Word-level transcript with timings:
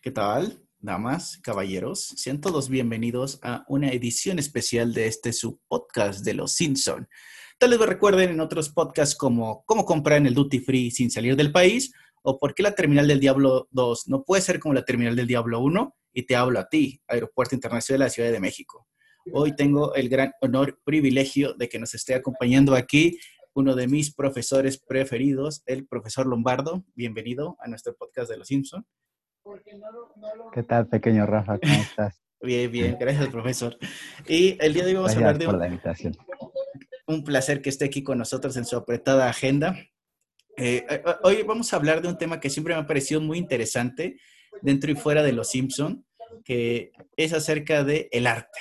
¿Qué 0.00 0.12
tal, 0.12 0.62
damas, 0.78 1.40
caballeros? 1.42 2.14
Sean 2.16 2.40
todos 2.40 2.68
bienvenidos 2.68 3.40
a 3.42 3.64
una 3.66 3.90
edición 3.90 4.38
especial 4.38 4.94
de 4.94 5.08
este 5.08 5.32
su 5.32 5.58
podcast 5.66 6.24
de 6.24 6.34
Los 6.34 6.52
Simpson. 6.52 7.08
Tal 7.58 7.70
vez 7.70 7.80
recuerden 7.80 8.30
en 8.30 8.38
otros 8.38 8.68
podcasts 8.68 9.16
como 9.16 9.64
cómo 9.66 9.84
comprar 9.84 10.18
en 10.18 10.26
el 10.26 10.34
duty 10.34 10.60
free 10.60 10.92
sin 10.92 11.10
salir 11.10 11.34
del 11.34 11.50
país 11.50 11.92
o 12.22 12.38
por 12.38 12.54
qué 12.54 12.62
la 12.62 12.76
terminal 12.76 13.08
del 13.08 13.18
Diablo 13.18 13.66
2 13.72 14.06
no 14.06 14.22
puede 14.22 14.40
ser 14.40 14.60
como 14.60 14.72
la 14.72 14.84
terminal 14.84 15.16
del 15.16 15.26
Diablo 15.26 15.58
1 15.58 15.96
y 16.12 16.22
te 16.22 16.36
hablo 16.36 16.60
a 16.60 16.68
ti, 16.68 17.02
Aeropuerto 17.08 17.56
Internacional 17.56 17.98
de 17.98 18.04
la 18.04 18.10
Ciudad 18.10 18.30
de 18.30 18.38
México. 18.38 18.86
Hoy 19.32 19.56
tengo 19.56 19.96
el 19.96 20.08
gran 20.08 20.30
honor, 20.40 20.80
privilegio 20.84 21.54
de 21.54 21.68
que 21.68 21.80
nos 21.80 21.92
esté 21.94 22.14
acompañando 22.14 22.76
aquí 22.76 23.18
uno 23.52 23.74
de 23.74 23.88
mis 23.88 24.14
profesores 24.14 24.78
preferidos, 24.78 25.64
el 25.66 25.88
profesor 25.88 26.24
Lombardo. 26.28 26.84
Bienvenido 26.94 27.56
a 27.58 27.66
nuestro 27.66 27.96
podcast 27.96 28.30
de 28.30 28.36
Los 28.36 28.46
Simpson. 28.46 28.86
¿Qué 30.52 30.62
tal, 30.62 30.88
pequeño 30.88 31.26
Rafa? 31.26 31.58
¿Cómo 31.58 31.74
estás? 31.74 32.20
Bien, 32.40 32.70
bien, 32.70 32.96
gracias, 33.00 33.28
profesor. 33.30 33.76
Y 34.28 34.56
el 34.64 34.72
día 34.72 34.84
de 34.84 34.90
hoy 34.90 34.94
vamos 34.94 35.10
a 35.10 35.16
hablar 35.16 35.38
de 35.38 35.46
por 35.46 35.58
la 35.58 35.66
invitación. 35.66 36.16
un 37.08 37.24
placer 37.24 37.60
que 37.60 37.68
esté 37.68 37.86
aquí 37.86 38.04
con 38.04 38.16
nosotros 38.18 38.56
en 38.56 38.64
su 38.64 38.76
apretada 38.76 39.28
agenda. 39.28 39.76
Eh, 40.56 40.86
eh, 40.88 41.02
hoy 41.24 41.42
vamos 41.42 41.72
a 41.72 41.76
hablar 41.76 42.00
de 42.00 42.06
un 42.06 42.16
tema 42.16 42.38
que 42.38 42.48
siempre 42.48 42.74
me 42.74 42.80
ha 42.80 42.86
parecido 42.86 43.20
muy 43.20 43.38
interesante 43.38 44.20
dentro 44.62 44.88
y 44.92 44.94
fuera 44.94 45.24
de 45.24 45.32
Los 45.32 45.50
Simpson, 45.50 46.06
que 46.44 46.92
es 47.16 47.32
acerca 47.32 47.82
de 47.82 48.08
el 48.12 48.28
arte. 48.28 48.60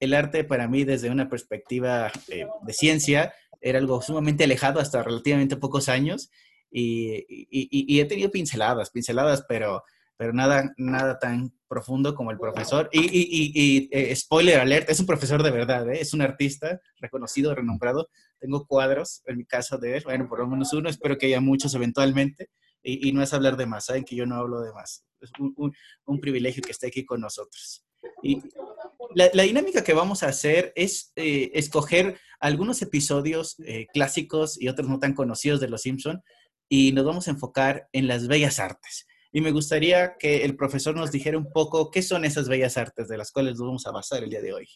El 0.00 0.12
arte 0.12 0.44
para 0.44 0.68
mí 0.68 0.84
desde 0.84 1.08
una 1.08 1.30
perspectiva 1.30 2.12
eh, 2.28 2.44
de 2.62 2.72
ciencia 2.74 3.32
era 3.62 3.78
algo 3.78 4.02
sumamente 4.02 4.44
alejado 4.44 4.80
hasta 4.80 5.02
relativamente 5.02 5.56
pocos 5.56 5.88
años 5.88 6.30
y, 6.70 7.24
y- 7.26 7.46
y- 7.50 7.86
y 7.96 8.00
he 8.00 8.04
tenido 8.04 8.30
pinceladas, 8.30 8.90
pinceladas, 8.90 9.46
pero, 9.48 9.82
pero 10.18 10.32
nada, 10.34 10.74
nada 10.76 11.18
tan 11.18 11.52
profundo 11.68 12.14
como 12.14 12.30
el 12.30 12.38
profesor. 12.38 12.88
Y, 12.92 13.00
y- 13.00 13.52
y- 13.54 13.88
eh, 13.92 14.14
spoiler 14.16 14.58
alert, 14.60 14.90
es 14.90 15.00
un 15.00 15.06
profesor 15.06 15.42
de 15.42 15.50
verdad, 15.50 15.88
¿eh? 15.90 16.00
es 16.00 16.12
un 16.12 16.20
artista 16.22 16.80
reconocido, 17.00 17.54
renombrado. 17.54 18.08
Tengo 18.40 18.66
cuadros 18.66 19.22
en 19.26 19.38
mi 19.38 19.44
casa 19.46 19.78
de 19.78 19.96
él, 19.96 20.02
bueno, 20.04 20.28
por 20.28 20.40
lo 20.40 20.46
menos 20.48 20.72
uno, 20.72 20.88
espero 20.90 21.16
que 21.16 21.26
haya 21.26 21.40
muchos 21.40 21.74
eventualmente. 21.74 22.50
Y, 22.82 23.12
no 23.12 23.22
es 23.22 23.32
hablar 23.34 23.56
de 23.56 23.66
más, 23.66 23.86
saben 23.86 24.04
que 24.04 24.16
yo 24.16 24.24
no 24.26 24.36
hablo 24.36 24.60
de 24.60 24.72
más. 24.72 25.04
Es 25.20 25.30
un, 25.38 25.52
un- 25.56 25.72
un 26.06 26.20
privilegio 26.20 26.62
que 26.62 26.70
esté 26.72 26.86
aquí 26.88 27.04
con 27.04 27.20
nosotros. 27.20 27.84
Y 28.22 28.40
la, 29.14 29.28
la 29.34 29.42
dinámica 29.42 29.82
que 29.84 29.92
vamos 29.92 30.22
a 30.22 30.28
hacer 30.28 30.72
es 30.76 31.12
eh, 31.16 31.50
escoger 31.54 32.18
algunos 32.40 32.80
episodios 32.82 33.56
clásicos 33.92 34.60
y 34.60 34.68
otros 34.68 34.88
no 34.88 34.98
tan 35.00 35.12
conocidos 35.14 35.60
de 35.60 35.68
Los 35.68 35.82
Simpson 35.82 36.22
y 36.68 36.92
nos 36.92 37.04
vamos 37.04 37.26
a 37.26 37.32
enfocar 37.32 37.88
en 37.92 38.06
las 38.06 38.28
bellas 38.28 38.58
artes. 38.60 39.06
Y 39.38 39.40
me 39.40 39.52
gustaría 39.52 40.16
que 40.18 40.44
el 40.44 40.56
profesor 40.56 40.96
nos 40.96 41.12
dijera 41.12 41.38
un 41.38 41.52
poco 41.52 41.92
qué 41.92 42.02
son 42.02 42.24
esas 42.24 42.48
bellas 42.48 42.76
artes 42.76 43.06
de 43.06 43.16
las 43.16 43.30
cuales 43.30 43.52
nos 43.52 43.68
vamos 43.68 43.86
a 43.86 43.92
basar 43.92 44.24
el 44.24 44.30
día 44.30 44.40
de 44.42 44.52
hoy. 44.52 44.68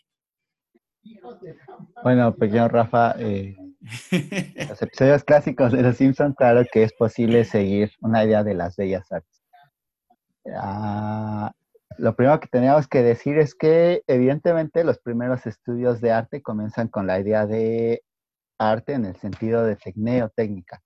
Bueno, 2.04 2.32
pequeño 2.36 2.68
Rafa, 2.68 3.16
eh, 3.18 3.56
los 4.68 4.80
episodios 4.80 5.24
clásicos 5.24 5.72
de 5.72 5.82
Los 5.82 5.96
Simpson, 5.96 6.34
claro 6.34 6.64
que 6.72 6.84
es 6.84 6.92
posible 6.92 7.44
seguir 7.44 7.90
una 8.02 8.24
idea 8.24 8.44
de 8.44 8.54
las 8.54 8.76
bellas 8.76 9.10
artes. 9.10 9.42
Ah, 10.54 11.50
lo 11.98 12.14
primero 12.14 12.38
que 12.38 12.46
teníamos 12.46 12.86
que 12.86 13.02
decir 13.02 13.38
es 13.38 13.56
que 13.56 14.04
evidentemente 14.06 14.84
los 14.84 15.00
primeros 15.00 15.44
estudios 15.44 16.00
de 16.00 16.12
arte 16.12 16.40
comienzan 16.40 16.86
con 16.86 17.08
la 17.08 17.18
idea 17.18 17.46
de 17.46 18.04
arte 18.58 18.92
en 18.92 19.06
el 19.06 19.16
sentido 19.16 19.64
de 19.64 19.74
tecneo 19.74 20.28
técnica. 20.28 20.84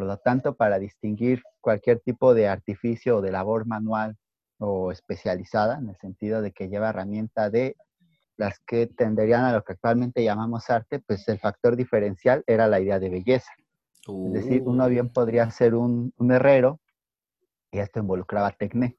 Por 0.00 0.06
lo 0.06 0.16
tanto, 0.16 0.54
para 0.54 0.78
distinguir 0.78 1.42
cualquier 1.60 2.00
tipo 2.00 2.32
de 2.32 2.48
artificio 2.48 3.18
o 3.18 3.20
de 3.20 3.30
labor 3.30 3.66
manual 3.66 4.16
o 4.56 4.92
especializada, 4.92 5.76
en 5.76 5.90
el 5.90 5.96
sentido 5.98 6.40
de 6.40 6.52
que 6.52 6.70
lleva 6.70 6.88
herramienta 6.88 7.50
de 7.50 7.76
las 8.38 8.60
que 8.60 8.86
tenderían 8.86 9.44
a 9.44 9.52
lo 9.52 9.62
que 9.62 9.74
actualmente 9.74 10.24
llamamos 10.24 10.70
arte, 10.70 11.00
pues 11.00 11.28
el 11.28 11.38
factor 11.38 11.76
diferencial 11.76 12.42
era 12.46 12.66
la 12.66 12.80
idea 12.80 12.98
de 12.98 13.10
belleza. 13.10 13.50
Es 14.08 14.32
decir, 14.32 14.62
uno 14.64 14.88
bien 14.88 15.10
podría 15.10 15.50
ser 15.50 15.74
un, 15.74 16.14
un 16.16 16.32
herrero 16.32 16.80
y 17.70 17.80
esto 17.80 18.00
involucraba 18.00 18.52
tecné. 18.52 18.96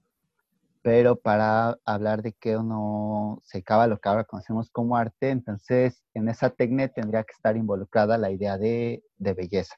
Pero 0.84 1.16
para 1.16 1.80
hablar 1.84 2.22
de 2.22 2.34
que 2.34 2.58
uno 2.58 3.42
se 3.44 3.58
acaba 3.58 3.88
lo 3.88 3.98
que 3.98 4.08
ahora 4.08 4.26
conocemos 4.26 4.70
como 4.70 4.98
arte, 4.98 5.32
entonces 5.32 6.04
en 6.14 6.30
esa 6.30 6.52
tecné 6.52 6.90
tendría 6.90 7.24
que 7.24 7.34
estar 7.34 7.58
involucrada 7.58 8.20
la 8.20 8.30
idea 8.30 8.60
de, 8.60 9.04
de 9.18 9.34
belleza. 9.34 9.78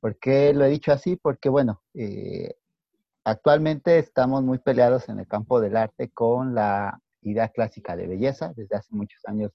¿Por 0.00 0.18
qué 0.18 0.52
lo 0.54 0.64
he 0.64 0.70
dicho 0.70 0.92
así? 0.92 1.16
Porque, 1.16 1.48
bueno, 1.48 1.82
eh, 1.94 2.54
actualmente 3.24 3.98
estamos 3.98 4.42
muy 4.42 4.58
peleados 4.58 5.08
en 5.08 5.18
el 5.18 5.26
campo 5.26 5.60
del 5.60 5.76
arte 5.76 6.10
con 6.10 6.54
la 6.54 7.00
idea 7.22 7.48
clásica 7.48 7.96
de 7.96 8.06
belleza. 8.06 8.52
Desde 8.54 8.76
hace 8.76 8.94
muchos 8.94 9.20
años 9.26 9.52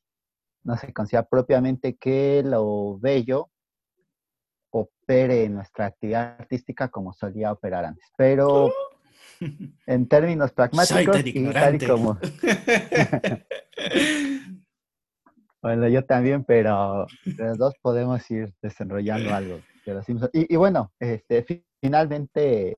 no 0.63 0.77
se 0.77 0.93
considera 0.93 1.23
propiamente 1.23 1.95
que 1.95 2.43
lo 2.45 2.97
bello 2.99 3.49
opere 4.71 5.45
en 5.45 5.55
nuestra 5.55 5.85
actividad 5.85 6.35
artística 6.39 6.89
como 6.89 7.13
solía 7.13 7.51
operar 7.51 7.85
antes. 7.85 8.05
Pero 8.17 8.71
en 9.85 10.07
términos 10.07 10.51
pragmáticos 10.51 11.25
y 11.25 11.51
tal 11.51 11.75
y 11.75 11.87
como, 11.87 12.17
bueno, 15.61 15.87
yo 15.87 16.03
también, 16.03 16.43
pero 16.43 17.07
los 17.23 17.57
dos 17.57 17.75
podemos 17.81 18.29
ir 18.29 18.53
desenrollando 18.61 19.33
algo 19.33 19.61
Y, 20.33 20.55
bueno, 20.55 20.91
este, 20.99 21.43
fi- 21.43 21.65
finalmente 21.81 22.75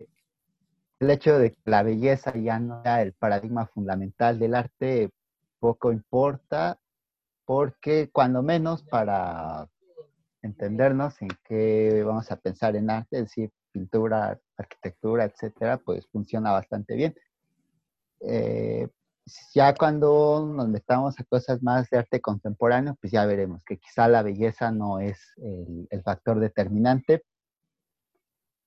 el 1.00 1.10
hecho 1.12 1.38
de 1.40 1.52
que 1.52 1.58
la 1.66 1.84
belleza 1.84 2.34
ya 2.38 2.60
no 2.60 2.82
sea 2.84 3.02
el 3.02 3.14
paradigma 3.14 3.68
fundamental 3.68 4.40
del 4.40 4.56
arte 4.56 5.10
poco 5.60 5.92
importa, 5.92 6.78
porque 7.46 8.10
cuando 8.12 8.44
menos 8.44 8.84
para 8.84 9.68
entendernos 10.44 11.22
en 11.22 11.30
qué 11.46 12.04
vamos 12.06 12.32
a 12.32 12.38
pensar 12.38 12.76
en 12.76 12.90
arte, 12.92 13.18
es 13.20 13.24
decir, 13.26 13.52
pintura, 13.72 14.40
arquitectura, 14.58 15.26
etcétera, 15.26 15.78
pues 15.80 16.08
funciona 16.12 16.52
bastante 16.52 16.96
bien. 16.96 17.16
Eh, 18.22 18.88
ya 19.54 19.74
cuando 19.74 20.46
nos 20.56 20.68
metamos 20.70 21.20
a 21.20 21.24
cosas 21.24 21.62
más 21.64 21.90
de 21.90 21.98
arte 21.98 22.22
contemporáneo, 22.22 22.96
pues 23.02 23.12
ya 23.12 23.26
veremos 23.26 23.62
que 23.66 23.78
quizá 23.78 24.08
la 24.08 24.22
belleza 24.22 24.72
no 24.72 25.00
es 25.00 25.20
el, 25.38 25.88
el 25.90 26.04
factor 26.04 26.40
determinante, 26.40 27.24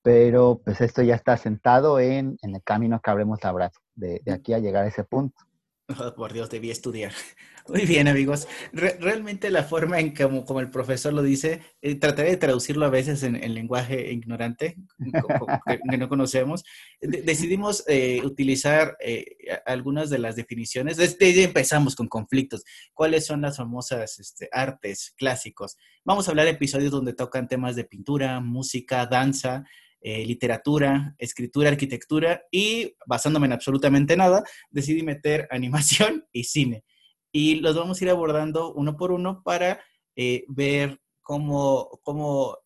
pero 0.01 0.61
pues 0.63 0.81
esto 0.81 1.01
ya 1.01 1.15
está 1.15 1.37
sentado 1.37 1.99
en, 1.99 2.37
en 2.41 2.55
el 2.55 2.63
camino 2.63 2.99
que 3.01 3.11
habremos 3.11 3.43
labrado, 3.43 3.73
de, 3.95 4.21
de 4.25 4.31
aquí 4.31 4.53
a 4.53 4.59
llegar 4.59 4.85
a 4.85 4.87
ese 4.87 5.03
punto. 5.03 5.48
Por 6.15 6.33
Dios, 6.33 6.49
debí 6.49 6.71
estudiar. 6.71 7.11
Muy 7.67 7.85
bien, 7.85 8.07
amigos. 8.07 8.47
Re- 8.73 8.97
realmente 8.99 9.51
la 9.51 9.63
forma 9.63 9.99
en 9.99 10.13
que, 10.13 10.23
como, 10.23 10.43
como 10.43 10.59
el 10.59 10.71
profesor 10.71 11.13
lo 11.13 11.21
dice, 11.21 11.61
eh, 11.81 11.95
trataré 11.95 12.31
de 12.31 12.37
traducirlo 12.37 12.85
a 12.85 12.89
veces 12.89 13.21
en, 13.21 13.35
en 13.35 13.53
lenguaje 13.53 14.11
ignorante, 14.11 14.75
que, 15.89 15.97
no 15.97 16.09
conocemos. 16.09 16.63
De- 16.99 17.21
decidimos 17.21 17.83
eh, 17.87 18.21
utilizar 18.23 18.97
eh, 18.99 19.25
algunas 19.65 20.09
de 20.09 20.17
las 20.17 20.35
definiciones. 20.35 20.97
Desde 20.97 21.25
ahí 21.25 21.43
empezamos 21.43 21.95
con 21.95 22.07
conflictos. 22.07 22.63
¿Cuáles 22.93 23.25
son 23.27 23.41
las 23.41 23.57
famosas 23.57 24.19
este, 24.19 24.49
artes 24.51 25.13
clásicos? 25.15 25.77
Vamos 26.03 26.27
a 26.27 26.31
hablar 26.31 26.45
de 26.45 26.53
episodios 26.53 26.91
donde 26.91 27.13
tocan 27.13 27.47
temas 27.47 27.75
de 27.75 27.83
pintura, 27.83 28.39
música, 28.39 29.05
danza, 29.05 29.63
eh, 30.01 30.25
literatura, 30.25 31.13
escritura, 31.17 31.69
arquitectura 31.69 32.43
y 32.51 32.95
basándome 33.05 33.47
en 33.47 33.53
absolutamente 33.53 34.15
nada, 34.15 34.43
decidí 34.69 35.03
meter 35.03 35.47
animación 35.51 36.25
y 36.31 36.45
cine. 36.45 36.85
Y 37.33 37.55
los 37.55 37.75
vamos 37.75 37.99
a 37.99 38.03
ir 38.05 38.09
abordando 38.09 38.73
uno 38.73 38.95
por 38.95 39.11
uno 39.11 39.43
para 39.43 39.81
eh, 40.15 40.45
ver 40.47 41.01
cómo, 41.21 41.99
cómo 42.01 42.57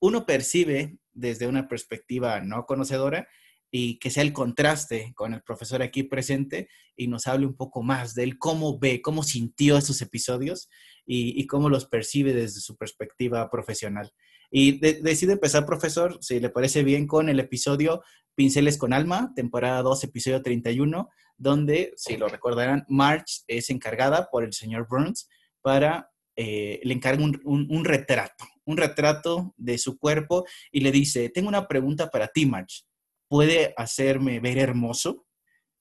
uno 0.00 0.26
percibe 0.26 0.98
desde 1.12 1.46
una 1.46 1.68
perspectiva 1.68 2.40
no 2.40 2.66
conocedora 2.66 3.28
y 3.70 4.00
que 4.00 4.10
sea 4.10 4.24
el 4.24 4.32
contraste 4.32 5.12
con 5.14 5.32
el 5.32 5.42
profesor 5.42 5.82
aquí 5.82 6.02
presente 6.02 6.68
y 6.96 7.06
nos 7.06 7.28
hable 7.28 7.46
un 7.46 7.54
poco 7.54 7.82
más 7.84 8.14
de 8.14 8.36
cómo 8.36 8.80
ve, 8.80 9.00
cómo 9.00 9.22
sintió 9.22 9.78
estos 9.78 10.02
episodios 10.02 10.68
y 11.06 11.44
cómo 11.48 11.68
los 11.68 11.86
percibe 11.86 12.32
desde 12.32 12.60
su 12.60 12.76
perspectiva 12.76 13.50
profesional. 13.50 14.12
Y 14.50 14.78
de- 14.78 15.00
decido 15.00 15.32
empezar, 15.32 15.64
profesor, 15.66 16.18
si 16.20 16.40
le 16.40 16.50
parece 16.50 16.82
bien, 16.82 17.06
con 17.06 17.28
el 17.28 17.38
episodio 17.40 18.02
Pinceles 18.34 18.78
con 18.78 18.92
Alma, 18.92 19.32
temporada 19.36 19.82
2, 19.82 20.04
episodio 20.04 20.42
31, 20.42 21.08
donde, 21.36 21.92
si 21.96 22.16
lo 22.16 22.28
recordarán, 22.28 22.84
Marge 22.88 23.42
es 23.46 23.70
encargada 23.70 24.28
por 24.30 24.44
el 24.44 24.52
señor 24.52 24.86
Burns 24.88 25.28
para, 25.62 26.10
eh, 26.36 26.80
le 26.82 26.94
encarga 26.94 27.22
un, 27.24 27.40
un- 27.44 27.66
un 27.70 27.84
retrato, 27.84 28.44
un 28.64 28.76
retrato 28.76 29.54
de 29.56 29.78
su 29.78 29.98
cuerpo 29.98 30.46
y 30.72 30.80
le 30.80 30.90
dice, 30.90 31.28
tengo 31.28 31.48
una 31.48 31.66
pregunta 31.68 32.10
para 32.10 32.28
ti, 32.28 32.46
Marge, 32.46 32.82
¿puede 33.28 33.74
hacerme 33.76 34.40
ver 34.40 34.58
hermoso? 34.58 35.26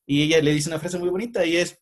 Y 0.05 0.23
ella 0.23 0.41
le 0.41 0.53
dice 0.53 0.69
una 0.69 0.79
frase 0.79 0.97
muy 0.99 1.09
bonita 1.09 1.45
y 1.45 1.55
es, 1.57 1.79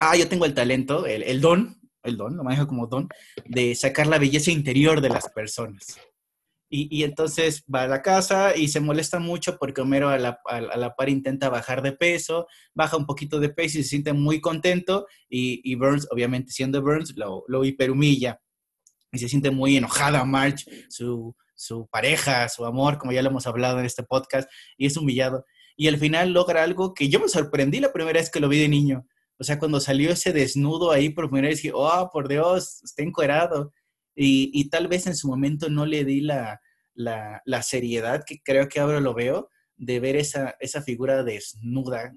ah, 0.00 0.16
yo 0.16 0.28
tengo 0.28 0.44
el 0.44 0.54
talento, 0.54 1.06
el, 1.06 1.22
el 1.22 1.40
don, 1.40 1.80
el 2.02 2.16
don, 2.16 2.36
lo 2.36 2.44
maneja 2.44 2.66
como 2.66 2.86
don, 2.86 3.08
de 3.46 3.74
sacar 3.74 4.06
la 4.06 4.18
belleza 4.18 4.50
interior 4.50 5.00
de 5.00 5.08
las 5.08 5.28
personas. 5.30 5.98
Y, 6.76 7.04
entonces 7.04 7.62
va 7.72 7.82
a 7.82 7.86
la 7.86 8.02
casa 8.02 8.56
y 8.56 8.66
se 8.66 8.80
molesta 8.80 9.20
mucho 9.20 9.58
porque 9.58 9.80
Homero 9.80 10.08
a 10.08 10.18
la, 10.18 10.40
par 10.96 11.08
intenta 11.08 11.48
bajar 11.48 11.82
de 11.82 11.92
peso, 11.92 12.48
baja 12.74 12.96
un 12.96 13.06
poquito 13.06 13.38
de 13.38 13.48
peso 13.48 13.78
y 13.78 13.84
se 13.84 13.90
siente 13.90 14.12
muy 14.12 14.40
contento 14.40 15.06
y, 15.28 15.72
Burns, 15.76 16.08
obviamente 16.10 16.50
siendo 16.50 16.82
Burns, 16.82 17.16
lo, 17.16 17.44
lo 17.46 17.64
hiperhumilla 17.64 18.40
y 19.12 19.18
se 19.18 19.28
siente 19.28 19.52
muy 19.52 19.76
enojada 19.76 20.24
Marge, 20.24 20.64
su, 20.88 21.36
su 21.54 21.86
pareja, 21.86 22.48
su 22.48 22.64
amor, 22.64 22.98
como 22.98 23.12
ya 23.12 23.22
lo 23.22 23.30
hemos 23.30 23.46
hablado 23.46 23.78
en 23.78 23.84
este 23.84 24.02
podcast, 24.02 24.50
y 24.76 24.86
es 24.86 24.96
humillado. 24.96 25.44
Y 25.76 25.86
al 25.86 25.98
final 25.98 26.32
logra 26.32 26.64
algo 26.64 26.92
que 26.92 27.08
yo 27.08 27.20
me 27.20 27.28
sorprendí 27.28 27.78
la 27.78 27.92
primera 27.92 28.18
vez 28.18 28.30
que 28.30 28.40
lo 28.40 28.48
vi 28.48 28.58
de 28.58 28.68
niño. 28.68 29.06
O 29.38 29.44
sea, 29.44 29.60
cuando 29.60 29.78
salió 29.78 30.10
ese 30.10 30.32
desnudo 30.32 30.90
ahí 30.90 31.10
por 31.10 31.28
primera 31.28 31.48
vez, 31.48 31.62
dije, 31.62 31.72
oh, 31.72 32.10
por 32.12 32.26
Dios, 32.26 32.82
está 32.82 33.04
encuerado. 33.04 33.72
Y, 34.16 34.50
y 34.52 34.68
tal 34.70 34.88
vez 34.88 35.06
en 35.06 35.14
su 35.14 35.28
momento 35.28 35.68
no 35.68 35.86
le 35.86 36.04
di 36.04 36.20
la, 36.20 36.60
la, 36.94 37.42
la, 37.44 37.62
seriedad 37.62 38.24
que 38.26 38.40
creo 38.42 38.68
que 38.68 38.80
ahora 38.80 39.00
lo 39.00 39.14
veo 39.14 39.50
de 39.76 40.00
ver 40.00 40.16
esa, 40.16 40.56
esa 40.60 40.82
figura 40.82 41.22
desnuda. 41.22 42.14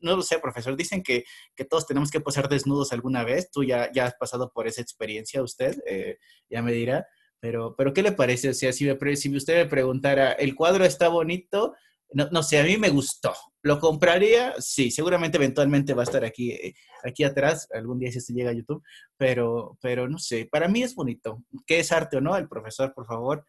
No 0.00 0.16
lo 0.16 0.22
sé, 0.22 0.38
profesor, 0.38 0.76
dicen 0.76 1.02
que, 1.02 1.24
que, 1.54 1.64
todos 1.64 1.86
tenemos 1.86 2.10
que 2.10 2.20
posar 2.20 2.48
desnudos 2.48 2.92
alguna 2.92 3.24
vez. 3.24 3.50
Tú 3.50 3.64
ya, 3.64 3.92
ya 3.92 4.06
has 4.06 4.14
pasado 4.14 4.50
por 4.52 4.66
esa 4.66 4.80
experiencia, 4.80 5.42
usted 5.42 5.76
eh, 5.86 6.18
ya 6.48 6.62
me 6.62 6.72
dirá. 6.72 7.06
Pero, 7.40 7.74
pero 7.76 7.92
¿qué 7.92 8.02
le 8.02 8.12
parece? 8.12 8.48
O 8.48 8.54
sea, 8.54 8.72
si, 8.72 8.88
si 9.16 9.36
usted 9.36 9.64
me 9.64 9.66
preguntara, 9.66 10.32
¿el 10.32 10.54
cuadro 10.54 10.84
está 10.84 11.08
bonito? 11.08 11.74
No, 12.10 12.28
no, 12.30 12.42
sé, 12.42 12.58
a 12.58 12.64
mí 12.64 12.78
me 12.78 12.88
gustó. 12.88 13.34
¿Lo 13.60 13.80
compraría? 13.80 14.54
Sí, 14.58 14.90
seguramente 14.90 15.36
eventualmente 15.36 15.92
va 15.92 16.02
a 16.02 16.04
estar 16.04 16.24
aquí, 16.24 16.52
eh, 16.52 16.74
aquí 17.02 17.24
atrás, 17.24 17.68
algún 17.74 17.98
día 17.98 18.10
si 18.10 18.18
esto 18.18 18.32
llega 18.32 18.50
a 18.50 18.54
YouTube, 18.54 18.82
pero, 19.18 19.76
pero 19.82 20.08
no 20.08 20.18
sé, 20.18 20.48
para 20.50 20.68
mí 20.68 20.82
es 20.82 20.94
bonito. 20.94 21.42
¿Qué 21.66 21.80
es 21.80 21.92
arte 21.92 22.16
o 22.16 22.20
no? 22.22 22.36
El 22.36 22.48
profesor, 22.48 22.94
por 22.94 23.04
favor, 23.04 23.44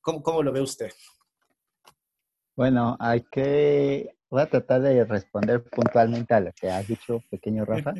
¿cómo, 0.00 0.22
cómo 0.22 0.42
lo 0.42 0.52
ve 0.52 0.60
usted? 0.60 0.90
Bueno, 2.56 2.96
hay 3.00 3.22
que, 3.22 4.16
voy 4.28 4.42
a 4.42 4.50
tratar 4.50 4.82
de 4.82 5.04
responder 5.04 5.64
puntualmente 5.64 6.34
a 6.34 6.40
lo 6.40 6.52
que 6.52 6.70
has 6.70 6.86
dicho, 6.86 7.22
pequeño 7.30 7.64
Rafa. 7.64 7.94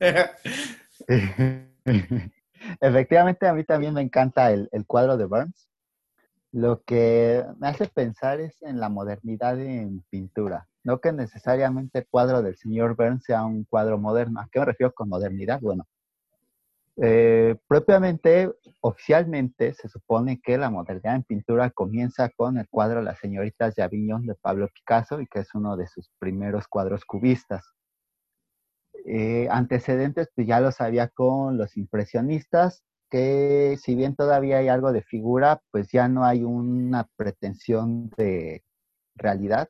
Efectivamente, 2.80 3.46
a 3.46 3.52
mí 3.52 3.64
también 3.64 3.94
me 3.94 4.00
encanta 4.00 4.52
el, 4.52 4.68
cuadro 4.86 5.16
de 5.16 5.26
Burns. 5.26 5.68
Lo 6.52 6.82
que 6.82 7.44
me 7.58 7.68
hace 7.68 7.86
pensar 7.88 8.40
es 8.40 8.62
en 8.62 8.80
la 8.80 8.88
modernidad 8.88 9.60
en 9.60 10.02
pintura. 10.08 10.68
No 10.82 11.00
que 11.00 11.12
necesariamente 11.12 11.98
el 11.98 12.06
cuadro 12.08 12.42
del 12.42 12.56
señor 12.56 12.96
Burns 12.96 13.24
sea 13.24 13.44
un 13.44 13.64
cuadro 13.64 13.98
moderno. 13.98 14.40
¿A 14.40 14.48
qué 14.50 14.60
me 14.60 14.66
refiero 14.66 14.94
con 14.94 15.08
modernidad? 15.08 15.60
Bueno, 15.60 15.86
eh, 16.98 17.56
propiamente, 17.68 18.50
oficialmente, 18.80 19.74
se 19.74 19.88
supone 19.88 20.40
que 20.42 20.56
la 20.56 20.70
modernidad 20.70 21.16
en 21.16 21.24
pintura 21.24 21.70
comienza 21.70 22.30
con 22.30 22.58
el 22.58 22.68
cuadro 22.68 23.02
Las 23.02 23.18
señoritas 23.18 23.74
de 23.74 23.82
Avignon 23.82 24.26
de 24.26 24.34
Pablo 24.34 24.68
Picasso 24.72 25.20
y 25.20 25.26
que 25.26 25.40
es 25.40 25.54
uno 25.54 25.76
de 25.76 25.86
sus 25.88 26.10
primeros 26.18 26.68
cuadros 26.68 27.04
cubistas. 27.04 27.64
Eh, 29.04 29.46
antecedentes, 29.50 30.30
pues 30.34 30.46
ya 30.46 30.60
los 30.60 30.80
había 30.80 31.08
con 31.08 31.58
los 31.58 31.76
impresionistas, 31.76 32.82
que 33.10 33.76
si 33.80 33.94
bien 33.94 34.16
todavía 34.16 34.58
hay 34.58 34.68
algo 34.68 34.92
de 34.92 35.02
figura, 35.02 35.62
pues 35.70 35.88
ya 35.92 36.08
no 36.08 36.24
hay 36.24 36.44
una 36.44 37.08
pretensión 37.16 38.10
de 38.16 38.64
realidad 39.14 39.68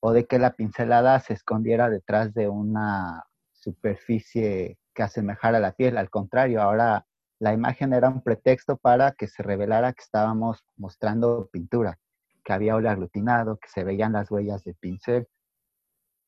o 0.00 0.12
de 0.12 0.26
que 0.26 0.38
la 0.38 0.54
pincelada 0.54 1.20
se 1.20 1.34
escondiera 1.34 1.90
detrás 1.90 2.34
de 2.34 2.48
una 2.48 3.24
superficie 3.52 4.78
que 4.94 5.02
asemejara 5.02 5.60
la 5.60 5.72
piel. 5.72 5.98
Al 5.98 6.10
contrario, 6.10 6.62
ahora 6.62 7.06
la 7.38 7.52
imagen 7.52 7.92
era 7.92 8.08
un 8.08 8.22
pretexto 8.22 8.76
para 8.76 9.12
que 9.12 9.26
se 9.26 9.42
revelara 9.42 9.92
que 9.92 10.02
estábamos 10.02 10.64
mostrando 10.76 11.48
pintura, 11.52 11.98
que 12.44 12.52
había 12.52 12.76
óleo 12.76 12.90
aglutinado, 12.90 13.58
que 13.58 13.68
se 13.68 13.84
veían 13.84 14.12
las 14.12 14.30
huellas 14.30 14.64
de 14.64 14.74
pincel 14.74 15.28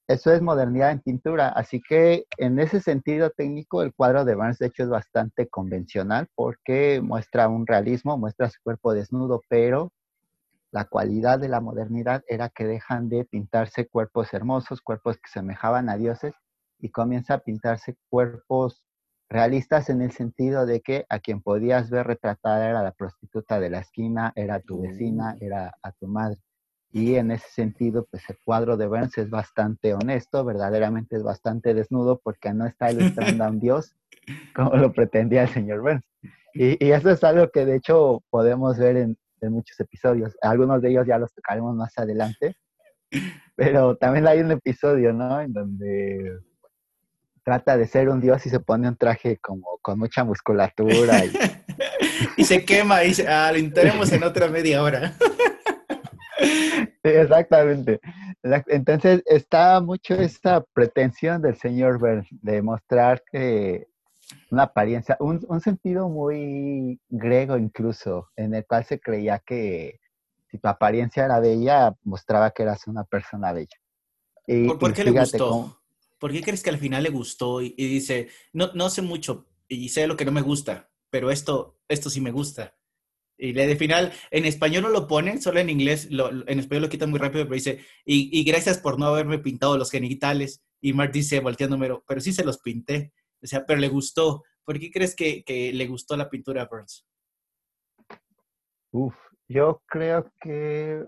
eso 0.07 0.33
es 0.33 0.43
modernidad 0.43 0.91
en 0.91 1.01
pintura. 1.01 1.49
Así 1.49 1.81
que 1.81 2.27
en 2.37 2.59
ese 2.59 2.81
sentido 2.81 3.31
técnico, 3.31 3.83
el 3.83 3.95
cuadro 3.95 4.25
de 4.25 4.35
Burns 4.35 4.59
de 4.59 4.67
hecho 4.67 4.83
es 4.83 4.91
bastante 4.91 5.49
convencional 5.49 6.29
porque 6.35 7.01
muestra 7.03 7.49
un 7.49 7.67
realismo, 7.67 8.19
muestra 8.19 8.51
su 8.51 8.61
cuerpo 8.63 8.93
desnudo, 8.93 9.43
pero 9.49 9.93
la 10.73 10.85
cualidad 10.85 11.39
de 11.39 11.49
la 11.49 11.61
modernidad 11.61 12.23
era 12.29 12.51
que 12.51 12.67
dejan 12.67 13.09
de 13.09 13.25
pintarse 13.25 13.87
cuerpos 13.87 14.35
hermosos, 14.35 14.83
cuerpos 14.83 15.17
que 15.17 15.31
semejaban 15.31 15.89
a 15.89 15.97
dioses, 15.97 16.35
y 16.85 16.91
comienza 16.91 17.33
a 17.33 17.39
pintarse 17.39 17.97
cuerpos 18.11 18.85
realistas 19.31 19.89
en 19.89 20.03
el 20.03 20.13
sentido 20.13 20.67
de 20.67 20.83
que 20.83 21.07
a 21.09 21.19
quien 21.19 21.41
podías 21.41 21.89
ver 21.89 22.07
retratada 22.07 22.69
era 22.69 22.83
la 22.83 22.93
prostituta 22.93 23.59
de 23.59 23.71
la 23.71 23.79
esquina, 23.79 24.35
era 24.37 24.61
tu 24.61 24.83
vecina, 24.83 25.35
mm. 25.35 25.45
era 25.45 25.75
a 25.83 25.93
tu 25.93 26.07
madre. 26.09 26.37
Y 26.93 27.15
en 27.15 27.31
ese 27.31 27.49
sentido, 27.49 28.07
pues 28.11 28.29
el 28.29 28.37
cuadro 28.45 28.77
de 28.77 28.87
Burns 28.87 29.17
es 29.17 29.31
bastante 29.31 29.95
honesto, 29.95 30.45
verdaderamente 30.45 31.17
es 31.17 31.23
bastante 31.23 31.73
desnudo 31.73 32.21
porque 32.23 32.53
no 32.53 32.67
está 32.67 32.93
ilustrando 32.93 33.45
a 33.45 33.49
un 33.49 33.61
dios 33.61 33.97
como 34.55 34.77
lo 34.77 34.93
pretendía 34.93 35.45
el 35.45 35.49
señor 35.49 35.81
Burns. 35.81 36.05
Y, 36.53 36.85
y, 36.85 36.93
eso 36.93 37.11
es 37.11 37.25
algo 37.25 37.49
que 37.51 37.65
de 37.65 37.77
hecho 37.77 38.23
podemos 38.29 38.77
ver 38.77 38.99
en, 38.99 39.17
en, 39.41 39.53
muchos 39.53 39.81
episodios. 39.81 40.37
Algunos 40.43 40.83
de 40.83 40.91
ellos 40.91 41.07
ya 41.07 41.17
los 41.17 41.33
tocaremos 41.33 41.75
más 41.75 41.97
adelante. 41.97 42.55
Pero 43.57 43.97
también 43.97 44.27
hay 44.27 44.41
un 44.41 44.51
episodio, 44.51 45.15
¿no? 45.15 45.41
En 45.41 45.53
donde 45.53 46.41
trata 47.45 47.77
de 47.77 47.87
ser 47.87 48.09
un 48.09 48.21
dios 48.21 48.45
y 48.47 48.51
se 48.51 48.61
pone 48.61 48.89
un 48.89 48.97
traje 48.97 49.37
como 49.39 49.79
con 49.83 49.99
mucha 49.99 50.25
musculatura. 50.25 51.25
Y, 51.25 51.33
y 52.39 52.45
se 52.45 52.65
quema 52.65 53.05
y 53.05 53.09
dice, 53.09 53.29
ah, 53.29 53.53
lo 53.53 53.59
intentaremos 53.59 54.11
en 54.13 54.25
otra 54.25 54.49
media 54.49 54.83
hora. 54.83 55.15
exactamente. 57.03 58.01
Entonces 58.67 59.23
está 59.27 59.81
mucho 59.81 60.15
esa 60.15 60.65
pretensión 60.73 61.41
del 61.43 61.57
señor 61.57 61.99
Burns 61.99 62.29
de 62.31 62.63
mostrar 62.63 63.23
que 63.31 63.87
una 64.51 64.65
apariencia, 64.65 65.17
un, 65.21 65.61
sentido 65.61 66.09
muy 66.09 67.01
griego 67.09 67.57
incluso, 67.57 68.29
en 68.37 68.55
el 68.55 68.67
cual 68.67 68.85
se 68.85 69.01
creía 69.01 69.39
que 69.39 70.01
si 70.51 70.59
tu 70.59 70.69
apariencia 70.69 71.25
era 71.25 71.41
bella, 71.41 71.95
mostraba 72.03 72.51
que 72.51 72.63
eras 72.63 72.87
una 72.87 73.05
persona 73.05 73.53
bella. 73.53 73.77
¿Por, 74.79 74.93
qué 74.93 75.05
le 75.05 75.11
gustó? 75.11 75.79
¿Por 76.25 76.33
qué 76.33 76.41
crees 76.41 76.63
que 76.63 76.71
al 76.71 76.79
final 76.79 77.03
le 77.03 77.11
gustó 77.11 77.61
y, 77.61 77.75
dice, 77.77 78.31
no, 78.55 78.73
no 78.73 78.89
sé 78.89 79.03
mucho 79.03 79.47
y 79.69 79.91
sé 79.91 80.07
lo 80.07 80.17
que 80.17 80.25
no 80.25 80.33
me 80.33 80.41
gusta, 80.41 80.91
pero 81.11 81.31
esto, 81.31 81.79
esto 81.87 82.09
sí 82.09 82.23
me 82.23 82.31
gusta? 82.31 82.79
Y 83.37 83.53
le 83.53 83.67
de 83.67 83.77
final, 83.77 84.11
en 84.31 84.47
español 84.47 84.85
no 84.85 84.89
lo 84.89 85.07
ponen, 85.07 85.43
solo 85.43 85.61
en 85.61 85.69
inglés, 85.69 86.09
en 86.11 86.59
español 86.59 86.85
lo 86.85 86.89
quitan 86.89 87.11
muy 87.11 87.19
rápido, 87.19 87.45
pero 87.45 87.57
dice, 87.57 87.85
y, 88.07 88.43
gracias 88.43 88.79
por 88.79 88.99
no 88.99 89.05
haberme 89.05 89.39
pintado 89.39 89.77
los 89.77 89.91
genitales. 89.91 90.65
Y 90.81 90.95
Mark 90.95 91.13
dice, 91.13 91.41
volteándome, 91.41 91.91
pero 92.09 92.23
sí 92.23 92.33
se 92.33 92.43
los 92.43 92.57
pinté. 92.57 93.13
O 93.43 93.47
sea, 93.47 93.67
pero 93.67 93.79
le 93.79 93.89
gustó. 93.89 94.45
¿Por 94.65 94.81
qué 94.81 94.91
crees 94.91 95.15
que, 95.15 95.45
que 95.45 95.75
le 95.75 95.87
gustó 95.87 96.17
la 96.17 96.31
pintura 96.31 96.63
a 96.63 96.69
Burns? 96.69 97.07
Uf, 98.93 99.15
yo 99.47 99.83
creo 99.85 100.33
que, 100.41 101.05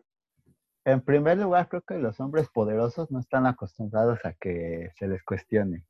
en 0.87 1.01
primer 1.01 1.37
lugar, 1.37 1.69
creo 1.69 1.83
que 1.83 1.99
los 1.99 2.21
hombres 2.21 2.49
poderosos 2.49 3.11
no 3.11 3.19
están 3.19 3.45
acostumbrados 3.45 4.25
a 4.25 4.35
que 4.35 4.93
se 4.97 5.09
les 5.09 5.21
cuestione. 5.25 5.85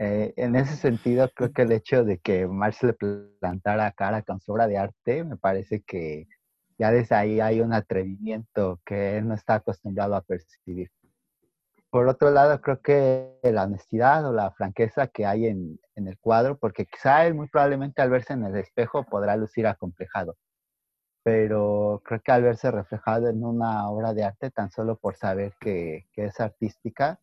Eh, 0.00 0.34
en 0.36 0.56
ese 0.56 0.74
sentido, 0.74 1.30
creo 1.32 1.52
que 1.52 1.62
el 1.62 1.70
hecho 1.70 2.02
de 2.02 2.18
que 2.18 2.48
Marx 2.48 2.82
le 2.82 2.94
plantara 3.38 3.92
cara 3.92 4.22
con 4.22 4.40
su 4.40 4.52
obra 4.52 4.66
de 4.66 4.78
arte, 4.78 5.22
me 5.22 5.36
parece 5.36 5.82
que 5.82 6.26
ya 6.76 6.90
desde 6.90 7.14
ahí 7.14 7.38
hay 7.38 7.60
un 7.60 7.72
atrevimiento 7.72 8.80
que 8.84 9.16
él 9.16 9.28
no 9.28 9.34
está 9.34 9.54
acostumbrado 9.54 10.16
a 10.16 10.22
percibir. 10.22 10.90
Por 11.88 12.08
otro 12.08 12.32
lado, 12.32 12.60
creo 12.60 12.80
que 12.82 13.38
la 13.44 13.62
honestidad 13.62 14.28
o 14.28 14.32
la 14.32 14.50
franqueza 14.50 15.06
que 15.06 15.24
hay 15.24 15.46
en, 15.46 15.78
en 15.94 16.08
el 16.08 16.18
cuadro, 16.18 16.58
porque 16.58 16.84
quizá 16.84 17.24
él 17.26 17.34
muy 17.34 17.46
probablemente 17.46 18.02
al 18.02 18.10
verse 18.10 18.32
en 18.32 18.44
el 18.44 18.56
espejo 18.56 19.04
podrá 19.04 19.36
lucir 19.36 19.68
acomplejado, 19.68 20.36
pero 21.24 22.02
creo 22.04 22.20
que 22.20 22.32
al 22.32 22.42
verse 22.42 22.70
reflejado 22.70 23.28
en 23.30 23.42
una 23.42 23.88
obra 23.88 24.12
de 24.12 24.24
arte, 24.24 24.50
tan 24.50 24.70
solo 24.70 24.96
por 24.96 25.16
saber 25.16 25.54
que, 25.58 26.06
que 26.12 26.26
es 26.26 26.38
artística, 26.38 27.18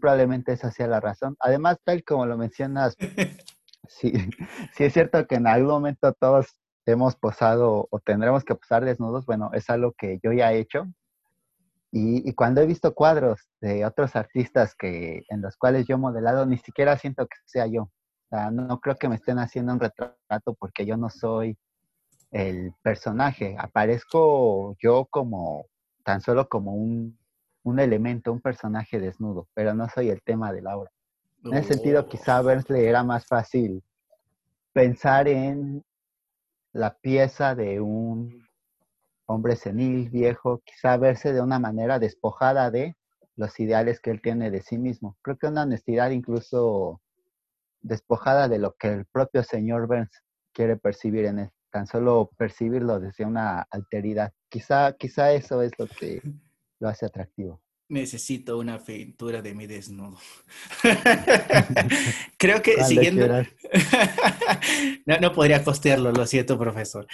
probablemente 0.00 0.52
esa 0.52 0.70
sea 0.70 0.86
la 0.86 0.98
razón. 0.98 1.36
Además, 1.38 1.78
tal 1.84 2.02
como 2.04 2.24
lo 2.24 2.38
mencionas, 2.38 2.96
sí, 3.86 4.12
sí 4.74 4.84
es 4.84 4.92
cierto 4.94 5.26
que 5.26 5.34
en 5.34 5.46
algún 5.46 5.70
momento 5.70 6.14
todos 6.14 6.56
hemos 6.86 7.14
posado 7.14 7.86
o 7.90 8.00
tendremos 8.00 8.44
que 8.44 8.54
posar 8.54 8.82
desnudos. 8.84 9.26
Bueno, 9.26 9.50
es 9.52 9.68
algo 9.68 9.92
que 9.92 10.18
yo 10.22 10.32
ya 10.32 10.52
he 10.52 10.58
hecho. 10.58 10.86
Y, 11.94 12.32
cuando 12.32 12.62
he 12.62 12.66
visto 12.66 12.94
cuadros 12.94 13.46
de 13.60 13.84
otros 13.84 14.16
artistas 14.16 14.74
que, 14.74 15.24
en 15.28 15.42
los 15.42 15.58
cuales 15.58 15.86
yo 15.86 15.96
he 15.96 15.98
modelado, 15.98 16.46
ni 16.46 16.56
siquiera 16.56 16.96
siento 16.96 17.26
que 17.26 17.36
sea 17.44 17.66
yo. 17.66 17.82
O 17.82 18.28
sea, 18.30 18.50
no 18.50 18.80
creo 18.80 18.96
que 18.96 19.10
me 19.10 19.16
estén 19.16 19.38
haciendo 19.38 19.74
un 19.74 19.80
retrato 19.80 20.54
porque 20.58 20.86
yo 20.86 20.96
no 20.96 21.10
soy 21.10 21.58
el 22.32 22.74
personaje. 22.82 23.56
Aparezco 23.58 24.76
yo 24.80 25.06
como, 25.10 25.66
tan 26.04 26.20
solo 26.20 26.48
como 26.48 26.74
un 26.74 27.16
un 27.64 27.78
elemento, 27.78 28.32
un 28.32 28.40
personaje 28.40 28.98
desnudo, 28.98 29.48
pero 29.54 29.74
no 29.74 29.88
soy 29.88 30.10
el 30.10 30.22
tema 30.22 30.52
de 30.52 30.62
la 30.62 30.76
obra. 30.76 30.90
En 31.44 31.54
ese 31.54 31.74
sentido, 31.74 32.08
quizá 32.08 32.38
a 32.38 32.42
Burns 32.42 32.68
le 32.70 32.88
era 32.88 33.02
más 33.02 33.26
fácil 33.26 33.82
pensar 34.72 35.28
en 35.28 35.84
la 36.72 36.96
pieza 36.98 37.54
de 37.54 37.80
un 37.80 38.46
hombre 39.26 39.56
senil, 39.56 40.08
viejo, 40.10 40.62
quizá 40.64 40.96
verse 40.96 41.32
de 41.32 41.40
una 41.40 41.58
manera 41.58 41.98
despojada 41.98 42.70
de 42.70 42.96
los 43.36 43.58
ideales 43.60 44.00
que 44.00 44.10
él 44.10 44.20
tiene 44.20 44.50
de 44.50 44.62
sí 44.62 44.78
mismo. 44.78 45.16
Creo 45.22 45.36
que 45.36 45.46
una 45.46 45.62
honestidad 45.62 46.10
incluso 46.10 47.00
despojada 47.80 48.48
de 48.48 48.58
lo 48.58 48.74
que 48.74 48.88
el 48.88 49.06
propio 49.06 49.42
señor 49.42 49.86
Burns 49.88 50.22
quiere 50.52 50.76
percibir 50.76 51.24
en 51.24 51.38
él, 51.40 51.50
tan 51.72 51.86
solo 51.86 52.30
percibirlo 52.36 53.00
desde 53.00 53.24
una 53.24 53.66
alteridad. 53.70 54.32
Quizá, 54.48 54.92
quizá 54.96 55.32
eso 55.32 55.62
es 55.62 55.72
lo 55.78 55.86
que 55.86 56.22
lo 56.78 56.88
hace 56.88 57.06
atractivo. 57.06 57.60
Necesito 57.88 58.58
una 58.58 58.78
pintura 58.78 59.42
de 59.42 59.54
mi 59.54 59.66
desnudo. 59.66 60.16
Creo 62.38 62.62
que 62.62 62.82
siguiendo... 62.84 63.26
no, 65.06 65.18
no 65.20 65.32
podría 65.32 65.62
costearlo, 65.62 66.12
lo 66.12 66.26
siento, 66.26 66.58
profesor. 66.58 67.06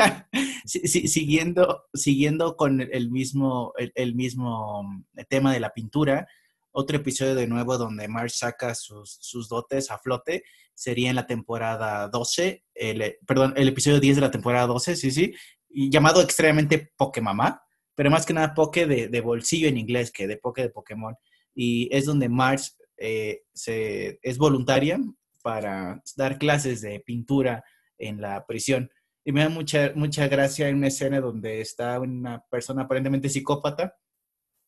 siguiendo, 0.64 1.84
siguiendo 1.92 2.56
con 2.56 2.80
el 2.80 3.10
mismo, 3.10 3.74
el, 3.76 4.14
mismo 4.14 5.04
tema 5.28 5.52
de 5.52 5.60
la 5.60 5.70
pintura, 5.70 6.26
otro 6.72 6.96
episodio 6.96 7.34
de 7.34 7.46
nuevo 7.46 7.78
donde 7.78 8.08
Marge 8.08 8.36
saca 8.36 8.74
sus, 8.74 9.18
sus, 9.20 9.48
dotes 9.48 9.90
a 9.90 9.98
flote 9.98 10.44
sería 10.74 11.10
en 11.10 11.16
la 11.16 11.26
temporada 11.26 12.08
12, 12.08 12.64
el, 12.74 13.16
perdón, 13.26 13.54
el 13.56 13.68
episodio 13.68 14.00
10 14.00 14.16
de 14.16 14.22
la 14.22 14.30
temporada 14.30 14.66
12, 14.66 14.96
sí, 14.96 15.10
sí, 15.10 15.34
llamado 15.68 16.22
extremadamente 16.22 16.92
Pokemamá 16.96 17.62
pero 18.00 18.10
más 18.10 18.24
que 18.24 18.32
nada 18.32 18.54
Poke 18.54 18.86
de, 18.86 19.20
bolsillo 19.20 19.68
en 19.68 19.76
inglés 19.76 20.10
que 20.10 20.26
de 20.26 20.38
Poke 20.38 20.62
de 20.62 20.70
Pokémon. 20.70 21.14
Y 21.54 21.94
es 21.94 22.06
donde 22.06 22.30
Marge 22.30 22.70
eh, 22.96 23.42
se, 23.52 24.18
es 24.22 24.38
voluntaria 24.38 24.98
para 25.42 26.02
dar 26.16 26.38
clases 26.38 26.80
de 26.80 27.00
pintura 27.00 27.62
en 27.98 28.22
la 28.22 28.46
prisión. 28.46 28.90
Y 29.22 29.32
me 29.32 29.42
da 29.42 29.50
mucha, 29.50 29.92
mucha 29.94 30.28
gracia 30.28 30.70
en 30.70 30.76
una 30.76 30.86
escena 30.86 31.20
donde 31.20 31.60
está 31.60 32.00
una 32.00 32.42
persona 32.50 32.84
aparentemente 32.84 33.28
psicópata 33.28 33.94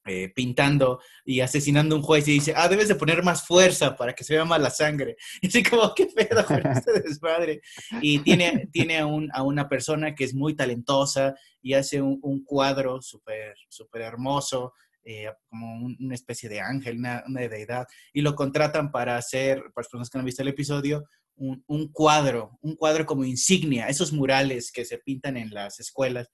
eh, 0.04 0.32
pintando 0.35 1.00
y 1.25 1.40
asesinando 1.40 1.94
a 1.94 1.99
un 1.99 2.02
juez 2.02 2.26
y 2.26 2.32
dice, 2.32 2.54
ah, 2.56 2.68
debes 2.68 2.88
de 2.88 2.97
poner 2.97 3.23
más 3.23 3.47
fuerza 3.47 3.94
para 3.94 4.12
que 4.14 4.25
se 4.25 4.35
vea 4.35 4.44
más 4.44 4.61
la 4.61 4.71
sangre. 4.71 5.16
Y 5.40 5.47
así 5.47 5.62
como, 5.62 5.94
qué 5.94 6.06
pedo 6.06 6.44
con 6.44 6.61
este 6.66 7.00
desmadre. 7.02 7.61
Y 8.00 8.18
tiene, 8.18 8.68
tiene 8.73 8.99
a, 8.99 9.06
un, 9.06 9.30
a, 9.32 9.44
una 9.44 9.68
persona 9.68 10.14
que 10.14 10.25
es 10.25 10.35
muy 10.35 10.54
talentosa 10.54 11.35
y 11.61 11.75
hace 11.75 12.02
un, 12.02 12.18
un 12.23 12.44
cuadro 12.44 13.00
súper, 13.00 13.54
súper 13.68 14.02
hermoso, 14.02 14.73
eh, 15.04 15.30
como 15.49 15.87
una 16.00 16.14
especie 16.16 16.49
de 16.49 16.61
ángel, 16.61 16.99
una, 16.99 17.23
una, 17.28 17.40
deidad, 17.42 17.87
y 18.12 18.23
lo 18.23 18.35
contratan 18.35 18.90
para 18.90 19.16
hacer, 19.16 19.59
para 19.59 19.73
las 19.76 19.88
personas 19.88 20.11
que 20.11 20.18
no 20.18 20.21
han 20.23 20.26
visto 20.26 20.42
el 20.42 20.49
episodio, 20.49 21.04
un, 21.37 21.62
un, 21.68 21.92
cuadro, 21.92 22.59
un 22.61 22.75
cuadro 22.75 23.06
como 23.06 23.25
insignia, 23.25 23.87
esos 23.87 24.12
murales 24.12 24.73
que 24.73 24.85
se 24.85 24.99
pintan 24.99 25.37
en 25.37 25.50
las 25.50 25.78
escuelas. 25.78 26.28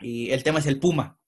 y 0.00 0.30
el 0.30 0.42
tema 0.42 0.58
es 0.58 0.66
el 0.66 0.78
puma, 0.78 1.18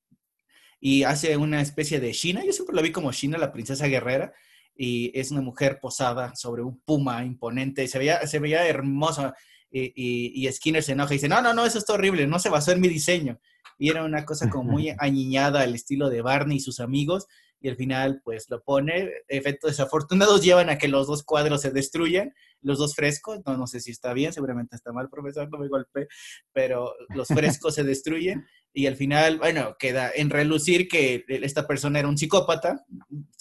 y 0.87 1.03
hace 1.05 1.39
una 1.39 1.63
especie 1.63 1.99
de 1.99 2.13
China. 2.13 2.43
Yo 2.45 2.53
siempre 2.53 2.77
lo 2.77 2.83
vi 2.83 2.93
como 2.93 3.11
China, 3.11 3.39
la 3.39 3.53
princesa 3.53 3.87
guerrera, 3.87 4.35
y 4.77 5.19
es 5.19 5.31
una 5.31 5.41
mujer 5.41 5.79
posada 5.81 6.37
sobre 6.37 6.63
un 6.63 6.79
puma 6.81 7.25
imponente. 7.25 7.89
Se 7.89 7.99
veía, 7.99 8.27
se 8.27 8.39
veía 8.39 8.69
hermosa. 8.69 9.33
Y, 9.71 10.47
y, 10.47 10.53
Skinner 10.53 10.83
se 10.83 10.93
enoja 10.93 11.15
y 11.15 11.17
dice, 11.17 11.27
no, 11.27 11.41
no, 11.41 11.55
no, 11.55 11.65
eso 11.65 11.79
está 11.79 11.95
horrible, 11.95 12.27
no 12.27 12.39
se 12.39 12.51
basó 12.51 12.73
en 12.73 12.83
mi 12.83 12.89
diseño. 12.89 13.41
Y 13.79 13.89
era 13.89 14.05
una 14.05 14.27
cosa 14.27 14.51
como 14.51 14.73
muy 14.73 14.95
añiñada 14.99 15.63
al 15.63 15.75
estilo 15.75 16.11
de 16.11 16.21
Barney 16.21 16.59
y 16.59 16.61
sus 16.61 16.81
amigos. 16.81 17.29
Y 17.63 17.71
al 17.71 17.77
final, 17.77 18.21
pues 18.23 18.51
lo 18.51 18.63
pone. 18.63 19.11
Efectos 19.29 19.71
desafortunados 19.71 20.43
llevan 20.43 20.69
a 20.69 20.77
que 20.77 20.89
los 20.89 21.07
dos 21.07 21.25
cuadros 21.25 21.63
se 21.63 21.71
destruyan, 21.71 22.35
los 22.61 22.77
dos 22.77 22.95
frescos. 22.95 23.41
No, 23.47 23.57
no 23.57 23.67
sé 23.67 23.81
si 23.81 23.91
está 23.91 24.13
bien, 24.13 24.35
seguramente 24.35 24.77
está 24.77 24.93
mal, 24.93 25.09
profesor, 25.09 25.49
no 25.51 25.57
me 25.57 25.69
golpeé, 25.69 26.09
pero 26.53 26.93
los 27.09 27.29
frescos 27.29 27.75
se 27.75 27.85
destruyen 27.85 28.45
y 28.75 28.87
al 28.87 28.97
final, 28.97 29.39
bueno, 29.39 29.77
queda 29.79 30.11
en 30.15 30.31
relucir 30.31 30.89
que 30.89 31.25
esta 31.29 31.67
persona 31.67 32.01
era 32.01 32.09
un 32.09 32.19
psicópata, 32.19 32.85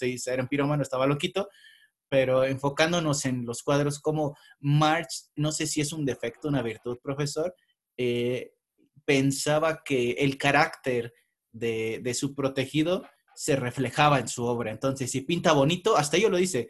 era 0.00 0.42
un 0.42 0.48
pirómano, 0.48 0.82
estaba 0.82 1.08
loquito, 1.08 1.48
pero 2.08 2.44
enfocándonos 2.44 3.24
en 3.24 3.44
los 3.44 3.64
cuadros 3.64 3.98
como 3.98 4.36
March, 4.60 5.32
no 5.34 5.50
sé 5.50 5.66
si 5.66 5.80
es 5.80 5.92
un 5.92 6.04
defecto, 6.04 6.46
una 6.46 6.62
virtud, 6.62 6.98
profesor, 7.02 7.52
eh, 7.96 8.52
pensaba 9.04 9.82
que 9.84 10.12
el 10.12 10.38
carácter 10.38 11.12
de, 11.52 12.00
de, 12.00 12.14
su 12.14 12.34
protegido 12.36 13.04
se 13.34 13.56
reflejaba 13.56 14.20
en 14.20 14.28
su 14.28 14.44
obra. 14.44 14.70
Entonces, 14.70 15.10
si 15.10 15.22
pinta 15.22 15.52
bonito, 15.52 15.96
hasta 15.96 16.16
ello 16.16 16.30
lo 16.30 16.36
dice, 16.36 16.68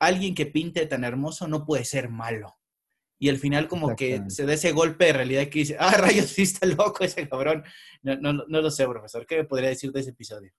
alguien 0.00 0.34
que 0.34 0.46
pinte 0.46 0.86
tan 0.86 1.04
hermoso 1.04 1.46
no 1.46 1.64
puede 1.64 1.84
ser 1.84 2.08
malo 2.08 2.56
y 3.18 3.28
al 3.30 3.38
final 3.38 3.68
como 3.68 3.96
que 3.96 4.22
se 4.28 4.44
da 4.44 4.52
ese 4.52 4.72
golpe 4.72 5.06
de 5.06 5.12
realidad 5.14 5.44
que 5.44 5.60
dice, 5.60 5.76
ah, 5.78 5.90
rayos, 5.98 6.26
sí 6.26 6.42
está 6.42 6.66
loco 6.66 7.04
ese 7.04 7.28
cabrón. 7.28 7.64
No, 8.02 8.16
no, 8.16 8.44
no 8.46 8.60
lo 8.60 8.70
sé, 8.70 8.86
profesor. 8.86 9.26
¿Qué 9.26 9.38
me 9.38 9.44
podría 9.44 9.70
decir 9.70 9.92
de 9.92 10.00
ese 10.00 10.10
episodio? 10.10 10.52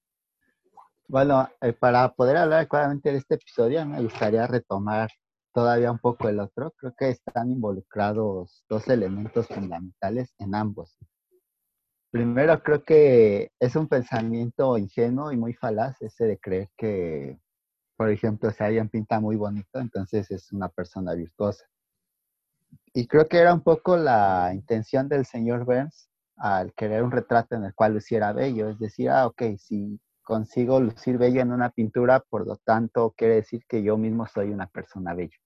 Bueno, 1.08 1.48
eh, 1.62 1.74
para 1.74 2.14
poder 2.14 2.38
hablar 2.38 2.68
claramente 2.68 3.12
de 3.12 3.20
este 3.20 3.36
episodio, 3.36 3.86
me 3.86 4.02
gustaría 4.02 4.46
retomar 4.48 5.10
todavía 5.54 5.92
un 5.92 6.00
poco 6.00 6.28
el 6.28 6.40
otro. 6.40 6.74
Creo 6.78 6.94
que 6.98 7.10
están 7.10 7.52
involucrados 7.52 8.64
dos 8.68 8.88
elementos 8.88 9.48
fundamentales 9.48 10.34
en 10.40 10.56
ambos. 10.56 10.98
Primero, 12.12 12.62
creo 12.64 12.84
que 12.84 13.52
es 13.60 13.76
un 13.76 13.88
pensamiento 13.88 14.78
ingenuo 14.78 15.32
y 15.32 15.38
muy 15.38 15.54
falaz 15.54 16.02
ese 16.02 16.26
de 16.26 16.40
creer 16.40 16.70
que, 16.78 17.40
por 17.96 18.10
ejemplo, 18.10 18.50
si 18.52 18.64
alguien 18.64 18.90
pinta 18.90 19.20
muy 19.20 19.36
bonito, 19.36 19.80
entonces 19.80 20.32
es 20.32 20.52
una 20.52 20.70
persona 20.70 21.14
virtuosa 21.14 21.66
y 22.94 23.08
creo 23.08 23.28
que 23.28 23.38
era 23.38 23.54
un 23.54 23.62
poco 23.62 23.96
la 23.96 24.52
intención 24.54 25.08
del 25.08 25.26
señor 25.26 25.66
Burns 25.66 26.10
al 26.38 26.74
querer 26.74 27.04
un 27.04 27.12
retrato 27.12 27.56
en 27.56 27.64
el 27.66 27.76
cual 27.76 27.94
luciera 27.94 28.34
bello, 28.34 28.70
es 28.70 28.80
decir, 28.80 29.10
ah, 29.10 29.28
ok, 29.28 29.44
si 29.60 30.00
consigo 30.24 30.80
lucir 30.80 31.18
bello 31.18 31.42
en 31.42 31.52
una 31.52 31.70
pintura, 31.70 32.20
por 32.20 32.48
lo 32.48 32.58
tanto 32.58 33.14
quiere 33.16 33.36
decir 33.36 33.64
que 33.68 33.84
yo 33.84 33.98
mismo 33.98 34.28
soy 34.28 34.50
una 34.50 34.68
persona 34.68 35.14
bella. 35.14 35.38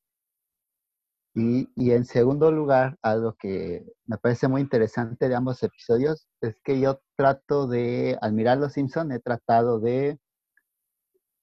Y, 1.33 1.69
y, 1.75 1.91
en 1.91 2.05
segundo 2.05 2.51
lugar, 2.51 2.97
algo 3.01 3.35
que 3.39 3.85
me 4.05 4.17
parece 4.17 4.47
muy 4.49 4.61
interesante 4.61 5.29
de 5.29 5.35
ambos 5.35 5.63
episodios 5.63 6.27
es 6.41 6.55
que 6.63 6.79
yo 6.79 7.01
trato 7.15 7.67
de, 7.67 8.17
al 8.21 8.33
mirar 8.33 8.57
Los 8.57 8.73
Simpson, 8.73 9.11
he 9.11 9.19
tratado 9.19 9.79
de 9.79 10.19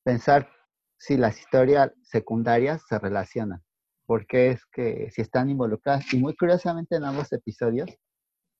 pensar 0.05 0.49
si 0.99 1.17
las 1.17 1.39
historias 1.39 1.93
secundarias 2.03 2.83
se 2.89 2.99
relacionan 2.99 3.63
porque 4.09 4.53
es 4.53 4.65
que 4.73 5.11
si 5.11 5.21
están 5.21 5.51
involucradas. 5.51 6.15
Y 6.15 6.19
muy 6.19 6.35
curiosamente 6.35 6.97
en 6.97 7.05
ambos 7.05 7.31
episodios 7.31 7.91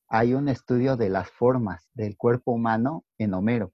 hay 0.07 0.35
un 0.35 0.47
estudio 0.47 0.95
de 0.95 1.09
las 1.09 1.31
formas 1.31 1.89
del 1.95 2.19
cuerpo 2.19 2.53
humano 2.53 3.07
en 3.17 3.33
Homero. 3.33 3.73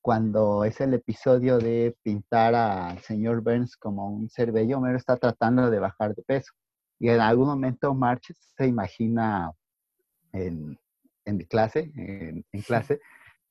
Cuando 0.00 0.64
es 0.64 0.80
el 0.80 0.94
episodio 0.94 1.58
de 1.58 1.96
pintar 2.04 2.54
al 2.54 3.00
señor 3.00 3.42
Burns 3.42 3.76
como 3.76 4.10
un 4.10 4.30
ser 4.30 4.52
bello, 4.52 4.78
Homero 4.78 4.96
está 4.96 5.16
tratando 5.16 5.70
de 5.70 5.80
bajar 5.80 6.14
de 6.14 6.22
peso. 6.22 6.52
Y 7.00 7.08
en 7.08 7.20
algún 7.20 7.48
momento 7.48 7.92
March 7.94 8.32
se 8.56 8.68
imagina 8.68 9.50
en, 10.32 10.78
en 11.24 11.38
clase, 11.46 11.90
en, 11.96 12.46
en 12.52 12.62
clase, 12.62 13.00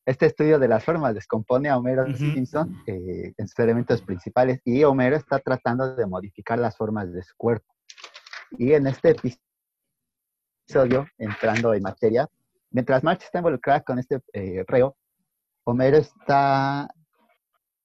este 0.05 0.25
estudio 0.25 0.57
de 0.57 0.67
las 0.67 0.83
formas 0.83 1.13
descompone 1.13 1.69
a 1.69 1.77
Homero 1.77 2.05
Simpson 2.15 2.83
eh, 2.87 3.33
en 3.37 3.47
sus 3.47 3.59
elementos 3.59 4.01
principales 4.01 4.59
y 4.65 4.83
Homero 4.83 5.15
está 5.15 5.39
tratando 5.39 5.95
de 5.95 6.05
modificar 6.07 6.57
las 6.57 6.75
formas 6.75 7.13
de 7.13 7.21
su 7.21 7.35
cuerpo. 7.37 7.73
Y 8.57 8.73
en 8.73 8.87
este 8.87 9.15
episodio, 10.67 11.07
entrando 11.17 11.73
en 11.73 11.83
materia, 11.83 12.27
mientras 12.71 13.03
March 13.03 13.23
está 13.23 13.39
involucrada 13.39 13.81
con 13.81 13.99
este 13.99 14.21
eh, 14.33 14.63
reo, 14.67 14.97
Homero 15.63 15.97
está 15.97 16.89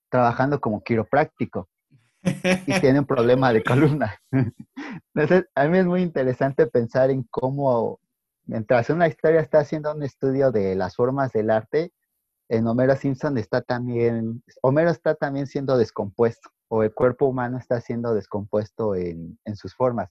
trabajando 0.09 0.61
como 0.61 0.83
quiropráctico 0.83 1.69
y 2.23 2.27
tiene 2.81 3.01
un 3.01 3.07
problema 3.07 3.53
de 3.53 3.63
columna. 3.63 4.19
Entonces, 5.15 5.47
a 5.55 5.67
mí 5.67 5.79
es 5.79 5.87
muy 5.87 6.03
interesante 6.03 6.67
pensar 6.67 7.11
en 7.11 7.25
cómo, 7.25 8.01
mientras 8.47 8.89
una 8.89 9.07
historia 9.07 9.41
está 9.41 9.59
haciendo 9.59 9.93
un 9.95 10.03
estudio 10.03 10.51
de 10.51 10.75
las 10.75 10.97
formas 10.97 11.33
del 11.33 11.51
arte, 11.51 11.93
en 12.49 12.67
Homero 12.67 12.95
Simpson 12.97 13.39
está 13.39 13.61
también, 13.61 14.43
Homero 14.63 14.91
está 14.91 15.15
también 15.15 15.47
siendo 15.47 15.77
descompuesto, 15.77 16.51
o 16.69 16.83
el 16.83 16.95
cuerpo 16.95 17.27
humano 17.27 17.59
está 17.59 17.81
siendo 17.81 18.15
descompuesto 18.15 18.95
en, 18.95 19.39
sus 19.55 19.75
formas. 19.75 20.11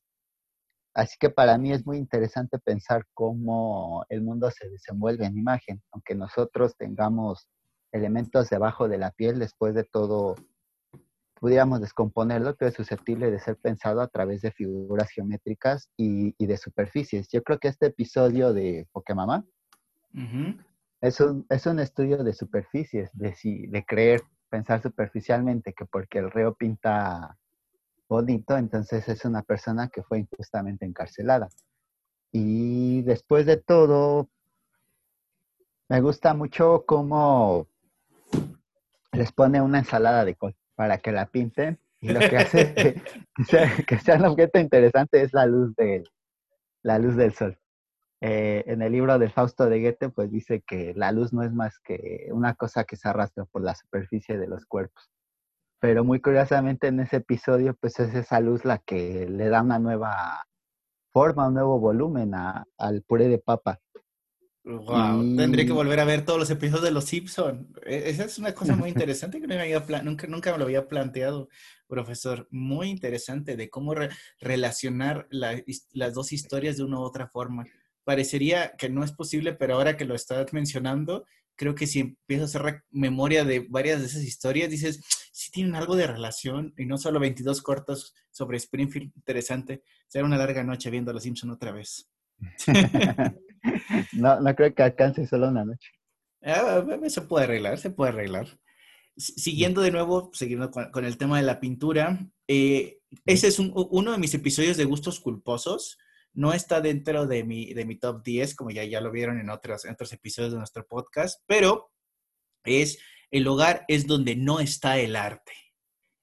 Así 0.93 1.17
que 1.19 1.29
para 1.29 1.57
mí 1.57 1.73
es 1.73 1.85
muy 1.85 1.97
interesante 1.97 2.57
pensar 2.59 3.05
cómo 3.13 4.05
el 4.09 4.21
mundo 4.21 4.49
se 4.51 4.69
desenvuelve 4.69 5.25
en 5.25 5.37
imagen, 5.37 5.81
aunque 5.91 6.15
nosotros 6.15 6.75
tengamos 6.77 7.49
elementos 7.91 8.49
debajo 8.49 8.87
de 8.87 8.97
la 8.97 9.11
piel, 9.11 9.39
después 9.39 9.73
de 9.73 9.83
todo 9.83 10.35
pudiéramos 11.39 11.81
descomponerlo, 11.81 12.55
pero 12.55 12.69
es 12.69 12.75
susceptible 12.75 13.29
de 13.29 13.39
ser 13.39 13.57
pensado 13.57 14.01
a 14.01 14.07
través 14.07 14.41
de 14.41 14.51
figuras 14.51 15.09
geométricas 15.09 15.89
y, 15.97 16.33
de 16.43 16.57
superficies. 16.57 17.27
Yo 17.27 17.43
creo 17.43 17.59
que 17.59 17.67
este 17.67 17.87
episodio 17.87 18.53
de 18.53 18.87
Pokémon 18.93 19.45
es 21.05 21.19
un, 21.19 21.45
es 21.49 21.65
un 21.67 21.79
estudio 21.79 22.23
de 22.23 22.33
superficies, 22.33 23.11
de, 23.13 23.35
si, 23.35 23.67
de 23.67 23.85
creer, 23.85 24.21
pensar 24.49 24.81
superficialmente 24.81 25.73
que 25.73 25.85
porque 25.85 26.19
el 26.19 26.31
reo 26.31 26.55
pinta 26.55 27.37
bonito, 28.07 28.57
entonces 28.57 29.07
es 29.07 29.23
una 29.25 29.43
persona 29.43 29.89
que 29.89 30.01
fue 30.01 30.19
injustamente 30.19 30.85
encarcelada. 30.85 31.49
Y 32.31 33.03
después 33.03 33.45
de 33.45 33.57
todo, 33.57 34.29
me 35.89 36.01
gusta 36.01 36.33
mucho 36.33 36.85
cómo 36.87 37.67
les 39.11 39.31
pone 39.31 39.61
una 39.61 39.79
ensalada 39.79 40.25
de 40.25 40.35
col 40.35 40.55
para 40.75 40.97
que 40.97 41.11
la 41.11 41.27
pinten. 41.27 41.79
Y 42.01 42.09
lo 42.09 42.19
que 42.19 42.37
hace 42.37 42.73
que, 43.87 43.99
sea, 43.99 44.17
un 44.17 44.25
objeto 44.25 44.59
interesante 44.59 45.21
es 45.21 45.33
la 45.33 45.45
luz, 45.45 45.75
de, 45.75 46.03
la 46.81 46.97
luz 46.99 47.15
del 47.15 47.33
sol. 47.33 47.57
Eh, 48.27 48.63
en 48.65 48.81
el 48.81 48.91
libro 48.91 49.19
del 49.19 49.31
Fausto 49.31 49.69
de 49.69 49.79
Goethe, 49.79 50.09
pues 50.09 50.31
dice 50.31 50.63
que 50.65 50.95
la 50.95 51.11
luz 51.11 51.31
no 51.31 51.43
es 51.43 51.53
más 51.53 51.77
que 51.77 52.27
una 52.31 52.55
cosa 52.55 52.83
que 52.83 52.95
se 52.95 53.07
arrastra 53.07 53.45
por 53.45 53.61
la 53.61 53.75
superficie 53.75 54.35
de 54.39 54.47
los 54.47 54.65
cuerpos. 54.65 55.11
Pero 55.79 56.03
muy 56.03 56.19
curiosamente 56.19 56.87
en 56.87 57.01
ese 57.01 57.17
episodio, 57.17 57.75
pues 57.79 57.99
es 57.99 58.15
esa 58.15 58.39
luz 58.39 58.65
la 58.65 58.79
que 58.79 59.29
le 59.29 59.49
da 59.49 59.61
una 59.61 59.77
nueva 59.77 60.43
forma, 61.13 61.49
un 61.49 61.53
nuevo 61.53 61.79
volumen 61.79 62.31
al 62.33 63.03
puré 63.03 63.27
de 63.27 63.37
papa. 63.37 63.79
Wow, 64.63 65.35
tendría 65.37 65.67
que 65.67 65.71
volver 65.71 65.99
a 65.99 66.05
ver 66.05 66.25
todos 66.25 66.39
los 66.39 66.49
episodios 66.49 66.83
de 66.83 66.91
Los 66.91 67.05
Simpson. 67.05 67.71
E, 67.85 68.09
esa 68.09 68.25
es 68.25 68.39
una 68.39 68.55
cosa 68.55 68.75
muy 68.75 68.89
interesante 68.97 69.39
que 69.39 69.45
no 69.45 69.53
me 69.53 69.61
había 69.61 70.01
nunca, 70.01 70.25
nunca 70.25 70.51
me 70.51 70.57
lo 70.57 70.63
había 70.63 70.87
planteado, 70.87 71.47
profesor. 71.85 72.47
Muy 72.49 72.89
interesante 72.89 73.55
de 73.55 73.69
cómo 73.69 73.93
relacionar 74.39 75.27
las 75.29 76.13
dos 76.15 76.33
historias 76.33 76.77
de 76.77 76.85
una 76.85 76.97
u 76.97 77.03
otra 77.03 77.27
forma. 77.27 77.65
Parecería 78.05 78.75
que 78.77 78.87
no 78.87 79.03
es 79.03 79.11
posible, 79.11 79.53
pero 79.53 79.75
ahora 79.75 79.97
que 79.97 80.05
lo 80.05 80.15
estás 80.15 80.53
mencionando, 80.53 81.25
creo 81.57 81.75
que 81.75 81.87
si 81.87 81.99
empiezo 81.99 82.43
a 82.43 82.45
hacer 82.45 82.83
memoria 82.91 83.43
de 83.43 83.65
varias 83.69 83.99
de 83.99 84.05
esas 84.05 84.23
historias, 84.23 84.69
dices, 84.69 85.01
sí 85.33 85.51
tienen 85.51 85.75
algo 85.75 85.97
de 85.97 86.07
relación 86.07 86.73
y 86.77 86.85
no 86.85 86.97
solo 86.97 87.19
22 87.19 87.61
cortos 87.61 88.13
sobre 88.31 88.57
Springfield. 88.57 89.11
Interesante. 89.15 89.83
Será 90.07 90.23
una 90.23 90.37
larga 90.37 90.63
noche 90.63 90.89
viendo 90.89 91.11
Los 91.11 91.23
Simpson 91.23 91.49
otra 91.49 91.71
vez. 91.73 92.09
no, 94.13 94.39
no 94.39 94.55
creo 94.55 94.73
que 94.73 94.83
alcance 94.83 95.27
solo 95.27 95.49
una 95.49 95.65
noche. 95.65 95.91
Ah, 96.41 96.85
se 97.07 97.21
puede 97.21 97.45
arreglar, 97.45 97.79
se 97.79 97.89
puede 97.89 98.11
arreglar. 98.11 98.47
Siguiendo 99.17 99.81
de 99.81 99.91
nuevo, 99.91 100.29
siguiendo 100.33 100.69
con, 100.69 101.05
el 101.05 101.17
tema 101.17 101.37
de 101.37 101.43
la 101.43 101.59
pintura, 101.59 102.19
eh, 102.47 102.99
ese 103.25 103.47
es 103.47 103.59
uno 103.59 104.11
de 104.11 104.17
mis 104.17 104.33
episodios 104.33 104.77
de 104.77 104.85
gustos 104.85 105.19
culposos. 105.19 105.97
No 106.35 106.53
está 106.53 106.81
dentro 106.81 107.25
de 107.25 107.43
mi, 107.43 107.73
de 107.73 107.85
mi 107.85 107.95
top 107.95 108.23
10, 108.23 108.55
como 108.55 108.69
ya, 108.69 108.83
ya 108.83 109.01
lo 109.01 109.11
vieron 109.11 109.39
en 109.39 109.49
otros, 109.49 109.85
otros 109.85 110.13
episodios 110.13 110.51
de 110.51 110.59
nuestro 110.59 110.85
podcast, 110.85 111.41
pero 111.47 111.91
es 112.63 112.99
El 113.31 113.47
hogar 113.47 113.85
es 113.87 114.05
donde 114.05 114.35
no 114.35 114.59
está 114.59 114.99
el 114.99 115.15
arte. 115.15 115.53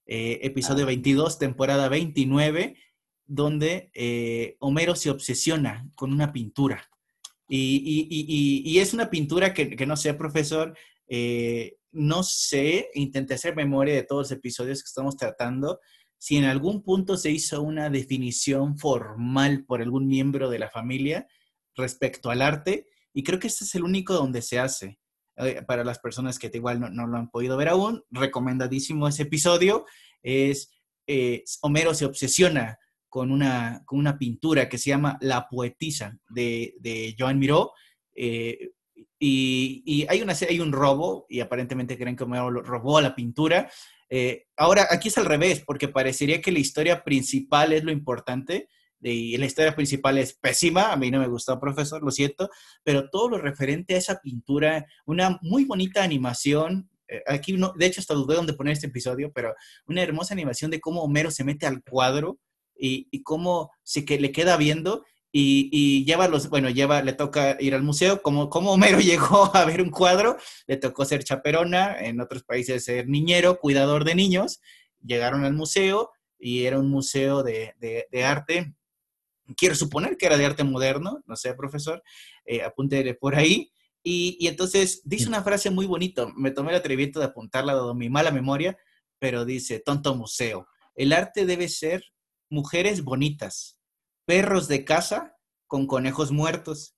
Eh, 0.06 0.40
episodio 0.42 0.86
22, 0.86 1.34
ah. 1.34 1.38
temporada 1.38 1.88
29, 1.88 2.76
donde 3.24 3.90
eh, 3.94 4.56
Homero 4.60 4.94
se 4.94 5.10
obsesiona 5.10 5.88
con 5.94 6.12
una 6.12 6.32
pintura. 6.32 6.88
Y, 7.48 8.78
es 8.78 8.94
una 8.94 9.10
pintura 9.10 9.52
que, 9.52 9.86
no 9.86 9.96
sé, 9.96 10.14
profesor, 10.14 10.76
eh, 11.06 11.76
no 11.90 12.22
sé, 12.22 12.88
intenté 12.94 13.34
hacer 13.34 13.54
memoria 13.54 13.94
de 13.94 14.04
todos 14.04 14.30
los 14.30 14.38
episodios 14.38 14.82
que 14.82 14.88
estamos 14.88 15.16
tratando, 15.16 15.78
si 16.22 16.36
en 16.36 16.44
algún 16.44 16.84
punto 16.84 17.16
se 17.16 17.32
hizo 17.32 17.60
una 17.62 17.90
definición 17.90 18.78
formal 18.78 19.64
por 19.64 19.82
algún 19.82 20.06
miembro 20.06 20.48
de 20.48 20.60
la 20.60 20.70
familia 20.70 21.26
respecto 21.74 22.30
al 22.30 22.42
arte, 22.42 22.86
y 23.12 23.24
creo 23.24 23.40
que 23.40 23.48
este 23.48 23.64
es 23.64 23.74
el 23.74 23.82
único 23.82 24.14
donde 24.14 24.40
se 24.40 24.60
hace. 24.60 25.00
Eh, 25.34 25.62
para 25.66 25.82
las 25.82 25.98
personas 25.98 26.38
que 26.38 26.48
igual 26.54 26.78
no, 26.94 27.08
lo 27.08 27.16
han 27.16 27.28
podido 27.28 27.56
ver 27.56 27.70
aún, 27.70 28.04
recomendadísimo 28.12 29.08
ese 29.08 29.24
episodio, 29.24 29.84
es 30.22 30.70
Homero 31.60 31.92
se 31.92 32.06
obsesiona 32.06 32.78
con 33.08 33.32
una, 33.32 33.82
con 33.84 33.98
una 33.98 34.16
pintura 34.16 34.68
que 34.68 34.78
se 34.78 34.90
llama 34.90 35.18
La 35.22 35.48
Poetisa 35.48 36.16
de, 36.28 36.76
de 36.78 37.16
Joan 37.18 37.40
Miró. 37.40 37.72
Eh, 38.14 38.70
y, 39.18 40.06
hay, 40.08 40.22
una, 40.22 40.34
hay 40.48 40.60
un 40.60 40.70
robo, 40.70 41.26
y 41.28 41.40
aparentemente 41.40 41.98
creen 41.98 42.14
que 42.14 42.26
me 42.26 42.38
robó 42.38 43.00
la 43.00 43.12
pintura. 43.16 43.68
Eh, 44.14 44.44
ahora, 44.58 44.88
aquí 44.90 45.08
es 45.08 45.16
al 45.16 45.24
revés, 45.24 45.62
porque 45.66 45.88
parecería 45.88 46.42
que 46.42 46.52
la 46.52 46.58
historia 46.58 47.02
principal 47.02 47.72
es 47.72 47.82
lo 47.82 47.90
importante, 47.90 48.68
y 49.00 49.38
la 49.38 49.46
historia 49.46 49.74
principal 49.74 50.18
es 50.18 50.34
pésima, 50.34 50.92
a 50.92 50.96
mí 50.98 51.10
no 51.10 51.18
me 51.18 51.28
gustó, 51.28 51.58
profesor, 51.58 52.02
lo 52.02 52.10
siento, 52.10 52.50
pero 52.84 53.08
todo 53.08 53.30
lo 53.30 53.38
referente 53.38 53.94
a 53.94 53.96
esa 53.96 54.20
pintura, 54.20 54.84
una 55.06 55.38
muy 55.40 55.64
bonita 55.64 56.04
animación, 56.04 56.90
eh, 57.08 57.22
aquí 57.26 57.54
no, 57.54 57.72
de 57.74 57.86
hecho 57.86 58.02
hasta 58.02 58.12
dudé 58.12 58.36
dónde 58.36 58.52
poner 58.52 58.74
este 58.74 58.88
episodio, 58.88 59.32
pero 59.32 59.54
una 59.86 60.02
hermosa 60.02 60.34
animación 60.34 60.70
de 60.70 60.80
cómo 60.80 61.02
Homero 61.02 61.30
se 61.30 61.42
mete 61.42 61.64
al 61.64 61.82
cuadro 61.82 62.38
y, 62.76 63.22
cómo 63.22 63.70
se 63.82 64.04
que 64.04 64.20
le 64.20 64.30
queda 64.30 64.58
viendo 64.58 65.06
y, 65.32 66.04
lleva 66.04 66.28
los, 66.28 66.50
bueno, 66.50 66.68
lleva, 66.68 67.02
le 67.02 67.14
toca 67.14 67.56
ir 67.58 67.74
al 67.74 67.82
museo, 67.82 68.20
como, 68.20 68.50
como 68.50 68.72
Homero 68.72 69.00
llegó 69.00 69.54
a 69.56 69.64
ver 69.64 69.80
un 69.80 69.90
cuadro, 69.90 70.36
le 70.66 70.76
tocó 70.76 71.04
ser 71.04 71.24
chaperona, 71.24 71.98
en 71.98 72.20
otros 72.20 72.44
países 72.44 72.84
ser 72.84 73.08
niñero, 73.08 73.58
cuidador 73.58 74.04
de 74.04 74.14
niños, 74.14 74.60
llegaron 75.02 75.44
al 75.44 75.54
museo 75.54 76.10
y 76.38 76.64
era 76.64 76.78
un 76.78 76.90
museo 76.90 77.42
de, 77.42 77.74
de, 77.78 78.24
arte, 78.24 78.74
quiero 79.56 79.74
suponer 79.74 80.16
que 80.16 80.26
era 80.26 80.36
de 80.36 80.44
arte 80.44 80.64
moderno, 80.64 81.22
no 81.26 81.36
sé, 81.36 81.54
profesor, 81.54 82.02
eh, 82.44 82.62
apunte 82.62 83.14
por 83.14 83.34
ahí, 83.34 83.72
y, 84.02 84.36
y, 84.40 84.48
entonces 84.48 85.00
dice 85.04 85.28
una 85.28 85.44
frase 85.44 85.70
muy 85.70 85.86
bonita, 85.86 86.26
me 86.36 86.50
tomé 86.50 86.70
el 86.70 86.78
atrevimiento 86.78 87.20
de 87.20 87.26
apuntarla 87.26 87.74
dado 87.74 87.94
mi 87.94 88.10
mala 88.10 88.32
memoria, 88.32 88.76
pero 89.20 89.44
dice, 89.44 89.78
tonto 89.78 90.16
museo, 90.16 90.66
el 90.96 91.12
arte 91.12 91.46
debe 91.46 91.68
ser 91.68 92.04
mujeres 92.50 93.04
bonitas, 93.04 93.78
perros 94.24 94.68
de 94.68 94.84
casa 94.84 95.36
con 95.66 95.86
conejos 95.86 96.32
muertos, 96.32 96.96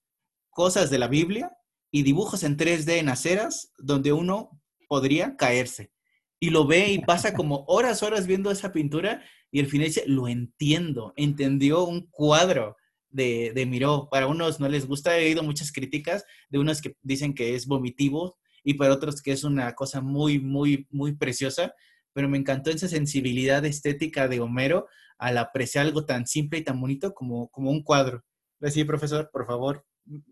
cosas 0.51 0.91
de 0.91 0.99
la 0.99 1.09
Biblia 1.09 1.57
y 1.91 2.03
dibujos 2.03 2.43
en 2.43 2.57
3D 2.57 2.99
en 2.99 3.09
aceras 3.09 3.73
donde 3.79 4.13
uno 4.13 4.61
podría 4.89 5.37
caerse. 5.37 5.93
Y 6.41 6.51
lo 6.51 6.67
ve 6.67 6.91
y 6.91 6.99
pasa 6.99 7.35
como 7.35 7.65
horas, 7.69 8.03
horas 8.03 8.27
viendo 8.27 8.51
esa 8.51 8.73
pintura 8.73 9.23
y 9.51 9.61
al 9.61 9.67
final 9.67 9.87
dice, 9.87 10.05
lo 10.07 10.29
entiendo, 10.29 11.13
entendió 11.17 11.85
un 11.85 12.09
cuadro 12.11 12.77
de, 13.09 13.53
de 13.55 13.67
Miró. 13.67 14.09
Para 14.11 14.27
unos 14.27 14.59
no 14.59 14.69
les 14.69 14.87
gusta, 14.87 15.17
he 15.19 15.27
oído 15.27 15.43
muchas 15.43 15.71
críticas 15.71 16.25
de 16.51 16.59
unos 16.59 16.83
que 16.83 16.97
dicen 17.03 17.35
que 17.35 17.55
es 17.55 17.67
vomitivo 17.67 18.37
y 18.65 18.75
para 18.75 18.93
otros 18.93 19.23
que 19.23 19.33
es 19.33 19.45
una 19.45 19.75
cosa 19.75 20.01
muy, 20.01 20.41
muy, 20.41 20.89
muy 20.91 21.13
preciosa, 21.15 21.75
pero 22.15 22.29
me 22.29 22.39
encantó 22.39 22.71
esa 22.71 22.89
sensibilidad 22.89 23.65
estética 23.65 24.29
de 24.29 24.41
Homero 24.41 24.87
al 25.19 25.37
apreciar 25.37 25.85
algo 25.85 26.07
tan 26.07 26.27
simple 26.27 26.61
y 26.61 26.65
tan 26.65 26.81
bonito 26.81 27.13
como, 27.13 27.49
como 27.49 27.71
un 27.71 27.83
cuadro. 27.83 28.23
Sí, 28.63 28.85
profesor, 28.85 29.31
por 29.31 29.47
favor. 29.47 29.85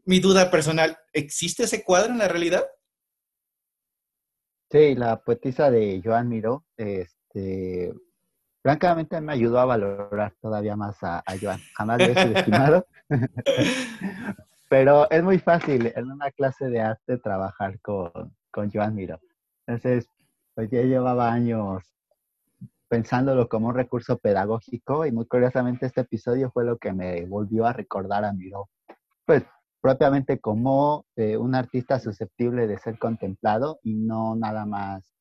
Mi 0.05 0.21
duda 0.21 0.51
personal, 0.51 0.97
¿existe 1.13 1.65
ese 1.65 1.83
cuadro 1.83 2.13
en 2.13 2.19
la 2.19 2.29
realidad? 2.29 2.65
Sí, 4.71 4.95
la 4.95 5.21
poetisa 5.21 5.71
de 5.71 6.01
Joan 6.03 6.29
Miró, 6.29 6.65
este, 6.77 7.93
francamente 8.63 9.21
me 9.21 9.33
ayudó 9.33 9.59
a 9.59 9.67
valorar 9.67 10.35
todavía 10.41 10.77
más 10.77 10.97
a, 11.03 11.23
Joan. 11.41 11.61
Jamás 11.75 11.99
lo 11.99 12.05
he 12.05 12.23
subestimado. 12.23 12.87
Pero 14.71 15.11
es 15.11 15.23
muy 15.23 15.39
fácil 15.39 15.93
en 15.95 16.11
una 16.11 16.31
clase 16.31 16.71
de 16.71 16.81
arte 16.81 17.19
trabajar 17.19 17.79
con, 17.81 18.35
con 18.51 18.71
Joan 18.71 18.95
Miró. 18.95 19.21
Entonces, 19.67 20.09
pues 20.55 20.71
ya 20.71 20.83
llevaba 20.83 21.33
años 21.33 21.83
pensándolo 22.89 23.49
como 23.49 23.69
un 23.69 23.75
recurso 23.75 24.19
pedagógico 24.19 25.07
y 25.07 25.13
muy 25.13 25.27
curiosamente 25.27 25.87
este 25.87 26.03
episodio 26.03 26.51
fue 26.51 26.65
lo 26.65 26.77
que 26.77 26.93
me 26.93 27.25
volvió 27.25 27.67
a 27.67 27.73
recordar 27.73 28.25
a 28.25 28.35
Miró, 28.35 28.69
pues 29.25 29.45
propiamente 29.81 30.39
como 30.41 31.07
eh, 31.17 31.37
un 31.37 31.55
artista 31.55 31.99
susceptible 31.99 32.67
de 32.67 32.79
ser 32.79 32.99
contemplado 32.99 33.81
y 33.83 33.95
no 33.95 34.37
nada 34.37 34.67
más 34.67 35.13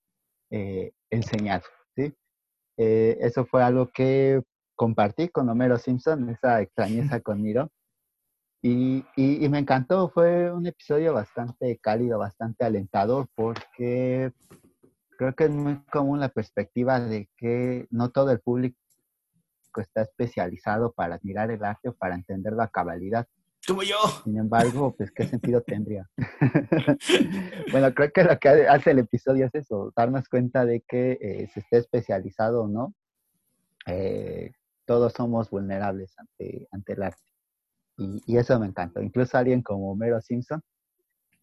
eh, 0.50 0.92
enseñado, 1.10 1.64
¿sí? 1.96 2.14
Eh, 2.78 3.18
eso 3.22 3.46
fue 3.46 3.64
algo 3.64 3.88
que 3.88 4.42
compartí 4.76 5.30
con 5.30 5.48
Homero 5.50 5.78
Simpson, 5.78 6.30
esa 6.30 6.62
extrañeza 6.62 7.20
con 7.22 7.42
Miro. 7.42 7.70
Y, 8.64 9.06
y, 9.16 9.50
me 9.50 9.58
encantó, 9.58 10.10
fue 10.10 10.52
un 10.52 10.68
episodio 10.68 11.16
bastante 11.16 11.80
cálido, 11.80 12.20
bastante 12.20 12.64
alentador, 12.64 13.28
porque 13.34 14.32
creo 15.22 15.36
que 15.36 15.44
es 15.44 15.52
muy 15.52 15.78
común 15.92 16.20
la 16.20 16.30
perspectiva 16.30 17.00
de 17.00 17.30
que 17.38 17.86
no 17.92 18.10
todo 18.10 18.32
el 18.32 18.40
público 18.40 18.76
está 19.76 20.02
especializado 20.02 20.94
para 20.94 21.14
admirar 21.14 21.52
el 21.52 21.64
arte 21.64 21.90
o 21.90 21.94
para 21.94 22.16
entender 22.16 22.54
la 22.54 22.70
cabalidad. 22.70 23.28
Como 23.68 23.84
yo. 23.84 23.98
Sin 24.24 24.40
embargo, 24.40 24.96
pues, 24.98 25.12
¿qué 25.12 25.28
sentido 25.28 25.62
tendría? 25.68 26.10
bueno, 27.72 27.94
creo 27.94 28.12
que 28.12 28.24
lo 28.24 28.40
que 28.40 28.50
hace 28.50 28.90
el 28.90 28.98
episodio 28.98 29.46
es 29.46 29.54
eso, 29.54 29.94
darnos 29.96 30.28
cuenta 30.28 30.66
de 30.66 30.82
que 30.88 31.20
eh, 31.22 31.48
se 31.54 31.60
esté 31.60 31.78
especializado 31.78 32.64
o 32.64 32.68
no, 32.68 32.96
eh, 33.86 34.54
todos 34.86 35.14
somos 35.14 35.52
vulnerables 35.52 36.18
ante, 36.18 36.68
ante 36.72 36.94
el 36.94 37.04
arte. 37.04 37.32
Y, 37.98 38.24
y, 38.26 38.38
eso 38.38 38.60
me 38.60 38.66
encantó. 38.66 39.04
Incluso 39.04 39.38
alguien 39.38 39.62
como 39.62 39.92
Homero 39.92 40.20
Simpson 40.20 40.64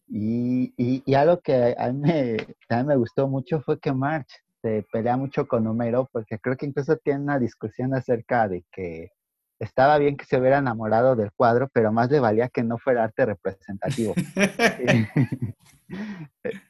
y, 0.09 0.73
y, 1.05 1.13
algo 1.13 1.39
que 1.39 1.75
a 1.77 1.91
mí 1.91 1.99
me, 1.99 2.37
también 2.67 2.87
me 2.87 2.95
gustó 2.95 3.27
mucho 3.27 3.61
fue 3.61 3.79
que 3.79 3.91
March 3.93 4.29
se 4.61 4.85
pelea 4.91 5.17
mucho 5.17 5.47
con 5.47 5.67
Homero, 5.67 6.09
porque 6.11 6.39
creo 6.39 6.57
que 6.57 6.65
incluso 6.65 6.97
tiene 6.97 7.21
una 7.21 7.39
discusión 7.39 7.93
acerca 7.93 8.47
de 8.47 8.65
que 8.71 9.11
estaba 9.59 9.97
bien 9.97 10.17
que 10.17 10.25
se 10.25 10.39
hubiera 10.39 10.57
enamorado 10.57 11.15
del 11.15 11.31
cuadro, 11.33 11.69
pero 11.71 11.91
más 11.91 12.09
le 12.09 12.19
valía 12.19 12.49
que 12.49 12.63
no 12.63 12.77
fuera 12.77 13.03
arte 13.03 13.25
representativo. 13.25 14.15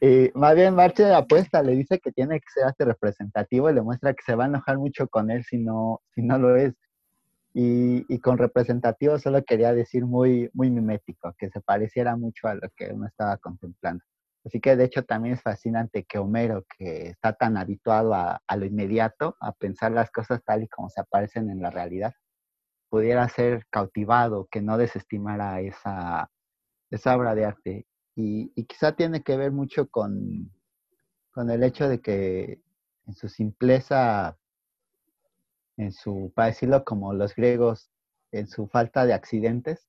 y, 0.01 0.31
más 0.33 0.55
bien 0.55 0.75
Marche 0.75 1.03
de 1.03 1.15
apuesta, 1.15 1.61
le 1.61 1.75
dice 1.75 1.99
que 1.99 2.11
tiene 2.11 2.39
que 2.39 2.49
ser 2.53 2.65
arte 2.65 2.85
representativo 2.85 3.69
y 3.69 3.73
le 3.73 3.81
muestra 3.81 4.13
que 4.13 4.23
se 4.25 4.35
va 4.35 4.45
a 4.45 4.47
enojar 4.47 4.77
mucho 4.77 5.07
con 5.07 5.31
él 5.31 5.43
si 5.45 5.59
no, 5.59 6.01
si 6.13 6.23
no 6.23 6.37
lo 6.37 6.55
es. 6.55 6.73
Y, 7.53 8.19
con 8.19 8.37
representativo 8.37 9.17
solo 9.19 9.43
quería 9.43 9.73
decir 9.73 10.05
muy, 10.05 10.49
muy 10.53 10.69
mimético, 10.69 11.33
que 11.37 11.49
se 11.49 11.61
pareciera 11.61 12.15
mucho 12.15 12.47
a 12.47 12.55
lo 12.55 12.69
que 12.75 12.91
uno 12.93 13.07
estaba 13.07 13.37
contemplando. 13.37 14.03
Así 14.45 14.61
que 14.61 14.75
de 14.75 14.85
hecho 14.85 15.03
también 15.03 15.35
es 15.35 15.41
fascinante 15.41 16.05
que 16.05 16.17
Homero, 16.17 16.65
que 16.77 17.07
está 17.09 17.33
tan 17.33 17.57
habituado 17.57 18.13
a, 18.13 18.41
a 18.47 18.55
lo 18.55 18.65
inmediato, 18.65 19.35
a 19.41 19.51
pensar 19.51 19.91
las 19.91 20.11
cosas 20.11 20.41
tal 20.45 20.63
y 20.63 20.67
como 20.67 20.89
se 20.89 21.01
aparecen 21.01 21.49
en 21.49 21.61
la 21.61 21.71
realidad, 21.71 22.13
pudiera 22.89 23.27
ser 23.29 23.65
cautivado, 23.69 24.47
que 24.51 24.61
no 24.61 24.77
desestimara 24.77 25.61
esa, 25.61 26.29
esa 26.89 27.15
obra 27.15 27.35
de 27.35 27.45
arte. 27.45 27.87
Y, 28.15 28.51
quizá 28.65 28.93
tiene 28.93 29.23
que 29.23 29.37
ver 29.37 29.51
mucho 29.51 29.87
con, 29.87 30.51
con 31.31 31.49
el 31.49 31.63
hecho 31.63 31.87
de 31.87 32.01
que 32.01 32.61
en 33.07 33.13
su 33.13 33.29
simpleza, 33.29 34.37
en 35.79 35.93
su, 35.93 36.31
para 36.35 36.49
decirlo 36.49 36.83
como 36.83 37.13
los 37.13 37.33
griegos, 37.33 37.89
en 38.31 38.47
su 38.47 38.67
falta 38.67 39.05
de 39.05 39.13
accidentes, 39.13 39.87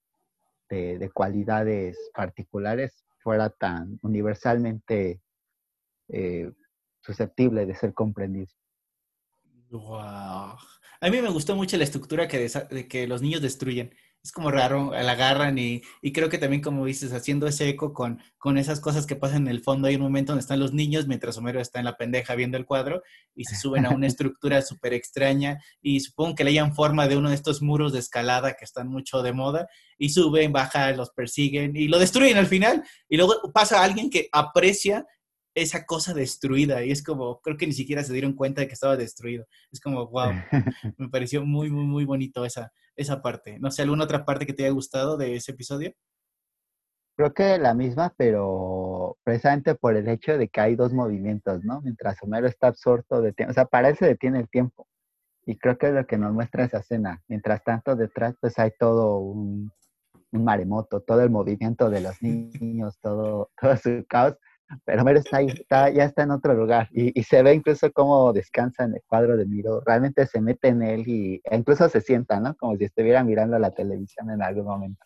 de, 0.68 1.10
cualidades 1.12 1.98
particulares, 2.14 3.04
fuera 3.18 3.50
tan 3.50 3.98
universalmente 4.02 5.20
eh, 6.08 6.52
susceptible 7.00 7.66
de 7.66 7.74
ser 7.74 7.92
comprendido. 7.92 8.46
Wow. 9.70 10.56
A 11.00 11.10
mí 11.10 11.20
me 11.20 11.28
gustó 11.30 11.56
mucho 11.56 11.76
la 11.76 11.84
estructura 11.84 12.28
que, 12.28 12.48
de, 12.48 12.86
que 12.86 13.08
los 13.08 13.20
niños 13.20 13.42
destruyen. 13.42 13.92
Es 14.22 14.32
como 14.32 14.50
raro, 14.50 14.90
la 14.90 15.12
agarran 15.12 15.58
y, 15.58 15.80
y, 16.02 16.12
creo 16.12 16.28
que 16.28 16.36
también, 16.36 16.60
como 16.60 16.84
dices, 16.84 17.12
haciendo 17.14 17.46
ese 17.46 17.70
eco 17.70 17.94
con, 17.94 18.20
con 18.36 18.58
esas 18.58 18.78
cosas 18.78 19.06
que 19.06 19.16
pasan 19.16 19.42
en 19.42 19.48
el 19.48 19.62
fondo. 19.62 19.88
Hay 19.88 19.94
un 19.94 20.02
momento 20.02 20.32
donde 20.32 20.42
están 20.42 20.60
los 20.60 20.74
niños 20.74 21.06
mientras 21.06 21.38
Homero 21.38 21.58
está 21.58 21.78
en 21.78 21.86
la 21.86 21.96
pendeja 21.96 22.34
viendo 22.34 22.58
el 22.58 22.66
cuadro 22.66 23.02
y 23.34 23.44
se 23.44 23.56
suben 23.56 23.86
a 23.86 23.90
una 23.90 24.06
estructura 24.06 24.60
súper 24.60 24.92
extraña 24.92 25.58
y 25.80 26.00
supongo 26.00 26.34
que 26.34 26.44
le 26.44 26.50
hayan 26.50 26.74
forma 26.74 27.08
de 27.08 27.16
uno 27.16 27.30
de 27.30 27.34
estos 27.34 27.62
muros 27.62 27.94
de 27.94 27.98
escalada 27.98 28.54
que 28.54 28.64
están 28.66 28.88
mucho 28.88 29.22
de 29.22 29.32
moda 29.32 29.68
y 29.96 30.10
suben, 30.10 30.52
bajan, 30.52 30.98
los 30.98 31.10
persiguen 31.10 31.74
y 31.74 31.88
lo 31.88 31.98
destruyen 31.98 32.36
al 32.36 32.46
final. 32.46 32.84
Y 33.08 33.16
luego 33.16 33.52
pasa 33.54 33.82
alguien 33.82 34.10
que 34.10 34.28
aprecia 34.32 35.06
esa 35.54 35.84
cosa 35.84 36.14
destruida 36.14 36.84
y 36.84 36.90
es 36.90 37.02
como, 37.02 37.40
creo 37.40 37.56
que 37.56 37.66
ni 37.66 37.72
siquiera 37.72 38.04
se 38.04 38.12
dieron 38.12 38.34
cuenta 38.34 38.60
de 38.60 38.68
que 38.68 38.74
estaba 38.74 38.96
destruido. 38.96 39.46
Es 39.72 39.80
como, 39.80 40.06
wow, 40.08 40.32
me 40.98 41.08
pareció 41.08 41.44
muy, 41.44 41.70
muy, 41.70 41.84
muy 41.84 42.04
bonito 42.04 42.44
esa, 42.44 42.72
esa 42.96 43.20
parte. 43.22 43.58
No 43.58 43.70
sé, 43.70 43.82
¿alguna 43.82 44.04
otra 44.04 44.24
parte 44.24 44.46
que 44.46 44.52
te 44.52 44.64
haya 44.64 44.72
gustado 44.72 45.16
de 45.16 45.34
ese 45.34 45.52
episodio? 45.52 45.92
Creo 47.16 47.34
que 47.34 47.58
la 47.58 47.74
misma, 47.74 48.14
pero 48.16 49.18
precisamente 49.24 49.74
por 49.74 49.96
el 49.96 50.08
hecho 50.08 50.38
de 50.38 50.48
que 50.48 50.60
hay 50.60 50.76
dos 50.76 50.92
movimientos, 50.92 51.62
¿no? 51.64 51.80
Mientras 51.82 52.16
Homero 52.22 52.46
está 52.46 52.68
absorto 52.68 53.20
de 53.20 53.32
tiempo, 53.32 53.50
o 53.50 53.54
sea, 53.54 53.66
para 53.66 53.88
él 53.90 53.96
se 53.96 54.06
detiene 54.06 54.40
el 54.40 54.48
tiempo. 54.48 54.86
Y 55.44 55.56
creo 55.56 55.76
que 55.76 55.88
es 55.88 55.92
lo 55.92 56.06
que 56.06 56.16
nos 56.16 56.32
muestra 56.32 56.64
esa 56.64 56.78
escena. 56.78 57.22
Mientras 57.28 57.62
tanto, 57.64 57.96
detrás, 57.96 58.36
pues 58.40 58.58
hay 58.58 58.70
todo 58.78 59.18
un, 59.18 59.70
un 60.32 60.44
maremoto, 60.44 61.00
todo 61.00 61.22
el 61.22 61.30
movimiento 61.30 61.90
de 61.90 62.00
los 62.00 62.22
niños, 62.22 62.98
todo, 63.00 63.50
todo 63.60 63.76
su 63.76 64.04
caos 64.08 64.36
pero 64.84 65.02
Homero 65.02 65.18
está 65.18 65.38
ahí, 65.38 65.48
está, 65.48 65.90
ya 65.90 66.04
está 66.04 66.22
en 66.22 66.30
otro 66.30 66.54
lugar 66.54 66.88
y, 66.92 67.22
se 67.22 67.42
ve 67.42 67.54
incluso 67.54 67.92
cómo 67.92 68.32
descansa 68.32 68.84
en 68.84 68.94
el 68.94 69.02
cuadro 69.06 69.36
de 69.36 69.46
Miro, 69.46 69.80
realmente 69.84 70.26
se 70.26 70.40
mete 70.40 70.68
en 70.68 70.82
él 70.82 71.04
y 71.06 71.40
e 71.44 71.56
incluso 71.56 71.88
se 71.88 72.00
sienta, 72.00 72.40
¿no? 72.40 72.56
Como 72.56 72.76
si 72.76 72.84
estuviera 72.84 73.22
mirando 73.24 73.58
la 73.58 73.70
televisión 73.70 74.30
en 74.30 74.42
algún 74.42 74.66
momento. 74.66 75.04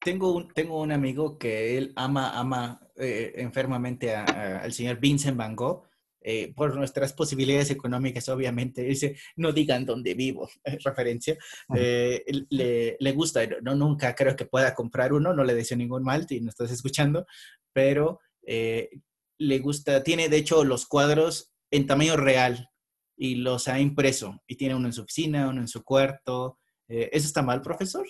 Tengo 0.00 0.36
un, 0.36 0.48
tengo 0.52 0.80
un 0.80 0.92
amigo 0.92 1.38
que 1.38 1.78
él 1.78 1.92
ama, 1.96 2.38
ama 2.38 2.80
eh, 2.96 3.32
enfermamente 3.36 4.14
al 4.14 4.72
señor 4.72 4.98
Vincent 4.98 5.36
Van 5.36 5.56
Gogh. 5.56 5.84
Eh, 6.26 6.54
por 6.54 6.74
nuestras 6.74 7.12
posibilidades 7.12 7.70
económicas, 7.70 8.30
obviamente, 8.30 8.82
dice, 8.82 9.18
no 9.36 9.52
digan 9.52 9.84
dónde 9.84 10.14
vivo, 10.14 10.48
referencia, 10.82 11.36
eh, 11.76 12.24
le, 12.48 12.96
le, 12.98 13.12
gusta, 13.12 13.42
no, 13.60 13.74
nunca 13.74 14.14
creo 14.14 14.34
que 14.34 14.46
pueda 14.46 14.74
comprar 14.74 15.12
uno, 15.12 15.34
no 15.34 15.44
le 15.44 15.54
deseo 15.54 15.76
ningún 15.76 16.02
mal 16.02 16.26
si 16.26 16.40
no 16.40 16.48
estás 16.48 16.70
escuchando, 16.70 17.26
pero 17.74 18.20
eh, 18.46 18.88
le 19.36 19.58
gusta, 19.58 20.02
tiene 20.02 20.30
de 20.30 20.38
hecho 20.38 20.64
los 20.64 20.86
cuadros 20.86 21.52
en 21.70 21.86
tamaño 21.86 22.16
real 22.16 22.70
y 23.18 23.34
los 23.34 23.68
ha 23.68 23.78
impreso 23.78 24.42
y 24.46 24.56
tiene 24.56 24.76
uno 24.76 24.86
en 24.86 24.94
su 24.94 25.02
oficina, 25.02 25.48
uno 25.50 25.60
en 25.60 25.68
su 25.68 25.84
cuarto. 25.84 26.58
¿Eso 26.88 27.26
está 27.26 27.42
mal, 27.42 27.60
profesor? 27.60 28.06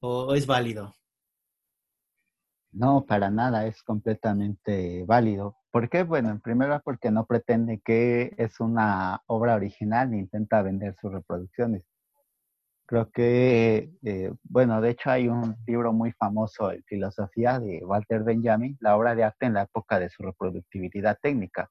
¿O 0.00 0.34
es 0.34 0.46
válido? 0.46 0.94
No, 2.72 3.06
para 3.06 3.30
nada, 3.30 3.66
es 3.66 3.82
completamente 3.82 5.04
válido. 5.06 5.56
¿Por 5.72 5.88
qué? 5.88 6.02
Bueno, 6.02 6.30
en 6.30 6.40
primer 6.40 6.68
lugar 6.68 6.82
porque 6.84 7.10
no 7.12 7.26
pretende 7.26 7.80
que 7.84 8.34
es 8.38 8.58
una 8.58 9.22
obra 9.26 9.54
original 9.54 10.10
ni 10.10 10.18
intenta 10.18 10.62
vender 10.62 10.96
sus 11.00 11.12
reproducciones. 11.12 11.84
Creo 12.86 13.08
que, 13.12 13.92
eh, 14.02 14.32
bueno, 14.42 14.80
de 14.80 14.90
hecho 14.90 15.10
hay 15.10 15.28
un 15.28 15.56
libro 15.64 15.92
muy 15.92 16.10
famoso 16.12 16.72
en 16.72 16.82
filosofía 16.84 17.60
de 17.60 17.84
Walter 17.84 18.24
Benjamin, 18.24 18.76
la 18.80 18.96
obra 18.96 19.14
de 19.14 19.22
arte 19.22 19.46
en 19.46 19.54
la 19.54 19.62
época 19.62 20.00
de 20.00 20.10
su 20.10 20.24
reproductibilidad 20.24 21.16
técnica. 21.22 21.70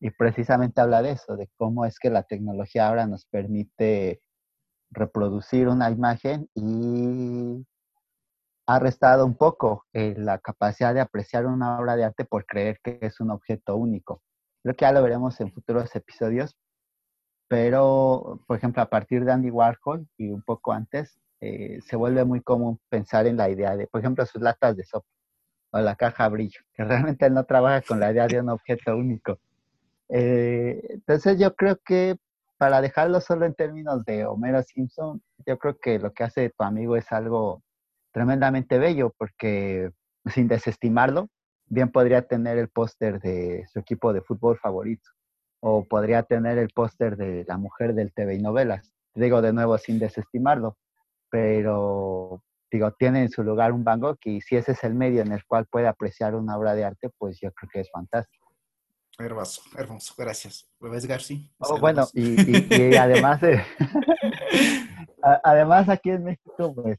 Y 0.00 0.10
precisamente 0.10 0.80
habla 0.80 1.02
de 1.02 1.12
eso, 1.12 1.36
de 1.36 1.50
cómo 1.56 1.84
es 1.84 1.98
que 1.98 2.08
la 2.08 2.22
tecnología 2.22 2.88
ahora 2.88 3.06
nos 3.06 3.26
permite 3.26 4.22
reproducir 4.90 5.68
una 5.68 5.90
imagen 5.90 6.48
y 6.54 7.66
ha 8.66 8.78
restado 8.78 9.24
un 9.24 9.36
poco 9.36 9.86
eh, 9.92 10.14
la 10.16 10.38
capacidad 10.38 10.92
de 10.92 11.00
apreciar 11.00 11.46
una 11.46 11.78
obra 11.78 11.96
de 11.96 12.04
arte 12.04 12.24
por 12.24 12.44
creer 12.46 12.80
que 12.82 12.98
es 13.00 13.20
un 13.20 13.30
objeto 13.30 13.76
único. 13.76 14.22
Creo 14.62 14.74
que 14.74 14.84
ya 14.84 14.92
lo 14.92 15.02
veremos 15.02 15.40
en 15.40 15.52
futuros 15.52 15.94
episodios, 15.94 16.56
pero, 17.48 18.40
por 18.46 18.56
ejemplo, 18.56 18.82
a 18.82 18.90
partir 18.90 19.24
de 19.24 19.32
Andy 19.32 19.50
Warhol 19.50 20.08
y 20.16 20.30
un 20.30 20.42
poco 20.42 20.72
antes, 20.72 21.16
eh, 21.40 21.78
se 21.86 21.94
vuelve 21.94 22.24
muy 22.24 22.40
común 22.40 22.80
pensar 22.88 23.26
en 23.26 23.36
la 23.36 23.48
idea 23.48 23.76
de, 23.76 23.86
por 23.86 24.00
ejemplo, 24.00 24.26
sus 24.26 24.42
latas 24.42 24.76
de 24.76 24.84
sopa 24.84 25.06
o 25.70 25.78
la 25.80 25.94
caja 25.94 26.28
brillo, 26.28 26.60
que 26.74 26.84
realmente 26.84 27.26
él 27.26 27.34
no 27.34 27.44
trabaja 27.44 27.82
con 27.82 28.00
la 28.00 28.10
idea 28.10 28.26
de 28.26 28.40
un 28.40 28.48
objeto 28.48 28.96
único. 28.96 29.38
Eh, 30.08 30.80
entonces 30.90 31.38
yo 31.38 31.54
creo 31.54 31.78
que 31.84 32.16
para 32.58 32.80
dejarlo 32.80 33.20
solo 33.20 33.46
en 33.46 33.54
términos 33.54 34.04
de 34.04 34.24
Homero 34.24 34.62
Simpson, 34.62 35.22
yo 35.46 35.58
creo 35.58 35.78
que 35.78 35.98
lo 35.98 36.12
que 36.12 36.24
hace 36.24 36.50
tu 36.50 36.64
amigo 36.64 36.96
es 36.96 37.12
algo 37.12 37.62
tremendamente 38.16 38.78
bello, 38.78 39.14
porque 39.18 39.90
sin 40.24 40.48
desestimarlo, 40.48 41.28
bien 41.66 41.92
podría 41.92 42.22
tener 42.22 42.56
el 42.56 42.70
póster 42.70 43.20
de 43.20 43.66
su 43.70 43.78
equipo 43.78 44.14
de 44.14 44.22
fútbol 44.22 44.58
favorito 44.58 45.10
o 45.60 45.84
podría 45.84 46.22
tener 46.22 46.56
el 46.56 46.70
póster 46.70 47.18
de 47.18 47.44
la 47.46 47.58
mujer 47.58 47.92
del 47.92 48.14
TV 48.14 48.36
y 48.36 48.40
novelas. 48.40 48.90
Digo 49.14 49.42
de 49.42 49.52
nuevo 49.52 49.76
sin 49.76 49.98
desestimarlo, 49.98 50.78
pero 51.28 52.42
digo, 52.70 52.90
tiene 52.92 53.20
en 53.20 53.28
su 53.28 53.42
lugar 53.42 53.72
un 53.72 53.84
Van 53.84 54.00
Gogh 54.00 54.16
y 54.24 54.40
si 54.40 54.56
ese 54.56 54.72
es 54.72 54.82
el 54.82 54.94
medio 54.94 55.20
en 55.20 55.32
el 55.32 55.44
cual 55.44 55.66
puede 55.66 55.86
apreciar 55.86 56.34
una 56.36 56.56
obra 56.56 56.74
de 56.74 56.84
arte, 56.84 57.10
pues 57.18 57.38
yo 57.38 57.52
creo 57.52 57.68
que 57.70 57.80
es 57.80 57.90
fantástico. 57.90 58.50
Hermoso, 59.18 59.60
hermoso, 59.76 60.14
gracias. 60.16 60.66
¿Ves, 60.80 61.04
García? 61.04 61.40
Oh, 61.58 61.78
bueno, 61.78 62.06
y, 62.14 62.96
además, 62.96 63.42
además 65.44 65.90
aquí 65.90 66.08
en 66.08 66.24
México, 66.24 66.74
pues 66.74 66.98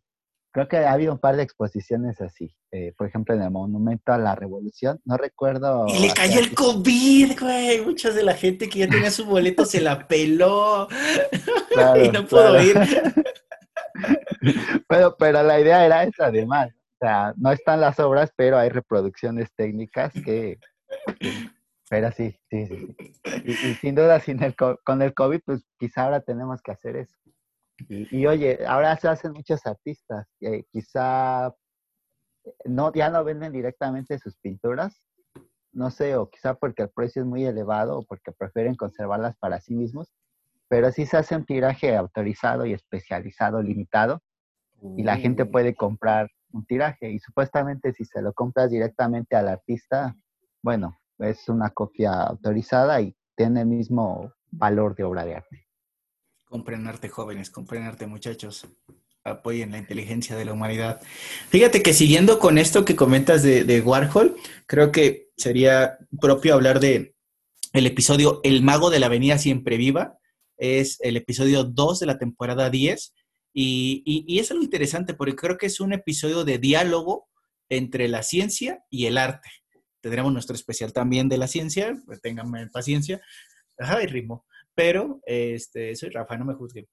creo 0.57 0.67
que 0.67 0.77
ha 0.77 0.93
habido 0.93 1.13
un 1.13 1.19
par 1.19 1.35
de 1.35 1.43
exposiciones 1.43 2.19
así. 2.19 2.51
Eh, 2.71 2.91
por 2.97 3.05
ejemplo, 3.05 3.35
en 3.35 3.43
el 3.43 3.51
Monumento 3.51 4.11
a 4.11 4.17
la 4.17 4.33
Revolución, 4.33 4.99
no 5.05 5.15
recuerdo. 5.15 5.85
Y 5.87 5.99
le 5.99 6.11
cayó 6.11 6.39
el 6.39 6.55
COVID, 6.55 7.39
güey. 7.39 7.81
Mucha 7.81 8.09
de 8.09 8.23
la 8.23 8.33
gente 8.33 8.67
que 8.67 8.79
ya 8.79 8.87
tenía 8.87 9.11
su 9.11 9.25
boleto 9.25 9.65
se 9.65 9.81
la 9.81 10.07
peló 10.07 10.87
y 12.03 12.09
no 12.09 12.25
pudo 12.25 12.59
ir. 12.59 12.75
pero, 14.89 15.15
pero 15.15 15.43
la 15.43 15.59
idea 15.59 15.85
era 15.85 16.03
esa, 16.03 16.25
además. 16.25 16.69
O 16.69 17.05
sea, 17.05 17.35
no 17.37 17.51
están 17.51 17.79
las 17.79 17.99
obras, 17.99 18.33
pero 18.35 18.57
hay 18.57 18.69
reproducciones 18.69 19.53
técnicas 19.55 20.11
que. 20.11 20.57
pero 21.87 22.11
sí, 22.13 22.35
sí, 22.49 22.65
sí. 22.65 22.95
Y, 23.45 23.53
sin 23.75 23.93
duda, 23.93 24.19
sin 24.21 24.41
el, 24.41 24.55
con 24.55 25.03
el 25.03 25.13
COVID, 25.13 25.41
pues 25.45 25.63
quizá 25.77 26.05
ahora 26.05 26.21
tenemos 26.21 26.63
que 26.63 26.71
hacer 26.71 26.95
eso. 26.95 27.15
Y, 27.89 28.25
oye, 28.25 28.59
ahora 28.65 28.97
se 28.97 29.07
hacen 29.07 29.33
muchos 29.33 29.65
artistas, 29.65 30.27
eh, 30.41 30.63
quizá 30.71 31.53
no, 32.65 32.91
ya 32.93 33.09
no 33.09 33.23
venden 33.23 33.53
directamente 33.53 34.17
sus 34.19 34.37
pinturas, 34.37 35.07
no 35.71 35.91
sé, 35.91 36.15
o 36.15 36.29
quizá 36.29 36.55
porque 36.55 36.83
el 36.83 36.89
precio 36.89 37.21
es 37.21 37.27
muy 37.27 37.45
elevado 37.45 37.99
o 37.99 38.03
porque 38.03 38.31
prefieren 38.31 38.75
conservarlas 38.75 39.35
para 39.37 39.59
sí 39.59 39.75
mismos, 39.75 40.11
pero 40.69 40.91
sí 40.91 41.05
se 41.05 41.17
hace 41.17 41.35
un 41.35 41.45
tiraje 41.45 41.95
autorizado 41.95 42.65
y 42.65 42.73
especializado, 42.73 43.61
limitado, 43.61 44.21
y 44.95 45.03
la 45.03 45.17
gente 45.17 45.45
puede 45.45 45.75
comprar 45.75 46.29
un 46.51 46.65
tiraje. 46.65 47.09
Y 47.09 47.19
supuestamente 47.19 47.93
si 47.93 48.05
se 48.05 48.21
lo 48.21 48.33
compras 48.33 48.69
directamente 48.69 49.35
al 49.35 49.47
artista, 49.47 50.15
bueno, 50.61 50.99
es 51.19 51.49
una 51.49 51.69
copia 51.69 52.13
autorizada 52.23 53.01
y 53.01 53.15
tiene 53.35 53.61
el 53.61 53.67
mismo 53.67 54.33
valor 54.51 54.95
de 54.95 55.03
obra 55.03 55.25
de 55.25 55.35
arte. 55.35 55.66
Compren 56.49 56.87
arte 56.87 57.09
jóvenes, 57.09 57.49
compren 57.49 57.83
arte 57.83 58.07
muchachos. 58.07 58.67
Apoyen 59.23 59.71
la 59.71 59.77
inteligencia 59.77 60.37
de 60.37 60.45
la 60.45 60.53
humanidad. 60.53 61.01
Fíjate 61.49 61.83
que 61.83 61.93
siguiendo 61.93 62.39
con 62.39 62.57
esto 62.57 62.85
que 62.85 62.95
comentas 62.95 63.43
de, 63.43 63.65
de 63.65 63.81
Warhol, 63.81 64.37
creo 64.65 64.91
que 64.91 65.29
sería 65.35 65.97
propio 66.21 66.53
hablar 66.53 66.79
de 66.79 67.15
el 67.73 67.85
episodio 67.85 68.39
El 68.43 68.63
Mago 68.63 68.89
de 68.89 68.99
la 68.99 69.07
Avenida 69.07 69.37
Siempre 69.37 69.75
Viva. 69.75 70.17
Es 70.57 70.97
el 71.01 71.17
episodio 71.17 71.65
2 71.65 71.99
de 71.99 72.05
la 72.05 72.17
temporada 72.17 72.69
10. 72.69 73.13
Y, 73.53 74.03
y, 74.05 74.23
y, 74.27 74.39
es 74.39 74.49
algo 74.51 74.63
interesante 74.63 75.13
porque 75.13 75.35
creo 75.35 75.57
que 75.57 75.65
es 75.65 75.79
un 75.79 75.91
episodio 75.91 76.45
de 76.45 76.59
diálogo 76.59 77.27
entre 77.69 78.07
la 78.07 78.23
ciencia 78.23 78.83
y 78.89 79.07
el 79.07 79.17
arte. 79.17 79.49
Tendremos 79.99 80.31
nuestro 80.31 80.55
especial 80.55 80.93
también 80.93 81.27
de 81.27 81.37
la 81.37 81.47
ciencia, 81.47 81.95
pues 82.05 82.21
ténganme 82.21 82.67
paciencia. 82.67 83.19
Ajá, 83.77 84.01
y 84.01 84.07
ritmo. 84.07 84.45
Pero, 84.77 85.21
este, 85.25 85.95
soy 85.95 86.09
Rafa, 86.09 86.37
no 86.37 86.45
me 86.45 86.53
juzguen. 86.53 86.87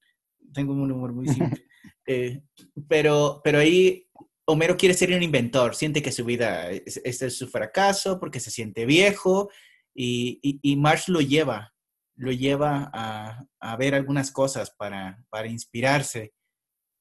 Tengo 0.51 0.73
un 0.73 0.91
humor 0.91 1.13
muy 1.13 1.27
simple. 1.27 1.67
eh, 2.07 2.41
pero, 2.87 3.41
pero 3.43 3.59
ahí 3.59 4.09
Homero 4.47 4.75
quiere 4.75 4.95
ser 4.95 5.11
un 5.11 5.21
inventor, 5.21 5.75
siente 5.75 6.01
que 6.01 6.11
su 6.11 6.25
vida, 6.25 6.71
este 6.71 7.27
es 7.27 7.37
su 7.37 7.47
fracaso 7.47 8.19
porque 8.19 8.39
se 8.39 8.49
siente 8.49 8.87
viejo 8.87 9.51
y, 9.93 10.39
y, 10.41 10.59
y 10.63 10.77
Marsh 10.77 11.09
lo 11.09 11.21
lleva, 11.21 11.75
lo 12.15 12.31
lleva 12.31 12.89
a, 12.91 13.45
a 13.59 13.77
ver 13.77 13.93
algunas 13.93 14.31
cosas 14.31 14.71
para, 14.71 15.23
para 15.29 15.47
inspirarse. 15.47 16.33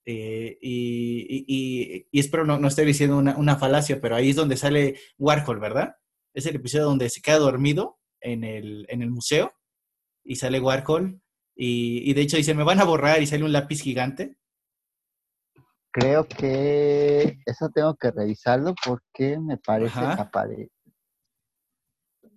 Eh, 0.05 0.59
y, 0.61 1.45
y, 1.49 2.07
y, 2.13 2.21
espero 2.21 2.45
no, 2.45 2.59
no 2.59 2.69
esté 2.69 2.85
diciendo 2.85 3.17
una, 3.17 3.39
una, 3.39 3.57
falacia, 3.57 4.03
pero 4.03 4.17
ahí 4.17 4.31
es 4.31 4.37
donde 4.37 4.59
sale 4.59 5.01
Warhol, 5.17 5.61
¿verdad? 5.61 5.97
Es 6.35 6.45
el 6.45 6.57
episodio 6.57 6.85
donde 6.85 7.09
se 7.09 7.23
queda 7.23 7.39
dormido 7.39 7.99
en 8.21 8.45
el, 8.45 8.85
en 8.91 9.01
el 9.01 9.11
museo 9.11 9.55
y 10.25 10.37
sale 10.37 10.61
Warhol 10.61 11.21
y, 11.57 12.13
de 12.13 12.21
hecho 12.21 12.37
dice, 12.37 12.55
me 12.55 12.65
van 12.65 12.81
a 12.81 12.85
borrar 12.85 13.23
y 13.23 13.27
sale 13.27 13.45
un 13.45 13.53
lápiz 13.53 13.81
gigante. 13.81 14.37
Creo 15.93 16.27
que 16.27 17.39
eso 17.47 17.71
tengo 17.73 17.95
que 17.95 18.11
revisarlo 18.11 18.75
porque 18.85 19.39
me 19.39 19.57
parece 19.59 20.01
capaz 20.01 20.47
de... 20.47 20.69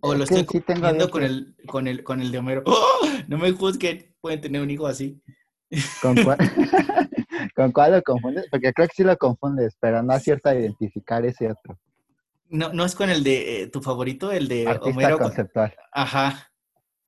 O 0.02 0.14
lo 0.14 0.26
estoy 0.26 0.46
sí 0.48 0.64
viendo 0.68 1.10
con, 1.10 1.24
el, 1.24 1.56
con, 1.66 1.88
el, 1.88 2.04
con 2.04 2.22
el 2.22 2.32
de 2.32 2.38
Homero. 2.38 2.62
¡Oh! 2.68 3.00
No 3.28 3.40
me 3.40 3.52
juzguen, 3.52 4.16
pueden 4.22 4.42
tener 4.42 4.62
un 4.62 4.70
hijo 4.70 4.86
así. 4.86 5.20
¿Con 6.04 6.16
cuál? 6.24 6.38
¿Con 7.56 7.72
cuál 7.72 7.94
lo 7.94 8.02
confundes? 8.04 8.46
Porque 8.52 8.72
creo 8.74 8.88
que 8.88 8.94
sí 8.96 9.04
lo 9.04 9.18
confundes, 9.18 9.76
pero 9.80 10.04
no 10.04 10.14
acierta 10.14 10.52
a 10.52 10.56
identificar 10.56 11.26
ese 11.26 11.50
otro. 11.50 11.80
No, 12.50 12.72
no 12.72 12.86
es 12.86 12.94
con 12.94 13.10
el 13.10 13.24
de 13.24 13.64
eh, 13.64 13.68
tu 13.68 13.82
favorito, 13.82 14.32
el 14.32 14.48
de 14.48 14.68
Artista 14.68 14.90
Homero. 14.90 15.18
conceptual. 15.18 15.74
Ajá. 15.92 16.52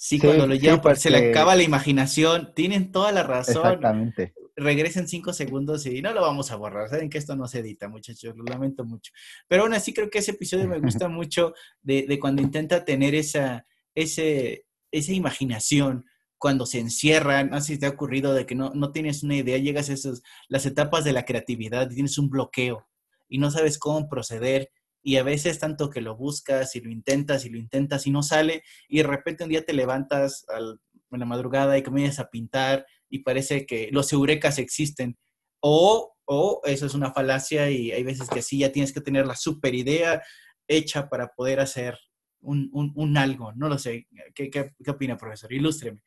Sí, 0.01 0.17
sí 0.17 0.25
cuando 0.25 0.47
lo 0.47 0.55
llevan, 0.55 0.77
sí, 0.77 0.81
porque... 0.81 0.99
se 0.99 1.09
le 1.09 1.29
acaba 1.29 1.57
la 1.57 1.63
imaginación. 1.63 2.53
Tienen 2.55 2.89
toda 2.89 3.11
la 3.11 3.21
razón. 3.23 3.57
Exactamente. 3.57 4.33
Regresen 4.55 5.09
cinco 5.09 5.33
segundos 5.33 5.85
y 5.85 6.01
no 6.01 6.13
lo 6.13 6.21
vamos 6.21 6.51
a 6.51 6.55
borrar. 6.55 6.87
Saben 6.87 7.09
que 7.09 7.17
esto 7.17 7.35
no 7.35 7.49
se 7.49 7.59
edita, 7.59 7.89
muchachos. 7.89 8.33
Lo 8.37 8.45
lamento 8.45 8.85
mucho. 8.85 9.11
Pero 9.49 9.63
aún 9.63 9.73
así 9.73 9.93
creo 9.93 10.09
que 10.09 10.19
ese 10.19 10.31
episodio 10.31 10.69
me 10.69 10.79
gusta 10.79 11.09
mucho 11.09 11.53
de, 11.81 12.05
de 12.07 12.17
cuando 12.17 12.41
intenta 12.41 12.85
tener 12.85 13.13
esa, 13.13 13.65
ese, 13.93 14.65
esa 14.89 15.11
imaginación 15.11 16.05
cuando 16.37 16.65
se 16.65 16.79
encierran, 16.79 17.49
no 17.49 17.59
sé 17.59 17.73
si 17.73 17.79
te 17.79 17.85
ha 17.85 17.89
ocurrido 17.89 18.33
de 18.33 18.45
que 18.45 18.55
no, 18.55 18.71
no 18.73 18.93
tienes 18.93 19.23
una 19.23 19.35
idea, 19.35 19.57
llegas 19.57 19.89
a 19.89 19.93
esas, 19.93 20.21
las 20.47 20.65
etapas 20.65 21.03
de 21.03 21.11
la 21.11 21.25
creatividad 21.25 21.91
y 21.91 21.95
tienes 21.95 22.17
un 22.17 22.29
bloqueo 22.29 22.87
y 23.27 23.37
no 23.37 23.51
sabes 23.51 23.77
cómo 23.77 24.07
proceder 24.07 24.71
y 25.01 25.17
a 25.17 25.23
veces 25.23 25.59
tanto 25.59 25.89
que 25.89 26.01
lo 26.01 26.15
buscas 26.15 26.75
y 26.75 26.81
lo 26.81 26.89
intentas 26.89 27.45
y 27.45 27.49
lo 27.49 27.57
intentas 27.57 28.05
y 28.05 28.11
no 28.11 28.21
sale 28.21 28.63
y 28.87 28.97
de 28.97 29.03
repente 29.03 29.43
un 29.43 29.49
día 29.49 29.65
te 29.65 29.73
levantas 29.73 30.45
al, 30.49 30.79
en 31.11 31.19
la 31.19 31.25
madrugada 31.25 31.77
y 31.77 31.83
comienzas 31.83 32.19
a 32.19 32.29
pintar 32.29 32.85
y 33.09 33.19
parece 33.19 33.65
que 33.65 33.89
los 33.91 34.11
eurecas 34.13 34.59
existen 34.59 35.17
o, 35.61 36.15
o 36.25 36.61
eso 36.65 36.85
es 36.85 36.93
una 36.93 37.11
falacia 37.11 37.69
y 37.69 37.91
hay 37.91 38.03
veces 38.03 38.29
que 38.29 38.41
sí 38.41 38.59
ya 38.59 38.71
tienes 38.71 38.93
que 38.93 39.01
tener 39.01 39.25
la 39.25 39.35
super 39.35 39.73
idea 39.73 40.21
hecha 40.67 41.09
para 41.09 41.29
poder 41.29 41.59
hacer 41.59 41.97
un, 42.41 42.69
un, 42.95 43.17
algo, 43.17 43.51
no 43.53 43.67
lo 43.67 43.77
sé. 43.77 44.07
¿Qué, 44.33 44.49
qué, 44.49 44.73
qué 44.81 44.91
opina, 44.91 45.17
profesor? 45.17 45.51
Ilústreme. 45.51 46.01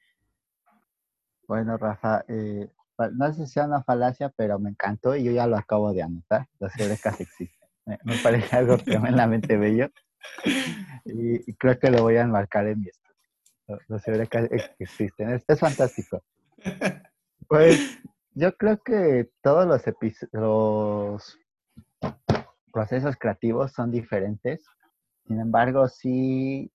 Bueno, 1.46 1.76
Rafa, 1.76 2.24
eh, 2.28 2.68
no 3.12 3.32
sé 3.32 3.46
si 3.46 3.52
sea 3.52 3.66
una 3.66 3.82
falacia, 3.82 4.32
pero 4.34 4.58
me 4.58 4.70
encantó 4.70 5.14
y 5.16 5.24
yo 5.24 5.32
ya 5.32 5.46
lo 5.46 5.56
acabo 5.56 5.92
de 5.92 6.02
anotar. 6.02 6.48
Los 6.58 6.72
eurekas 6.78 7.20
existen. 7.20 7.61
Me, 7.84 7.98
parece 8.22 8.56
algo 8.56 8.78
tremendamente 8.78 9.56
bello 9.56 9.88
y, 11.04 11.52
creo 11.54 11.78
que 11.78 11.90
lo 11.90 12.02
voy 12.02 12.16
a 12.16 12.22
enmarcar 12.22 12.66
en 12.68 12.80
mi 12.80 12.88
estudio. 12.88 13.80
Los 13.88 14.06
eurekas 14.06 14.48
existen. 14.78 15.40
Es, 15.46 15.58
fantástico. 15.58 16.22
Pues 17.48 17.98
yo 18.34 18.56
creo 18.56 18.80
que 18.82 19.30
todos 19.42 19.66
los, 19.66 19.82
los 20.32 21.38
procesos 22.72 23.16
creativos 23.16 23.72
son 23.72 23.90
diferentes. 23.90 24.64
Sin 25.26 25.40
embargo, 25.40 25.88
sí 25.88 26.72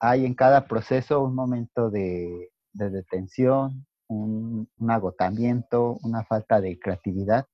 hay 0.00 0.24
en 0.24 0.34
cada 0.34 0.66
proceso 0.66 1.22
un 1.22 1.34
momento 1.34 1.90
de 1.90 2.50
de 2.76 2.90
detención, 2.90 3.86
un, 4.08 4.68
agotamiento, 4.88 5.98
una 6.02 6.24
falta 6.24 6.60
de 6.60 6.78
creatividad. 6.78 7.46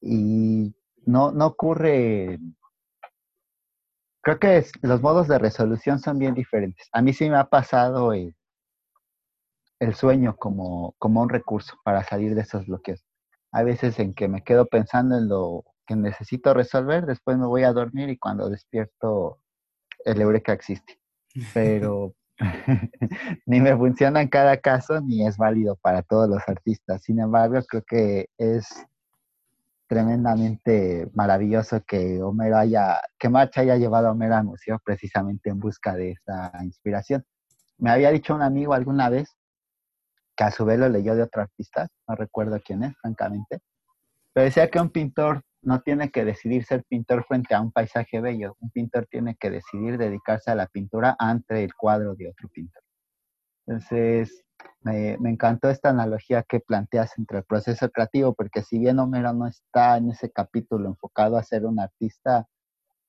Y 0.00 0.74
no, 1.06 1.32
no 1.32 1.46
ocurre, 1.46 2.38
creo 4.22 4.38
que 4.38 4.58
es, 4.58 4.72
los 4.82 5.00
modos 5.02 5.28
de 5.28 5.38
resolución 5.38 5.98
son 5.98 6.18
bien 6.18 6.34
diferentes. 6.34 6.88
A 6.92 7.02
mí 7.02 7.12
sí 7.12 7.28
me 7.28 7.36
ha 7.36 7.44
pasado 7.44 8.12
el, 8.12 8.34
el 9.80 9.94
sueño 9.94 10.36
como, 10.36 10.94
como 10.98 11.22
un 11.22 11.28
recurso 11.28 11.76
para 11.84 12.04
salir 12.04 12.34
de 12.34 12.42
esos 12.42 12.66
bloqueos. 12.66 13.04
Hay 13.52 13.64
veces 13.64 13.98
en 13.98 14.14
que 14.14 14.28
me 14.28 14.42
quedo 14.42 14.66
pensando 14.66 15.16
en 15.16 15.28
lo 15.28 15.64
que 15.86 15.96
necesito 15.96 16.54
resolver, 16.54 17.06
después 17.06 17.36
me 17.36 17.46
voy 17.46 17.64
a 17.64 17.72
dormir 17.72 18.10
y 18.10 18.18
cuando 18.18 18.48
despierto 18.48 19.40
el 20.04 20.20
eureka 20.20 20.52
existe. 20.52 21.00
Pero 21.52 22.14
ni 23.46 23.60
me 23.60 23.76
funciona 23.76 24.22
en 24.22 24.28
cada 24.28 24.56
caso 24.58 25.00
ni 25.00 25.26
es 25.26 25.36
válido 25.36 25.76
para 25.76 26.02
todos 26.02 26.28
los 26.28 26.42
artistas. 26.48 27.02
Sin 27.02 27.20
embargo, 27.20 27.60
creo 27.68 27.82
que 27.82 28.28
es 28.38 28.86
tremendamente 29.90 31.10
maravilloso 31.14 31.82
que 31.84 32.22
Homero 32.22 32.58
haya, 32.58 33.00
que 33.18 33.28
March 33.28 33.58
haya 33.58 33.74
llevado 33.74 34.06
a 34.06 34.12
Homero 34.12 34.36
al 34.36 34.44
museo 34.44 34.78
precisamente 34.84 35.50
en 35.50 35.58
busca 35.58 35.96
de 35.96 36.12
esa 36.12 36.52
inspiración. 36.62 37.24
Me 37.76 37.90
había 37.90 38.12
dicho 38.12 38.32
un 38.32 38.42
amigo 38.42 38.72
alguna 38.72 39.08
vez 39.08 39.36
que 40.36 40.44
a 40.44 40.52
su 40.52 40.64
vez 40.64 40.78
lo 40.78 40.88
leyó 40.88 41.16
de 41.16 41.24
otro 41.24 41.42
artista, 41.42 41.88
no 42.06 42.14
recuerdo 42.14 42.60
quién 42.64 42.84
es, 42.84 42.94
francamente, 43.02 43.58
pero 44.32 44.44
decía 44.44 44.70
que 44.70 44.78
un 44.78 44.90
pintor 44.90 45.42
no 45.60 45.80
tiene 45.80 46.12
que 46.12 46.24
decidir 46.24 46.64
ser 46.64 46.84
pintor 46.84 47.24
frente 47.26 47.56
a 47.56 47.60
un 47.60 47.72
paisaje 47.72 48.20
bello. 48.20 48.56
Un 48.60 48.70
pintor 48.70 49.08
tiene 49.10 49.34
que 49.34 49.50
decidir 49.50 49.98
dedicarse 49.98 50.52
a 50.52 50.54
la 50.54 50.68
pintura 50.68 51.16
ante 51.18 51.64
el 51.64 51.74
cuadro 51.74 52.14
de 52.14 52.28
otro 52.28 52.48
pintor. 52.48 52.82
Entonces, 53.66 54.44
me, 54.82 55.14
encantó 55.28 55.68
esta 55.70 55.90
analogía 55.90 56.42
que 56.42 56.60
planteas 56.60 57.16
entre 57.18 57.38
el 57.38 57.44
proceso 57.44 57.90
creativo, 57.90 58.34
porque 58.34 58.62
si 58.62 58.78
bien 58.78 58.98
Homero 58.98 59.32
no 59.32 59.46
está 59.46 59.96
en 59.96 60.10
ese 60.10 60.30
capítulo 60.30 60.88
enfocado 60.88 61.36
a 61.36 61.42
ser 61.42 61.66
un 61.66 61.80
artista, 61.80 62.46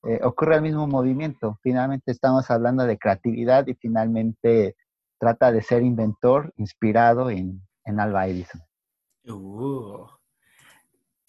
eh, 0.03 0.19
ocurre 0.23 0.55
el 0.55 0.61
mismo 0.61 0.87
movimiento. 0.87 1.59
Finalmente 1.61 2.11
estamos 2.11 2.49
hablando 2.49 2.85
de 2.85 2.97
creatividad 2.97 3.67
y 3.67 3.75
finalmente 3.75 4.75
trata 5.19 5.51
de 5.51 5.61
ser 5.61 5.83
inventor 5.83 6.51
inspirado 6.57 7.29
en, 7.29 7.61
en 7.85 7.99
Alba 7.99 8.27
Edison. 8.27 8.61
Uh. 9.25 10.07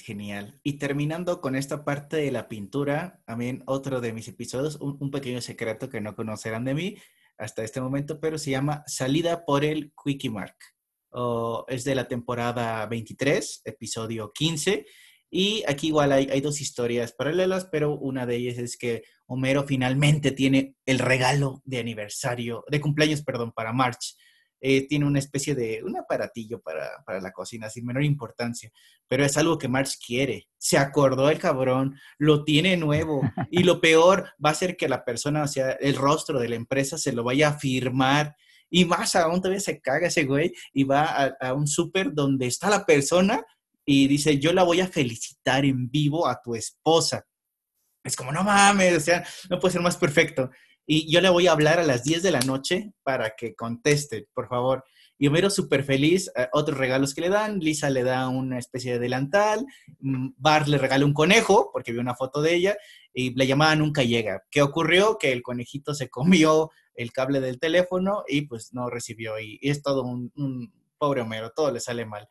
Genial. 0.03 0.59
Y 0.65 0.79
terminando 0.79 1.41
con 1.41 1.55
esta 1.55 1.85
parte 1.85 2.17
de 2.17 2.33
la 2.33 2.49
pintura, 2.49 3.21
también 3.25 3.63
otro 3.67 4.01
de 4.01 4.13
mis 4.13 4.27
episodios, 4.27 4.77
un, 4.81 5.11
pequeño 5.13 5.41
secreto 5.41 5.89
que 5.89 6.01
no 6.01 6.17
conocerán 6.17 6.65
de 6.65 6.75
mí 6.75 6.97
hasta 7.39 7.65
este 7.65 7.81
momento, 7.81 8.21
pero 8.21 8.39
se 8.39 8.51
llama 8.51 8.85
Salida 8.87 9.45
por 9.45 9.65
el 9.65 9.93
Quickie 10.03 10.31
Mark. 10.31 10.57
Oh, 11.11 11.65
es 11.69 11.85
de 11.85 11.95
la 11.95 12.09
temporada 12.09 12.87
23, 12.87 13.63
episodio 13.65 14.33
15. 14.33 14.87
Y 15.31 15.65
aquí 15.67 15.89
igual 15.89 16.13
hay, 16.13 16.29
hay, 16.31 16.41
dos 16.41 16.61
historias 16.61 17.13
paralelas, 17.13 17.67
pero 17.67 17.99
una 17.99 18.27
de 18.27 18.37
ellas 18.37 18.59
es 18.59 18.77
que 18.77 19.03
Homero 19.27 19.65
finalmente 19.65 20.31
tiene 20.31 20.75
el 20.85 20.99
regalo 20.99 21.63
de 21.65 21.81
aniversario, 21.81 22.65
de 22.69 22.81
cumpleaños, 22.81 23.23
perdón, 23.23 23.53
para 23.53 23.73
March 23.73 24.17
eh, 24.65 24.87
tiene 24.87 25.07
una 25.07 25.19
especie 25.19 25.57
de 25.57 25.83
un 25.83 25.97
aparatillo 25.97 26.61
para, 26.61 27.03
para, 27.05 27.21
la 27.21 27.33
cocina 27.33 27.69
sin 27.69 27.85
menor 27.85 28.05
importancia, 28.05 28.71
pero 29.09 29.25
es 29.25 29.37
algo 29.37 29.59
que 29.59 29.67
Marx 29.67 29.97
quiere. 29.97 30.47
Se 30.57 30.79
acordó 30.79 31.29
el 31.31 31.41
cabrón, 31.41 31.99
lo 32.17 32.45
tiene 32.45 32.77
nuevo 32.77 33.23
y 33.51 33.65
lo 33.65 33.81
peor 33.81 34.31
va 34.43 34.51
a 34.51 34.55
ser 34.55 34.77
que 34.77 34.89
la 34.89 35.05
persona, 35.05 35.43
o 35.43 35.49
sea, 35.49 35.73
el 35.73 35.97
rostro 35.97 36.39
de 36.39 36.49
la 36.49 36.55
empresa 36.55 36.97
se 36.97 37.13
lo 37.13 37.25
vaya 37.25 37.49
a 37.49 37.59
firmar. 37.59 38.37
Y 38.71 38.85
más 38.85 39.17
aún 39.17 39.41
todavía 39.41 39.59
se 39.59 39.81
caga 39.81 40.07
ese 40.07 40.25
güey 40.25 40.53
y 40.73 40.85
va 40.85 41.07
a, 41.07 41.37
a 41.41 41.55
un 41.55 41.67
súper 41.67 42.15
donde 42.15 42.47
está 42.47 42.71
la 42.71 42.87
persona 42.87 43.45
y 43.85 44.07
dice, 44.07 44.39
yo 44.39 44.53
la 44.53 44.63
voy 44.63 44.81
a 44.81 44.87
felicitar 44.87 45.65
en 45.65 45.91
vivo 45.91 46.29
a 46.29 46.41
tu 46.41 46.55
esposa. 46.55 47.27
Es 48.05 48.15
como, 48.15 48.31
no 48.31 48.45
mames, 48.45 48.97
o 48.97 49.01
sea, 49.01 49.27
no 49.51 49.59
puede 49.59 49.73
ser 49.73 49.83
más 49.83 49.97
perfecto 49.97 50.51
y 50.95 51.11
yo 51.11 51.23
le 51.23 51.31
voy 51.31 51.47
a 51.47 51.53
hablar 51.53 51.79
a 51.81 51.85
las 51.85 52.05
10 52.05 52.23
de 52.23 52.31
la 52.31 52.41
noche 52.41 52.93
para 53.03 53.31
que 53.35 53.55
conteste, 53.55 54.29
por 54.35 54.47
favor. 54.47 54.85
Y 55.17 55.27
Homero 55.27 55.49
súper 55.49 55.85
feliz, 55.85 56.31
eh, 56.37 56.49
otros 56.53 56.77
regalos 56.77 57.15
que 57.15 57.23
le 57.23 57.31
dan, 57.31 57.61
Lisa 57.61 57.89
le 57.89 58.03
da 58.03 58.29
una 58.29 58.59
especie 58.59 58.93
de 58.93 58.99
delantal, 58.99 59.65
mm, 60.01 60.33
Bart 60.37 60.69
le 60.69 60.77
regala 60.77 61.07
un 61.07 61.15
conejo, 61.15 61.71
porque 61.73 61.93
vio 61.93 62.03
una 62.03 62.15
foto 62.15 62.43
de 62.43 62.55
ella, 62.55 62.77
y 63.15 63.35
le 63.35 63.47
llamaban 63.47 63.79
Nunca 63.79 64.03
Llega. 64.03 64.43
¿Qué 64.51 64.61
ocurrió? 64.61 65.17
Que 65.17 65.33
el 65.33 65.41
conejito 65.41 65.95
se 65.95 66.11
comió 66.11 66.71
el 66.95 67.11
cable 67.11 67.41
del 67.41 67.59
teléfono 67.59 68.23
y 68.29 68.43
pues 68.43 68.75
no 68.75 68.91
recibió, 68.91 69.41
y, 69.41 69.59
es 69.63 69.81
todo 69.81 70.03
un, 70.03 70.31
un 70.37 70.75
pobre 70.99 71.23
Homero, 71.23 71.53
todo 71.57 71.71
le 71.71 71.81
sale 71.81 72.05
mal. 72.05 72.29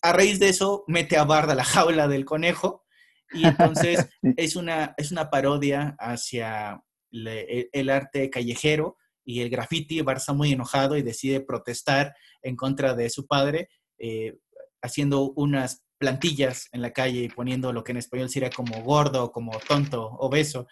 A 0.00 0.14
raíz 0.14 0.40
de 0.40 0.48
eso, 0.48 0.84
mete 0.86 1.18
a 1.18 1.24
Bart 1.24 1.50
a 1.50 1.54
la 1.54 1.64
jaula 1.64 2.08
del 2.08 2.24
conejo, 2.24 2.86
y 3.30 3.46
entonces 3.46 4.08
es 4.38 4.56
una, 4.56 4.94
es 4.96 5.12
una 5.12 5.28
parodia 5.28 5.96
hacia 5.98 6.82
el 7.12 7.90
arte 7.90 8.30
callejero 8.30 8.96
y 9.24 9.40
el 9.40 9.50
graffiti. 9.50 10.00
Está 10.00 10.32
muy 10.32 10.52
enojado 10.52 10.96
y 10.96 11.02
decide 11.02 11.40
protestar 11.40 12.14
en 12.42 12.56
contra 12.56 12.94
de 12.94 13.10
su 13.10 13.26
padre, 13.26 13.68
eh, 13.98 14.36
haciendo 14.82 15.32
unas 15.32 15.82
plantillas 15.98 16.68
en 16.72 16.80
la 16.80 16.92
calle 16.92 17.24
y 17.24 17.28
poniendo 17.28 17.72
lo 17.74 17.84
que 17.84 17.92
en 17.92 17.98
español 17.98 18.30
sería 18.30 18.50
como 18.50 18.82
gordo, 18.82 19.30
como 19.30 19.52
tonto, 19.68 20.06
obeso. 20.18 20.66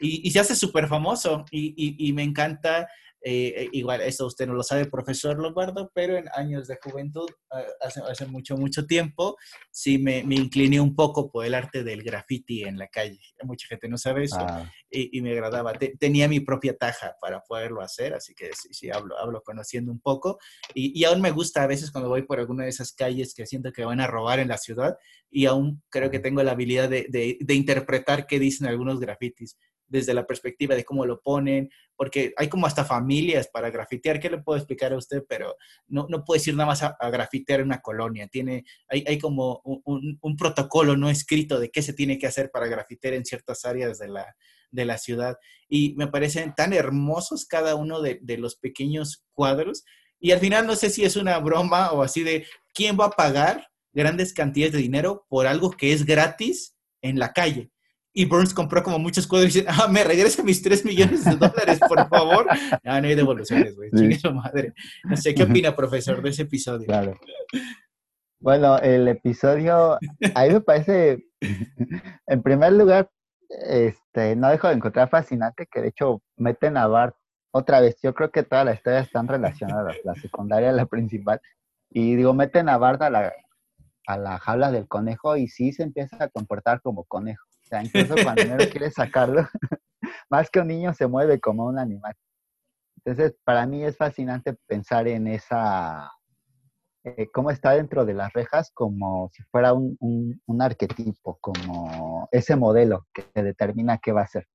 Y, 0.00 0.26
y 0.26 0.30
se 0.30 0.38
hace 0.38 0.54
súper 0.54 0.86
famoso 0.86 1.44
y, 1.50 2.12
me 2.12 2.22
encanta 2.22 2.88
eh, 3.30 3.64
eh, 3.64 3.68
igual, 3.72 4.00
eso 4.00 4.24
usted 4.24 4.46
no 4.46 4.54
lo 4.54 4.62
sabe, 4.62 4.86
profesor 4.86 5.38
Lombardo, 5.38 5.90
pero 5.94 6.16
en 6.16 6.30
años 6.32 6.66
de 6.66 6.78
juventud, 6.82 7.28
ah, 7.50 7.62
hace, 7.82 8.00
hace 8.00 8.24
mucho, 8.24 8.56
mucho 8.56 8.86
tiempo, 8.86 9.36
sí 9.70 9.98
me, 9.98 10.24
me, 10.24 10.36
incliné 10.36 10.80
un 10.80 10.96
poco 10.96 11.30
por 11.30 11.44
el 11.44 11.52
arte 11.52 11.84
del 11.84 12.02
graffiti 12.02 12.64
en 12.64 12.78
la 12.78 12.88
calle. 12.88 13.20
Mucha 13.42 13.68
gente 13.68 13.86
no 13.86 13.98
sabe 13.98 14.24
eso 14.24 14.38
ah. 14.40 14.72
y, 14.90 15.18
y, 15.18 15.20
me 15.20 15.32
agradaba. 15.32 15.74
tenía 16.00 16.26
mi 16.26 16.40
propia 16.40 16.74
taja 16.74 17.16
para 17.20 17.42
poderlo 17.42 17.82
hacer, 17.82 18.14
así 18.14 18.34
que 18.34 18.50
sí, 18.54 18.72
sí, 18.72 18.90
hablo, 18.90 19.18
hablo 19.18 19.42
conociendo 19.42 19.92
un 19.92 20.00
poco. 20.00 20.38
Y, 20.72 20.98
y 20.98 21.04
aún 21.04 21.20
me 21.20 21.30
gusta 21.30 21.64
a 21.64 21.66
veces 21.66 21.90
cuando 21.90 22.08
voy 22.08 22.22
por 22.22 22.38
alguna 22.38 22.64
de 22.64 22.70
esas 22.70 22.92
calles 22.92 23.34
que 23.34 23.44
siento 23.44 23.72
que 23.72 23.84
van 23.84 24.00
a 24.00 24.06
robar 24.06 24.38
en 24.38 24.48
la 24.48 24.56
ciudad 24.56 24.96
y 25.30 25.44
aún 25.44 25.82
creo 25.90 26.10
que 26.10 26.18
tengo 26.18 26.42
la 26.42 26.52
habilidad 26.52 26.88
de, 26.88 27.04
de, 27.10 27.36
de 27.38 27.54
interpretar 27.54 28.26
qué 28.26 28.38
dicen 28.38 28.68
algunos 28.68 29.00
grafitis 29.00 29.58
desde 29.88 30.14
la 30.14 30.26
perspectiva 30.26 30.74
de 30.74 30.84
cómo 30.84 31.06
lo 31.06 31.20
ponen, 31.20 31.70
porque 31.96 32.32
hay 32.36 32.48
como 32.48 32.66
hasta 32.66 32.84
familias 32.84 33.48
para 33.48 33.70
grafitear, 33.70 34.20
¿qué 34.20 34.30
le 34.30 34.38
puedo 34.38 34.58
explicar 34.58 34.92
a 34.92 34.96
usted? 34.96 35.24
Pero 35.28 35.56
no, 35.88 36.06
no 36.08 36.24
puedes 36.24 36.46
ir 36.46 36.54
nada 36.54 36.68
más 36.68 36.82
a, 36.82 36.96
a 37.00 37.10
grafitear 37.10 37.62
una 37.62 37.80
colonia, 37.80 38.28
tiene, 38.28 38.64
hay, 38.88 39.04
hay 39.06 39.18
como 39.18 39.60
un, 39.64 40.18
un, 40.20 40.36
protocolo 40.36 40.96
no 40.96 41.10
escrito 41.10 41.58
de 41.58 41.70
qué 41.70 41.82
se 41.82 41.94
tiene 41.94 42.18
que 42.18 42.26
hacer 42.26 42.50
para 42.52 42.68
grafitear 42.68 43.14
en 43.14 43.24
ciertas 43.24 43.64
áreas 43.64 43.98
de 43.98 44.08
la, 44.08 44.36
de 44.70 44.84
la 44.84 44.98
ciudad. 44.98 45.36
Y 45.68 45.94
me 45.96 46.06
parecen 46.06 46.54
tan 46.54 46.72
hermosos 46.72 47.46
cada 47.46 47.74
uno 47.74 48.00
de, 48.00 48.18
de 48.22 48.38
los 48.38 48.56
pequeños 48.56 49.24
cuadros. 49.32 49.84
Y 50.20 50.32
al 50.32 50.40
final 50.40 50.66
no 50.66 50.76
sé 50.76 50.90
si 50.90 51.04
es 51.04 51.16
una 51.16 51.38
broma 51.38 51.92
o 51.92 52.02
así 52.02 52.22
de 52.22 52.46
quién 52.74 52.98
va 52.98 53.06
a 53.06 53.10
pagar 53.10 53.68
grandes 53.92 54.32
cantidades 54.32 54.74
de 54.74 54.80
dinero 54.80 55.26
por 55.28 55.46
algo 55.46 55.70
que 55.70 55.92
es 55.92 56.04
gratis 56.04 56.76
en 57.02 57.18
la 57.18 57.32
calle 57.32 57.70
y 58.18 58.24
Burns 58.24 58.52
compró 58.52 58.82
como 58.82 58.98
muchos 58.98 59.28
cuadros 59.28 59.54
y 59.54 59.60
dice, 59.60 59.70
ah, 59.70 59.86
me 59.86 60.02
regresa 60.02 60.42
mis 60.42 60.60
3 60.60 60.84
millones 60.84 61.24
de 61.24 61.36
dólares, 61.36 61.78
por 61.78 62.08
favor. 62.08 62.46
Ah, 62.84 63.00
no 63.00 63.06
hay 63.06 63.14
devoluciones, 63.14 63.76
güey. 63.76 63.90
Sí. 63.92 64.14
su 64.14 64.32
madre. 64.32 64.72
No 65.04 65.16
sé, 65.16 65.34
¿qué 65.34 65.44
opina, 65.44 65.76
profesor, 65.76 66.20
de 66.20 66.30
ese 66.30 66.42
episodio? 66.42 66.84
Claro. 66.84 67.16
Bueno, 68.40 68.78
el 68.78 69.06
episodio, 69.06 69.94
a 70.34 70.42
mí 70.44 70.52
me 70.52 70.60
parece, 70.60 71.26
en 72.26 72.42
primer 72.42 72.72
lugar, 72.72 73.08
este, 73.48 74.34
no 74.34 74.48
dejo 74.48 74.66
de 74.66 74.74
encontrar 74.74 75.08
fascinante 75.10 75.68
que 75.70 75.80
de 75.80 75.88
hecho 75.88 76.20
meten 76.36 76.76
a 76.76 76.88
Bart 76.88 77.14
otra 77.52 77.80
vez. 77.80 77.98
Yo 78.02 78.14
creo 78.14 78.32
que 78.32 78.42
todas 78.42 78.64
las 78.64 78.76
historias 78.76 79.06
están 79.06 79.28
relacionadas, 79.28 79.96
la 80.02 80.14
secundaria, 80.16 80.72
la 80.72 80.86
principal. 80.86 81.40
Y 81.88 82.16
digo, 82.16 82.34
meten 82.34 82.68
a 82.68 82.78
Bart 82.78 83.00
a 83.02 83.10
la, 83.10 83.32
a 84.08 84.18
la 84.18 84.38
jaula 84.38 84.72
del 84.72 84.88
conejo 84.88 85.36
y 85.36 85.46
sí 85.46 85.72
se 85.72 85.84
empieza 85.84 86.16
a 86.18 86.28
comportar 86.28 86.80
como 86.80 87.04
conejo. 87.04 87.47
O 87.68 87.70
sea, 87.70 87.82
incluso 87.82 88.14
cuando 88.24 88.44
no 88.46 88.56
quiere 88.70 88.90
sacarlo, 88.90 89.46
más 90.30 90.48
que 90.48 90.60
un 90.60 90.68
niño 90.68 90.94
se 90.94 91.06
mueve 91.06 91.38
como 91.38 91.66
un 91.66 91.78
animal. 91.78 92.14
Entonces, 92.96 93.36
para 93.44 93.66
mí 93.66 93.84
es 93.84 93.94
fascinante 93.94 94.54
pensar 94.66 95.06
en 95.06 95.26
esa, 95.26 96.10
eh, 97.04 97.28
cómo 97.30 97.50
está 97.50 97.72
dentro 97.72 98.06
de 98.06 98.14
las 98.14 98.32
rejas 98.32 98.70
como 98.72 99.28
si 99.34 99.42
fuera 99.44 99.74
un, 99.74 99.98
un, 100.00 100.40
un, 100.46 100.62
arquetipo, 100.62 101.36
como 101.42 102.26
ese 102.32 102.56
modelo 102.56 103.06
que 103.12 103.26
determina 103.34 103.98
qué 103.98 104.12
va 104.12 104.22
a 104.22 104.26
ser. 104.26 104.46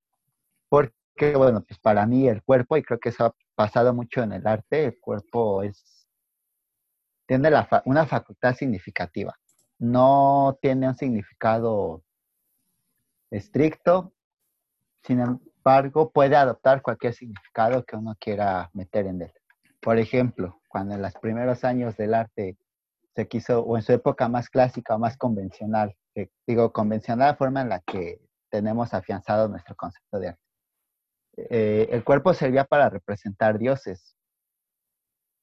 Porque, 0.67 1.35
bueno, 1.35 1.63
pues 1.67 1.79
para 1.79 2.07
mí 2.07 2.27
el 2.27 2.41
cuerpo, 2.41 2.77
y 2.77 2.83
creo 2.83 2.99
que 2.99 3.09
eso 3.09 3.25
ha 3.25 3.35
pasado 3.53 3.93
mucho 3.93 4.23
en 4.23 4.31
el 4.33 4.47
arte, 4.47 4.85
el 4.85 4.99
cuerpo 4.99 5.61
es, 5.61 6.07
tiene 7.27 7.51
la, 7.51 7.83
una 7.85 8.07
facultad 8.07 8.55
significativa. 8.55 9.35
No 9.77 10.57
tiene 10.63 10.87
un 10.87 10.95
significado 10.95 12.01
estricto, 13.33 14.13
sin 15.03 15.19
embargo, 15.19 16.11
puede 16.11 16.35
adoptar 16.35 16.81
cualquier 16.81 17.13
significado 17.13 17.83
que 17.83 17.95
uno 17.95 18.15
quiera 18.19 18.69
meter 18.73 19.07
en 19.07 19.23
él. 19.23 19.33
Por 19.81 19.97
ejemplo, 19.97 20.61
cuando 20.69 20.93
en 20.95 21.01
los 21.01 21.13
primeros 21.15 21.63
años 21.63 21.97
del 21.97 22.13
arte 22.13 22.57
se 23.15 23.27
quiso, 23.27 23.61
o 23.61 23.75
en 23.75 23.83
su 23.83 23.91
época 23.91 24.29
más 24.29 24.49
clásica 24.49 24.95
o 24.95 24.99
más 24.99 25.17
convencional, 25.17 25.95
eh, 26.15 26.29
digo, 26.47 26.71
convencional 26.71 27.29
la 27.29 27.35
forma 27.35 27.61
en 27.61 27.69
la 27.69 27.79
que 27.79 28.21
tenemos 28.49 28.93
afianzado 28.93 29.47
nuestro 29.47 29.75
concepto 29.75 30.19
de 30.19 30.27
arte. 30.29 30.41
Eh, 31.37 31.87
el 31.91 32.03
cuerpo 32.03 32.33
servía 32.33 32.65
para 32.65 32.89
representar 32.89 33.57
dioses. 33.57 34.15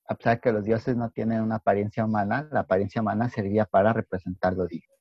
A 0.06 0.14
pesar 0.14 0.40
que 0.40 0.52
los 0.52 0.64
dioses 0.64 0.96
no 0.96 1.10
tienen 1.10 1.40
una 1.42 1.56
apariencia 1.56 2.04
humana, 2.04 2.48
la 2.52 2.60
apariencia 2.60 3.02
humana 3.02 3.28
servía 3.28 3.64
para 3.64 3.92
representar 3.92 4.54
los 4.54 4.68
dioses 4.68 4.99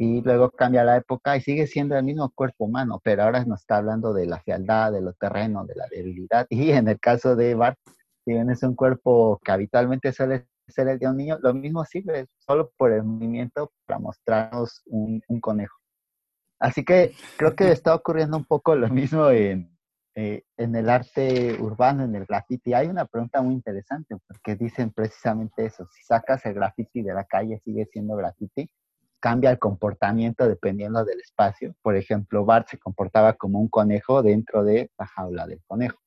y 0.00 0.22
luego 0.22 0.50
cambia 0.52 0.84
la 0.84 0.96
época 0.96 1.36
y 1.36 1.40
sigue 1.40 1.66
siendo 1.66 1.96
el 1.96 2.04
mismo 2.04 2.30
cuerpo 2.30 2.66
humano, 2.66 3.00
pero 3.02 3.24
ahora 3.24 3.44
nos 3.44 3.60
está 3.62 3.78
hablando 3.78 4.12
de 4.14 4.26
la 4.26 4.40
fealdad, 4.40 4.92
de 4.92 5.00
lo 5.00 5.12
terreno, 5.12 5.66
de 5.66 5.74
la 5.74 5.86
debilidad. 5.90 6.46
Y 6.50 6.70
en 6.70 6.88
el 6.88 7.00
caso 7.00 7.34
de 7.34 7.54
Bart, 7.56 7.78
si 8.24 8.32
bien 8.32 8.48
es 8.48 8.62
un 8.62 8.76
cuerpo 8.76 9.40
que 9.44 9.50
habitualmente 9.50 10.12
suele 10.12 10.46
ser 10.68 10.86
el 10.88 11.00
de 11.00 11.08
un 11.08 11.16
niño, 11.16 11.38
lo 11.42 11.52
mismo 11.52 11.84
sirve 11.84 12.28
solo 12.36 12.70
por 12.76 12.92
el 12.92 13.02
movimiento 13.02 13.72
para 13.86 13.98
mostrarnos 13.98 14.82
un, 14.86 15.20
un 15.26 15.40
conejo. 15.40 15.76
Así 16.60 16.84
que 16.84 17.14
creo 17.36 17.56
que 17.56 17.72
está 17.72 17.94
ocurriendo 17.94 18.36
un 18.36 18.44
poco 18.44 18.76
lo 18.76 18.88
mismo 18.88 19.30
en, 19.30 19.76
eh, 20.14 20.44
en 20.56 20.76
el 20.76 20.90
arte 20.90 21.56
urbano, 21.60 22.04
en 22.04 22.14
el 22.14 22.24
graffiti. 22.24 22.72
Hay 22.72 22.86
una 22.86 23.06
pregunta 23.06 23.42
muy 23.42 23.54
interesante 23.54 24.16
porque 24.28 24.54
dicen 24.54 24.92
precisamente 24.92 25.66
eso, 25.66 25.86
si 25.86 26.04
sacas 26.04 26.44
el 26.46 26.54
graffiti 26.54 27.02
de 27.02 27.14
la 27.14 27.24
calle, 27.24 27.60
sigue 27.64 27.86
siendo 27.86 28.14
graffiti 28.14 28.70
cambia 29.20 29.50
el 29.50 29.58
comportamiento 29.58 30.48
dependiendo 30.48 31.04
del 31.04 31.20
espacio. 31.20 31.74
Por 31.82 31.96
ejemplo, 31.96 32.44
Bart 32.44 32.68
se 32.68 32.78
comportaba 32.78 33.34
como 33.34 33.58
un 33.60 33.68
conejo 33.68 34.22
dentro 34.22 34.64
de 34.64 34.90
la 34.98 35.06
jaula 35.06 35.46
del 35.46 35.62
conejo. 35.66 35.98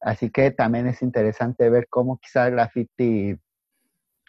Así 0.00 0.30
que 0.30 0.50
también 0.50 0.86
es 0.88 1.02
interesante 1.02 1.70
ver 1.70 1.86
cómo 1.88 2.18
quizá 2.18 2.48
el 2.48 2.52
graffiti 2.54 3.36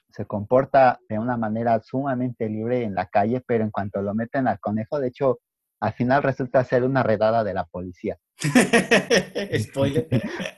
se 0.10 0.26
comporta 0.26 1.00
de 1.10 1.18
una 1.18 1.38
manera 1.38 1.82
sumamente 1.82 2.48
libre 2.48 2.84
en 2.84 2.94
la 2.94 3.08
calle, 3.08 3.42
pero 3.46 3.64
en 3.64 3.72
cuanto 3.72 4.02
lo 4.02 4.14
meten 4.14 4.48
al 4.48 4.60
conejo, 4.60 5.00
de 5.00 5.08
hecho, 5.08 5.40
al 5.80 5.94
final 5.94 6.22
resulta 6.22 6.64
ser 6.64 6.84
una 6.84 7.02
redada 7.02 7.44
de 7.44 7.56
la 7.56 7.66
policía. 7.66 8.18
spoiler. 9.60 10.08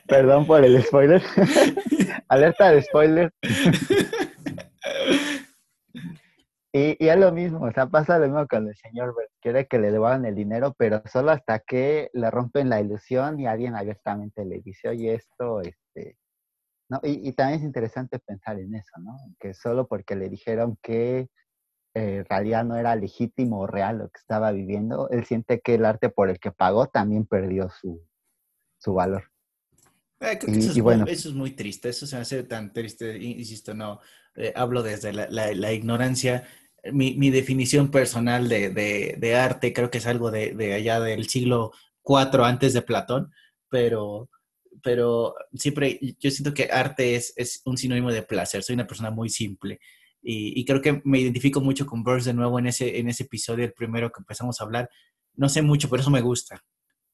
Perdón 0.06 0.46
por 0.46 0.62
el 0.64 0.82
spoiler. 0.82 1.22
Alerta 2.28 2.70
de 2.70 2.82
spoiler. 2.82 3.32
Y, 6.76 7.02
y, 7.02 7.08
es 7.08 7.18
lo 7.18 7.32
mismo, 7.32 7.64
o 7.64 7.72
sea, 7.72 7.86
pasa 7.86 8.18
lo 8.18 8.26
mismo 8.26 8.46
con 8.46 8.68
el 8.68 8.76
señor 8.76 9.14
quiere 9.40 9.66
que 9.66 9.78
le 9.78 9.90
devuelvan 9.90 10.26
el 10.26 10.34
dinero, 10.34 10.74
pero 10.76 11.02
solo 11.10 11.30
hasta 11.30 11.60
que 11.60 12.10
le 12.12 12.30
rompen 12.30 12.68
la 12.68 12.82
ilusión 12.82 13.40
y 13.40 13.46
alguien 13.46 13.74
abiertamente 13.74 14.44
le 14.44 14.60
dice, 14.60 14.90
oye, 14.90 15.14
esto, 15.14 15.62
este, 15.62 16.18
¿no? 16.90 17.00
Y, 17.02 17.26
y 17.26 17.32
también 17.32 17.60
es 17.60 17.64
interesante 17.64 18.18
pensar 18.18 18.60
en 18.60 18.74
eso, 18.74 18.92
¿no? 19.00 19.16
Que 19.40 19.54
solo 19.54 19.88
porque 19.88 20.16
le 20.16 20.28
dijeron 20.28 20.76
que 20.82 21.30
eh, 21.94 22.16
en 22.18 22.24
realidad 22.26 22.62
no 22.62 22.76
era 22.76 22.94
legítimo 22.94 23.60
o 23.60 23.66
real 23.66 23.96
lo 23.96 24.10
que 24.10 24.18
estaba 24.18 24.52
viviendo, 24.52 25.08
él 25.08 25.24
siente 25.24 25.62
que 25.62 25.76
el 25.76 25.86
arte 25.86 26.10
por 26.10 26.28
el 26.28 26.38
que 26.38 26.52
pagó 26.52 26.88
también 26.88 27.24
perdió 27.24 27.70
su, 27.70 28.06
su 28.76 28.92
valor. 28.92 29.32
Eh, 30.20 30.38
y, 30.46 30.58
eso, 30.58 30.72
es 30.72 30.80
bueno. 30.82 31.04
muy, 31.04 31.12
eso, 31.14 31.30
es 31.30 31.34
muy, 31.34 31.52
triste, 31.52 31.88
eso 31.88 32.06
se 32.06 32.16
me 32.16 32.22
hace 32.22 32.42
tan 32.42 32.74
triste, 32.74 33.16
insisto, 33.16 33.72
no, 33.72 33.98
eh, 34.34 34.52
hablo 34.54 34.82
desde 34.82 35.14
la, 35.14 35.26
la, 35.30 35.54
la 35.54 35.72
ignorancia 35.72 36.44
mi, 36.92 37.30
definición 37.30 37.90
personal 37.90 38.48
de, 38.48 39.34
arte 39.36 39.72
creo 39.72 39.90
que 39.90 39.98
es 39.98 40.06
algo 40.06 40.30
de, 40.30 40.74
allá 40.74 41.00
del 41.00 41.28
siglo 41.28 41.72
IV 42.04 42.44
antes 42.44 42.72
de 42.72 42.82
Platón, 42.82 43.32
pero, 43.68 44.28
pero 44.82 45.34
siempre 45.54 45.98
yo 46.18 46.30
siento 46.30 46.54
que 46.54 46.70
arte 46.70 47.16
es, 47.16 47.32
es 47.36 47.62
un 47.64 47.76
sinónimo 47.76 48.12
de 48.12 48.22
placer, 48.22 48.62
soy 48.62 48.74
una 48.74 48.86
persona 48.86 49.10
muy 49.10 49.28
simple 49.28 49.80
y, 50.22 50.60
y, 50.60 50.64
creo 50.64 50.80
que 50.80 51.00
me 51.04 51.20
identifico 51.20 51.60
mucho 51.60 51.86
con 51.86 52.02
Burns 52.02 52.24
de 52.24 52.34
nuevo 52.34 52.58
en 52.58 52.66
ese, 52.66 52.98
en 52.98 53.08
ese 53.08 53.22
episodio, 53.24 53.64
el 53.64 53.72
primero 53.72 54.10
que 54.10 54.20
empezamos 54.20 54.60
a 54.60 54.64
hablar, 54.64 54.90
no 55.34 55.48
sé 55.48 55.62
mucho, 55.62 55.88
pero 55.88 56.00
eso 56.00 56.10
me 56.10 56.20
gusta. 56.20 56.64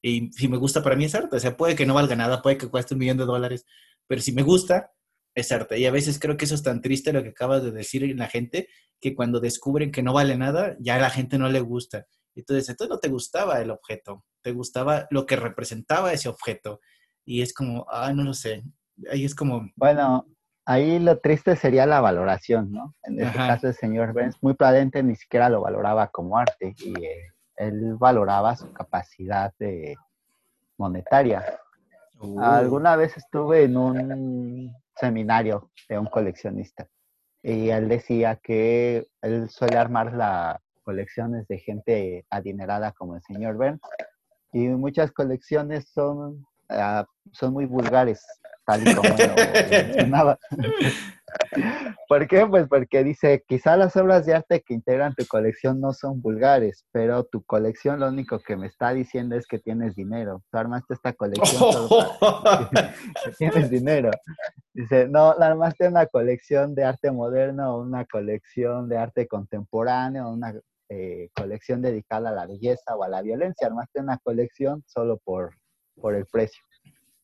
Y 0.01 0.31
si 0.33 0.47
me 0.47 0.57
gusta 0.57 0.81
para 0.81 0.95
mí 0.95 1.05
es 1.05 1.15
arte, 1.15 1.35
o 1.35 1.39
sea, 1.39 1.55
puede 1.55 1.75
que 1.75 1.85
no 1.85 1.93
valga 1.93 2.15
nada, 2.15 2.41
puede 2.41 2.57
que 2.57 2.67
cueste 2.67 2.95
un 2.95 2.99
millón 2.99 3.17
de 3.17 3.25
dólares, 3.25 3.65
pero 4.07 4.21
si 4.21 4.31
me 4.31 4.41
gusta, 4.41 4.91
es 5.35 5.51
arte. 5.51 5.79
Y 5.79 5.85
a 5.85 5.91
veces 5.91 6.19
creo 6.19 6.37
que 6.37 6.45
eso 6.45 6.55
es 6.55 6.63
tan 6.63 6.81
triste 6.81 7.13
lo 7.13 7.23
que 7.23 7.29
acabas 7.29 7.63
de 7.63 7.71
decir 7.71 8.03
en 8.03 8.17
la 8.17 8.27
gente, 8.27 8.67
que 8.99 9.15
cuando 9.15 9.39
descubren 9.39 9.91
que 9.91 10.03
no 10.03 10.13
vale 10.13 10.37
nada, 10.37 10.75
ya 10.79 10.95
a 10.95 10.99
la 10.99 11.09
gente 11.09 11.37
no 11.37 11.49
le 11.49 11.59
gusta. 11.59 12.05
Entonces, 12.35 12.69
entonces 12.69 12.89
no 12.89 12.99
te 12.99 13.09
gustaba 13.09 13.61
el 13.61 13.69
objeto, 13.71 14.25
te 14.41 14.51
gustaba 14.51 15.07
lo 15.11 15.25
que 15.25 15.35
representaba 15.35 16.13
ese 16.13 16.29
objeto. 16.29 16.79
Y 17.25 17.41
es 17.41 17.53
como, 17.53 17.85
ah, 17.89 18.13
no 18.13 18.23
lo 18.23 18.33
sé. 18.33 18.63
Ahí 19.11 19.25
es 19.25 19.35
como... 19.35 19.69
Bueno, 19.75 20.25
ahí 20.65 20.99
lo 20.99 21.19
triste 21.19 21.55
sería 21.55 21.85
la 21.85 22.01
valoración, 22.01 22.71
¿no? 22.71 22.95
En 23.03 23.19
este 23.19 23.37
caso 23.37 23.67
el 23.67 23.75
señor 23.75 24.13
Benz, 24.13 24.37
muy 24.41 24.53
probablemente 24.53 25.03
ni 25.03 25.15
siquiera 25.15 25.49
lo 25.49 25.61
valoraba 25.61 26.07
como 26.07 26.37
arte 26.37 26.75
y 26.79 26.93
eh, 27.03 27.31
él 27.57 27.95
valoraba 27.95 28.55
su 28.55 28.71
capacidad 28.71 29.53
de 29.59 29.95
monetaria. 30.77 31.59
Uh. 32.19 32.39
Alguna 32.39 32.95
vez 32.95 33.17
estuve 33.17 33.63
en 33.63 33.77
un 33.77 34.82
seminario 35.03 35.69
de 35.89 35.99
un 35.99 36.05
coleccionista 36.05 36.87
y 37.43 37.69
él 37.69 37.89
decía 37.89 38.39
que 38.41 39.05
él 39.21 39.49
suele 39.49 39.77
armar 39.77 40.13
las 40.13 40.57
colecciones 40.83 41.45
de 41.49 41.59
gente 41.59 42.25
adinerada 42.29 42.93
como 42.93 43.17
el 43.17 43.21
señor 43.21 43.57
Benz 43.57 43.81
y 44.53 44.59
muchas 44.69 45.11
colecciones 45.11 45.89
son, 45.93 46.45
ah, 46.69 47.05
son 47.33 47.51
muy 47.51 47.65
vulgares 47.65 48.25
tal 48.65 48.87
y 48.87 48.95
como 48.95 49.09
lo 49.09 49.15
mencionaba. 49.69 50.39
¿Por 52.07 52.27
qué? 52.27 52.45
Pues 52.45 52.67
porque 52.67 53.03
dice, 53.03 53.43
quizá 53.47 53.77
las 53.77 53.95
obras 53.95 54.25
de 54.25 54.33
arte 54.33 54.61
que 54.61 54.73
integran 54.73 55.13
tu 55.15 55.25
colección 55.25 55.79
no 55.79 55.93
son 55.93 56.21
vulgares, 56.21 56.85
pero 56.91 57.23
tu 57.25 57.43
colección 57.43 57.99
lo 57.99 58.07
único 58.07 58.39
que 58.39 58.55
me 58.55 58.67
está 58.67 58.93
diciendo 58.93 59.35
es 59.35 59.45
que 59.47 59.59
tienes 59.59 59.95
dinero. 59.95 60.43
Tú 60.51 60.57
armaste 60.57 60.93
esta 60.93 61.13
colección 61.13 61.71
que 63.25 63.31
tienes 63.37 63.69
dinero. 63.69 64.11
Dice, 64.73 65.07
no, 65.07 65.35
la 65.37 65.47
armaste 65.47 65.87
una 65.87 66.05
colección 66.07 66.75
de 66.75 66.83
arte 66.83 67.11
moderno, 67.11 67.77
una 67.77 68.05
colección 68.05 68.89
de 68.89 68.97
arte 68.97 69.27
contemporáneo, 69.27 70.29
una 70.29 70.53
eh, 70.89 71.29
colección 71.35 71.81
dedicada 71.81 72.29
a 72.29 72.33
la 72.33 72.45
belleza 72.45 72.95
o 72.95 73.03
a 73.03 73.09
la 73.09 73.21
violencia. 73.21 73.67
Armaste 73.67 73.99
una 73.99 74.17
colección 74.17 74.83
solo 74.87 75.19
por, 75.23 75.55
por 75.95 76.15
el 76.15 76.25
precio. 76.25 76.63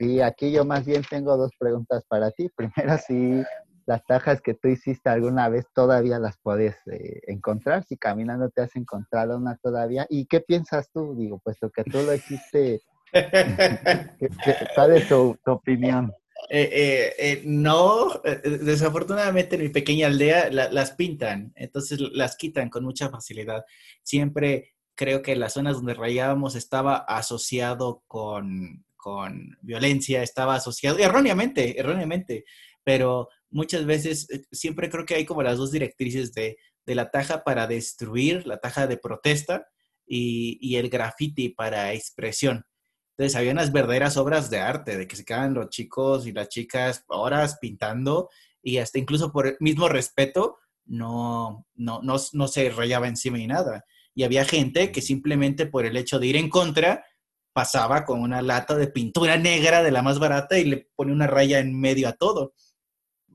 Y 0.02 0.22
aquí 0.22 0.52
yo 0.52 0.64
más 0.64 0.86
bien 0.86 1.04
tengo 1.10 1.36
dos 1.36 1.52
preguntas 1.60 2.06
para 2.08 2.32
ti. 2.32 2.50
Primero, 2.56 2.98
si 2.98 3.44
las 3.90 4.06
tajas 4.06 4.40
que 4.40 4.54
tú 4.54 4.68
hiciste 4.68 5.10
alguna 5.10 5.50
vez 5.50 5.66
todavía 5.74 6.20
las 6.20 6.38
puedes 6.44 6.76
eh, 6.92 7.22
encontrar, 7.26 7.84
si 7.86 7.98
caminando 7.98 8.52
te 8.52 8.62
has 8.62 8.76
encontrado 8.76 9.36
una 9.36 9.58
todavía. 9.58 10.06
¿Y 10.12 10.28
qué 10.28 10.42
piensas 10.42 10.92
tú? 10.94 11.16
Digo, 11.18 11.40
puesto 11.40 11.72
que 11.72 11.84
tú 11.84 11.98
lo 12.04 12.14
hiciste, 12.14 12.82
¿cuál 14.76 14.96
es 14.96 15.08
tu, 15.08 15.36
opinión? 15.48 16.14
Eh, 16.52 17.16
eh, 17.18 17.42
no, 17.46 18.22
desafortunadamente 18.62 19.56
en 19.56 19.64
mi 19.64 19.70
pequeña 19.70 20.06
aldea 20.06 20.52
las 20.52 20.92
pintan, 20.92 21.52
entonces 21.56 22.00
las 22.00 22.36
quitan 22.36 22.70
con 22.70 22.84
mucha 22.84 23.10
facilidad. 23.10 23.66
Siempre 24.04 24.76
creo 24.94 25.24
que 25.24 25.36
las 25.36 25.54
zonas 25.54 25.78
donde 25.78 25.96
rayábamos 25.96 26.54
estaba 26.54 26.96
asociado 26.98 28.04
con, 28.06 28.86
con 28.98 29.58
violencia, 29.62 30.22
estaba 30.22 30.54
asociado, 30.54 31.00
erróneamente, 31.00 31.80
erróneamente, 31.80 32.46
pero 32.90 33.30
muchas 33.52 33.86
veces 33.86 34.28
eh, 34.32 34.42
siempre 34.52 34.90
creo 34.90 35.06
que 35.06 35.14
hay 35.14 35.24
como 35.24 35.44
las 35.44 35.60
dos 35.60 35.72
directrices 35.72 36.34
de, 36.34 36.58
la 36.88 37.12
taja 37.12 37.44
para 37.44 37.68
destruir, 37.68 38.48
la 38.48 38.58
taja 38.58 38.88
de 38.88 38.98
protesta 38.98 39.68
y, 40.08 40.76
el 40.76 40.90
graffiti 40.90 41.50
para 41.50 41.94
expresión. 41.94 42.66
Entonces, 43.12 43.36
había 43.36 43.52
unas 43.52 43.72
verdaderas 43.72 44.18
obras 44.18 44.50
de 44.50 44.58
arte, 44.58 44.98
de 44.98 45.08
que 45.08 45.16
se 45.16 45.24
quedaban 45.24 45.54
los 45.54 45.70
chicos 45.70 46.26
y 46.26 46.32
las 46.32 46.50
chicas 46.50 47.04
horas 47.10 47.60
pintando 47.62 48.32
y 48.64 48.80
hasta 48.80 48.98
incluso 48.98 49.32
por 49.32 49.46
el 49.46 49.58
mismo 49.60 49.88
respeto 49.88 50.58
no, 50.86 51.68
no, 51.76 52.02
no, 52.02 52.16
no 52.34 52.48
se 52.48 52.72
rayaba 52.72 53.08
encima 53.08 53.38
ni 53.38 53.46
nada. 53.46 53.86
Y 54.16 54.24
había 54.24 54.46
gente 54.46 54.92
que 54.92 55.04
simplemente 55.04 55.68
por 55.68 55.86
el 55.86 55.96
hecho 55.96 56.18
de 56.18 56.26
ir 56.26 56.38
en 56.38 56.50
contra 56.50 57.06
pasaba 57.54 58.04
con 58.04 58.22
una 58.22 58.42
lata 58.42 58.76
de 58.76 58.88
pintura 58.88 59.38
negra 59.38 59.84
de 59.84 59.92
la 59.92 60.02
más 60.02 60.18
barata 60.18 60.58
y 60.58 60.64
le 60.64 60.90
pone 60.96 61.12
una 61.12 61.28
raya 61.28 61.60
en 61.60 61.80
medio 61.80 62.08
a 62.08 62.14
todo. 62.14 62.56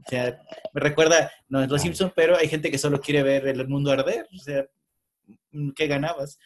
O 0.07 0.11
sea, 0.11 0.43
me 0.73 0.81
recuerda, 0.81 1.31
no 1.49 1.63
es 1.63 1.69
Los 1.69 1.83
Simpson, 1.83 2.13
pero 2.15 2.37
hay 2.37 2.49
gente 2.49 2.71
que 2.71 2.79
solo 2.79 3.01
quiere 3.01 3.23
ver 3.23 3.49
el 3.49 3.69
mundo 3.69 3.91
arder. 3.91 4.29
O 4.35 4.39
sea, 4.39 4.67
¿qué 5.75 5.87
ganabas? 5.87 6.39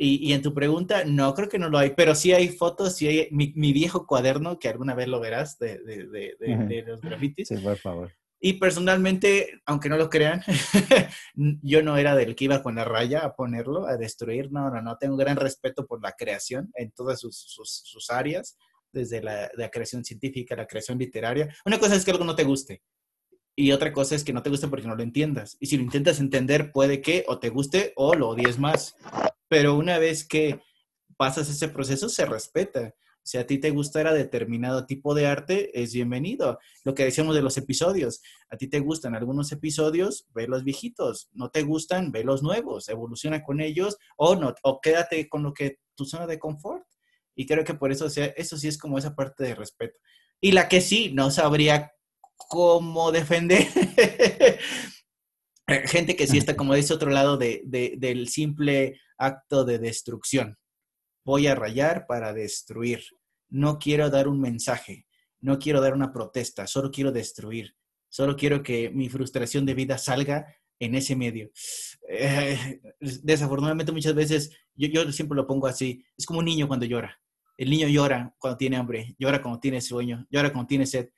Y, 0.00 0.32
en 0.32 0.42
tu 0.42 0.54
pregunta, 0.54 1.02
no, 1.04 1.34
creo 1.34 1.48
que 1.48 1.58
no 1.58 1.68
lo 1.68 1.76
hay, 1.76 1.90
pero 1.90 2.14
sí 2.14 2.32
hay 2.32 2.50
fotos, 2.50 2.94
sí 2.94 3.08
hay 3.08 3.28
mi, 3.32 3.72
viejo 3.72 4.06
cuaderno, 4.06 4.60
que 4.60 4.68
alguna 4.68 4.94
vez 4.94 5.08
lo 5.08 5.18
verás, 5.18 5.58
de, 5.58 5.78
de, 5.78 6.06
de, 6.06 6.36
de 6.38 6.84
los 6.86 7.00
grafitis. 7.00 7.48
Sí, 7.48 7.56
por 7.56 7.76
favor. 7.76 8.12
Y 8.40 8.54
personalmente, 8.54 9.60
aunque 9.66 9.88
no 9.88 9.96
lo 9.96 10.08
crean, 10.08 10.42
yo 11.34 11.82
no 11.82 11.96
era 11.96 12.14
del 12.14 12.36
que 12.36 12.44
iba 12.44 12.62
con 12.62 12.76
la 12.76 12.84
raya 12.84 13.24
a 13.24 13.34
ponerlo, 13.34 13.88
a 13.88 13.96
destruir. 13.96 14.52
No, 14.52 14.70
no, 14.70 14.80
no. 14.80 14.96
Tengo 14.98 15.14
un 15.14 15.20
gran 15.20 15.36
respeto 15.36 15.86
por 15.86 16.00
la 16.00 16.12
creación 16.12 16.70
en 16.74 16.92
todas 16.92 17.18
sus, 17.18 17.36
sus, 17.36 18.10
áreas, 18.10 18.56
desde 18.92 19.20
la, 19.20 19.50
la, 19.54 19.68
creación 19.70 20.04
científica, 20.04 20.54
la 20.54 20.68
creación 20.68 20.98
literaria. 20.98 21.52
Una 21.66 21.80
cosa 21.80 21.96
es 21.96 22.04
que 22.04 22.12
algo 22.12 22.24
no 22.24 22.36
te 22.36 22.44
guste. 22.44 22.82
Y 23.60 23.72
otra 23.72 23.92
cosa 23.92 24.14
es 24.14 24.22
que 24.22 24.32
no 24.32 24.40
te 24.40 24.50
guste 24.50 24.68
porque 24.68 24.86
no 24.86 24.94
lo 24.94 25.02
entiendas. 25.02 25.56
Y 25.58 25.66
si 25.66 25.76
lo 25.76 25.82
intentas 25.82 26.20
entender, 26.20 26.70
puede 26.70 27.02
que 27.02 27.24
o 27.26 27.40
te 27.40 27.48
guste 27.48 27.92
o 27.96 28.14
lo 28.14 28.28
odies 28.28 28.56
más. 28.56 28.94
Pero 29.48 29.74
una 29.74 29.98
vez 29.98 30.24
que 30.24 30.60
pasas 31.16 31.50
ese 31.50 31.66
proceso, 31.66 32.08
se 32.08 32.24
respeta. 32.24 32.94
Si 33.24 33.36
a 33.36 33.48
ti 33.48 33.58
te 33.58 33.70
gustara 33.70 34.12
determinado 34.14 34.86
tipo 34.86 35.12
de 35.12 35.26
arte, 35.26 35.82
es 35.82 35.92
bienvenido. 35.92 36.60
Lo 36.84 36.94
que 36.94 37.02
decíamos 37.02 37.34
de 37.34 37.42
los 37.42 37.56
episodios. 37.56 38.22
A 38.48 38.56
ti 38.56 38.68
te 38.68 38.78
gustan 38.78 39.16
algunos 39.16 39.50
episodios, 39.50 40.28
ve 40.32 40.46
los 40.46 40.62
viejitos. 40.62 41.28
No 41.32 41.50
te 41.50 41.64
gustan, 41.64 42.12
ve 42.12 42.22
los 42.22 42.44
nuevos. 42.44 42.88
Evoluciona 42.88 43.42
con 43.42 43.60
ellos 43.60 43.96
o 44.16 44.36
no, 44.36 44.54
o 44.62 44.80
quédate 44.80 45.28
con 45.28 45.42
lo 45.42 45.52
que 45.52 45.80
tu 45.96 46.04
zona 46.04 46.28
de 46.28 46.38
confort. 46.38 46.86
Y 47.34 47.44
creo 47.44 47.64
que 47.64 47.74
por 47.74 47.90
eso, 47.90 48.06
eso 48.06 48.56
sí 48.56 48.68
es 48.68 48.78
como 48.78 48.98
esa 48.98 49.16
parte 49.16 49.42
de 49.42 49.56
respeto. 49.56 49.98
Y 50.40 50.52
la 50.52 50.68
que 50.68 50.80
sí, 50.80 51.10
no 51.12 51.32
sabría 51.32 51.90
cómo 52.38 53.12
defender. 53.12 53.66
Gente 55.84 56.16
que 56.16 56.26
sí 56.26 56.38
está 56.38 56.56
como 56.56 56.72
de 56.72 56.80
ese 56.80 56.94
otro 56.94 57.10
lado 57.10 57.36
de, 57.36 57.62
del 57.98 58.28
simple 58.28 58.98
acto 59.18 59.66
de 59.66 59.78
destrucción. 59.78 60.56
Voy 61.26 61.46
a 61.46 61.54
rayar 61.54 62.06
para 62.06 62.32
destruir 62.32 63.02
no 63.50 63.78
quiero 63.78 64.10
dar 64.10 64.28
un 64.28 64.40
mensaje, 64.40 65.06
no 65.40 65.58
quiero 65.58 65.80
dar 65.80 65.94
una 65.94 66.12
protesta, 66.12 66.66
solo 66.66 66.90
quiero 66.90 67.12
destruir, 67.12 67.74
solo 68.08 68.36
quiero 68.36 68.62
que 68.62 68.90
mi 68.90 69.08
frustración 69.08 69.64
de 69.66 69.74
vida 69.74 69.98
salga 69.98 70.54
en 70.78 70.94
ese 70.94 71.16
medio. 71.16 71.50
Eh, 72.08 72.80
desafortunadamente 73.00 73.92
muchas 73.92 74.14
veces, 74.14 74.50
yo, 74.74 74.88
yo 74.88 75.10
siempre 75.12 75.36
lo 75.36 75.46
pongo 75.46 75.66
así, 75.66 76.04
es 76.16 76.26
como 76.26 76.40
un 76.40 76.44
niño 76.44 76.68
cuando 76.68 76.86
llora. 76.86 77.18
El 77.56 77.70
niño 77.70 77.88
llora 77.88 78.34
cuando 78.38 78.56
tiene 78.56 78.76
hambre, 78.76 79.16
llora 79.18 79.42
cuando 79.42 79.58
tiene 79.58 79.80
sueño, 79.80 80.26
llora 80.30 80.52
cuando 80.52 80.68
tiene 80.68 80.86
sed. 80.86 81.08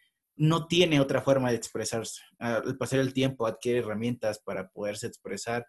No 0.40 0.66
tiene 0.66 1.00
otra 1.00 1.20
forma 1.20 1.50
de 1.50 1.56
expresarse. 1.56 2.22
Al 2.38 2.78
pasar 2.78 3.00
el 3.00 3.12
tiempo 3.12 3.46
adquiere 3.46 3.80
herramientas 3.80 4.38
para 4.38 4.70
poderse 4.70 5.06
expresar 5.06 5.66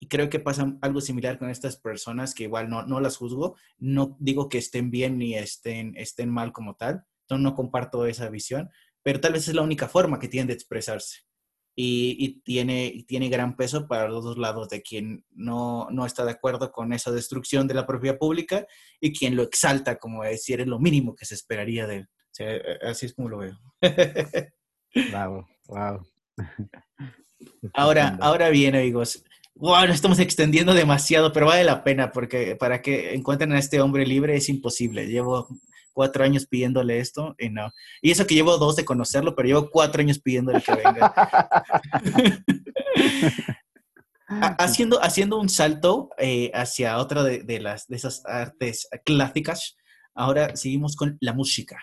y 0.00 0.08
creo 0.08 0.30
que 0.30 0.40
pasa 0.40 0.76
algo 0.80 1.00
similar 1.02 1.38
con 1.38 1.50
estas 1.50 1.76
personas 1.76 2.34
que 2.34 2.44
igual 2.44 2.70
no, 2.70 2.84
no 2.86 3.00
las 3.00 3.18
juzgo, 3.18 3.56
no 3.78 4.16
digo 4.18 4.48
que 4.48 4.58
estén 4.58 4.90
bien 4.90 5.18
ni 5.18 5.34
estén, 5.34 5.94
estén 5.96 6.30
mal 6.30 6.52
como 6.52 6.74
tal, 6.74 7.04
yo 7.28 7.36
no 7.36 7.54
comparto 7.54 8.06
esa 8.06 8.30
visión, 8.30 8.70
pero 9.02 9.20
tal 9.20 9.34
vez 9.34 9.46
es 9.46 9.54
la 9.54 9.62
única 9.62 9.88
forma 9.88 10.18
que 10.18 10.28
tienen 10.28 10.48
de 10.48 10.54
expresarse. 10.54 11.20
Y, 11.76 12.16
y 12.18 12.40
tiene, 12.40 13.04
tiene 13.06 13.28
gran 13.28 13.56
peso 13.56 13.86
para 13.86 14.08
los 14.08 14.24
dos 14.24 14.36
lados 14.36 14.68
de 14.68 14.82
quien 14.82 15.24
no, 15.30 15.86
no 15.90 16.04
está 16.04 16.24
de 16.24 16.32
acuerdo 16.32 16.72
con 16.72 16.92
esa 16.92 17.10
destrucción 17.10 17.68
de 17.68 17.74
la 17.74 17.86
propiedad 17.86 18.18
pública 18.18 18.66
y 19.00 19.12
quien 19.12 19.36
lo 19.36 19.42
exalta 19.42 19.96
como 19.96 20.24
decir 20.24 20.60
es 20.60 20.66
lo 20.66 20.78
mínimo 20.78 21.14
que 21.14 21.26
se 21.26 21.34
esperaría 21.34 21.86
de 21.86 21.96
él. 21.96 22.08
Así 22.82 23.06
es 23.06 23.14
como 23.14 23.28
lo 23.28 23.38
veo. 23.38 23.58
wow, 25.12 25.46
wow. 25.68 26.06
Ahora, 27.74 28.18
ahora 28.20 28.50
bien, 28.50 28.74
amigos, 28.74 29.22
bueno, 29.54 29.92
estamos 29.92 30.18
extendiendo 30.18 30.74
demasiado, 30.74 31.32
pero 31.32 31.46
vale 31.46 31.64
la 31.64 31.84
pena 31.84 32.12
porque 32.12 32.56
para 32.56 32.80
que 32.80 33.14
encuentren 33.14 33.52
a 33.52 33.58
este 33.58 33.80
hombre 33.80 34.06
libre 34.06 34.36
es 34.36 34.48
imposible. 34.48 35.06
Llevo 35.06 35.48
cuatro 35.92 36.24
años 36.24 36.46
pidiéndole 36.46 36.98
esto 36.98 37.34
y 37.38 37.50
no. 37.50 37.70
Y 38.00 38.10
eso 38.10 38.26
que 38.26 38.34
llevo 38.34 38.56
dos 38.58 38.76
de 38.76 38.84
conocerlo, 38.84 39.34
pero 39.34 39.48
llevo 39.48 39.70
cuatro 39.70 40.00
años 40.00 40.18
pidiéndole 40.18 40.62
que 40.62 40.74
venga. 40.74 41.14
haciendo, 44.58 45.02
haciendo 45.02 45.38
un 45.38 45.48
salto 45.48 46.10
eh, 46.18 46.50
hacia 46.54 46.98
otra 46.98 47.22
de, 47.22 47.60
las, 47.60 47.86
de 47.88 47.96
esas 47.96 48.24
artes 48.24 48.88
clásicas, 49.04 49.76
ahora 50.14 50.56
seguimos 50.56 50.96
con 50.96 51.18
la 51.20 51.32
música. 51.32 51.78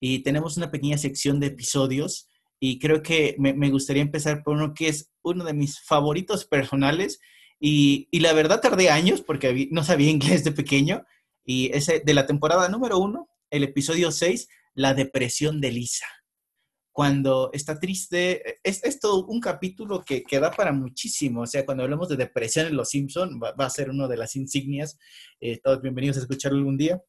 Y 0.00 0.20
tenemos 0.20 0.56
una 0.56 0.70
pequeña 0.70 0.98
sección 0.98 1.40
de 1.40 1.48
episodios 1.48 2.28
y 2.60 2.78
creo 2.78 3.02
que 3.02 3.36
me, 3.38 3.54
me, 3.54 3.70
gustaría 3.70 4.02
empezar 4.02 4.42
por 4.42 4.56
uno 4.56 4.74
que 4.74 4.88
es 4.88 5.12
uno 5.22 5.44
de 5.44 5.54
mis 5.54 5.80
favoritos 5.80 6.44
personales. 6.44 7.20
Y, 7.60 8.08
y 8.10 8.20
la 8.20 8.32
verdad 8.32 8.60
tardé 8.60 8.90
años 8.90 9.20
porque 9.22 9.68
no 9.70 9.84
sabía 9.84 10.10
inglés 10.10 10.44
de 10.44 10.52
pequeño. 10.52 11.04
Y 11.44 11.70
ese 11.72 12.00
de 12.04 12.14
la 12.14 12.26
temporada 12.26 12.68
número 12.68 12.98
uno, 12.98 13.28
el 13.50 13.62
episodio 13.62 14.12
6, 14.12 14.48
La 14.74 14.94
depresión 14.94 15.60
de 15.60 15.72
Lisa. 15.72 16.06
cuando 16.92 17.50
está 17.52 17.78
triste, 17.78 18.58
es, 18.62 18.82
es 18.84 19.00
todo 19.00 19.24
un 19.26 19.40
capítulo 19.40 20.04
que, 20.04 20.22
que, 20.24 20.40
da 20.40 20.50
para 20.50 20.72
muchísimo, 20.72 21.42
o 21.42 21.46
sea, 21.46 21.64
cuando 21.64 21.84
hablamos 21.84 22.08
de 22.08 22.16
depresión 22.16 22.66
en 22.66 22.76
Los 22.76 22.90
Simpson, 22.90 23.40
va, 23.42 23.52
va 23.52 23.66
a 23.66 23.70
ser 23.70 23.88
uno 23.88 24.08
de 24.08 24.16
las 24.16 24.34
insignias, 24.36 24.98
eh, 25.40 25.60
todos 25.62 25.80
bienvenidos 25.80 26.16
a 26.16 26.20
escucharlo 26.20 26.58
algún 26.58 26.76
día, 26.76 27.00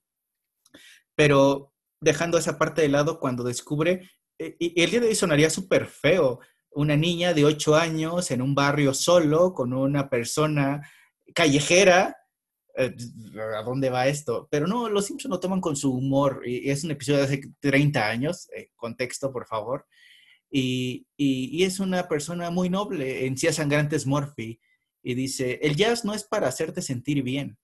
pero 1.16 1.74
dejando 2.02 2.38
esa 2.38 2.58
parte 2.58 2.82
de 2.82 2.90
lado 2.90 3.20
cuando 3.20 3.44
descubre, 3.44 4.10
eh, 4.38 4.56
y 4.60 4.82
el 4.82 4.90
día 4.90 5.02
de 5.02 5.08
hoy 5.08 5.16
sonaría 5.16 5.50
súper 5.50 5.86
feo, 5.86 6.40
una 6.72 6.96
niña 6.96 7.34
de 7.34 7.46
8 7.46 7.76
años 7.76 8.32
en 8.32 8.42
un 8.42 8.56
barrio 8.56 8.94
solo 8.94 9.54
con 9.54 9.74
una 9.74 10.10
persona 10.10 10.82
callejera. 11.34 12.16
Eh, 12.76 12.96
¿A 13.58 13.64
dónde 13.64 13.90
va 13.90 14.08
esto? 14.08 14.48
Pero 14.50 14.68
no, 14.68 14.90
los 14.90 15.06
Simpsons 15.06 15.32
lo 15.32 15.40
toman 15.40 15.60
con 15.60 15.76
su 15.76 15.92
humor 15.94 16.44
y 16.46 16.70
es 16.70 16.84
un 16.84 16.92
episodio 16.92 17.20
de 17.20 17.26
hace 17.26 17.42
30 17.60 18.08
años, 18.08 18.50
eh, 18.56 18.70
contexto 18.76 19.32
por 19.34 19.46
favor, 19.48 19.86
y, 20.50 21.06
y, 21.18 21.60
y, 21.60 21.64
es 21.64 21.80
una 21.80 22.08
persona 22.08 22.50
muy 22.50 22.70
noble, 22.70 23.28
en 23.28 23.38
Cía 23.38 23.54
Sangrantes 23.54 24.08
Murphy, 24.08 24.60
y 25.04 25.14
dice, 25.14 25.60
el 25.62 25.76
jazz 25.76 26.06
no 26.06 26.14
es 26.14 26.24
para 26.24 26.48
hacerte 26.48 26.82
sentir 26.82 27.22
bien, 27.22 27.60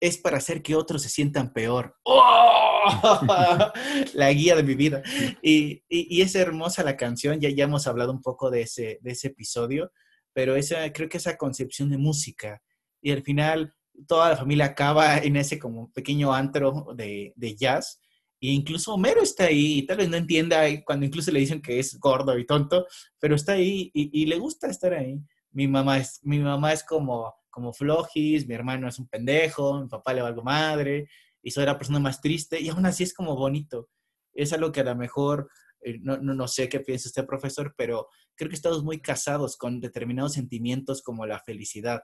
es 0.00 0.18
para 0.18 0.36
hacer 0.36 0.62
que 0.62 0.76
otros 0.76 1.02
se 1.02 1.08
sientan 1.08 1.52
peor. 1.52 1.96
¡Oh! 2.04 2.61
la 4.14 4.32
guía 4.32 4.56
de 4.56 4.62
mi 4.62 4.74
vida. 4.74 5.02
Y, 5.42 5.82
y, 5.88 6.22
es 6.22 6.34
hermosa 6.34 6.82
la 6.82 6.96
canción, 6.96 7.40
ya, 7.40 7.48
ya 7.50 7.64
hemos 7.64 7.86
hablado 7.86 8.12
un 8.12 8.22
poco 8.22 8.50
de 8.50 8.62
ese, 8.62 8.98
de 9.02 9.12
ese 9.12 9.28
episodio, 9.28 9.92
pero 10.32 10.56
esa, 10.56 10.92
creo 10.92 11.08
que 11.08 11.18
esa 11.18 11.36
concepción 11.36 11.90
de 11.90 11.98
música 11.98 12.62
y 13.00 13.10
al 13.10 13.22
final 13.22 13.74
toda 14.06 14.30
la 14.30 14.36
familia 14.36 14.66
acaba 14.66 15.18
en 15.18 15.36
ese 15.36 15.58
como 15.58 15.92
pequeño 15.92 16.32
antro 16.32 16.86
de, 16.94 17.32
de 17.36 17.54
jazz. 17.54 18.00
E 18.40 18.48
incluso 18.48 18.94
Homero 18.94 19.22
está 19.22 19.44
ahí, 19.44 19.78
y 19.78 19.86
tal 19.86 19.98
vez 19.98 20.08
no 20.08 20.16
entienda 20.16 20.64
cuando 20.84 21.06
incluso 21.06 21.30
le 21.30 21.40
dicen 21.40 21.62
que 21.62 21.78
es 21.78 21.98
gordo 22.00 22.36
y 22.36 22.46
tonto, 22.46 22.86
pero 23.18 23.36
está 23.36 23.52
ahí 23.52 23.90
y, 23.94 24.26
le 24.26 24.38
gusta 24.38 24.68
estar 24.68 24.94
ahí. 24.94 25.20
Mi 25.52 25.68
mamá 25.68 25.98
es, 25.98 26.18
mi 26.22 26.40
mamá 26.40 26.72
es 26.72 26.82
como, 26.82 27.32
como 27.50 27.72
flojis, 27.72 28.46
mi 28.48 28.54
hermano 28.54 28.88
es 28.88 28.98
un 28.98 29.06
pendejo, 29.06 29.82
mi 29.82 29.88
papá 29.88 30.12
le 30.12 30.22
va 30.22 30.28
algo 30.28 30.42
madre, 30.42 31.08
y 31.42 31.50
soy 31.50 31.66
la 31.66 31.78
persona 31.78 31.98
más 31.98 32.20
triste 32.20 32.60
y 32.60 32.68
aún 32.68 32.86
así 32.86 33.02
es 33.02 33.14
como 33.14 33.36
bonito. 33.36 33.88
Es 34.32 34.52
algo 34.52 34.72
que 34.72 34.80
a 34.80 34.84
lo 34.84 34.96
mejor, 34.96 35.50
eh, 35.82 35.98
no, 36.00 36.16
no, 36.18 36.34
no, 36.34 36.48
sé 36.48 36.68
qué 36.68 36.80
piensa 36.80 37.08
este 37.08 37.24
profesor, 37.24 37.74
pero 37.76 38.08
creo 38.34 38.48
que 38.48 38.56
estamos 38.56 38.84
muy 38.84 39.00
casados 39.00 39.56
con 39.56 39.80
determinados 39.80 40.34
sentimientos 40.34 41.02
como 41.02 41.26
la 41.26 41.40
felicidad. 41.40 42.02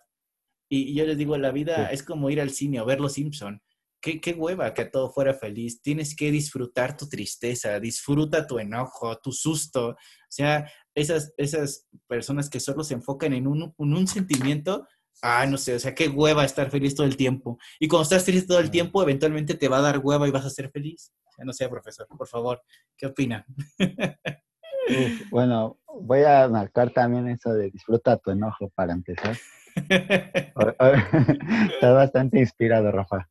Y, 0.68 0.91
y 0.91 0.95
yo 0.95 1.07
les 1.07 1.16
digo, 1.16 1.36
la 1.39 1.53
vida 1.53 1.89
sí. 1.89 1.95
es 1.95 2.03
como 2.03 2.28
ir 2.30 2.41
al 2.41 2.51
cine 2.51 2.80
o 2.80 2.84
ver 2.86 3.01
Los 3.01 3.14
Simpson. 3.14 3.62
Qué, 4.01 4.20
qué 4.20 4.32
hueva 4.32 4.74
que 4.74 4.84
todo 4.84 5.11
fuera 5.11 5.34
feliz. 5.34 5.80
Tienes 5.80 6.14
que 6.14 6.30
disfrutar 6.30 6.97
tu 6.97 7.09
tristeza, 7.09 7.80
disfruta 7.80 8.47
tu 8.47 8.59
enojo, 8.59 9.18
tu 9.18 9.32
susto. 9.32 9.89
O 9.91 9.97
sea, 10.28 10.70
esas, 10.95 11.32
esas 11.36 11.89
personas 12.07 12.51
que 12.51 12.61
solo 12.61 12.84
se 12.84 12.95
enfocan 12.95 13.32
en 13.32 13.47
un, 13.47 13.74
en 13.76 13.95
un 13.95 14.07
sentimiento, 14.07 14.86
ah, 15.23 15.47
no 15.47 15.57
sé, 15.57 15.75
o 15.75 15.79
sea, 15.79 15.95
qué 15.95 16.09
hueva 16.09 16.45
estar 16.45 16.71
feliz 16.71 16.95
todo 16.95 17.07
el 17.07 17.16
tiempo. 17.16 17.59
Y 17.79 17.89
cuando 17.89 18.05
estás 18.05 18.25
triste 18.25 18.47
todo 18.47 18.61
el 18.61 18.71
tiempo, 18.71 19.03
eventualmente 19.03 19.55
te 19.55 19.69
va 19.69 19.79
a 19.79 19.83
dar 19.83 19.99
hueva 19.99 20.29
y 20.29 20.31
vas 20.31 20.45
a 20.45 20.51
ser 20.51 20.71
feliz. 20.71 21.12
O 21.27 21.33
sea, 21.33 21.45
no 21.45 21.53
sé, 21.53 21.69
profesor, 21.69 22.07
por 22.07 22.29
favor, 22.29 22.62
¿qué 22.97 23.07
opina? 23.07 23.45
Uf, 23.79 25.31
bueno, 25.31 25.79
voy 26.01 26.23
a 26.23 26.49
marcar 26.49 26.91
también 26.91 27.29
eso 27.29 27.53
de 27.53 27.71
disfruta 27.71 28.16
tu 28.16 28.31
enojo 28.31 28.71
para 28.75 28.93
empezar. 28.93 29.37
Estás 31.75 31.95
bastante 31.95 32.39
inspirado, 32.39 32.91
Rafa. 32.91 33.29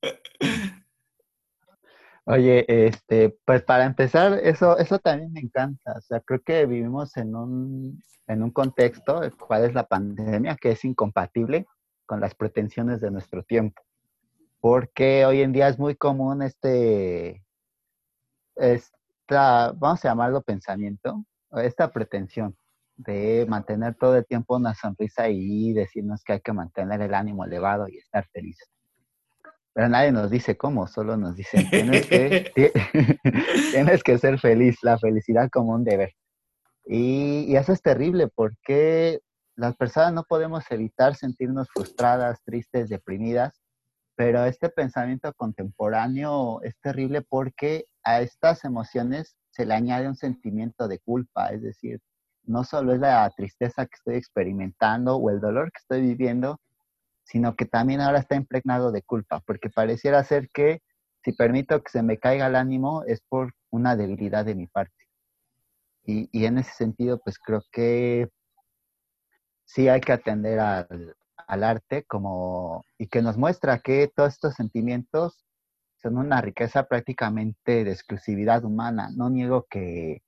Oye, 2.25 2.65
este, 2.67 3.37
pues 3.45 3.63
para 3.63 3.85
empezar, 3.85 4.39
eso, 4.43 4.77
eso 4.77 4.99
también 4.99 5.31
me 5.31 5.39
encanta. 5.39 5.93
O 5.97 6.01
sea, 6.01 6.19
creo 6.19 6.41
que 6.41 6.65
vivimos 6.65 7.15
en 7.15 7.35
un, 7.35 8.03
en 8.27 8.43
un 8.43 8.51
contexto, 8.51 9.21
cuál 9.39 9.63
es 9.63 9.73
la 9.73 9.87
pandemia, 9.87 10.57
que 10.57 10.71
es 10.71 10.83
incompatible 10.83 11.65
con 12.07 12.19
las 12.19 12.33
pretensiones 12.33 12.99
de 12.99 13.11
nuestro 13.11 13.43
tiempo. 13.43 13.83
Porque 14.59 15.25
hoy 15.27 15.41
en 15.41 15.53
día 15.53 15.67
es 15.67 15.77
muy 15.77 15.95
común 15.95 16.41
este, 16.41 17.43
esta, 18.55 19.71
vamos 19.73 20.03
a 20.03 20.09
llamarlo 20.09 20.41
pensamiento, 20.41 21.23
esta 21.51 21.91
pretensión 21.91 22.57
de 22.95 23.45
mantener 23.47 23.95
todo 23.95 24.17
el 24.17 24.25
tiempo 24.25 24.55
una 24.55 24.73
sonrisa 24.73 25.29
y 25.29 25.73
decirnos 25.73 26.23
que 26.23 26.33
hay 26.33 26.41
que 26.41 26.53
mantener 26.53 26.99
el 27.01 27.13
ánimo 27.13 27.45
elevado 27.45 27.87
y 27.87 27.97
estar 27.97 28.25
felices. 28.33 28.67
Pero 29.73 29.89
nadie 29.89 30.11
nos 30.11 30.31
dice 30.31 30.57
cómo, 30.57 30.87
solo 30.87 31.17
nos 31.17 31.35
dicen, 31.35 31.69
tienes 31.69 32.07
que, 32.07 32.51
tienes 33.71 34.01
que 34.01 34.17
ser 34.17 34.39
feliz, 34.39 34.77
la 34.81 34.97
felicidad 34.97 35.49
como 35.51 35.73
un 35.73 35.83
deber. 35.83 36.13
Y, 36.85 37.45
y, 37.47 37.57
eso 37.57 37.73
es 37.73 37.81
terrible 37.81 38.27
porque 38.33 39.19
las 39.57 39.75
personas 39.75 40.13
no 40.13 40.23
podemos 40.23 40.63
evitar 40.69 41.15
sentirnos 41.15 41.67
frustradas, 41.73 42.43
tristes, 42.43 42.89
deprimidas, 42.89 43.59
pero 44.15 44.45
este 44.45 44.69
pensamiento 44.69 45.33
contemporáneo 45.33 46.61
es 46.61 46.79
terrible 46.79 47.23
porque 47.23 47.85
a 48.03 48.21
estas 48.21 48.63
emociones 48.65 49.35
se 49.49 49.65
le 49.65 49.73
añade 49.73 50.07
un 50.07 50.15
sentimiento 50.15 50.87
de 50.87 50.99
culpa, 50.99 51.49
es 51.49 51.63
decir, 51.63 51.99
no 52.43 52.63
solo 52.63 52.93
es 52.93 52.99
la 52.99 53.29
tristeza 53.35 53.87
que 53.87 53.95
estoy 53.95 54.15
experimentando 54.15 55.15
o 55.17 55.29
el 55.31 55.41
dolor 55.41 55.71
que 55.71 55.79
estoy 55.79 56.01
viviendo, 56.01 56.61
sino 57.23 57.55
que 57.55 57.65
también 57.65 57.99
ahora 57.99 58.19
está 58.19 58.35
impregnado 58.35 58.91
de 58.91 59.01
culpa, 59.01 59.41
porque 59.45 59.71
pareciera 59.71 60.23
ser 60.23 60.49
que 60.53 60.83
si 61.23 61.33
permito 61.33 61.81
que 61.81 61.91
se 61.91 62.03
me 62.03 62.19
caiga 62.19 62.45
el 62.45 62.55
ánimo 62.55 63.03
es 63.05 63.21
por 63.27 63.53
una 63.71 63.95
debilidad 63.95 64.45
de 64.45 64.55
mi 64.55 64.67
parte. 64.67 64.93
Y, 66.03 66.29
y 66.31 66.45
en 66.45 66.59
ese 66.59 66.71
sentido, 66.73 67.19
pues 67.19 67.39
creo 67.39 67.63
que 67.71 68.29
sí 69.67 69.87
hay 69.89 70.01
que 70.01 70.13
atender 70.13 70.59
al, 70.59 71.15
al, 71.47 71.63
arte 71.63 72.03
como, 72.05 72.83
y 72.97 73.07
que 73.07 73.21
nos 73.21 73.37
muestra 73.37 73.79
que 73.79 74.11
todos 74.15 74.33
estos 74.33 74.55
sentimientos 74.55 75.45
son 76.01 76.17
una 76.17 76.41
riqueza 76.41 76.87
prácticamente 76.87 77.83
de 77.83 77.91
exclusividad 77.91 78.63
humana. 78.65 79.09
No 79.15 79.29
niego 79.29 79.67
que, 79.69 80.23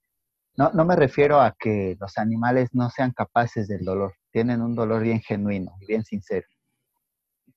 no, 0.56 0.72
no 0.74 0.86
me 0.86 0.96
refiero 0.96 1.42
a 1.42 1.56
que 1.58 1.98
los 2.00 2.18
animales 2.20 2.70
no 2.74 2.92
sean 2.92 3.14
capaces 3.14 3.68
del 3.68 3.86
dolor, 3.86 4.14
tienen 4.32 4.62
un 4.62 4.76
dolor 4.76 5.02
bien 5.02 5.22
genuino 5.22 5.74
bien 5.88 6.04
sincero 6.04 6.48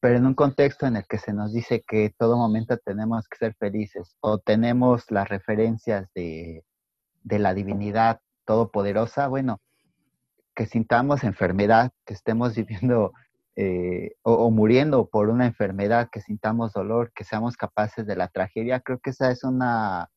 pero 0.03 0.17
en 0.17 0.27
un 0.27 0.35
contexto 0.35 0.85
en 0.87 0.97
el 0.97 1.07
que 1.07 1.19
se 1.19 1.33
nos 1.33 1.53
dice 1.53 1.85
que 1.87 2.13
todo 2.19 2.37
momento 2.37 2.77
tenemos 2.77 3.29
que 3.29 3.39
ser 3.39 3.55
felices 3.55 4.17
o 4.19 4.39
tenemos 4.39 5.09
las 5.13 5.29
referencias 5.29 6.09
de, 6.13 6.65
de 7.23 7.39
la 7.39 7.55
divinidad 7.55 8.19
todopoderosa, 8.45 9.29
bueno, 9.29 9.61
que 10.55 10.67
sintamos 10.67 11.25
enfermedad, 11.25 11.93
que 12.05 12.15
estemos 12.15 12.55
viviendo 12.57 13.13
eh, 13.57 14.13
o, 14.23 14.51
muriendo 14.51 15.07
por 15.09 15.29
una 15.29 15.47
enfermedad, 15.47 16.09
que 16.11 16.21
sintamos 16.21 16.73
dolor, 16.73 17.13
que 17.15 17.25
seamos 17.25 17.57
capaces 17.57 18.07
de 18.07 18.17
la 18.17 18.29
tragedia, 18.29 18.81
creo 18.81 18.99
que 19.01 19.11
esa 19.11 19.31
es 19.31 19.45
una 19.45 20.09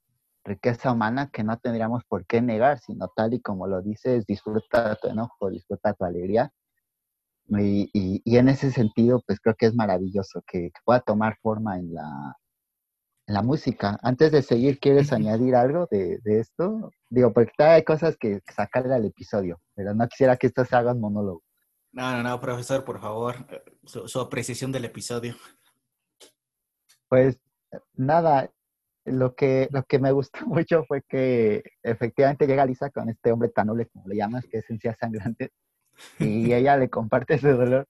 riqueza 0.46 0.92
humana 0.92 1.30
que 1.34 1.44
no 1.44 1.58
tendríamos 1.58 2.04
por 2.06 2.26
qué 2.26 2.42
negar, 2.42 2.80
sino 2.80 3.10
tal 3.16 3.34
y 3.34 3.42
como 3.42 3.68
lo 3.68 3.82
dices, 3.82 4.26
disfruta 4.26 4.96
tu 4.96 5.10
enojo, 5.10 5.50
disfruta 5.50 5.94
tu 5.94 6.06
alegría. 6.06 6.52
Y, 7.48 7.90
y, 7.94 8.38
en 8.38 8.50
ese 8.50 8.72
sentido, 8.72 9.22
pues 9.28 9.40
creo 9.40 9.56
que 9.56 9.68
es 9.68 9.76
maravilloso 9.76 10.42
que, 10.48 10.72
que 10.72 10.82
pueda 10.84 11.00
tomar 11.02 11.38
forma 11.42 11.78
en 11.78 11.94
la, 11.94 12.36
la, 13.28 13.42
música. 13.42 13.98
Antes 14.02 14.32
de 14.32 14.42
seguir, 14.42 14.80
¿quieres 14.80 15.12
añadir 15.14 15.56
algo 15.56 15.88
de, 15.90 16.20
de 16.24 16.40
esto? 16.40 16.92
Digo, 17.10 17.34
porque 17.34 17.52
hay 17.64 17.84
cosas 17.84 18.18
que 18.18 18.42
sacar 18.54 18.88
del 18.88 19.06
episodio, 19.06 19.60
pero 19.74 19.94
no 19.94 20.08
quisiera 20.08 20.38
que 20.38 20.48
esto 20.48 20.66
se 20.66 20.76
haga 20.76 20.94
un 20.94 21.02
monólogo. 21.02 21.44
No, 21.92 22.12
no, 22.12 22.24
no, 22.24 22.40
profesor, 22.42 22.84
por 22.84 23.00
favor, 23.00 23.36
su, 23.86 24.08
su 24.08 24.20
apreciación 24.20 24.72
del 24.72 24.86
episodio. 24.86 25.36
Pues 27.08 27.40
nada, 27.94 28.52
lo 29.06 29.36
que, 29.36 29.70
lo 29.72 29.84
que 29.84 30.00
me 30.00 30.12
gustó 30.12 30.40
mucho 30.48 30.84
fue 30.86 31.04
que 31.04 31.64
efectivamente 31.84 32.48
llega 32.48 32.66
Lisa 32.66 32.90
con 32.90 33.10
este 33.10 33.32
hombre 33.32 33.50
tan 33.50 33.68
noble 33.68 33.88
como 33.88 34.08
le 34.08 34.18
llamas, 34.18 34.46
que 34.46 34.58
es 34.58 34.66
esencia 34.66 34.96
sangrante, 35.00 35.52
y 36.20 36.52
ella 36.52 36.76
le 36.76 36.90
comparte 36.90 37.36
ese 37.36 37.54
dolor. 37.54 37.88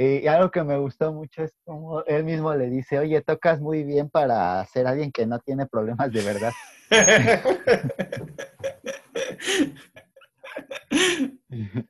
Y 0.00 0.28
algo 0.28 0.52
que 0.52 0.62
me 0.62 0.78
gustó 0.78 1.12
mucho 1.12 1.42
es 1.42 1.52
como 1.64 2.04
él 2.04 2.22
mismo 2.22 2.54
le 2.54 2.70
dice, 2.70 3.00
oye, 3.00 3.20
tocas 3.20 3.60
muy 3.60 3.82
bien 3.82 4.08
para 4.08 4.64
ser 4.66 4.86
alguien 4.86 5.10
que 5.10 5.26
no 5.26 5.40
tiene 5.40 5.66
problemas 5.66 6.12
de 6.12 6.22
verdad. 6.22 6.52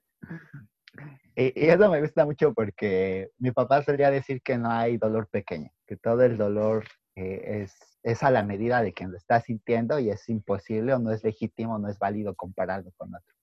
y, 1.36 1.36
y, 1.36 1.68
eso 1.68 1.90
me 1.90 2.00
gusta 2.00 2.24
mucho 2.24 2.54
porque 2.54 3.28
mi 3.36 3.50
papá 3.50 3.82
solía 3.82 4.10
decir 4.10 4.40
que 4.40 4.56
no 4.56 4.70
hay 4.70 4.96
dolor 4.96 5.28
pequeño, 5.28 5.70
que 5.86 5.98
todo 5.98 6.22
el 6.22 6.38
dolor 6.38 6.86
eh, 7.14 7.60
es, 7.62 7.76
es 8.02 8.22
a 8.22 8.30
la 8.30 8.42
medida 8.42 8.80
de 8.80 8.94
quien 8.94 9.10
lo 9.10 9.18
está 9.18 9.42
sintiendo 9.42 9.98
y 9.98 10.08
es 10.08 10.26
imposible 10.30 10.94
o 10.94 10.98
no 10.98 11.12
es 11.12 11.22
legítimo, 11.22 11.78
no 11.78 11.90
es 11.90 11.98
válido 11.98 12.34
compararlo 12.34 12.90
con 12.96 13.14
otro. 13.14 13.34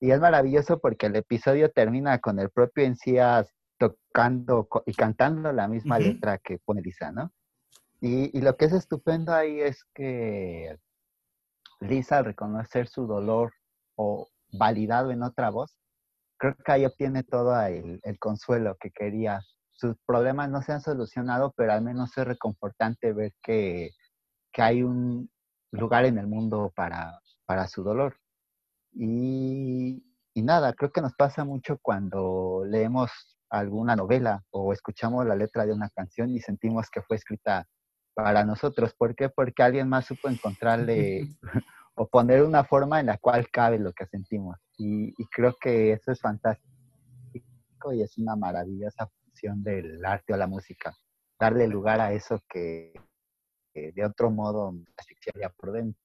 Y 0.00 0.10
es 0.10 0.18
maravilloso 0.18 0.80
porque 0.80 1.06
el 1.06 1.14
episodio 1.14 1.70
termina 1.70 2.18
con 2.18 2.40
el 2.40 2.50
propio 2.50 2.82
Encías 2.82 3.54
tocando 3.80 4.68
y 4.84 4.92
cantando 4.92 5.50
la 5.52 5.66
misma 5.66 5.96
uh 5.96 6.00
-huh. 6.00 6.12
letra 6.12 6.38
que 6.38 6.58
pone 6.58 6.82
Lisa, 6.82 7.10
¿no? 7.12 7.32
Y, 8.00 8.36
y, 8.36 8.42
lo 8.42 8.56
que 8.56 8.66
es 8.66 8.72
estupendo 8.72 9.32
ahí 9.32 9.60
es 9.60 9.84
que 9.94 10.78
Lisa, 11.80 12.18
al 12.18 12.26
reconocer 12.26 12.88
su 12.88 13.06
dolor 13.06 13.52
o 13.96 14.28
validado 14.52 15.10
en 15.10 15.22
otra 15.22 15.50
voz, 15.50 15.76
creo 16.38 16.54
que 16.64 16.72
ahí 16.72 16.84
obtiene 16.84 17.22
todo 17.22 17.58
el, 17.62 18.00
consuelo 18.18 18.76
que 18.80 18.90
quería. 18.90 19.40
Sus 19.70 19.96
problemas 20.06 20.50
no 20.50 20.62
se 20.62 20.72
han 20.72 20.82
solucionado, 20.82 21.52
pero 21.56 21.72
al 21.72 21.82
menos 21.82 22.16
es 22.16 22.26
reconfortante 22.26 23.12
ver 23.12 23.32
que, 23.42 23.90
hay 24.54 24.82
un 24.82 25.30
lugar 25.72 26.04
en 26.04 26.18
el 26.18 26.26
mundo 26.26 26.72
para, 26.76 27.18
para 27.46 27.66
su 27.66 27.82
dolor. 27.82 28.16
Y, 28.92 30.04
y 30.34 30.42
nada, 30.42 30.74
creo 30.74 30.90
que 30.92 31.00
nos 31.00 31.14
pasa 31.14 31.44
mucho 31.44 31.78
cuando 31.80 32.64
leemos 32.66 33.10
alguna 33.50 33.96
novela 33.96 34.44
o 34.50 34.72
escuchamos 34.72 35.26
la 35.26 35.34
letra 35.34 35.66
de 35.66 35.72
una 35.72 35.90
canción 35.90 36.30
y 36.30 36.40
sentimos 36.40 36.88
que 36.90 37.02
fue 37.02 37.16
escrita 37.16 37.66
para 38.14 38.44
nosotros. 38.44 38.94
¿Por 38.94 39.14
qué? 39.14 39.28
Porque 39.28 39.62
alguien 39.62 39.88
más 39.88 40.06
supo 40.06 40.28
encontrarle 40.28 41.28
o 41.94 42.08
poner 42.08 42.42
una 42.42 42.64
forma 42.64 43.00
en 43.00 43.06
la 43.06 43.18
cual 43.18 43.50
cabe 43.50 43.78
lo 43.78 43.92
que 43.92 44.06
sentimos. 44.06 44.56
Y, 44.78 45.12
creo 45.26 45.54
que 45.60 45.92
eso 45.92 46.12
es 46.12 46.20
fantástico 46.20 46.64
y 47.92 48.02
es 48.02 48.16
una 48.18 48.36
maravillosa 48.36 49.06
función 49.22 49.62
del 49.62 50.04
arte 50.04 50.32
o 50.32 50.36
la 50.36 50.46
música. 50.46 50.96
Darle 51.38 51.66
lugar 51.66 52.00
a 52.00 52.12
eso 52.12 52.42
que, 52.48 52.92
de 53.74 54.04
otro 54.04 54.30
modo 54.30 54.74
asfixiaría 54.96 55.50
por 55.50 55.72
dentro. 55.72 56.00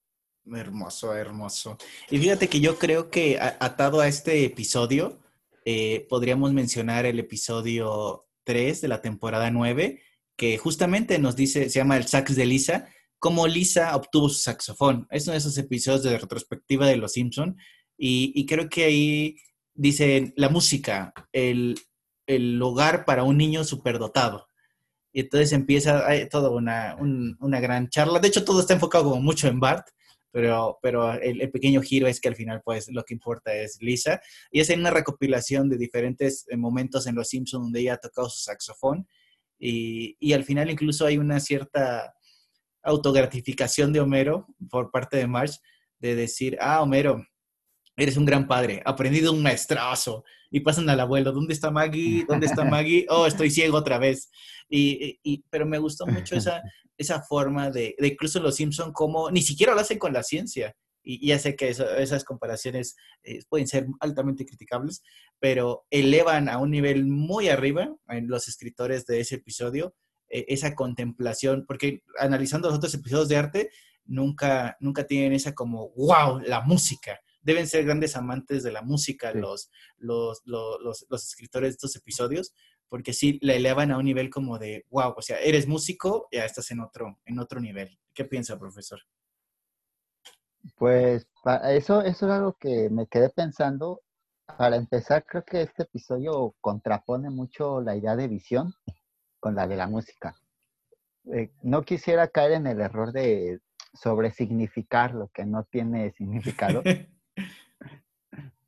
Hermoso, 0.46 1.16
hermoso. 1.16 1.78
Y 2.10 2.20
fíjate 2.20 2.50
que 2.50 2.60
yo 2.60 2.78
creo 2.78 3.10
que 3.10 3.40
atado 3.40 4.00
a 4.00 4.08
este 4.08 4.46
episodio, 4.46 5.18
eh, 5.66 6.06
podríamos 6.08 6.54
mencionar 6.54 7.06
el 7.06 7.20
episodio 7.20 8.28
3 8.44 8.82
de 8.82 8.88
la 8.88 9.02
temporada 9.02 9.50
9, 9.52 10.02
que 10.38 10.58
justamente 10.58 11.18
nos 11.20 11.36
dice, 11.36 11.70
se 11.70 11.80
llama 11.80 11.98
el 11.98 12.08
sax 12.08 12.36
de 12.36 12.46
Lisa, 12.46 12.88
cómo 13.20 13.48
Lisa 13.48 13.96
obtuvo 13.96 14.30
su 14.30 14.40
saxofón. 14.40 15.08
Es 15.10 15.24
uno 15.26 15.34
de 15.34 15.40
esos 15.40 15.58
episodios 15.58 16.04
de 16.04 16.18
retrospectiva 16.18 16.88
de 16.88 16.98
Los 16.98 17.14
Simpson 17.14 17.58
y, 17.98 18.46
creo 18.46 18.70
que 18.70 18.84
ahí 18.84 19.38
dice 19.74 20.34
la 20.36 20.50
música, 20.50 21.14
el, 21.32 21.76
el 22.28 22.62
hogar 22.62 23.06
para 23.06 23.24
un 23.24 23.38
niño 23.38 23.64
superdotado. 23.64 24.48
Y 25.12 25.22
entonces 25.22 25.54
empieza 25.54 26.06
hay 26.06 26.28
toda 26.28 26.50
una, 26.50 26.98
una, 27.00 27.60
gran 27.62 27.90
charla. 27.90 28.20
De 28.20 28.28
hecho, 28.28 28.44
todo 28.44 28.60
está 28.60 28.74
enfocado 28.74 29.06
como 29.06 29.22
mucho 29.22 29.48
en 29.48 29.62
Bart, 29.62 29.88
pero, 30.36 30.80
pero 30.82 31.14
el, 31.14 31.50
pequeño 31.50 31.82
giro 31.82 32.08
es 32.08 32.20
que 32.20 32.28
al 32.28 32.36
final, 32.36 32.62
pues, 32.62 32.90
lo 32.92 33.06
que 33.06 33.14
importa 33.14 33.54
es 33.54 33.78
Lisa. 33.80 34.20
Y 34.52 34.60
es 34.60 34.70
en 34.70 34.82
una 34.82 34.92
recopilación 34.92 35.70
de 35.70 35.78
diferentes 35.78 36.46
eh, 36.50 36.58
momentos 36.58 37.08
en 37.08 37.16
Los 37.16 37.30
Simpsons 37.30 37.64
donde 37.64 37.80
ella 37.80 37.94
ha 37.94 38.00
tocado 38.00 38.30
su 38.30 38.40
saxofón. 38.40 39.08
Y, 39.58 40.18
y 40.20 40.34
al 40.34 40.44
final 40.44 40.70
incluso 40.70 41.06
hay 41.06 41.18
una 41.18 41.40
cierta 41.40 42.14
autogratificación 42.84 43.94
de 43.94 44.02
Homero 44.02 44.46
por 44.70 44.92
parte 44.92 45.16
de 45.16 45.28
Marge 45.28 45.58
de 46.00 46.16
decir, 46.16 46.58
ah, 46.60 46.82
Homero, 46.82 47.26
eres 47.96 48.18
un 48.18 48.26
gran 48.26 48.46
padre, 48.46 48.82
aprendido 48.84 49.32
un 49.32 49.42
maestrazo. 49.42 50.26
Y 50.52 50.60
pasan 50.60 50.90
al 50.90 51.00
abuelo, 51.00 51.32
¿dónde 51.32 51.54
está 51.54 51.72
Maggie? 51.72 52.26
¿Dónde 52.28 52.48
está 52.48 52.66
Maggie? 52.66 53.06
Oh, 53.08 53.26
estoy 53.26 53.50
ciego 53.50 53.78
otra 53.78 54.00
vez. 54.00 54.30
Y, 54.68 55.18
y 55.24 55.46
pero 55.50 55.66
me 55.66 55.78
gustó 55.78 56.06
mucho 56.06 56.36
esa, 56.36 56.62
esa 56.98 57.22
forma 57.22 57.70
de, 57.70 57.96
de 57.98 58.08
incluso 58.08 58.40
los 58.40 58.56
Simpson 58.56 58.92
como 58.92 59.32
ni 59.32 59.42
siquiera 59.42 59.74
lo 59.74 59.82
hacen 59.82 60.00
con 60.00 60.14
la 60.14 60.24
ciencia. 60.24 60.76
Y, 61.04 61.28
ya 61.28 61.38
sé 61.40 61.56
que 61.56 61.70
esas 61.70 62.24
comparaciones 62.24 62.96
eh, 63.24 63.44
pueden 63.48 63.68
ser 63.68 63.88
altamente 64.00 64.46
criticables, 64.46 65.04
pero 65.40 65.86
elevan 65.92 66.50
a 66.50 66.58
un 66.58 66.72
nivel 66.72 67.06
muy 67.06 67.50
arriba 67.50 67.96
en 68.08 68.28
los 68.28 68.48
escritores 68.48 69.06
de 69.06 69.20
ese 69.20 69.36
episodio 69.36 69.94
e, 70.30 70.46
esa 70.50 70.74
contemplación, 70.74 71.66
porque 71.68 72.02
analizando 72.20 72.70
los 72.70 72.78
otros 72.78 72.94
episodios 72.96 73.30
de 73.30 73.38
arte, 73.38 73.70
nunca, 74.06 74.78
nunca 74.80 75.06
tienen 75.06 75.34
esa 75.34 75.54
como, 75.54 75.90
wow, 75.92 76.40
la 76.40 76.62
música. 76.62 77.20
Deben 77.42 77.68
ser 77.68 77.86
grandes 77.86 78.16
amantes 78.16 78.64
de 78.64 78.72
la 78.72 78.82
música 78.82 79.32
los, 79.34 79.70
los, 79.98 80.42
los, 80.46 81.06
los, 81.08 81.24
escritores 81.24 81.70
de 81.70 81.74
estos 81.74 81.96
episodios, 81.96 82.56
porque 82.90 83.14
sí 83.14 83.40
la 83.42 83.54
elevan 83.54 83.92
a 83.92 83.98
un 83.98 84.06
nivel 84.06 84.30
como 84.30 84.58
de, 84.58 84.86
wow, 84.90 85.14
o 85.18 85.22
sea, 85.22 85.40
eres 85.40 85.68
músico, 85.68 86.28
ya 86.32 86.46
estás 86.46 86.70
en 86.72 86.80
otro, 86.80 87.20
en 87.26 87.40
otro 87.40 87.60
nivel. 87.60 87.98
¿Qué 88.14 88.26
piensa, 88.26 88.58
profesor? 88.58 89.00
Pues 90.78 91.28
eso, 91.70 92.02
eso 92.02 92.26
es 92.26 92.32
algo 92.32 92.54
que 92.54 92.90
me 92.90 93.08
quedé 93.08 93.30
pensando. 93.30 94.02
Para 94.58 94.76
empezar, 94.76 95.26
creo 95.26 95.44
que 95.44 95.62
este 95.62 95.84
episodio 95.84 96.56
contrapone 96.62 97.30
mucho 97.30 97.82
la 97.82 97.96
idea 97.96 98.16
de 98.16 98.28
visión 98.28 98.74
con 99.40 99.56
la 99.56 99.68
de 99.68 99.76
la 99.76 99.88
música. 99.88 100.36
Eh, 101.34 101.52
no 101.64 101.84
quisiera 101.84 102.28
caer 102.28 102.54
en 102.54 102.68
el 102.68 102.80
error 102.82 103.12
de 103.12 103.60
sobresignificar 103.94 105.14
lo 105.14 105.30
que 105.30 105.46
no 105.46 105.64
tiene 105.64 106.12
significado. 106.12 106.84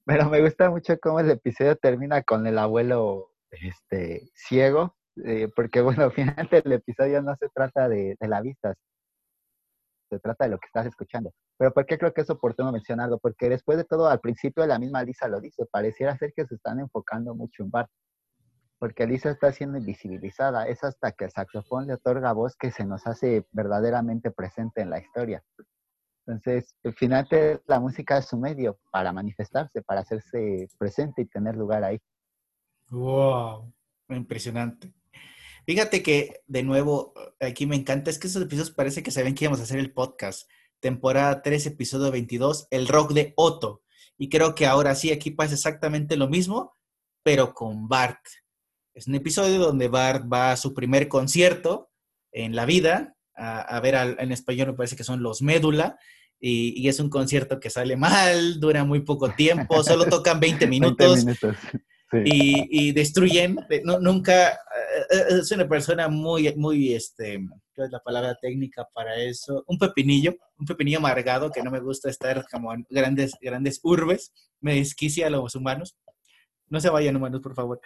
Pero 0.05 0.29
me 0.29 0.41
gusta 0.41 0.69
mucho 0.69 0.97
cómo 0.99 1.19
el 1.19 1.29
episodio 1.29 1.75
termina 1.75 2.23
con 2.23 2.47
el 2.47 2.57
abuelo 2.57 3.33
este, 3.51 4.29
ciego, 4.33 4.95
eh, 5.25 5.49
porque 5.55 5.81
bueno, 5.81 6.03
al 6.03 6.11
final 6.11 6.35
del 6.51 6.71
episodio 6.73 7.21
no 7.21 7.35
se 7.35 7.49
trata 7.49 7.89
de, 7.89 8.15
la 8.19 8.41
vista, 8.41 8.73
se 10.09 10.19
trata 10.19 10.45
de 10.45 10.51
lo 10.51 10.59
que 10.59 10.67
estás 10.67 10.85
escuchando. 10.85 11.31
Pero 11.57 11.73
¿por 11.73 11.85
qué 11.85 11.97
creo 11.97 12.13
que 12.13 12.21
es 12.21 12.29
oportuno 12.29 12.71
mencionarlo? 12.71 13.19
Porque 13.19 13.49
después 13.49 13.77
de 13.77 13.83
todo, 13.83 14.07
al 14.07 14.19
principio 14.19 14.65
la 14.65 14.79
misma 14.79 15.03
Lisa 15.03 15.27
lo 15.27 15.41
dice, 15.41 15.65
pareciera 15.71 16.17
ser 16.17 16.33
que 16.35 16.45
se 16.45 16.55
están 16.55 16.79
enfocando 16.79 17.35
mucho 17.35 17.63
en 17.63 17.71
Bart 17.71 17.89
porque 18.79 19.07
Lisa 19.07 19.31
está 19.31 19.51
siendo 19.51 19.77
invisibilizada. 19.77 20.67
Es 20.67 20.83
hasta 20.83 21.11
que 21.11 21.25
el 21.25 21.31
saxofón 21.31 21.87
le 21.87 21.95
otorga 21.95 22.33
voz 22.33 22.55
que 22.55 22.71
se 22.71 22.85
nos 22.85 23.07
hace 23.07 23.45
verdaderamente 23.51 24.31
presente 24.31 24.81
en 24.81 24.89
la 24.89 24.99
historia. 24.99 25.43
Entonces, 26.25 26.75
finalmente 26.95 27.61
la 27.67 27.79
música 27.79 28.17
es 28.17 28.25
su 28.25 28.37
medio 28.37 28.77
para 28.91 29.13
manifestarse, 29.13 29.81
para 29.81 30.01
hacerse 30.01 30.67
presente 30.77 31.21
y 31.21 31.25
tener 31.25 31.55
lugar 31.55 31.83
ahí. 31.83 31.99
¡Wow! 32.89 33.73
Impresionante. 34.09 34.93
Fíjate 35.65 36.01
que, 36.01 36.41
de 36.47 36.63
nuevo, 36.63 37.13
aquí 37.41 37.65
me 37.65 37.75
encanta, 37.75 38.09
es 38.09 38.19
que 38.19 38.27
esos 38.27 38.41
episodios 38.41 38.71
parece 38.71 39.03
que 39.03 39.11
saben 39.11 39.35
que 39.35 39.45
íbamos 39.45 39.59
a 39.59 39.63
hacer 39.63 39.79
el 39.79 39.91
podcast. 39.91 40.49
Temporada 40.79 41.41
3, 41.41 41.65
episodio 41.67 42.11
22, 42.11 42.67
el 42.71 42.87
rock 42.87 43.11
de 43.11 43.33
Otto. 43.35 43.83
Y 44.17 44.29
creo 44.29 44.55
que 44.55 44.65
ahora 44.65 44.95
sí, 44.95 45.11
aquí 45.11 45.31
pasa 45.31 45.55
exactamente 45.55 46.15
lo 46.15 46.29
mismo, 46.29 46.75
pero 47.21 47.53
con 47.53 47.89
Bart. 47.89 48.21
Es 48.93 49.07
un 49.07 49.15
episodio 49.15 49.59
donde 49.59 49.89
Bart 49.89 50.25
va 50.31 50.53
a 50.53 50.57
su 50.57 50.73
primer 50.73 51.09
concierto 51.09 51.91
en 52.31 52.55
la 52.55 52.65
vida, 52.65 53.15
a, 53.35 53.79
ver, 53.81 54.17
en 54.19 54.31
español 54.31 54.67
me 54.69 54.73
parece 54.73 54.95
que 54.95 55.03
son 55.03 55.21
los 55.21 55.41
Médula, 55.41 55.99
y, 56.39 56.87
es 56.87 56.99
un 56.99 57.09
concierto 57.09 57.59
que 57.59 57.69
sale 57.69 57.97
mal, 57.97 58.59
dura 58.59 58.83
muy 58.83 59.01
poco 59.01 59.29
tiempo, 59.31 59.83
solo 59.83 60.05
tocan 60.05 60.39
20 60.39 60.67
minutos. 60.67 61.25
Y, 62.13 62.91
destruyen, 62.93 63.59
nunca, 64.01 64.51
eh, 64.51 64.55
eh, 65.11 65.25
es 65.41 65.51
una 65.51 65.67
persona 65.67 66.07
muy, 66.07 66.53
muy, 66.55 66.93
este, 66.93 67.45
¿qué 67.75 67.83
es 67.83 67.91
la 67.91 67.99
palabra 67.99 68.37
técnica 68.41 68.87
para 68.93 69.15
eso? 69.17 69.63
Un 69.67 69.77
pepinillo, 69.77 70.35
un 70.57 70.65
pepinillo 70.65 70.99
amargado 70.99 71.51
que 71.51 71.61
no 71.61 71.71
me 71.71 71.81
gusta 71.81 72.09
estar 72.09 72.45
como 72.49 72.73
en 72.73 72.85
grandes, 72.89 73.33
grandes 73.41 73.79
urbes, 73.83 74.31
me 74.61 74.75
desquicia 74.75 75.27
a 75.27 75.29
los 75.29 75.55
humanos. 75.55 75.97
No 76.69 76.79
se 76.79 76.89
vayan 76.89 77.15
humanos, 77.15 77.41
por 77.41 77.55
favor. 77.55 77.81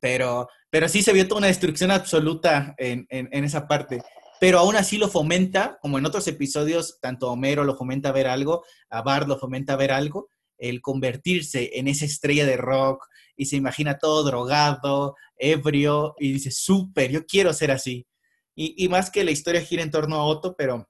Pero, 0.00 0.48
pero 0.70 0.88
sí 0.88 1.02
se 1.02 1.12
vio 1.12 1.26
toda 1.26 1.38
una 1.38 1.46
destrucción 1.48 1.90
absoluta 1.90 2.74
en, 2.78 3.06
en, 3.10 3.44
esa 3.44 3.66
parte. 3.66 4.02
Pero 4.40 4.60
aún 4.60 4.76
así 4.76 4.96
lo 4.96 5.08
fomenta, 5.08 5.78
como 5.82 5.98
en 5.98 6.06
otros 6.06 6.28
episodios, 6.28 7.00
tanto 7.00 7.30
Homero 7.30 7.64
lo 7.64 7.76
fomenta 7.76 8.10
a 8.10 8.12
ver 8.12 8.28
algo, 8.28 8.64
a 8.90 9.02
Bart 9.02 9.26
lo 9.26 9.38
fomenta 9.38 9.72
a 9.72 9.76
ver 9.76 9.90
algo, 9.90 10.28
el 10.58 10.80
convertirse 10.82 11.78
en 11.78 11.88
esa 11.88 12.04
estrella 12.04 12.46
de 12.46 12.56
rock 12.56 13.06
y 13.36 13.46
se 13.46 13.56
imagina 13.56 13.98
todo 13.98 14.24
drogado, 14.24 15.14
ebrio, 15.36 16.14
y 16.18 16.32
dice, 16.32 16.50
súper, 16.50 17.10
yo 17.10 17.24
quiero 17.24 17.52
ser 17.52 17.70
así. 17.70 18.06
Y, 18.54 18.74
y, 18.84 18.88
más 18.88 19.10
que 19.10 19.22
la 19.22 19.30
historia 19.30 19.60
gira 19.60 19.84
en 19.84 19.92
torno 19.92 20.16
a 20.16 20.24
Otto, 20.24 20.56
pero 20.56 20.88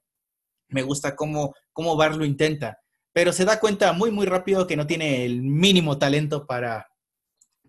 me 0.69 0.83
gusta 0.83 1.15
cómo, 1.15 1.55
cómo 1.73 1.97
Bart 1.97 2.17
lo 2.17 2.25
intenta. 2.25 2.79
Pero 3.13 3.33
se 3.33 3.45
da 3.45 3.61
cuenta 3.61 3.93
muy, 3.93 4.11
muy 4.11 4.27
rápido 4.27 4.67
que 4.67 4.77
no 4.77 4.87
tiene 4.87 5.25
el 5.25 5.43
mínimo 5.43 5.99
talento 5.99 6.47
para, 6.47 6.89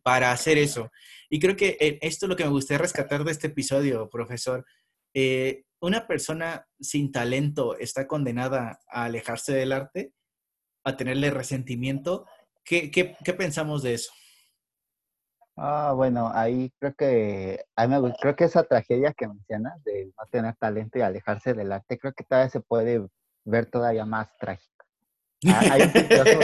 para 0.04 0.32
hacer 0.32 0.58
eso. 0.58 0.92
Y 1.30 1.40
creo 1.40 1.56
que 1.56 1.78
eh, 1.80 2.00
esto 2.02 2.26
es 2.26 2.30
lo 2.30 2.36
que 2.36 2.44
me 2.44 2.52
gustaría 2.52 2.80
rescatar 2.80 3.24
de 3.24 3.32
este 3.32 3.48
episodio, 3.48 4.10
profesor. 4.10 4.66
Eh, 5.14 5.64
una 5.82 6.08
persona 6.08 6.68
sin 6.80 7.12
talento 7.12 7.78
está 7.78 8.08
condenada 8.08 8.80
a 8.90 9.06
alejarse 9.06 9.54
del 9.54 9.72
arte, 9.72 10.14
a 10.84 10.98
tenerle 10.98 11.32
resentimiento. 11.32 12.26
¿Qué, 12.64 12.92
qué, 12.92 13.16
qué 13.24 13.34
pensamos 13.34 13.84
de 13.84 13.96
eso? 13.96 14.12
Ah, 15.56 15.92
bueno, 15.94 16.32
ahí 16.34 16.72
creo 16.80 16.94
que, 16.96 17.66
creo 18.22 18.36
que 18.36 18.46
esa 18.46 18.64
tragedia 18.64 19.14
que 19.14 19.28
mencionas 19.28 19.84
de 19.84 20.06
no 20.06 20.26
tener 20.32 20.56
talento 20.56 20.98
y 20.98 21.02
alejarse 21.02 21.54
del 21.54 21.74
arte, 21.74 21.98
creo 21.98 22.14
que 22.14 22.24
todavía 22.24 22.50
se 22.50 22.62
puede 22.62 23.06
ver 23.44 23.66
todavía 23.66 24.06
más 24.06 24.30
trágica. 24.38 24.86
Ah, 25.48 25.62
hay, 25.72 25.82
un 25.82 25.90
filósofo, 25.92 26.40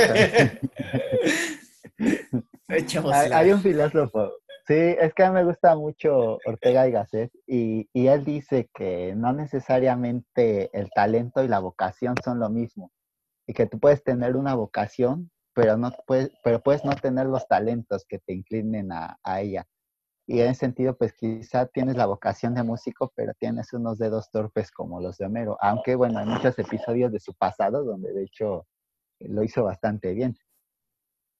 hay 3.33 3.51
un 3.51 3.61
filósofo 3.61 4.31
Sí, 4.67 4.73
es 4.73 5.13
que 5.13 5.23
a 5.23 5.29
mí 5.29 5.35
me 5.35 5.43
gusta 5.43 5.75
mucho 5.75 6.39
Ortega 6.43 6.87
y 6.87 6.91
Gasset 6.91 7.31
y, 7.45 7.87
y, 7.93 8.07
él 8.07 8.25
dice 8.25 8.67
que 8.73 9.13
no 9.15 9.31
necesariamente 9.31 10.71
el 10.73 10.89
talento 10.89 11.43
y 11.43 11.47
la 11.47 11.59
vocación 11.59 12.15
son 12.23 12.39
lo 12.39 12.49
mismo. 12.49 12.91
Y 13.47 13.53
que 13.53 13.65
tú 13.65 13.79
puedes 13.79 14.03
tener 14.03 14.35
una 14.35 14.55
vocación, 14.55 15.31
pero, 15.53 15.77
no 15.77 15.91
puedes, 16.07 16.31
pero 16.43 16.61
puedes 16.61 16.83
no 16.83 16.95
tener 16.95 17.27
los 17.27 17.47
talentos 17.47 18.05
que 18.07 18.19
te 18.19 18.33
inclinen 18.33 18.91
a, 18.91 19.17
a 19.23 19.41
ella. 19.41 19.67
Y 20.27 20.41
en 20.41 20.49
ese 20.49 20.61
sentido, 20.61 20.97
pues 20.97 21.13
quizá 21.13 21.67
tienes 21.67 21.95
la 21.97 22.07
vocación 22.07 22.55
de 22.55 22.63
músico, 22.63 23.11
pero 23.15 23.33
tienes 23.37 23.71
unos 23.73 23.99
dedos 23.99 24.31
torpes 24.31 24.71
como 24.71 24.99
los 24.99 25.17
de 25.17 25.25
Homero. 25.27 25.57
Aunque, 25.61 25.95
bueno, 25.95 26.19
hay 26.19 26.25
muchos 26.25 26.57
episodios 26.57 27.11
de 27.11 27.19
su 27.19 27.33
pasado 27.35 27.83
donde 27.83 28.11
de 28.11 28.23
hecho 28.23 28.65
lo 29.19 29.43
hizo 29.43 29.63
bastante 29.63 30.13
bien. 30.13 30.35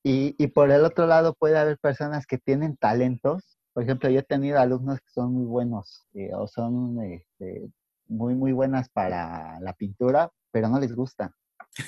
Y, 0.03 0.35
y 0.37 0.47
por 0.47 0.69
el 0.69 0.85
otro 0.85 1.07
lado 1.07 1.33
puede 1.33 1.57
haber 1.57 1.79
personas 1.79 2.27
que 2.27 2.37
tienen 2.37 2.77
talentos. 2.77 3.57
Por 3.73 3.83
ejemplo, 3.83 4.09
yo 4.09 4.19
he 4.19 4.23
tenido 4.23 4.59
alumnos 4.59 4.99
que 4.99 5.09
son 5.09 5.33
muy 5.33 5.45
buenos 5.45 6.05
eh, 6.13 6.29
o 6.35 6.47
son 6.47 7.01
este, 7.01 7.67
muy, 8.07 8.35
muy 8.35 8.51
buenas 8.51 8.87
para 8.89 9.59
la 9.61 9.73
pintura, 9.73 10.31
pero 10.51 10.69
no 10.69 10.79
les 10.79 10.95
gusta. 10.95 11.33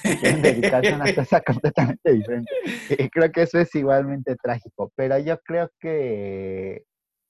Quieren 0.01 0.41
dedicarse 0.41 0.93
a 0.93 0.95
una 0.95 1.05
cosa 1.15 1.41
completamente 1.41 2.11
diferente. 2.11 2.51
Y 2.89 3.09
creo 3.09 3.32
que 3.32 3.43
eso 3.43 3.59
es 3.59 3.74
igualmente 3.76 4.36
trágico. 4.36 4.91
Pero 4.95 5.18
yo 5.20 5.39
creo 5.41 5.70
que, 5.80 6.84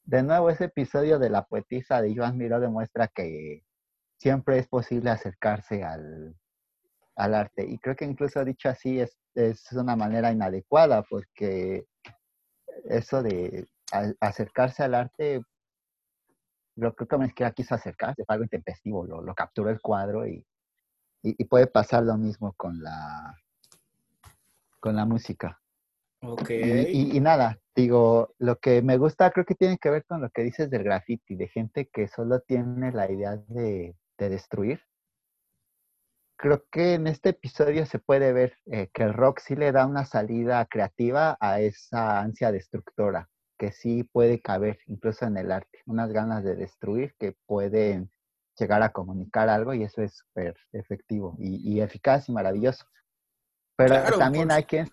de 0.04 0.24
nuevo, 0.24 0.50
ese 0.50 0.66
episodio 0.66 1.20
de 1.20 1.30
la 1.30 1.44
poetisa 1.44 2.02
de 2.02 2.10
Iván 2.10 2.38
Miró 2.38 2.60
demuestra 2.60 3.08
que 3.08 3.64
siempre 4.20 4.58
es 4.58 4.68
posible 4.68 5.10
acercarse 5.12 5.84
al, 5.84 6.36
al 7.16 7.34
arte. 7.36 7.66
Y 7.68 7.78
creo 7.80 7.96
que 7.96 8.06
incluso 8.06 8.44
dicho 8.44 8.70
así 8.70 9.00
es, 9.00 9.18
es 9.36 9.72
una 9.74 9.96
manera 9.96 10.32
inadecuada 10.32 11.04
porque 11.04 11.86
eso 12.86 13.22
de 13.22 13.68
acercarse 14.20 14.84
al 14.84 14.96
arte, 14.96 15.42
yo 16.76 16.94
creo 16.94 17.08
que 17.08 17.28
siquiera 17.28 17.52
quiso 17.52 17.76
acercarse, 17.76 18.24
fue 18.26 18.36
algo 18.36 18.44
intempestivo, 18.44 19.06
lo, 19.06 19.22
lo 19.22 19.34
capturó 19.34 19.70
el 19.70 19.82
cuadro 19.82 20.28
y, 20.28 20.46
y, 21.22 21.44
puede 21.46 21.68
pasar 21.68 22.04
lo 22.04 22.18
mismo 22.18 22.54
con 22.54 22.82
la, 22.82 23.36
con 24.80 24.96
la 24.96 25.06
música. 25.06 25.60
Ok. 26.22 26.50
Y, 26.50 27.18
y, 27.18 27.20
nada, 27.20 27.60
digo, 27.76 28.34
lo 28.40 28.58
que 28.60 28.82
me 28.82 28.98
gusta 28.98 29.32
creo 29.32 29.46
que 29.46 29.56
tiene 29.56 29.78
que 29.78 29.90
ver 29.90 30.06
con 30.06 30.22
lo 30.22 30.30
que 30.30 30.44
dices 30.44 30.70
del 30.70 30.84
graffiti, 30.84 31.36
de 31.36 31.48
gente 31.48 31.88
que 31.88 32.08
solo 32.08 32.40
tiene 32.40 32.92
la 32.92 33.12
idea 33.12 33.38
de, 33.38 33.96
de 34.18 34.30
destruir 34.30 34.82
creo 36.38 36.64
que 36.72 36.94
en 36.94 37.08
este 37.08 37.30
episodio 37.30 37.86
se 37.86 38.00
puede 38.00 38.32
ver 38.32 38.58
eh, 38.68 38.90
que 38.94 39.04
el 39.04 39.14
rock 39.14 39.40
sí 39.40 39.56
le 39.56 39.72
da 39.72 39.86
una 39.86 40.06
salida 40.06 40.66
creativa 40.66 41.36
a 41.40 41.60
esa 41.60 42.20
ansia 42.22 42.52
destructora, 42.52 43.30
que 43.58 43.72
sí 43.72 44.04
puede 44.04 44.40
caber 44.40 44.80
incluso 44.86 45.26
en 45.26 45.38
el 45.38 45.52
arte, 45.52 45.82
unas 45.88 46.12
ganas 46.12 46.44
de 46.44 46.56
destruir 46.56 47.16
que 47.20 47.36
pueden 47.48 48.12
llegar 48.58 48.82
a 48.82 48.92
comunicar 48.92 49.50
algo 49.50 49.74
y 49.74 49.84
eso 49.84 50.02
es 50.02 50.18
súper 50.18 50.56
efectivo 50.72 51.36
y, 51.40 51.80
eficaz 51.80 52.30
y 52.30 52.32
maravilloso. 52.32 52.86
Pero 53.76 54.18
también 54.18 54.52
hay 54.52 54.64
que... 54.64 54.86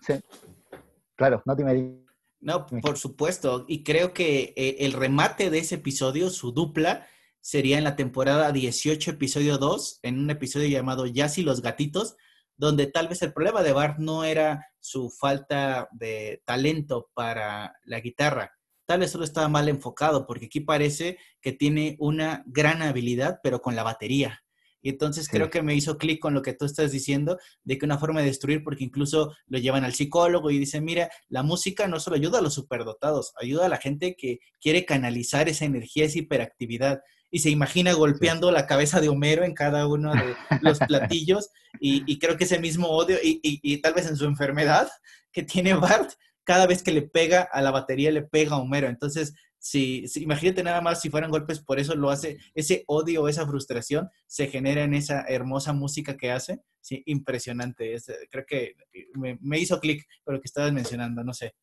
Claro, 1.15 1.41
no 1.45 1.55
dime. 1.55 2.05
No, 2.39 2.67
por 2.67 2.97
supuesto. 2.97 3.65
Y 3.67 3.83
creo 3.83 4.13
que 4.13 4.53
eh, 4.55 4.77
el 4.79 4.93
remate 4.93 5.49
de 5.49 5.59
ese 5.59 5.75
episodio, 5.75 6.29
su 6.29 6.51
dupla, 6.51 7.07
sería 7.41 7.77
en 7.77 7.83
la 7.83 7.95
temporada 7.95 8.51
18, 8.51 9.11
episodio 9.11 9.57
2, 9.57 9.99
en 10.03 10.19
un 10.19 10.29
episodio 10.29 10.67
llamado 10.67 11.05
Jazz 11.05 11.37
y 11.37 11.43
los 11.43 11.61
gatitos, 11.61 12.17
donde 12.57 12.87
tal 12.87 13.07
vez 13.07 13.21
el 13.21 13.33
problema 13.33 13.63
de 13.63 13.71
Bart 13.71 13.99
no 13.99 14.23
era 14.23 14.67
su 14.79 15.09
falta 15.09 15.87
de 15.91 16.41
talento 16.45 17.09
para 17.13 17.75
la 17.83 17.99
guitarra, 17.99 18.54
tal 18.85 18.99
vez 18.99 19.11
solo 19.11 19.23
estaba 19.23 19.47
mal 19.47 19.69
enfocado, 19.69 20.25
porque 20.25 20.45
aquí 20.45 20.59
parece 20.59 21.17
que 21.41 21.51
tiene 21.51 21.95
una 21.99 22.43
gran 22.47 22.81
habilidad, 22.81 23.39
pero 23.43 23.61
con 23.61 23.75
la 23.75 23.83
batería. 23.83 24.41
Y 24.81 24.89
entonces 24.89 25.27
creo 25.27 25.49
que 25.49 25.63
me 25.63 25.73
hizo 25.73 25.97
clic 25.97 26.19
con 26.19 26.35
lo 26.35 26.43
que 26.43 26.53
tú 26.53 26.65
estás 26.65 26.91
diciendo, 26.91 27.39
de 27.63 27.79
que 27.79 27.85
una 27.85 27.97
forma 27.97 28.19
de 28.19 28.27
destruir, 28.27 28.63
porque 28.63 28.83
incluso 28.83 29.33
lo 29.47 29.57
llevan 29.57 29.83
al 29.83 29.95
psicólogo 29.95 30.51
y 30.51 30.59
dicen, 30.59 30.85
mira, 30.85 31.09
la 31.27 31.41
música 31.41 31.87
no 31.87 31.99
solo 31.99 32.17
ayuda 32.17 32.37
a 32.37 32.41
los 32.43 32.53
superdotados, 32.53 33.33
ayuda 33.41 33.65
a 33.65 33.69
la 33.69 33.77
gente 33.77 34.15
que 34.15 34.37
quiere 34.61 34.85
canalizar 34.85 35.49
esa 35.49 35.65
energía, 35.65 36.05
esa 36.05 36.19
hiperactividad 36.19 37.01
y 37.35 37.39
se 37.39 37.49
imagina 37.49 37.91
golpeando 37.93 38.49
la 38.49 38.65
cabeza 38.65 39.01
de 39.01 39.09
Homero 39.09 39.43
en 39.43 39.53
cada 39.53 39.87
uno 39.87 40.13
de 40.13 40.35
los 40.61 40.79
platillos 40.79 41.49
y, 41.81 42.17
creo 42.19 42.37
que 42.37 42.45
ese 42.45 42.59
mismo 42.59 42.87
odio 42.87 43.17
y, 43.21 43.77
tal 43.81 43.93
vez 43.93 44.07
en 44.07 44.15
su 44.15 44.25
enfermedad 44.25 44.87
que 45.31 45.43
tiene 45.43 45.73
Bart, 45.73 46.13
cada 46.45 46.67
vez 46.67 46.83
que 46.83 46.93
le 46.93 47.01
pega 47.01 47.41
a 47.41 47.61
la 47.61 47.71
batería 47.71 48.11
le 48.11 48.21
pega 48.21 48.55
a 48.55 48.59
Homero. 48.59 48.87
Entonces, 48.87 49.33
si, 49.65 50.05
imagínate 50.17 50.63
nada 50.63 50.79
más 50.79 51.01
si 51.01 51.09
fueran 51.09 51.31
golpes, 51.31 51.59
por 51.59 51.79
eso 51.79 51.95
lo 51.95 52.11
hace, 52.11 52.37
ese 52.53 52.83
odio, 52.87 53.27
esa 53.27 53.47
frustración 53.47 54.09
se 54.27 54.47
genera 54.47 54.83
en 54.83 54.93
esa 54.93 55.25
hermosa 55.27 55.73
música 55.73 56.15
que 56.15 56.31
hace. 56.31 56.61
Sí, 56.81 57.01
impresionante. 57.07 57.97
creo 58.29 58.45
que 58.45 58.75
me, 59.15 59.59
hizo 59.59 59.79
clic 59.79 60.05
con 60.23 60.35
lo 60.35 60.39
que 60.39 60.45
estabas 60.45 60.71
mencionando, 60.71 61.23
no 61.23 61.33
sé. 61.33 61.55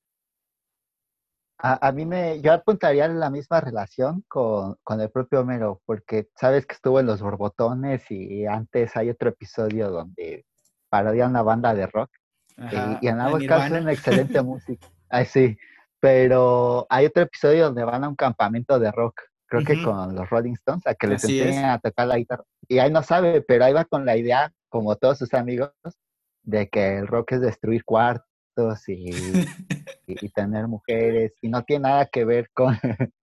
A, 1.65 1.93
mí 1.93 2.05
me, 2.05 2.41
yo 2.41 2.53
apuntaría 2.53 3.07
la 3.07 3.31
misma 3.31 3.61
relación 3.61 4.25
con, 4.27 4.75
con, 4.83 5.01
el 5.01 5.13
propio 5.13 5.43
Homero, 5.43 5.81
porque 5.87 6.29
sabes 6.35 6.67
que 6.67 6.75
estuvo 6.75 6.99
en 6.99 7.07
Los 7.07 7.23
Borbotones 7.23 8.11
y 8.11 8.47
antes 8.47 8.97
hay 8.97 9.11
otro 9.11 9.29
episodio 9.29 9.89
donde 9.91 10.45
parodia 10.89 11.29
una 11.29 11.43
banda 11.43 11.73
de 11.73 11.87
rock. 11.87 12.11
Y, 13.01 13.07
en 13.07 13.21
ambos 13.21 13.43
casos 13.45 13.73
es 13.77 13.83
una 13.83 13.93
excelente 13.93 14.43
música. 14.43 14.87
Ay, 15.09 15.27
sí, 15.27 15.59
pero 16.01 16.87
hay 16.91 17.07
otro 17.07 17.23
episodio 17.23 17.67
donde 17.67 17.85
van 17.85 18.05
a 18.05 18.09
un 18.09 18.17
campamento 18.17 18.79
de 18.79 18.91
rock, 18.91 19.21
creo 19.47 19.65
que 19.65 19.83
con 19.83 20.15
los 20.15 20.29
Rolling 20.31 20.55
Stones, 20.55 20.87
a 20.87 20.95
que 20.95 21.07
les 21.07 21.23
enseñen 21.25 21.67
a 21.67 21.79
tocar 21.79 22.07
la 22.07 22.17
guitarra. 22.17 22.45
Y 22.69 22.79
ahí 22.79 22.91
no 22.91 23.03
sabe, 23.03 23.43
pero 23.43 23.65
ahí 23.65 23.73
va 23.73 23.85
con 23.85 24.05
la 24.05 24.17
idea, 24.17 24.53
como 24.69 24.97
todos 24.97 25.19
sus 25.19 25.35
amigos, 25.35 25.71
de 26.43 26.69
que 26.69 26.99
el 26.99 27.07
rock 27.07 27.33
es 27.33 27.41
destruir 27.41 27.85
cuartos 27.85 28.32
y, 30.07 30.29
tener 30.31 30.69
mujeres, 30.69 31.33
y 31.41 31.49
no 31.49 31.63
tiene 31.63 31.89
nada 31.89 32.07
que 32.07 32.25
ver 32.25 32.51
con, 32.53 32.77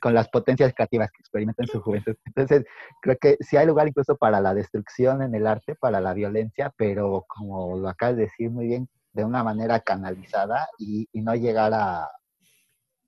con 0.00 0.14
las 0.14 0.28
potencias 0.28 0.72
creativas 0.74 1.10
que 1.10 1.20
experimentan 1.20 1.64
en 1.64 1.72
su 1.72 1.80
juventud. 1.80 2.14
Entonces, 2.24 2.64
creo 3.00 3.16
que 3.20 3.36
sí 3.40 3.56
hay 3.56 3.66
lugar 3.66 3.88
incluso 3.88 4.16
para 4.16 4.40
la 4.40 4.54
destrucción 4.54 5.22
en 5.22 5.34
el 5.34 5.46
arte, 5.46 5.74
para 5.74 6.00
la 6.00 6.14
violencia, 6.14 6.72
pero 6.76 7.24
como 7.28 7.76
lo 7.78 7.88
acabas 7.88 8.16
de 8.16 8.22
decir 8.22 8.50
muy 8.50 8.66
bien, 8.66 8.88
de 9.12 9.24
una 9.24 9.44
manera 9.44 9.80
canalizada 9.80 10.68
y, 10.78 11.08
no 11.12 11.34
llegar 11.34 11.72
a, 11.74 12.10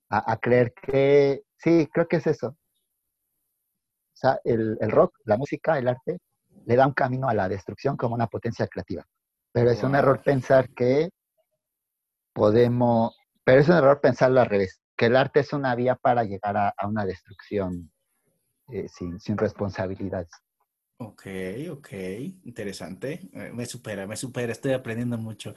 a, 0.09 0.37
creer 0.37 0.73
que, 0.73 1.43
sí, 1.57 1.89
creo 1.91 2.07
que 2.07 2.17
es 2.17 2.27
eso. 2.27 2.49
O 2.49 4.17
sea, 4.17 4.39
el, 4.43 4.77
el 4.79 4.91
rock, 4.91 5.17
la 5.25 5.37
música, 5.37 5.77
el 5.77 5.87
arte, 5.87 6.19
le 6.65 6.75
da 6.75 6.87
un 6.87 6.93
camino 6.93 7.27
a 7.27 7.33
la 7.33 7.49
destrucción 7.49 7.97
como 7.97 8.15
una 8.15 8.27
potencia 8.27 8.67
creativa. 8.67 9.03
Pero 9.51 9.71
es 9.71 9.83
un 9.83 9.95
error 9.95 10.21
pensar 10.21 10.69
que 10.69 11.09
podemos, 12.35 13.17
pero 13.45 13.61
es 13.61 13.69
un 13.69 13.77
error 13.77 14.01
pensarlo 14.01 14.41
al 14.41 14.47
revés, 14.47 14.81
que 14.97 15.05
el 15.05 15.15
arte 15.15 15.39
es 15.39 15.53
una 15.53 15.73
vía 15.73 15.95
para 15.95 16.25
llegar 16.25 16.57
a, 16.57 16.73
una 16.85 17.05
destrucción 17.05 17.91
eh, 18.71 18.87
sin, 18.89 19.19
sin 19.19 19.37
responsabilidades. 19.37 20.29
Ok, 20.97 21.27
ok, 21.71 21.89
interesante. 22.43 23.29
Eh, 23.33 23.51
me 23.53 23.65
supera, 23.65 24.05
me 24.05 24.15
supera, 24.15 24.51
estoy 24.51 24.73
aprendiendo 24.73 25.17
mucho. 25.17 25.55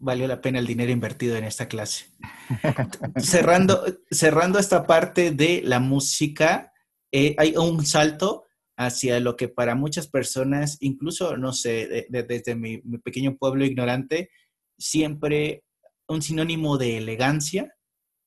Valió 0.00 0.26
la 0.26 0.40
pena 0.40 0.58
el 0.58 0.66
dinero 0.66 0.90
invertido 0.90 1.36
en 1.36 1.44
esta 1.44 1.68
clase. 1.68 2.06
cerrando, 3.16 3.84
cerrando 4.10 4.58
esta 4.58 4.86
parte 4.86 5.32
de 5.32 5.62
la 5.64 5.80
música, 5.80 6.72
eh, 7.12 7.34
hay 7.38 7.56
un 7.56 7.84
salto 7.84 8.44
hacia 8.76 9.20
lo 9.20 9.36
que 9.36 9.48
para 9.48 9.74
muchas 9.74 10.08
personas, 10.08 10.76
incluso, 10.80 11.36
no 11.36 11.52
sé, 11.52 12.06
desde 12.10 12.54
mi, 12.54 12.78
pequeño 12.98 13.36
pueblo 13.36 13.64
ignorante, 13.64 14.30
siempre 14.78 15.64
un 16.08 16.22
sinónimo 16.22 16.78
de 16.78 16.98
elegancia 16.98 17.76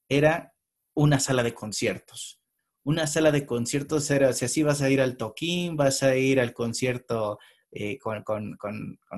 era 0.09 0.53
una 0.93 1.19
sala 1.19 1.43
de 1.43 1.53
conciertos. 1.53 2.41
Una 2.83 3.07
sala 3.07 3.31
de 3.31 3.45
conciertos 3.45 4.09
era, 4.09 4.33
si 4.33 4.45
así 4.45 4.63
vas 4.63 4.81
a 4.81 4.89
ir 4.89 5.01
al 5.01 5.17
toquín, 5.17 5.75
vas 5.75 6.03
a 6.03 6.15
ir 6.15 6.39
al 6.39 6.53
concierto 6.53 7.39
eh, 7.71 7.97
con, 7.99 8.25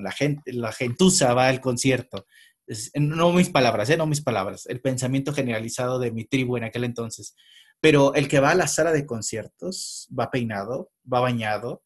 la 0.02 0.12
gente, 0.12 0.54
la 0.54 0.72
gentuza 0.72 1.34
va 1.34 1.48
al 1.48 1.62
concierto. 1.62 2.26
no 2.96 3.32
mis 3.32 3.50
palabras, 3.50 3.90
eh, 3.90 3.98
no 3.98 4.06
mis 4.06 4.22
palabras, 4.22 4.66
el 4.68 4.82
pensamiento 4.82 5.34
generalizado 5.34 6.00
de 6.00 6.12
mi 6.12 6.26
tribu 6.26 6.58
en 6.58 6.66
aquel 6.66 6.84
entonces. 6.84 7.36
Pero 7.80 8.14
el 8.14 8.28
que 8.28 8.40
va 8.40 8.52
a 8.52 8.56
la 8.56 8.68
sala 8.68 8.92
de 8.92 9.06
conciertos 9.06 10.08
va 10.18 10.30
peinado, 10.30 10.92
va 11.12 11.20
bañado 11.20 11.84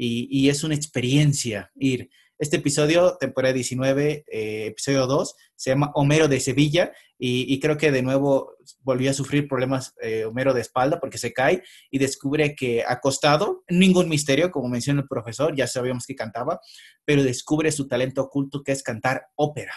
y 0.00 0.48
es 0.48 0.62
una 0.62 0.76
experiencia 0.76 1.72
ir. 1.74 2.08
Este 2.38 2.58
episodio, 2.58 3.16
temporada 3.18 3.52
19, 3.52 4.24
eh, 4.30 4.66
episodio 4.66 5.08
2, 5.08 5.34
se 5.56 5.70
llama 5.70 5.90
Homero 5.94 6.28
de 6.28 6.38
Sevilla 6.38 6.92
y, 7.18 7.58
creo 7.58 7.76
que 7.76 7.90
de 7.90 8.00
nuevo 8.00 8.54
volvió 8.82 9.10
a 9.10 9.14
sufrir 9.14 9.48
problemas 9.48 9.92
eh, 10.00 10.24
Homero 10.24 10.54
de 10.54 10.60
espalda 10.60 11.00
porque 11.00 11.18
se 11.18 11.32
cae 11.32 11.64
y 11.90 11.98
descubre 11.98 12.54
que 12.54 12.84
acostado, 12.86 13.64
ningún 13.68 14.08
misterio, 14.08 14.52
como 14.52 14.68
menciona 14.68 15.00
el 15.00 15.08
profesor, 15.08 15.56
ya 15.56 15.66
sabíamos 15.66 16.06
que 16.06 16.14
cantaba, 16.14 16.60
pero 17.04 17.24
descubre 17.24 17.72
su 17.72 17.88
talento 17.88 18.22
oculto 18.22 18.62
que 18.62 18.70
es 18.70 18.84
cantar 18.84 19.26
ópera. 19.34 19.74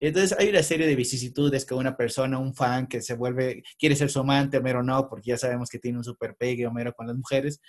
Entonces 0.00 0.36
hay 0.36 0.48
una 0.48 0.64
serie 0.64 0.88
de 0.88 0.96
vicisitudes 0.96 1.64
que 1.64 1.74
una 1.74 1.96
persona, 1.96 2.38
un 2.38 2.52
fan 2.52 2.88
que 2.88 3.00
se 3.00 3.14
vuelve, 3.14 3.62
quiere 3.78 3.94
ser 3.94 4.10
su 4.10 4.18
amante, 4.18 4.58
Homero 4.58 4.82
no, 4.82 5.08
porque 5.08 5.30
ya 5.30 5.38
sabemos 5.38 5.68
que 5.68 5.78
tiene 5.78 5.98
un 5.98 6.04
super 6.04 6.34
pegue 6.34 6.66
Homero 6.66 6.94
con 6.94 7.06
las 7.06 7.14
mujeres, 7.14 7.60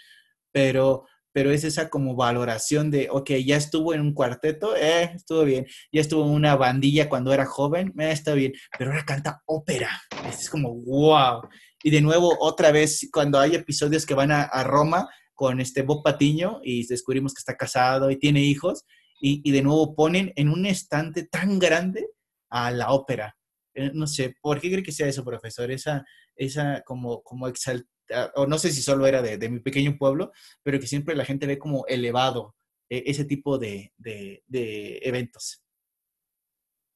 pero 0.51 1.05
pero 1.33 1.51
es 1.51 1.63
esa 1.63 1.89
como 1.89 2.15
valoración 2.15 2.91
de, 2.91 3.07
ok, 3.09 3.31
ya 3.45 3.57
estuvo 3.57 3.93
en 3.93 4.01
un 4.01 4.13
cuarteto, 4.13 4.75
eh, 4.75 5.11
estuvo 5.15 5.43
bien, 5.43 5.65
ya 5.91 6.01
estuvo 6.01 6.25
en 6.25 6.31
una 6.31 6.55
bandilla 6.55 7.09
cuando 7.09 7.33
era 7.33 7.45
joven, 7.45 7.93
eh, 7.99 8.11
está 8.11 8.33
bien, 8.33 8.53
pero 8.77 8.91
ahora 8.91 9.05
canta 9.05 9.41
ópera. 9.45 9.89
Es 10.27 10.49
como, 10.49 10.73
wow. 10.73 11.41
Y 11.83 11.89
de 11.89 12.01
nuevo, 12.01 12.35
otra 12.39 12.71
vez, 12.71 13.07
cuando 13.11 13.39
hay 13.39 13.55
episodios 13.55 14.05
que 14.05 14.13
van 14.13 14.31
a, 14.31 14.47
Roma 14.63 15.09
con 15.33 15.59
este 15.59 15.81
Bob 15.81 16.03
Patiño 16.03 16.59
y 16.63 16.85
descubrimos 16.85 17.33
que 17.33 17.39
está 17.39 17.57
casado 17.57 18.11
y 18.11 18.17
tiene 18.17 18.41
hijos, 18.41 18.85
y, 19.19 19.41
y 19.43 19.51
de 19.51 19.61
nuevo 19.61 19.95
ponen 19.95 20.33
en 20.35 20.49
un 20.49 20.65
estante 20.65 21.23
tan 21.25 21.59
grande 21.59 22.07
a 22.49 22.71
la 22.71 22.91
ópera. 22.91 23.35
Eh, 23.73 23.91
no 23.93 24.07
sé, 24.07 24.35
¿por 24.41 24.59
qué 24.59 24.69
cree 24.69 24.83
que 24.83 24.91
sea 24.91 25.07
eso, 25.07 25.23
profesor? 25.23 25.71
Esa, 25.71 26.05
esa 26.35 26.81
como, 26.85 27.21
como 27.23 27.47
exalta, 27.47 27.87
o 28.35 28.45
no 28.45 28.57
sé 28.57 28.71
si 28.71 28.81
solo 28.81 29.05
era 29.07 29.21
de, 29.21 29.37
de, 29.37 29.49
mi 29.49 29.59
pequeño 29.59 29.97
pueblo, 29.97 30.31
pero 30.63 30.79
que 30.79 30.87
siempre 30.87 31.15
la 31.15 31.25
gente 31.25 31.47
ve 31.47 31.57
como 31.57 31.85
elevado 31.87 32.55
eh, 32.89 33.03
ese 33.05 33.25
tipo 33.25 33.57
de, 33.57 33.91
de, 33.97 34.43
de, 34.47 34.99
eventos. 35.03 35.63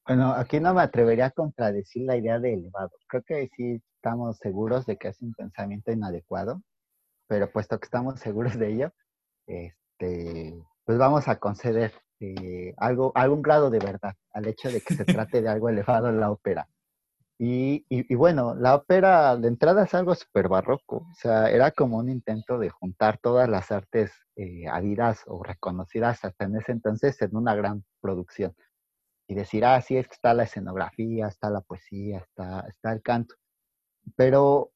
Bueno, 0.08 0.34
aquí 0.34 0.60
no 0.60 0.74
me 0.74 0.82
atrevería 0.82 1.28
a 1.28 1.32
contradecir 1.32 2.04
la 2.04 2.18
idea 2.18 2.40
de 2.40 2.54
elevado. 2.54 2.92
Creo 3.08 3.24
que 3.24 3.50
sí 3.56 3.82
estamos 3.96 4.38
seguros 4.38 4.86
de 4.86 4.98
que 4.98 5.08
es 5.08 5.22
un 5.22 5.34
pensamiento 5.34 5.92
inadecuado, 5.92 6.62
pero 7.28 7.52
puesto 7.52 7.80
que 7.80 7.86
estamos 7.86 8.20
seguros 8.20 8.58
de 8.60 8.72
ello, 8.72 8.94
este, 9.48 10.54
pues 10.84 10.98
vamos 10.98 11.28
a 11.28 11.40
conceder 11.40 11.94
eh, 12.20 12.74
algo, 12.78 13.12
algún 13.16 13.42
grado 13.42 13.70
de 13.70 13.80
verdad 13.80 14.16
al 14.32 14.48
hecho 14.48 14.70
de 14.70 14.82
que 14.82 14.94
se 14.94 15.06
trate 15.28 15.42
de 15.42 15.50
algo 15.50 15.70
elevado 15.70 16.10
en 16.10 16.20
la 16.20 16.32
ópera. 16.32 16.68
Y, 17.38 18.16
bueno, 18.16 18.56
la 18.56 18.76
ópera 18.76 19.36
de 19.36 19.50
entrada 19.50 19.84
es 19.84 19.94
algo 19.94 20.16
súper 20.16 20.48
barroco, 20.48 21.08
o 21.12 21.14
sea, 21.16 21.50
era 21.50 21.72
como 21.72 21.98
un 21.98 22.10
intento 22.10 22.58
de 22.58 22.70
juntar 22.70 23.18
todas 23.18 23.50
las 23.50 23.72
artes 23.72 24.14
eh, 24.38 24.68
habidas 24.70 25.24
o 25.28 25.44
reconocidas 25.44 26.24
hasta 26.24 26.46
en 26.46 26.56
ese 26.56 26.72
entonces 26.72 27.22
en 27.22 27.36
una 27.36 27.54
gran 27.54 27.84
producción. 28.00 28.56
Y 29.28 29.36
decir, 29.36 29.66
ah, 29.66 29.82
sí, 29.82 29.98
está 29.98 30.34
la 30.34 30.44
escenografía, 30.44 31.28
está 31.28 31.50
la 31.50 31.62
poesía, 31.62 32.20
está, 32.20 32.62
está 32.70 32.94
el 32.94 33.02
canto. 33.02 33.36
Pero 34.16 34.72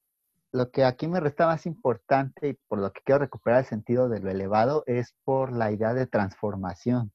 lo 0.51 0.71
que 0.71 0.83
aquí 0.83 1.07
me 1.07 1.19
resta 1.19 1.45
más 1.45 1.65
importante 1.65 2.49
y 2.49 2.53
por 2.67 2.79
lo 2.79 2.91
que 2.91 3.01
quiero 3.05 3.19
recuperar 3.19 3.59
el 3.59 3.65
sentido 3.65 4.09
de 4.09 4.19
lo 4.19 4.31
elevado 4.31 4.83
es 4.87 5.15
por 5.23 5.53
la 5.53 5.71
idea 5.71 5.93
de 5.93 6.07
transformación. 6.07 7.13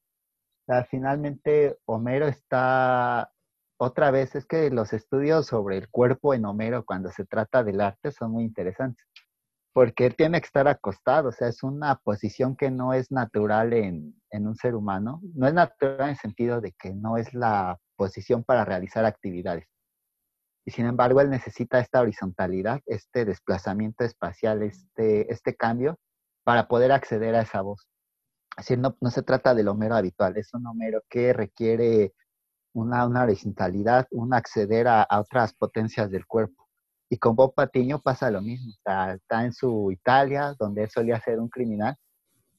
Finalmente 0.88 1.78
Homero 1.84 2.26
está 2.26 3.33
otra 3.84 4.10
vez, 4.10 4.34
es 4.34 4.46
que 4.46 4.70
los 4.70 4.92
estudios 4.92 5.46
sobre 5.46 5.76
el 5.78 5.88
cuerpo 5.88 6.34
en 6.34 6.44
Homero 6.44 6.84
cuando 6.84 7.10
se 7.10 7.24
trata 7.24 7.62
del 7.62 7.80
arte 7.80 8.10
son 8.10 8.32
muy 8.32 8.44
interesantes, 8.44 9.06
porque 9.72 10.06
él 10.06 10.16
tiene 10.16 10.40
que 10.40 10.46
estar 10.46 10.66
acostado, 10.68 11.28
o 11.28 11.32
sea, 11.32 11.48
es 11.48 11.62
una 11.62 11.96
posición 11.96 12.56
que 12.56 12.70
no 12.70 12.92
es 12.94 13.12
natural 13.12 13.72
en, 13.72 14.14
un 14.30 14.56
ser 14.56 14.74
humano, 14.74 15.20
no 15.34 15.46
es 15.46 15.54
natural 15.54 16.00
en 16.00 16.08
el 16.10 16.16
sentido 16.16 16.60
de 16.60 16.72
que 16.72 16.92
no 16.94 17.16
es 17.16 17.34
la 17.34 17.78
posición 17.96 18.44
para 18.44 18.64
realizar 18.64 19.04
actividades. 19.04 19.66
Y 20.66 20.70
sin 20.70 20.86
embargo, 20.86 21.20
él 21.20 21.30
necesita 21.30 21.78
esta 21.78 22.00
horizontalidad, 22.00 22.80
este 22.86 23.24
desplazamiento 23.24 24.04
espacial, 24.04 24.62
este, 24.62 25.30
este 25.32 25.54
cambio, 25.54 25.98
para 26.42 26.68
poder 26.68 26.90
acceder 26.92 27.34
a 27.34 27.42
esa 27.42 27.60
voz. 27.60 27.86
Así 28.56 28.76
no, 28.76 28.96
no 29.00 29.10
se 29.10 29.22
trata 29.22 29.54
del 29.54 29.68
Homero 29.68 29.94
habitual, 29.94 30.36
es 30.36 30.54
un 30.54 30.66
Homero 30.66 31.02
que 31.08 31.32
requiere 31.32 32.12
una, 32.74 33.06
una 33.06 33.22
horizontalidad, 33.22 34.06
un 34.10 34.34
acceder 34.34 34.86
a, 34.88 35.02
a, 35.02 35.20
otras 35.20 35.54
potencias 35.54 36.10
del 36.10 36.26
cuerpo. 36.26 36.68
Y 37.08 37.18
con 37.18 37.36
Bob 37.36 37.54
Patiño 37.54 38.00
pasa 38.00 38.30
lo 38.30 38.42
mismo, 38.42 38.72
está, 38.72 39.44
en 39.44 39.52
su 39.52 39.90
Italia, 39.92 40.54
donde 40.58 40.82
él 40.82 40.90
solía 40.90 41.20
ser 41.20 41.38
un 41.38 41.48
criminal, 41.48 41.96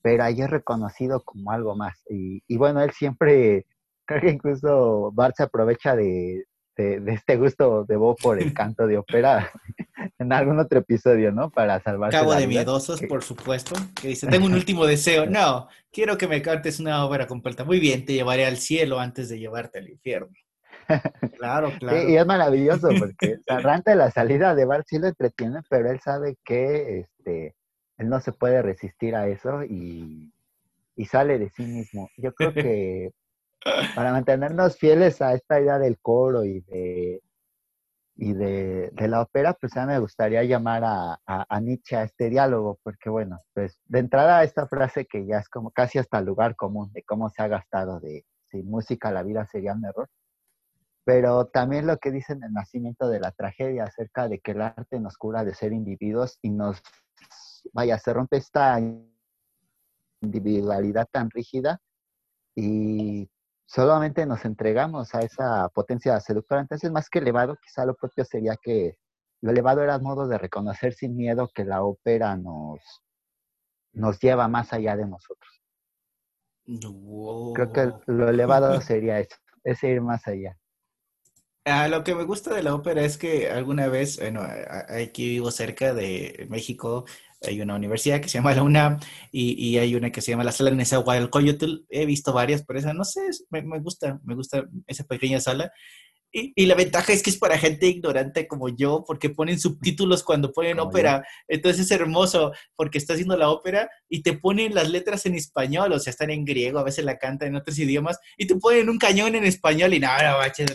pero 0.01 0.23
ahí 0.23 0.41
es 0.41 0.49
reconocido 0.49 1.21
como 1.23 1.51
algo 1.51 1.75
más. 1.75 2.01
Y, 2.09 2.41
y 2.47 2.57
bueno, 2.57 2.81
él 2.81 2.91
siempre, 2.91 3.65
creo 4.05 4.21
que 4.21 4.31
incluso 4.31 5.11
Bart 5.13 5.35
se 5.35 5.43
aprovecha 5.43 5.95
de, 5.95 6.45
de, 6.77 6.99
de, 7.01 7.13
este 7.13 7.37
gusto 7.37 7.85
de 7.85 7.95
Bob 7.97 8.17
por 8.21 8.41
el 8.41 8.53
canto 8.53 8.87
de 8.87 8.97
ópera 8.97 9.51
en 10.19 10.31
algún 10.33 10.59
otro 10.59 10.79
episodio, 10.79 11.31
¿no? 11.31 11.49
Para 11.49 11.81
salvarse. 11.81 12.17
Cabo 12.17 12.33
de 12.33 12.47
miedosos, 12.47 13.01
por 13.01 13.23
supuesto, 13.23 13.75
que 13.99 14.09
dice, 14.09 14.27
tengo 14.27 14.45
un 14.45 14.53
último 14.55 14.85
deseo. 14.85 15.25
No, 15.25 15.67
quiero 15.91 16.17
que 16.17 16.27
me 16.27 16.41
cantes 16.41 16.79
una 16.79 17.05
ópera 17.05 17.27
completa. 17.27 17.63
Muy 17.63 17.79
bien, 17.79 18.05
te 18.05 18.13
llevaré 18.13 18.45
al 18.45 18.57
cielo 18.57 18.99
antes 18.99 19.29
de 19.29 19.39
llevarte 19.39 19.79
al 19.79 19.89
infierno. 19.89 20.29
Claro, 21.37 21.71
claro. 21.79 21.99
Sí, 21.99 22.13
y 22.13 22.17
es 22.17 22.25
maravilloso 22.25 22.89
porque 22.99 23.37
arranca 23.47 23.95
la 23.95 24.11
salida 24.11 24.53
de 24.53 24.65
Bart 24.65 24.85
sí 24.87 24.99
lo 24.99 25.07
entretiene, 25.07 25.61
pero 25.69 25.89
él 25.89 25.99
sabe 25.99 26.37
que 26.45 26.99
este, 26.99 27.55
él 27.97 28.09
no 28.09 28.21
se 28.21 28.31
puede 28.31 28.61
resistir 28.61 29.15
a 29.15 29.27
eso 29.27 29.63
y, 29.63 30.31
y 30.95 31.05
sale 31.05 31.39
de 31.39 31.49
sí 31.49 31.63
mismo. 31.63 32.09
Yo 32.17 32.33
creo 32.33 32.53
que 32.53 33.11
para 33.95 34.11
mantenernos 34.11 34.77
fieles 34.77 35.21
a 35.21 35.33
esta 35.33 35.59
idea 35.59 35.79
del 35.79 35.97
coro 35.99 36.45
y 36.45 36.61
de, 36.61 37.21
y 38.17 38.33
de, 38.33 38.91
de 38.93 39.07
la 39.07 39.21
ópera, 39.21 39.53
pues 39.53 39.73
ya 39.75 39.85
me 39.85 39.99
gustaría 39.99 40.43
llamar 40.43 40.83
a, 40.85 41.13
a, 41.25 41.45
a, 41.49 41.59
Nietzsche 41.59 41.97
a 41.97 42.03
este 42.03 42.29
diálogo, 42.29 42.79
porque 42.81 43.09
bueno, 43.09 43.41
pues 43.53 43.77
de 43.85 43.99
entrada 43.99 44.43
esta 44.43 44.67
frase 44.67 45.05
que 45.05 45.25
ya 45.25 45.39
es 45.39 45.49
como 45.49 45.71
casi 45.71 45.99
hasta 45.99 46.21
lugar 46.21 46.55
común 46.55 46.91
de 46.93 47.03
cómo 47.03 47.29
se 47.29 47.41
ha 47.41 47.47
gastado 47.47 47.99
de 47.99 48.25
sin 48.49 48.69
música 48.69 49.11
la 49.11 49.23
vida 49.23 49.45
sería 49.45 49.73
un 49.73 49.83
error, 49.85 50.09
pero 51.03 51.47
también 51.47 51.87
lo 51.87 51.97
que 51.97 52.11
dice 52.11 52.33
en 52.33 52.43
el 52.43 52.53
nacimiento 52.53 53.09
de 53.09 53.19
la 53.19 53.31
tragedia 53.31 53.83
acerca 53.83 54.29
de 54.29 54.39
que 54.39 54.51
el 54.51 54.61
arte 54.61 54.99
nos 54.99 55.17
cura 55.17 55.43
de 55.43 55.53
ser 55.53 55.73
individuos 55.73 56.39
y 56.41 56.51
nos, 56.51 56.81
vaya, 57.73 57.99
se 57.99 58.13
rompe 58.13 58.37
esta 58.37 58.79
individualidad 60.21 61.07
tan 61.11 61.29
rígida 61.29 61.79
y 62.55 63.29
solamente 63.75 64.25
nos 64.25 64.45
entregamos 64.45 65.13
a 65.13 65.19
esa 65.19 65.67
potencia 65.69 66.17
seductora. 66.21 66.61
Entonces, 66.61 66.89
más 66.91 67.09
que 67.09 67.19
elevado, 67.19 67.57
quizá 67.61 67.85
lo 67.85 67.93
propio 67.93 68.23
sería 68.23 68.55
que 68.55 68.97
lo 69.41 69.51
elevado 69.51 69.83
era 69.83 69.95
el 69.95 70.01
modo 70.01 70.27
de 70.27 70.37
reconocer 70.37 70.93
sin 70.93 71.17
miedo 71.17 71.49
que 71.53 71.65
la 71.65 71.83
ópera 71.83 72.37
nos, 72.37 72.79
nos 73.91 74.17
lleva 74.19 74.47
más 74.47 74.71
allá 74.71 74.95
de 74.95 75.05
nosotros. 75.05 75.61
Wow. 76.65 77.53
Creo 77.53 77.73
que 77.73 77.91
lo 78.07 78.29
elevado 78.29 78.79
sería 78.81 79.19
eso, 79.19 79.35
es 79.63 79.83
ir 79.83 80.01
más 80.01 80.25
allá. 80.25 80.57
Ah, 81.65 81.87
lo 81.87 82.03
que 82.03 82.15
me 82.15 82.23
gusta 82.23 82.53
de 82.53 82.63
la 82.63 82.75
ópera 82.75 83.01
es 83.01 83.17
que 83.17 83.49
alguna 83.49 83.87
vez, 83.87 84.19
bueno, 84.19 84.41
aquí 84.87 85.29
vivo 85.29 85.51
cerca 85.51 85.93
de 85.95 86.45
México, 86.49 87.05
hay 87.47 87.61
una 87.61 87.75
universidad 87.75 88.21
que 88.21 88.29
se 88.29 88.37
llama 88.37 88.53
la 88.53 88.63
UNAM 88.63 88.99
y, 89.31 89.53
y 89.53 89.77
hay 89.77 89.95
una 89.95 90.11
que 90.11 90.21
se 90.21 90.31
llama 90.31 90.43
la 90.43 90.51
Sala 90.51 90.71
Nezahualcóyotl. 90.71 91.85
He 91.89 92.05
visto 92.05 92.33
varias, 92.33 92.63
pero 92.63 92.79
esa 92.79 92.93
no 92.93 93.03
sé, 93.03 93.21
me, 93.49 93.61
me 93.61 93.79
gusta, 93.79 94.19
me 94.23 94.35
gusta 94.35 94.65
esa 94.87 95.03
pequeña 95.03 95.39
sala. 95.39 95.71
Y, 96.31 96.51
y, 96.55 96.65
la 96.65 96.75
ventaja 96.75 97.13
es 97.13 97.23
que 97.23 97.29
es 97.29 97.37
para 97.37 97.57
gente 97.57 97.87
ignorante 97.87 98.45
como 98.45 98.67
yo, 98.67 99.05
porque 99.07 99.29
ponen 99.29 99.57
subtítulos 99.57 100.21
cuando 100.21 100.51
ponen 100.51 100.79
oh, 100.79 100.83
ópera. 100.83 101.11
Yeah. 101.11 101.25
Entonces 101.47 101.85
es 101.85 101.91
hermoso, 101.91 102.51
porque 102.75 102.97
está 102.97 103.13
haciendo 103.13 103.37
la 103.37 103.49
ópera 103.49 103.89
y 104.09 104.21
te 104.21 104.33
ponen 104.33 104.75
las 104.75 104.89
letras 104.89 105.25
en 105.25 105.35
español, 105.35 105.93
o 105.93 105.99
sea, 105.99 106.11
están 106.11 106.31
en 106.31 106.43
griego, 106.43 106.79
a 106.79 106.83
veces 106.83 107.05
la 107.05 107.17
cantan 107.17 107.49
en 107.49 107.55
otros 107.55 107.79
idiomas, 107.79 108.19
y 108.37 108.47
te 108.47 108.55
ponen 108.55 108.89
un 108.89 108.97
cañón 108.97 109.35
en 109.35 109.45
español 109.45 109.93
y 109.93 109.99
nada, 109.99 110.35
bache, 110.35 110.65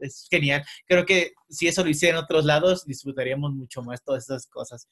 es 0.00 0.26
genial. 0.30 0.64
Creo 0.86 1.06
que 1.06 1.32
si 1.48 1.66
eso 1.66 1.82
lo 1.82 1.88
hiciera 1.88 2.18
en 2.18 2.24
otros 2.24 2.44
lados, 2.44 2.84
disfrutaríamos 2.84 3.54
mucho 3.54 3.82
más 3.82 4.04
todas 4.04 4.24
esas 4.24 4.46
cosas 4.48 4.86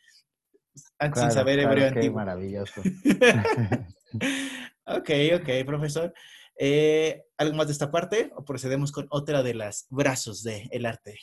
claro, 0.98 1.14
sin 1.14 1.30
saber 1.30 1.58
claro, 1.58 1.72
hebreo 1.72 1.92
qué 1.92 1.98
antiguo. 1.98 2.16
maravilloso. 2.16 2.80
ok, 4.86 5.10
ok, 5.40 5.66
profesor. 5.66 6.12
Eh, 6.58 7.22
¿Algo 7.36 7.56
más 7.56 7.68
de 7.68 7.72
esta 7.72 7.90
parte 7.90 8.32
o 8.34 8.44
procedemos 8.44 8.90
con 8.90 9.06
otra 9.10 9.42
de 9.42 9.54
las 9.54 9.86
brazos 9.90 10.42
del 10.42 10.68
el 10.72 10.86
arte? 10.86 11.18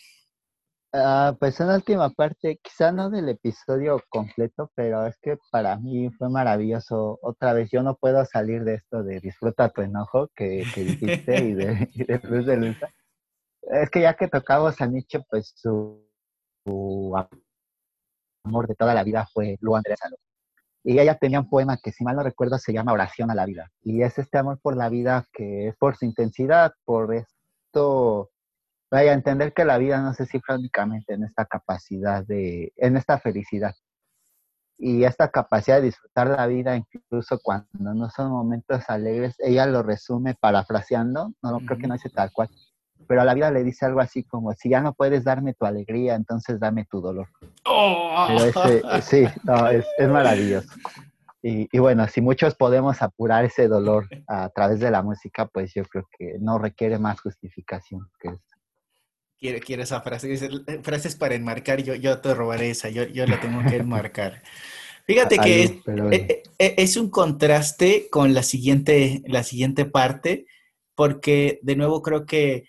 Uh, 0.93 1.35
pues 1.37 1.59
una 1.59 1.75
última 1.75 2.09
parte, 2.09 2.57
quizá 2.63 2.93
no 2.93 3.09
del 3.09 3.27
episodio 3.27 4.01
completo, 4.07 4.71
pero 4.75 5.05
es 5.05 5.17
que 5.21 5.37
para 5.51 5.75
mí 5.75 6.09
fue 6.17 6.29
maravilloso. 6.29 7.19
Otra 7.21 7.51
vez, 7.51 7.69
yo 7.69 7.83
no 7.83 7.97
puedo 7.97 8.23
salir 8.23 8.63
de 8.63 8.75
esto 8.75 9.03
de 9.03 9.19
disfruta 9.19 9.67
tu 9.67 9.81
enojo 9.81 10.29
que, 10.33 10.63
que 10.73 10.83
dijiste 10.85 11.43
y 11.43 11.53
de, 11.53 11.89
y 11.93 12.05
de 12.05 12.21
Luz 12.23 12.45
de 12.45 12.55
Lusa. 12.55 12.89
Es 13.63 13.89
que 13.89 14.01
ya 14.01 14.13
que 14.13 14.29
tocamos 14.29 14.79
a 14.79 14.85
Nietzsche, 14.85 15.19
pues 15.29 15.51
su, 15.57 16.07
su 16.63 17.13
amor 18.45 18.67
de 18.67 18.75
toda 18.75 18.93
la 18.93 19.03
vida 19.03 19.27
fue 19.33 19.57
Lu 19.61 19.75
Andrea 19.75 19.97
Saló. 19.97 20.17
Y 20.83 20.99
ella 20.99 21.17
tenía 21.17 21.39
un 21.39 21.49
poema 21.49 21.77
que, 21.77 21.91
si 21.91 22.03
mal 22.03 22.15
no 22.15 22.23
recuerdo, 22.23 22.59
se 22.59 22.71
llama 22.71 22.93
Oración 22.93 23.31
a 23.31 23.35
la 23.35 23.45
vida. 23.45 23.71
Y 23.81 24.03
es 24.03 24.19
este 24.19 24.37
amor 24.37 24.59
por 24.61 24.77
la 24.77 24.87
vida 24.87 25.25
que 25.33 25.69
es 25.69 25.75
por 25.77 25.97
su 25.97 26.05
intensidad, 26.05 26.73
por 26.85 27.15
esto, 27.15 28.29
vaya 28.91 29.13
entender 29.13 29.53
que 29.53 29.65
la 29.65 29.79
vida 29.79 29.99
no 30.01 30.13
se 30.13 30.27
cifra 30.27 30.55
únicamente 30.55 31.15
en 31.15 31.23
esta 31.23 31.45
capacidad 31.45 32.23
de, 32.23 32.71
en 32.75 32.97
esta 32.97 33.17
felicidad. 33.19 33.73
Y 34.77 35.05
esta 35.05 35.29
capacidad 35.31 35.77
de 35.77 35.87
disfrutar 35.87 36.27
la 36.27 36.45
vida, 36.45 36.75
incluso 36.75 37.39
cuando 37.41 37.93
no 37.93 38.09
son 38.11 38.29
momentos 38.29 38.83
alegres, 38.87 39.35
ella 39.39 39.65
lo 39.65 39.81
resume 39.81 40.35
parafraseando, 40.35 41.33
no, 41.41 41.51
no 41.51 41.59
creo 41.61 41.79
que 41.79 41.87
no 41.87 41.95
dice 41.95 42.09
tal 42.09 42.31
cual, 42.31 42.49
pero 43.07 43.21
a 43.21 43.25
la 43.25 43.33
vida 43.33 43.51
le 43.51 43.63
dice 43.63 43.85
algo 43.85 43.99
así 43.99 44.23
como, 44.23 44.53
si 44.53 44.69
ya 44.69 44.81
no 44.81 44.93
puedes 44.93 45.23
darme 45.23 45.53
tu 45.53 45.65
alegría, 45.65 46.15
entonces 46.15 46.59
dame 46.59 46.85
tu 46.85 47.01
dolor. 47.01 47.27
Oh. 47.65 48.25
Pero 48.27 48.43
ese, 48.45 48.81
sí, 49.01 49.33
no, 49.43 49.67
es, 49.69 49.85
es, 49.97 50.09
maravilloso. 50.09 50.69
Y, 51.47 51.77
bueno, 51.77 52.07
si 52.07 52.21
muchos 52.21 52.55
podemos 52.55 53.03
apurar 53.03 53.45
ese 53.45 53.67
dolor 53.67 54.07
a 54.27 54.49
través 54.49 54.79
de 54.79 54.89
la 54.89 55.03
música, 55.03 55.45
pues 55.45 55.75
yo 55.75 55.83
creo 55.83 56.09
que 56.17 56.37
no 56.39 56.57
requiere 56.57 56.97
más 56.97 57.21
justificación 57.21 58.09
que 58.19 58.29
eso. 58.29 58.41
Quiere, 59.37 59.59
quiere 59.59 59.83
esa 59.83 60.01
frase, 60.01 60.27
dice, 60.27 60.49
frases 60.81 61.15
para 61.15 61.35
enmarcar, 61.35 61.83
yo, 61.83 61.93
yo 61.93 62.19
te 62.19 62.33
robaré 62.33 62.71
esa, 62.71 62.89
yo, 62.89 63.03
yo 63.03 63.27
la 63.27 63.39
tengo 63.39 63.61
que 63.63 63.75
enmarcar. 63.75 64.41
Fíjate 65.05 65.37
que 65.37 65.63
es, 65.63 65.71
e, 66.11 66.43
e, 66.57 66.75
es, 66.77 66.97
un 66.97 67.11
contraste 67.11 68.07
con 68.09 68.33
la 68.33 68.41
siguiente, 68.41 69.21
la 69.27 69.43
siguiente 69.43 69.85
parte, 69.85 70.47
porque 70.95 71.59
de 71.61 71.75
nuevo 71.75 72.01
creo 72.01 72.25
que 72.25 72.67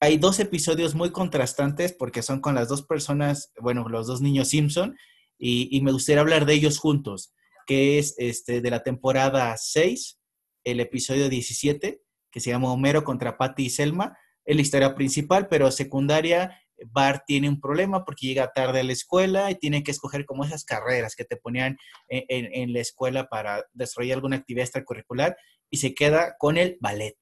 hay 0.00 0.18
dos 0.18 0.38
episodios 0.40 0.94
muy 0.94 1.10
contrastantes 1.10 1.92
porque 1.92 2.22
son 2.22 2.40
con 2.40 2.54
las 2.54 2.68
dos 2.68 2.82
personas, 2.82 3.52
bueno, 3.60 3.88
los 3.88 4.06
dos 4.06 4.20
niños 4.20 4.48
Simpson, 4.48 4.96
y, 5.38 5.68
y 5.76 5.80
me 5.82 5.92
gustaría 5.92 6.20
hablar 6.20 6.46
de 6.46 6.54
ellos 6.54 6.78
juntos 6.78 7.32
que 7.68 7.98
es 7.98 8.14
este, 8.16 8.62
de 8.62 8.70
la 8.70 8.82
temporada 8.82 9.54
6, 9.54 10.18
el 10.64 10.80
episodio 10.80 11.28
17, 11.28 12.00
que 12.32 12.40
se 12.40 12.50
llama 12.50 12.72
Homero 12.72 13.04
contra 13.04 13.36
Patty 13.36 13.66
y 13.66 13.70
Selma. 13.70 14.16
Es 14.46 14.56
la 14.56 14.62
historia 14.62 14.94
principal, 14.94 15.48
pero 15.48 15.70
secundaria, 15.70 16.58
Bart 16.86 17.24
tiene 17.26 17.46
un 17.46 17.60
problema 17.60 18.06
porque 18.06 18.26
llega 18.26 18.52
tarde 18.54 18.80
a 18.80 18.84
la 18.84 18.94
escuela 18.94 19.50
y 19.50 19.56
tiene 19.56 19.82
que 19.82 19.90
escoger 19.90 20.24
como 20.24 20.44
esas 20.44 20.64
carreras 20.64 21.14
que 21.14 21.26
te 21.26 21.36
ponían 21.36 21.76
en, 22.08 22.72
la 22.72 22.80
escuela 22.80 23.28
para 23.28 23.62
desarrollar 23.74 24.16
alguna 24.16 24.36
actividad 24.36 24.64
extracurricular 24.64 25.36
y 25.68 25.76
se 25.76 25.92
queda 25.94 26.36
con 26.38 26.56
el 26.56 26.78
ballet. 26.80 27.18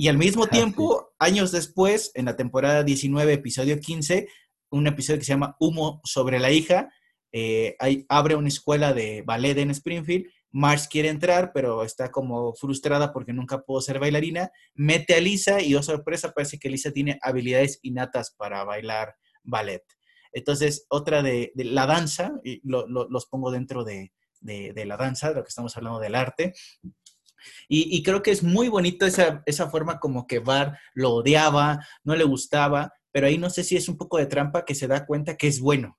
Y 0.00 0.08
al 0.08 0.16
mismo 0.16 0.44
ah, 0.44 0.48
tiempo, 0.48 1.12
años 1.18 1.52
después, 1.52 2.10
en 2.14 2.24
la 2.24 2.34
temporada 2.34 2.82
19, 2.82 3.34
episodio 3.34 3.78
15, 3.78 4.28
un 4.70 4.86
episodio 4.86 5.18
que 5.18 5.26
se 5.26 5.32
llama 5.32 5.56
Humo 5.60 6.00
sobre 6.04 6.38
la 6.38 6.50
hija, 6.50 6.88
eh, 7.32 7.76
abre 8.08 8.34
una 8.34 8.48
escuela 8.48 8.94
de 8.94 9.20
ballet 9.20 9.58
en 9.58 9.70
Springfield. 9.72 10.24
Marge 10.52 10.88
quiere 10.88 11.10
entrar, 11.10 11.52
pero 11.52 11.84
está 11.84 12.10
como 12.10 12.54
frustrada 12.54 13.12
porque 13.12 13.34
nunca 13.34 13.60
pudo 13.60 13.82
ser 13.82 13.98
bailarina. 13.98 14.50
Mete 14.72 15.16
a 15.16 15.20
Lisa 15.20 15.60
y, 15.60 15.74
oh 15.74 15.82
sorpresa, 15.82 16.32
parece 16.32 16.58
que 16.58 16.70
Lisa 16.70 16.92
tiene 16.92 17.18
habilidades 17.20 17.78
innatas 17.82 18.34
para 18.38 18.64
bailar 18.64 19.16
ballet. 19.42 19.84
Entonces, 20.32 20.86
otra 20.88 21.22
de, 21.22 21.52
la 21.56 21.84
danza, 21.84 22.40
y 22.42 22.62
los 22.64 23.26
pongo 23.26 23.50
dentro 23.50 23.84
de, 23.84 24.12
la 24.40 24.96
danza, 24.96 25.28
de 25.28 25.34
lo 25.34 25.42
que 25.42 25.50
estamos 25.50 25.76
hablando 25.76 25.98
del 25.98 26.14
arte. 26.14 26.54
Y, 27.68 28.02
creo 28.02 28.22
que 28.22 28.30
es 28.30 28.42
muy 28.42 28.68
bonito 28.68 29.06
esa, 29.06 29.42
esa, 29.46 29.70
forma 29.70 29.98
como 29.98 30.26
que 30.26 30.38
Bar 30.38 30.78
lo 30.94 31.14
odiaba, 31.14 31.86
no 32.04 32.16
le 32.16 32.24
gustaba, 32.24 32.92
pero 33.12 33.26
ahí 33.26 33.38
no 33.38 33.50
sé 33.50 33.64
si 33.64 33.76
es 33.76 33.88
un 33.88 33.96
poco 33.96 34.18
de 34.18 34.26
trampa 34.26 34.64
que 34.64 34.74
se 34.74 34.86
da 34.86 35.06
cuenta 35.06 35.36
que 35.36 35.48
es 35.48 35.60
bueno. 35.60 35.98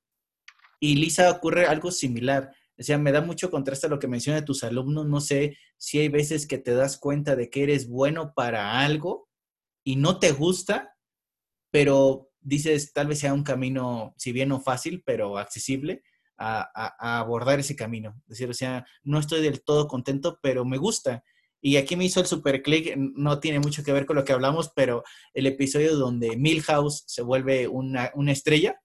Y 0.80 0.96
Lisa 0.96 1.30
ocurre 1.30 1.66
algo 1.66 1.92
similar. 1.92 2.52
O 2.78 2.84
sea, 2.84 2.98
me 2.98 3.12
da 3.12 3.22
mucho 3.22 3.52
contraste 3.52 3.86
a 3.86 3.90
lo 3.90 4.00
que 4.00 4.08
menciona 4.08 4.44
tus 4.44 4.64
alumnos. 4.64 5.08
No 5.08 5.22
sé 5.22 5.58
si 5.78 6.00
hay 6.00 6.10
veces 6.10 6.48
que 6.48 6.58
te 6.58 6.74
das 6.74 6.98
cuenta 6.98 7.36
de 7.36 7.50
que 7.50 7.64
eres 7.64 7.88
bueno 7.88 8.34
para 8.34 8.80
algo 8.80 9.30
y 9.84 9.98
no 9.98 10.18
te 10.20 10.32
gusta, 10.32 10.96
pero 11.70 12.32
dices, 12.40 12.94
tal 12.94 13.08
vez 13.08 13.20
sea 13.20 13.34
un 13.34 13.44
camino, 13.44 14.16
si 14.18 14.32
bien 14.32 14.50
no 14.50 14.60
fácil, 14.60 15.04
pero 15.06 15.38
accesible, 15.38 16.04
a, 16.38 17.20
abordar 17.20 17.60
ese 17.60 17.76
camino. 17.76 18.16
Es 18.24 18.30
decir, 18.30 18.50
o 18.50 18.54
sea, 18.54 18.86
no 19.04 19.20
estoy 19.20 19.42
del 19.42 19.64
todo 19.64 19.88
contento, 19.88 20.40
pero 20.42 20.66
me 20.66 20.78
gusta. 20.78 21.24
Y 21.62 21.78
aquí 21.78 21.96
me 21.96 22.06
hizo 22.06 22.20
el 22.20 22.26
super 22.26 22.62
click, 22.62 22.96
no 22.98 23.40
tiene 23.40 23.60
mucho 23.60 23.84
que 23.84 23.94
ver 23.94 24.06
con 24.06 24.16
lo 24.16 24.26
que 24.26 24.34
hablamos, 24.34 24.72
pero 24.76 25.04
el 25.34 25.46
episodio 25.46 25.96
donde 25.96 26.36
Milhouse 26.36 27.04
se 27.06 27.22
vuelve 27.22 27.68
una, 27.68 28.12
una 28.16 28.32
estrella 28.32 28.82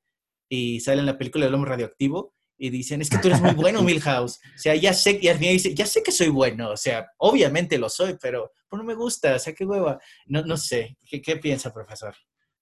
y 0.48 0.80
sale 0.80 1.00
en 1.00 1.06
la 1.06 1.18
película 1.18 1.46
del 1.46 1.54
hombre 1.54 1.70
radioactivo 1.70 2.34
y 2.58 2.70
dicen, 2.70 3.00
es 3.00 3.10
que 3.10 3.18
tú 3.18 3.28
eres 3.28 3.40
muy 3.40 3.54
bueno, 3.54 3.82
Milhouse. 3.82 4.38
O 4.54 4.58
sea, 4.58 4.74
ya 4.74 4.92
sé, 4.92 5.18
y 5.20 5.28
al 5.28 5.38
final 5.38 5.54
dice, 5.54 5.74
ya 5.74 5.86
sé 5.86 6.02
que 6.02 6.12
soy 6.12 6.28
bueno, 6.28 6.70
o 6.70 6.76
sea, 6.76 7.10
obviamente 7.18 7.78
lo 7.78 7.88
soy, 7.88 8.16
pero 8.20 8.52
pues, 8.68 8.78
no 8.78 8.84
me 8.84 8.94
gusta, 8.94 9.34
o 9.34 9.38
sea, 9.38 9.54
qué 9.54 9.64
hueva. 9.64 9.98
No, 10.26 10.42
no 10.42 10.56
sé, 10.56 10.96
¿qué, 11.08 11.20
qué 11.20 11.36
piensa, 11.36 11.72
profesor? 11.72 12.14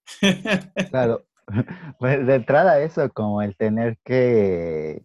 Claro, 0.91 1.27
pues 1.99 2.27
de 2.27 2.35
entrada 2.35 2.81
eso, 2.81 3.11
como 3.11 3.43
el 3.43 3.57
tener 3.57 3.99
que, 4.05 5.03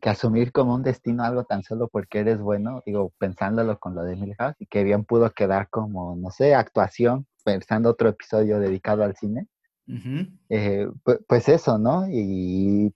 que 0.00 0.10
asumir 0.10 0.52
como 0.52 0.74
un 0.74 0.82
destino 0.82 1.24
algo 1.24 1.44
tan 1.44 1.62
solo 1.62 1.88
porque 1.88 2.20
eres 2.20 2.40
bueno, 2.40 2.82
digo, 2.86 3.12
pensándolo 3.18 3.78
con 3.78 3.94
lo 3.94 4.02
de 4.02 4.16
Milhouse, 4.16 4.56
y 4.58 4.66
que 4.66 4.84
bien 4.84 5.04
pudo 5.04 5.30
quedar 5.30 5.68
como, 5.70 6.16
no 6.16 6.30
sé, 6.30 6.54
actuación, 6.54 7.26
pensando 7.44 7.90
otro 7.90 8.10
episodio 8.10 8.60
dedicado 8.60 9.02
al 9.02 9.16
cine 9.16 9.48
eh, 10.48 10.88
pues, 11.26 11.48
eso, 11.48 11.78
¿no? 11.78 12.06
Y, 12.08 12.94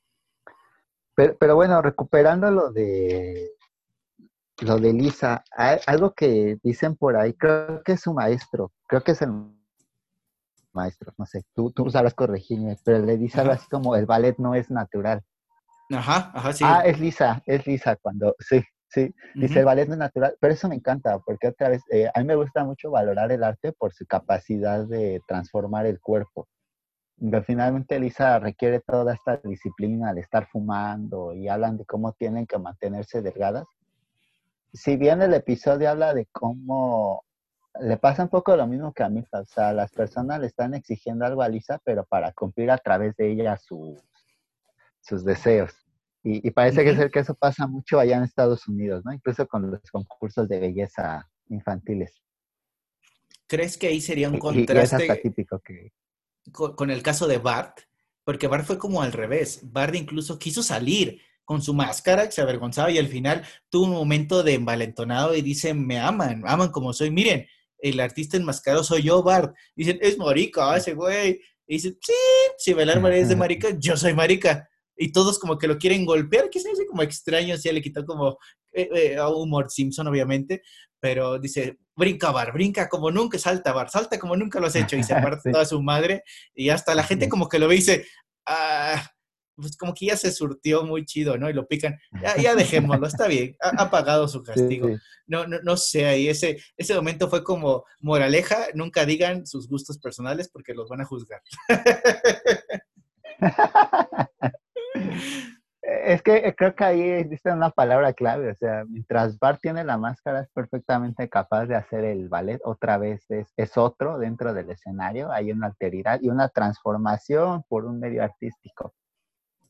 pero, 1.15 1.55
bueno, 1.55 1.81
recuperando 1.83 2.51
lo 2.51 2.71
de 2.71 3.51
lo 4.61 4.79
de 4.79 4.93
Lisa, 4.93 5.43
algo 5.87 6.13
que 6.13 6.59
dicen 6.63 6.95
por 6.97 7.17
ahí, 7.17 7.33
creo 7.35 7.83
que 7.83 7.93
es 7.93 8.01
su 8.01 8.13
maestro, 8.15 8.71
creo 8.87 9.03
que 9.03 9.13
es 9.13 9.23
el 9.23 9.33
maestro, 10.73 11.13
no 11.19 11.27
sé, 11.27 11.45
tú, 11.55 11.73
tú 11.73 11.91
sabrás 11.91 12.15
corregirme, 12.15 12.77
pero 12.85 13.05
le 13.05 13.17
dice 13.17 13.41
algo 13.41 13.55
así 13.55 13.69
como 13.69 13.97
el 13.97 14.07
ballet 14.07 14.37
no 14.39 14.55
es 14.55 14.71
natural. 14.71 15.23
Ajá, 15.93 16.31
ajá, 16.35 16.53
sí. 16.53 16.65
Ah, 16.67 16.83
es 16.85 16.99
Lisa, 16.99 17.43
es 17.47 17.67
Lisa 17.67 17.97
cuando, 17.97 18.35
sí, 18.39 18.63
sí, 18.89 19.15
dice 19.35 19.61
el 19.61 19.65
ballet 19.65 19.87
no 19.87 19.95
es 19.95 19.99
natural, 19.99 20.37
pero 20.41 20.55
eso 20.55 20.69
me 20.69 20.75
encanta, 20.75 21.19
porque 21.21 21.49
otra 21.49 21.69
vez, 21.69 21.83
eh, 21.91 22.11
a 22.13 22.21
mí 22.21 22.27
me 22.27 22.35
gusta 22.35 22.65
mucho 22.65 22.91
valorar 22.91 23.31
el 23.33 23.45
arte 23.45 23.73
por 23.73 23.93
su 23.93 24.07
capacidad 24.07 24.87
de 24.87 25.21
transformar 25.27 25.87
el 25.87 26.01
cuerpo 26.01 26.49
finalmente 27.45 27.99
Lisa 27.99 28.39
requiere 28.39 28.81
toda 28.81 29.15
esta 29.15 29.37
disciplina 29.37 30.13
de 30.13 30.23
estar 30.23 30.49
fumando 30.49 31.35
y 31.35 31.49
hablan 31.49 31.77
de 31.77 31.85
cómo 31.85 32.13
tienen 32.13 32.47
que 32.47 32.59
mantenerse 32.59 33.23
delgadas. 33.23 33.67
Si 34.73 34.97
bien 34.97 35.23
el 35.23 35.35
episodio 35.35 35.91
habla 35.91 36.15
de 36.15 36.27
cómo 36.33 37.25
le 37.81 37.97
pasa 37.97 38.25
un 38.25 38.29
poco 38.29 38.57
lo 38.57 38.67
mismo 38.67 38.93
que 38.93 39.03
a 39.03 39.09
mí, 39.09 39.25
o 39.31 39.45
sea, 39.45 39.73
las 39.73 39.91
personas 39.93 40.41
le 40.41 40.47
están 40.47 40.75
exigiendo 40.75 41.25
algo 41.25 41.43
a 41.43 41.49
Lisa, 41.49 41.79
pero 41.85 42.05
para 42.05 42.33
cumplir 42.33 42.71
a 42.71 42.79
través 42.79 43.15
de 43.17 43.31
ella 43.31 43.57
sus, 43.57 44.03
sus 45.01 45.25
deseos. 45.25 45.73
Y, 46.25 46.51
parece 46.53 46.85
que 46.85 46.91
es 46.91 46.99
el 46.99 47.11
que 47.11 47.19
eso 47.19 47.35
pasa 47.35 47.67
mucho 47.67 47.99
allá 47.99 48.17
en 48.17 48.23
Estados 48.23 48.69
Unidos, 48.69 49.03
¿no? 49.05 49.13
Incluso 49.13 49.47
con 49.49 49.71
los 49.71 49.81
concursos 49.91 50.49
de 50.49 50.61
belleza 50.61 51.29
infantiles. 51.49 52.23
¿Crees 53.49 53.77
que 53.77 53.89
ahí 53.89 54.01
sería 54.01 54.29
un 54.29 54.39
contraste? 54.39 54.75
Y, 54.75 54.79
es 54.79 54.93
hasta 54.93 55.21
típico 55.21 55.59
que 55.59 55.93
con, 56.51 56.91
el 56.91 57.03
caso 57.03 57.27
de 57.27 57.39
Bart, 57.39 57.81
porque 58.25 58.47
Bart 58.47 58.65
fue 58.65 58.79
como 58.79 59.03
al 59.03 59.13
revés. 59.13 59.61
Bart 59.65 59.95
incluso 59.95 60.39
quiso 60.39 60.63
salir 60.63 61.21
con 61.45 61.63
su 61.63 61.75
máscara, 61.75 62.27
que 62.27 62.33
se 62.33 62.41
avergonzaba 62.41 62.91
y 62.91 62.99
al 62.99 63.09
final 63.09 63.45
tuvo 63.69 63.87
un 63.87 63.93
momento 63.93 64.43
de 64.43 64.55
envalentonado 64.55 65.35
y 65.35 65.43
dice, 65.43 65.75
me 65.75 65.99
aman, 65.99 66.43
aman 66.47 66.71
como 66.71 66.93
soy. 66.93 67.11
Miren, 67.11 67.47
el 67.79 68.01
artista 68.01 68.37
enmascarado 68.37 68.85
soy 68.85 69.03
yo, 69.03 69.23
Bart. 69.23 69.55
Dicen, 69.75 69.99
es 70.01 70.19
marica 70.19 70.77
ese 70.77 70.95
güey. 70.95 71.41
Y 71.67 71.75
dicen, 71.75 71.99
sí, 72.01 72.13
si 72.59 72.73
bailar 72.73 73.01
María 73.01 73.19
es 73.19 73.29
de 73.29 73.37
marica, 73.37 73.69
yo 73.79 73.97
soy 73.97 74.15
marica. 74.15 74.69
Y 74.97 75.13
todos 75.13 75.39
como 75.39 75.59
que 75.59 75.67
lo 75.67 75.79
quieren 75.79 76.05
golpear, 76.05 76.51
que 76.51 76.61
se 76.61 76.69
dice 76.69 76.87
como 76.87 77.03
extraño, 77.03 77.55
así 77.55 77.71
le 77.73 77.83
quitó 77.83 78.05
como 78.05 78.39
eh, 78.73 78.89
eh, 78.95 79.21
humor 79.21 79.71
Simpson, 79.71 80.07
obviamente, 80.07 80.63
pero 81.01 81.39
dice, 81.39 81.79
brinca 81.97 82.31
Bar, 82.31 82.53
brinca 82.53 82.89
como 82.89 83.11
nunca, 83.11 83.39
salta 83.39 83.73
Bar, 83.73 83.91
salta 83.91 84.19
como 84.19 84.37
nunca 84.37 84.61
lo 84.61 84.67
has 84.67 84.77
hecho, 84.77 84.97
y 84.97 85.03
se 85.03 85.15
parte 85.15 85.51
toda 85.51 85.65
su 85.65 85.83
madre, 85.83 86.23
y 86.55 86.69
hasta 86.69 86.95
la 86.95 87.05
gente 87.05 87.29
como 87.29 87.49
que 87.49 87.59
lo 87.59 87.69
ve 87.69 87.75
y 87.75 87.79
dice, 87.79 88.07
ah, 88.47 89.03
pues 89.57 89.77
como 89.77 89.95
que 89.95 90.07
ya 90.07 90.17
se 90.17 90.33
surtió 90.33 90.85
muy 90.85 91.05
chido, 91.05 91.37
¿no? 91.37 91.51
Y 91.51 91.53
lo 91.53 91.67
pican, 91.67 91.99
ya, 92.23 92.37
ya 92.37 92.55
dejémoslo, 92.55 93.07
está 93.07 93.29
bien, 93.29 93.57
ha, 93.61 93.91
pagado 93.91 94.29
su 94.29 94.43
castigo. 94.43 94.89
No, 95.27 95.47
no, 95.47 95.61
no 95.63 95.77
sé, 95.77 96.07
ahí 96.07 96.29
ese, 96.29 96.59
ese 96.77 96.95
momento 96.95 97.29
fue 97.29 97.45
como 97.45 97.85
moraleja, 98.01 98.69
nunca 98.75 99.05
digan 99.05 99.47
sus 99.47 99.69
gustos 99.69 99.99
personales 99.99 100.49
porque 100.49 100.75
los 100.75 100.89
van 100.89 101.03
a 101.03 101.05
juzgar. 101.05 101.43
Es 105.83 106.23
que 106.23 106.37
eh, 106.37 106.55
creo 106.57 106.75
que 106.77 106.85
ahí 106.85 107.25
dice 107.25 107.53
una 107.53 107.71
palabra 107.71 108.13
clave, 108.13 108.51
o 108.51 108.55
sea, 108.55 108.85
mientras 108.89 109.39
Bart 109.39 109.61
tiene 109.61 109.83
la 109.83 109.99
máscara 109.99 110.41
es 110.43 110.49
perfectamente 110.51 111.29
capaz 111.29 111.67
de 111.67 111.75
hacer 111.75 112.05
el 112.05 112.29
ballet, 112.29 112.61
otra 112.65 112.99
vez 112.99 113.29
es, 113.31 113.53
es 113.57 113.77
otro 113.77 114.19
dentro 114.19 114.55
del 114.55 114.71
escenario, 114.71 115.33
hay 115.33 115.51
una 115.51 115.67
alteridad 115.67 116.21
y 116.23 116.29
una 116.29 116.49
transformación 116.49 117.65
por 117.69 117.85
un 117.85 117.99
medio 117.99 118.23
artístico. 118.23 118.95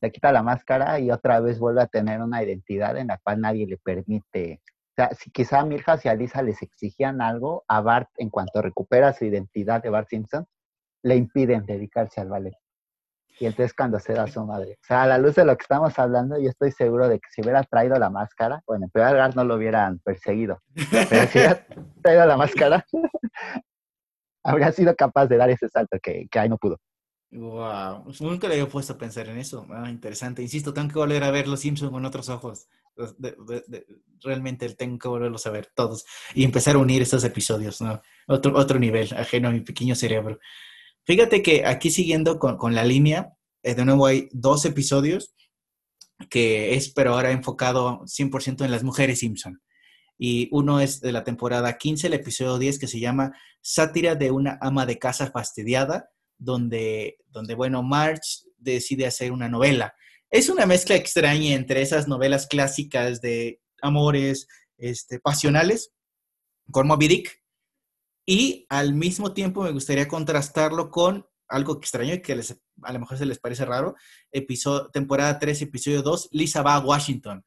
Le 0.01 0.11
quita 0.11 0.31
la 0.31 0.43
máscara 0.43 0.99
y 0.99 1.09
otra 1.09 1.39
vez 1.39 1.59
vuelve 1.59 1.81
a 1.81 1.87
tener 1.87 2.21
una 2.21 2.43
identidad 2.43 2.95
en 2.97 3.07
la 3.07 3.17
cual 3.17 3.41
nadie 3.41 3.65
le 3.65 3.77
permite. 3.77 4.61
O 4.65 4.95
sea, 4.95 5.09
si 5.15 5.31
quizá 5.31 5.61
a 5.61 5.65
Milhouse 5.65 6.05
y 6.05 6.09
a 6.09 6.13
Lisa 6.13 6.43
les 6.43 6.61
exigían 6.61 7.21
algo, 7.21 7.63
a 7.67 7.81
Bart, 7.81 8.09
en 8.17 8.29
cuanto 8.29 8.61
recupera 8.61 9.13
su 9.13 9.25
identidad 9.25 9.81
de 9.81 9.89
Bart 9.89 10.09
Simpson, 10.09 10.45
le 11.03 11.15
impiden 11.15 11.65
dedicarse 11.65 12.21
al 12.21 12.29
ballet. 12.29 12.53
Y 13.39 13.45
entonces 13.45 13.73
cuando 13.73 13.99
se 13.99 14.13
da 14.13 14.27
su 14.27 14.45
madre. 14.45 14.77
O 14.81 14.85
sea, 14.85 15.03
a 15.03 15.07
la 15.07 15.17
luz 15.17 15.35
de 15.35 15.45
lo 15.45 15.57
que 15.57 15.63
estamos 15.63 15.97
hablando, 15.97 16.37
yo 16.39 16.49
estoy 16.49 16.71
seguro 16.71 17.07
de 17.07 17.19
que 17.19 17.29
si 17.31 17.41
hubiera 17.41 17.63
traído 17.63 17.97
la 17.97 18.09
máscara, 18.09 18.61
bueno, 18.67 18.85
en 18.85 18.91
primer 18.91 19.11
lugar 19.11 19.35
no 19.35 19.43
lo 19.43 19.55
hubieran 19.55 19.99
perseguido. 19.99 20.61
Pero 21.09 21.27
si 21.27 21.39
hubiera 21.39 21.65
traído 22.01 22.25
la 22.25 22.37
máscara, 22.37 22.85
habría 24.43 24.71
sido 24.71 24.95
capaz 24.95 25.27
de 25.27 25.37
dar 25.37 25.49
ese 25.49 25.67
salto 25.69 25.97
que, 26.01 26.27
que 26.29 26.39
ahí 26.39 26.49
no 26.49 26.57
pudo. 26.57 26.79
Wow, 27.35 28.13
nunca 28.19 28.47
le 28.47 28.53
había 28.53 28.69
puesto 28.69 28.93
a 28.93 28.97
pensar 28.97 29.27
en 29.27 29.39
eso. 29.39 29.65
Ah, 29.71 29.89
interesante. 29.89 30.43
Insisto, 30.43 30.71
tengo 30.71 30.89
que 30.89 30.99
volver 30.99 31.23
a 31.23 31.31
ver 31.31 31.47
Los 31.47 31.61
Simpsons 31.61 31.91
con 31.91 32.05
otros 32.05 32.29
ojos. 32.29 32.67
realmente 34.23 34.69
tengo 34.75 34.99
que 34.99 35.07
volverlos 35.07 35.47
a 35.47 35.49
ver 35.49 35.71
todos 35.73 36.05
y 36.35 36.43
empezar 36.43 36.75
a 36.75 36.77
unir 36.77 37.01
estos 37.01 37.23
episodios, 37.23 37.81
¿no? 37.81 37.99
Otro, 38.27 38.55
otro 38.55 38.77
nivel, 38.77 39.11
ajeno 39.17 39.49
a 39.49 39.51
mi 39.51 39.61
pequeño 39.61 39.95
cerebro. 39.95 40.37
Fíjate 41.05 41.41
que 41.41 41.65
aquí 41.65 41.89
siguiendo 41.89 42.39
con, 42.39 42.57
con 42.57 42.75
la 42.75 42.85
línea, 42.85 43.33
eh, 43.63 43.75
de 43.75 43.85
nuevo 43.85 44.05
hay 44.05 44.29
dos 44.31 44.65
episodios 44.65 45.33
que 46.29 46.75
es, 46.75 46.89
pero 46.89 47.13
ahora 47.13 47.31
enfocado 47.31 48.01
100% 48.05 48.63
en 48.63 48.71
las 48.71 48.83
mujeres 48.83 49.19
Simpson. 49.19 49.61
Y 50.17 50.47
uno 50.51 50.79
es 50.79 51.01
de 51.01 51.11
la 51.11 51.23
temporada 51.23 51.77
15, 51.77 52.07
el 52.07 52.13
episodio 52.13 52.57
10, 52.57 52.79
que 52.79 52.87
se 52.87 52.99
llama 52.99 53.33
Sátira 53.61 54.15
de 54.15 54.31
una 54.31 54.57
ama 54.61 54.85
de 54.85 54.99
casa 54.99 55.31
fastidiada, 55.31 56.09
donde, 56.37 57.17
donde 57.27 57.55
bueno, 57.55 57.83
Marge 57.83 58.45
decide 58.57 59.05
hacer 59.05 59.31
una 59.31 59.49
novela. 59.49 59.95
Es 60.29 60.49
una 60.49 60.65
mezcla 60.65 60.95
extraña 60.95 61.53
entre 61.53 61.81
esas 61.81 62.07
novelas 62.07 62.47
clásicas 62.47 63.21
de 63.21 63.59
amores 63.81 64.47
este, 64.77 65.19
pasionales 65.19 65.91
con 66.71 66.87
Moby 66.87 67.07
Dick 67.07 67.42
y 68.25 68.65
al 68.69 68.93
mismo 68.93 69.33
tiempo 69.33 69.63
me 69.63 69.71
gustaría 69.71 70.07
contrastarlo 70.07 70.89
con 70.89 71.25
algo 71.47 71.77
extraño 71.77 72.15
y 72.15 72.21
que 72.21 72.35
les, 72.35 72.59
a 72.81 72.93
lo 72.93 72.99
mejor 72.99 73.17
se 73.17 73.25
les 73.25 73.39
parece 73.39 73.65
raro, 73.65 73.95
episodio, 74.31 74.89
temporada 74.89 75.37
3, 75.39 75.63
episodio 75.63 76.01
2, 76.01 76.29
Lisa 76.31 76.61
va 76.61 76.75
a 76.75 76.79
Washington, 76.79 77.43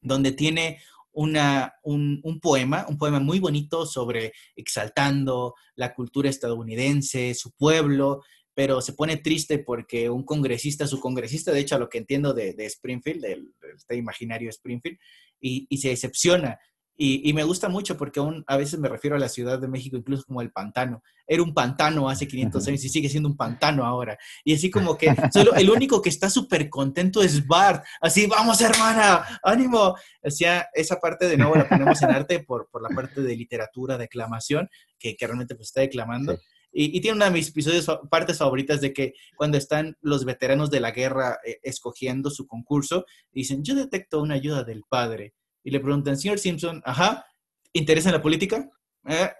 donde 0.00 0.32
tiene 0.32 0.80
una, 1.12 1.74
un, 1.82 2.20
un, 2.22 2.40
poema, 2.40 2.86
un 2.88 2.98
poema 2.98 3.20
muy 3.20 3.38
bonito 3.38 3.86
sobre 3.86 4.32
exaltando 4.56 5.54
la 5.74 5.94
cultura 5.94 6.30
estadounidense, 6.30 7.34
su 7.34 7.52
pueblo, 7.52 8.22
pero 8.54 8.80
se 8.80 8.94
pone 8.94 9.18
triste 9.18 9.58
porque 9.60 10.10
un 10.10 10.24
congresista, 10.24 10.86
su 10.86 11.00
congresista, 11.00 11.52
de 11.52 11.60
hecho, 11.60 11.76
a 11.76 11.78
lo 11.78 11.88
que 11.88 11.98
entiendo 11.98 12.32
de, 12.32 12.54
Springfield, 12.66 13.22
del, 13.22 13.54
este 13.76 13.96
imaginario 13.96 14.50
Springfield, 14.50 14.98
y, 15.40 15.66
y 15.68 15.78
se 15.78 15.90
decepciona 15.90 16.58
y, 17.00 17.32
me 17.32 17.44
gusta 17.44 17.68
mucho 17.68 17.96
porque 17.96 18.18
aún 18.18 18.42
a 18.48 18.56
veces 18.56 18.80
me 18.80 18.88
refiero 18.88 19.14
a 19.14 19.20
la 19.20 19.28
Ciudad 19.28 19.60
de 19.60 19.68
México 19.68 19.96
incluso 19.96 20.24
como 20.24 20.42
el 20.42 20.50
pantano. 20.50 21.00
Era 21.28 21.44
un 21.44 21.54
pantano 21.54 22.08
hace 22.08 22.26
500 22.26 22.66
años 22.66 22.84
y 22.84 22.88
sigue 22.88 23.08
siendo 23.08 23.28
un 23.28 23.36
pantano 23.36 23.84
ahora. 23.84 24.18
Y 24.42 24.52
así 24.52 24.68
como 24.68 24.98
que 24.98 25.14
solo 25.32 25.54
el 25.54 25.70
único 25.70 26.02
que 26.02 26.08
está 26.08 26.28
súper 26.28 26.68
contento 26.68 27.22
es 27.22 27.46
Bart. 27.46 27.84
Así, 28.00 28.26
vamos 28.26 28.60
hermana, 28.60 29.24
ánimo. 29.44 29.94
O 30.22 30.30
sea, 30.30 30.66
esa 30.74 30.98
parte 30.98 31.28
de 31.28 31.36
nuevo 31.36 31.54
la 31.54 31.68
ponemos 31.68 32.02
en 32.02 32.10
arte 32.10 32.40
por, 32.40 32.68
por 32.68 32.82
la 32.82 32.88
parte 32.88 33.22
de 33.22 33.36
literatura, 33.36 33.96
declamación, 33.96 34.68
que, 34.98 35.14
que 35.14 35.24
realmente 35.24 35.54
pues 35.54 35.68
está 35.68 35.82
declamando. 35.82 36.36
Y, 36.72 37.00
tiene 37.00 37.16
una 37.16 37.26
de 37.26 37.30
mis 37.30 37.50
episodios, 37.50 37.86
partes 38.10 38.38
favoritas 38.38 38.80
de 38.80 38.92
que 38.92 39.14
cuando 39.36 39.56
están 39.56 39.96
los 40.00 40.24
veteranos 40.24 40.68
de 40.68 40.80
la 40.80 40.90
guerra 40.90 41.38
eh, 41.46 41.60
escogiendo 41.62 42.28
su 42.28 42.48
concurso, 42.48 43.06
dicen, 43.32 43.62
yo 43.62 43.76
detecto 43.76 44.20
una 44.20 44.34
ayuda 44.34 44.64
del 44.64 44.82
padre 44.88 45.34
y 45.64 45.70
le 45.70 45.80
preguntan, 45.80 46.16
señor 46.16 46.38
Simpson, 46.38 46.82
ajá, 46.84 47.26
¿interesa 47.72 48.08
en 48.08 48.14
la 48.14 48.22
política? 48.22 48.70
Eh, 49.06 49.30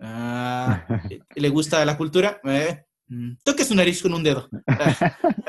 ah, 0.00 0.86
¿Le 1.34 1.48
gusta 1.48 1.84
la 1.84 1.96
cultura? 1.96 2.40
Eh, 2.44 2.84
mm, 3.08 3.32
toque 3.44 3.64
su 3.64 3.74
nariz 3.74 4.02
con 4.02 4.14
un 4.14 4.22
dedo. 4.22 4.48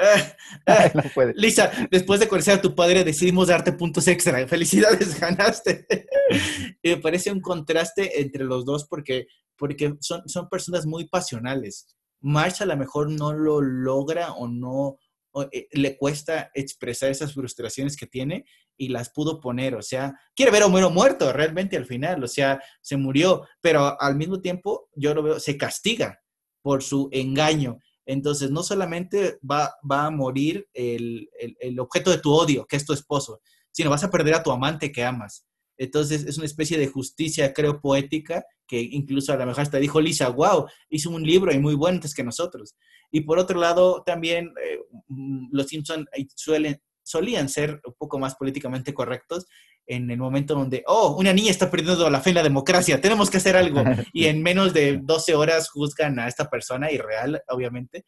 Ah, 0.02 0.90
ah, 0.96 1.32
Lisa, 1.36 1.70
después 1.92 2.22
de 2.22 2.28
conocer 2.30 2.54
a 2.54 2.62
tu 2.62 2.74
padre, 2.74 3.04
decidimos 3.04 3.50
darte 3.50 3.74
puntos 3.74 4.08
extra. 4.08 4.48
Felicidades, 4.48 5.20
ganaste. 5.20 5.86
y 6.82 6.92
me 6.92 6.98
parece 6.98 7.34
un 7.34 7.42
contraste 7.42 8.22
entre 8.22 8.46
los 8.46 8.64
dos 8.64 8.88
porque, 8.88 9.28
porque 9.58 9.96
son, 10.00 10.22
son 10.30 10.48
personas 10.48 10.86
muy 10.86 11.10
pasionales. 11.10 11.98
Marsh 12.22 12.62
a 12.62 12.66
lo 12.66 12.78
mejor 12.78 13.12
no 13.12 13.34
lo 13.34 13.60
logra 13.60 14.32
o 14.32 14.48
no 14.48 14.98
le 15.72 15.98
cuesta 15.98 16.52
expresar 16.54 17.12
esas 17.12 17.34
frustraciones 17.34 17.96
que 17.96 18.08
tiene 18.08 18.46
y 18.78 18.90
las 18.90 19.10
pudo 19.10 19.40
poner, 19.40 19.76
o 19.76 19.82
sea, 19.82 20.14
quiere 20.36 20.52
ver 20.52 20.64
a 20.64 20.68
Homero 20.68 20.90
muerto 20.90 21.32
realmente 21.34 21.78
al 21.78 21.86
final, 21.86 22.24
o 22.24 22.28
sea, 22.28 22.62
se 22.82 22.98
murió, 22.98 23.46
pero 23.62 24.02
al 24.02 24.16
mismo 24.16 24.42
tiempo 24.42 24.90
yo 24.96 25.14
lo 25.14 25.22
veo, 25.22 25.40
se 25.40 25.58
castiga 25.58 26.22
por 26.62 26.82
su 26.84 27.10
engaño. 27.12 27.80
Entonces, 28.06 28.50
no 28.50 28.64
solamente 28.64 29.38
va, 29.50 29.76
va 29.90 30.06
a 30.06 30.12
morir 30.12 30.68
el, 30.74 31.30
el 31.60 31.80
objeto 31.80 32.10
de 32.10 32.18
tu 32.18 32.34
odio, 32.34 32.66
que 32.66 32.76
es 32.76 32.86
tu 32.86 32.94
esposo, 32.94 33.42
sino 33.72 33.90
vas 33.90 34.04
a 34.04 34.10
perder 34.10 34.34
a 34.34 34.44
tu 34.44 34.52
amante 34.52 34.92
que 34.92 35.04
amas. 35.04 35.46
Entonces 35.80 36.26
es 36.26 36.38
una 36.38 36.46
especie 36.46 36.78
de 36.78 36.88
justicia, 36.88 37.54
creo, 37.54 37.80
poética, 37.80 38.44
que 38.68 38.82
incluso 38.82 39.32
a 39.32 39.38
lo 39.38 39.46
mejor 39.46 39.62
hasta 39.62 39.80
dijo 39.80 40.02
Lisa, 40.02 40.28
wow, 40.28 40.68
hizo 40.90 41.10
un 41.10 41.24
libro 41.24 41.54
y 41.54 41.60
muy 41.60 41.74
bueno 41.74 41.96
antes 41.96 42.14
que 42.14 42.24
nosotros. 42.24 42.76
Y 43.12 43.22
por 43.22 43.40
otro 43.40 43.60
lado, 43.60 44.04
también 44.06 44.54
eh, 44.62 44.80
mm, 45.08 45.48
los 45.52 45.68
Simpson 45.68 46.06
suelen, 46.36 46.82
solían 47.02 47.48
ser 47.48 47.82
un 47.86 47.94
poco 47.98 48.20
más 48.20 48.36
políticamente 48.36 48.94
correctos 48.94 49.48
en 49.88 50.12
el 50.12 50.18
momento 50.18 50.54
donde, 50.54 50.84
oh, 50.86 51.16
una 51.18 51.32
niña 51.32 51.50
está 51.50 51.72
perdiendo 51.72 52.10
la 52.10 52.20
fe 52.20 52.32
en 52.32 52.36
la 52.36 52.44
democracia, 52.44 53.00
tenemos 53.00 53.30
que 53.30 53.38
hacer 53.38 53.56
algo. 53.56 53.82
Y 54.14 54.26
en 54.26 54.44
menos 54.44 54.74
de 54.74 55.00
12 55.02 55.34
horas 55.34 55.70
juzgan 55.70 56.20
a 56.20 56.28
esta 56.28 56.50
persona, 56.50 56.92
irreal, 56.92 57.42
obviamente, 57.48 58.04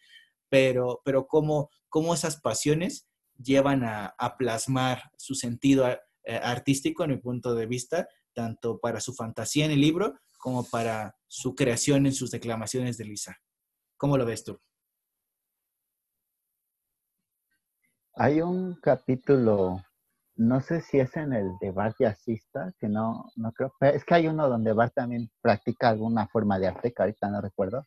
pero, 0.49 1.01
pero 1.05 1.25
cómo, 1.25 1.69
cómo 1.87 2.13
esas 2.13 2.41
pasiones 2.41 3.07
llevan 3.41 3.85
a, 3.85 4.13
a 4.17 4.35
plasmar 4.35 5.03
su 5.17 5.35
sentido 5.35 5.85
eh, 6.23 6.39
artístico, 6.41 7.03
en 7.03 7.11
mi 7.11 7.17
punto 7.17 7.55
de 7.55 7.65
vista, 7.65 8.07
tanto 8.33 8.79
para 8.79 8.99
su 8.99 9.13
fantasía 9.13 9.65
en 9.65 9.71
el 9.71 9.81
libro 9.81 10.19
como 10.37 10.63
para 10.63 11.15
su 11.27 11.55
creación 11.55 12.05
en 12.05 12.13
sus 12.13 12.31
declamaciones 12.31 12.97
de 12.97 13.05
Lisa. 13.05 13.37
¿Cómo 13.97 14.17
lo 14.17 14.25
ves 14.25 14.43
tú? 14.43 14.59
Hay 18.15 18.41
un 18.41 18.75
capítulo, 18.81 19.81
no 20.35 20.59
sé 20.61 20.81
si 20.81 20.99
es 20.99 21.15
en 21.15 21.33
el 21.33 21.51
de 21.61 21.71
Bart 21.71 21.95
Jazzista, 21.99 22.73
que 22.79 22.89
no, 22.89 23.31
no 23.35 23.51
creo, 23.53 23.73
es 23.79 24.03
que 24.03 24.15
hay 24.15 24.27
uno 24.27 24.49
donde 24.49 24.73
Bart 24.73 24.93
también 24.93 25.29
practica 25.41 25.89
alguna 25.89 26.27
forma 26.27 26.59
de 26.59 26.67
arte, 26.67 26.91
que 26.91 27.01
ahorita 27.01 27.29
no 27.29 27.39
recuerdo. 27.39 27.85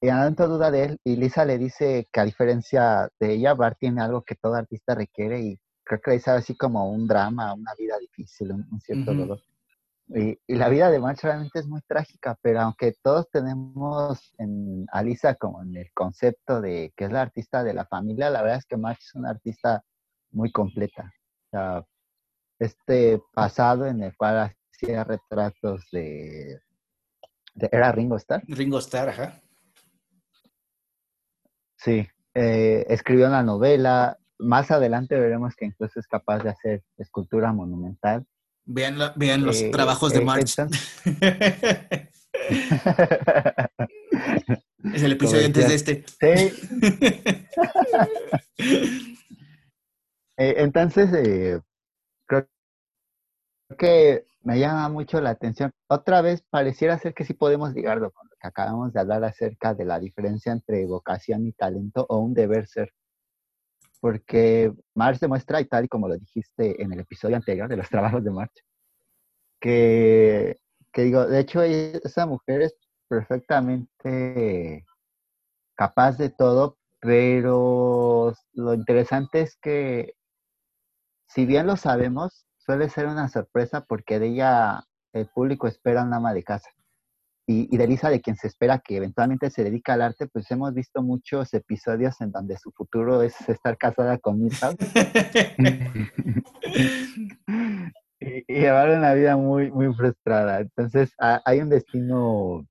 Y 0.00 0.08
tanto 0.08 0.46
duda 0.46 0.70
de 0.70 0.84
él, 0.84 1.00
y 1.02 1.16
Lisa 1.16 1.44
le 1.44 1.56
dice 1.56 2.06
que 2.12 2.20
a 2.20 2.24
diferencia 2.24 3.08
de 3.18 3.32
ella, 3.32 3.54
Bart 3.54 3.78
tiene 3.80 4.02
algo 4.02 4.22
que 4.22 4.34
todo 4.34 4.54
artista 4.54 4.94
requiere 4.94 5.40
y 5.40 5.58
creo 5.84 6.00
que 6.00 6.14
es 6.14 6.28
así 6.28 6.56
como 6.56 6.90
un 6.90 7.06
drama, 7.06 7.54
una 7.54 7.74
vida 7.78 7.98
difícil, 7.98 8.52
un, 8.52 8.80
cierto 8.80 9.14
dolor. 9.14 9.40
Y, 10.08 10.38
la 10.54 10.68
vida 10.68 10.90
de 10.90 10.98
March 10.98 11.20
realmente 11.22 11.58
es 11.58 11.66
muy 11.66 11.80
trágica, 11.82 12.38
pero 12.42 12.60
aunque 12.60 12.94
todos 13.02 13.30
tenemos 13.30 14.34
en 14.38 14.86
Alisa 14.92 15.34
como 15.34 15.62
en 15.62 15.76
el 15.76 15.90
concepto 15.92 16.60
de 16.60 16.92
que 16.96 17.04
es 17.04 17.12
la 17.12 17.22
artista 17.22 17.62
de 17.62 17.74
la 17.74 17.86
familia, 17.86 18.30
la 18.30 18.42
verdad 18.42 18.58
es 18.58 18.66
que 18.66 18.76
March 18.76 19.00
es 19.00 19.14
una 19.14 19.30
artista 19.30 19.82
muy 20.30 20.50
completa. 20.52 21.12
O 21.46 21.50
sea, 21.50 21.86
este 22.58 23.20
pasado 23.32 23.86
en 23.86 24.02
el 24.02 24.16
cual 24.16 24.54
hacía 24.72 25.04
retratos 25.04 25.86
de, 25.90 26.60
¿Era 27.54 27.92
Ringo 27.92 28.16
Starr? 28.16 28.42
Ringo 28.48 28.78
Starr, 28.78 29.10
ajá. 29.10 29.40
Sí, 31.76 32.06
eh, 32.34 32.84
escribió 32.88 33.28
una 33.28 33.42
novela, 33.42 34.18
más 34.38 34.70
adelante 34.70 35.18
veremos 35.18 35.54
que 35.56 35.64
incluso 35.66 36.00
es 36.00 36.06
capaz 36.06 36.42
de 36.42 36.48
hacer 36.50 36.82
escultura 36.98 37.52
monumental. 37.52 38.26
Vean, 38.66 38.98
vean 39.16 39.44
los 39.44 39.60
eh, 39.60 39.70
trabajos 39.70 40.12
de 40.12 40.20
eh, 40.20 40.24
March. 40.24 40.58
es 44.94 45.02
el 45.02 45.12
episodio 45.12 45.46
antes 45.46 45.68
de 45.68 45.74
este. 45.74 46.04
Eh, 50.36 50.54
entonces, 50.56 51.10
creo 52.26 52.48
que 53.78 54.26
me 54.42 54.58
llama 54.58 54.88
mucho 54.88 55.20
la 55.20 55.30
atención. 55.30 55.70
Otra 55.88 56.22
vez, 56.22 56.42
pareciera 56.50 56.98
ser 56.98 57.14
que 57.14 57.24
sí 57.24 57.34
podemos 57.34 57.72
ligarlo 57.72 58.10
con 58.10 58.26
lo 58.28 58.34
que 58.40 58.48
acabamos 58.48 58.92
de 58.92 58.98
hablar 58.98 59.22
acerca 59.22 59.74
de 59.74 59.84
la 59.84 60.00
diferencia 60.00 60.50
entre 60.50 60.86
vocación 60.86 61.46
y 61.46 61.52
talento 61.52 62.04
o 62.08 62.18
un 62.18 62.34
deber 62.34 62.66
ser 62.66 62.92
porque 64.04 64.70
March 64.94 65.18
demuestra, 65.18 65.62
y 65.62 65.64
tal 65.64 65.86
y 65.86 65.88
como 65.88 66.08
lo 66.08 66.18
dijiste 66.18 66.82
en 66.82 66.92
el 66.92 67.00
episodio 67.00 67.36
anterior 67.36 67.70
de 67.70 67.78
los 67.78 67.88
trabajos 67.88 68.22
de 68.22 68.30
que, 69.58 70.58
que 70.92 71.02
digo, 71.04 71.24
de 71.26 71.40
hecho 71.40 71.62
esa 71.62 72.26
mujer 72.26 72.60
es 72.60 72.76
perfectamente 73.08 74.84
capaz 75.74 76.18
de 76.18 76.28
todo, 76.28 76.76
pero 77.00 78.34
lo 78.52 78.74
interesante 78.74 79.40
es 79.40 79.56
que 79.56 80.12
si 81.26 81.46
bien 81.46 81.66
lo 81.66 81.78
sabemos, 81.78 82.44
suele 82.58 82.90
ser 82.90 83.06
una 83.06 83.30
sorpresa 83.30 83.86
porque 83.86 84.18
de 84.18 84.26
ella 84.26 84.84
el 85.14 85.30
público 85.30 85.66
espera 85.66 86.02
un 86.02 86.12
ama 86.12 86.34
de 86.34 86.42
casa 86.42 86.68
y, 87.46 87.76
de 87.76 87.86
Lisa, 87.86 88.08
de 88.08 88.22
quien 88.22 88.36
se 88.36 88.46
espera 88.46 88.78
que 88.78 88.96
eventualmente 88.96 89.50
se 89.50 89.64
dedica 89.64 89.94
al 89.94 90.02
arte, 90.02 90.26
pues 90.26 90.50
hemos 90.50 90.72
visto 90.72 91.02
muchos 91.02 91.52
episodios 91.52 92.20
en 92.20 92.32
donde 92.32 92.56
su 92.56 92.72
futuro 92.72 93.22
es 93.22 93.34
estar 93.48 93.76
casada 93.76 94.18
con 94.18 94.40
Milhouse 94.40 94.76
y, 98.20 98.44
llevar 98.48 98.96
una 98.96 99.12
vida 99.12 99.36
muy, 99.36 99.70
muy 99.70 99.92
frustrada. 99.94 100.60
Entonces, 100.60 101.12
hay 101.18 101.60
un 101.60 101.68
destino 101.68 102.66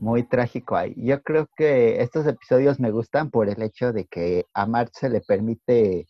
muy 0.00 0.24
trágico 0.24 0.76
ahí. 0.76 0.94
Yo 0.96 1.22
creo 1.22 1.48
que 1.56 2.02
estos 2.02 2.26
episodios 2.26 2.78
me 2.78 2.90
gustan 2.90 3.30
por 3.30 3.48
el 3.48 3.62
hecho 3.62 3.92
de 3.92 4.04
que 4.04 4.44
a 4.52 4.66
Marge 4.66 4.92
se 4.94 5.08
le 5.08 5.20
permite 5.20 6.06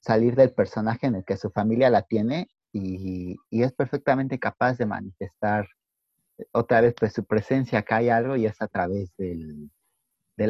salir 0.00 0.34
del 0.34 0.52
personaje 0.52 1.06
en 1.06 1.16
el 1.16 1.24
que 1.24 1.36
su 1.36 1.50
familia 1.50 1.90
la 1.90 2.02
tiene 2.02 2.48
y, 2.72 3.36
es 3.50 3.72
perfectamente 3.72 4.38
capaz 4.38 4.78
de 4.78 4.86
manifestar 4.86 5.68
otra 6.52 6.80
vez 6.80 6.94
pues 6.98 7.12
su 7.12 7.24
presencia, 7.24 7.80
acá 7.80 7.96
hay 7.96 8.08
algo 8.08 8.36
y 8.36 8.46
es 8.46 8.60
a 8.60 8.68
través 8.68 9.14
del, 9.16 9.70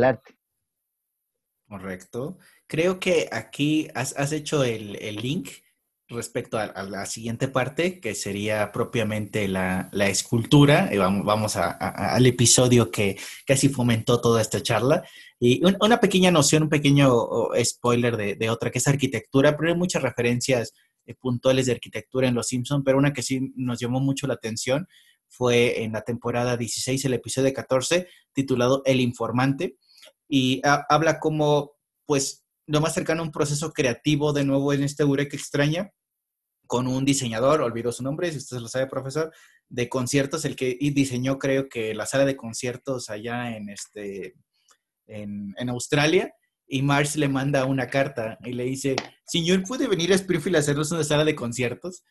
arte. 0.05 0.37
Correcto. 1.67 2.39
Creo 2.67 2.99
que 3.01 3.29
aquí 3.31 3.89
has, 3.95 4.33
hecho 4.33 4.65
el, 4.65 4.97
el 4.97 5.17
link 5.17 5.49
respecto 6.13 6.59
a, 6.59 6.83
la 6.85 7.07
siguiente 7.07 7.49
parte, 7.49 8.01
que 8.01 8.15
sería 8.15 8.71
propiamente 8.73 9.49
la, 9.49 9.91
escultura. 9.93 10.91
Y 10.93 10.99
vamos, 10.99 11.25
vamos 11.25 11.57
al 11.57 12.27
episodio 12.27 12.91
que 12.91 13.19
casi 13.47 13.69
fomentó 13.69 14.21
toda 14.21 14.41
esta 14.41 14.63
charla. 14.63 15.03
Y 15.41 15.63
una 15.65 16.01
pequeña 16.01 16.31
noción, 16.31 16.65
un 16.65 16.69
pequeño 16.69 17.11
spoiler 17.65 18.17
de, 18.39 18.51
otra, 18.51 18.71
que 18.71 18.79
es 18.79 18.87
arquitectura, 18.89 19.57
pero 19.57 19.71
hay 19.71 19.77
muchas 19.77 20.03
referencias 20.03 20.73
eh, 21.07 21.15
puntuales 21.15 21.67
de 21.67 21.73
arquitectura 21.73 22.29
en 22.29 22.35
Los 22.35 22.49
Simpsons, 22.49 22.83
pero 22.85 22.99
una 22.99 23.13
que 23.13 23.23
sí 23.23 23.53
nos 23.57 23.81
llamó 23.81 24.01
mucho 24.01 24.27
la 24.27 24.35
atención 24.35 24.87
fue 25.33 25.83
en 25.83 25.93
la 25.93 26.03
temporada 26.03 26.57
16, 26.57 27.05
el 27.07 27.15
episodio 27.15 27.53
14, 27.53 28.07
titulado 28.33 28.83
El 28.85 29.01
Informante. 29.01 29.77
Y 30.29 30.61
habla 30.65 31.19
como, 31.19 31.73
pues, 32.07 32.45
lo 32.67 32.81
más 32.81 32.95
cercano 32.95 33.23
a 33.23 33.25
un 33.25 33.33
proceso 33.33 33.73
creativo 33.73 34.33
de 34.33 34.45
nuevo 34.45 34.73
en 34.73 34.83
este 34.83 35.03
Eureka 35.03 35.37
extraña, 35.37 35.91
con 36.67 36.87
un 36.87 37.05
diseñador, 37.05 37.61
olvidó 37.61 37.93
su 37.93 38.03
nombre, 38.03 38.31
si 38.31 38.39
usted 38.39 38.59
lo 38.59 38.69
sabe, 38.69 38.87
profesor, 38.87 39.33
de 39.69 39.89
conciertos, 39.89 40.45
el 40.45 40.57
que 40.57 40.79
diseñó 40.95 41.39
creo 41.39 41.69
que 41.69 41.95
la 41.95 42.07
sala 42.07 42.25
de 42.25 42.37
conciertos 42.37 43.11
allá 43.11 43.57
en, 43.57 43.69
este, 43.69 44.35
en, 45.07 45.69
Australia, 45.69 46.35
y 46.67 46.83
Mars 46.83 47.17
le 47.17 47.29
manda 47.29 47.65
una 47.67 47.89
carta 47.89 48.39
y 48.45 48.53
le 48.53 48.65
dice, 48.65 48.97
señor, 49.27 49.63
¿puede 49.65 49.89
venir 49.89 50.13
a 50.13 50.17
Springfield 50.17 50.57
a 50.57 50.61
hacernos 50.61 50.91
una 50.93 51.05
sala 51.05 51.25
de 51.25 51.35
conciertos? 51.35 52.05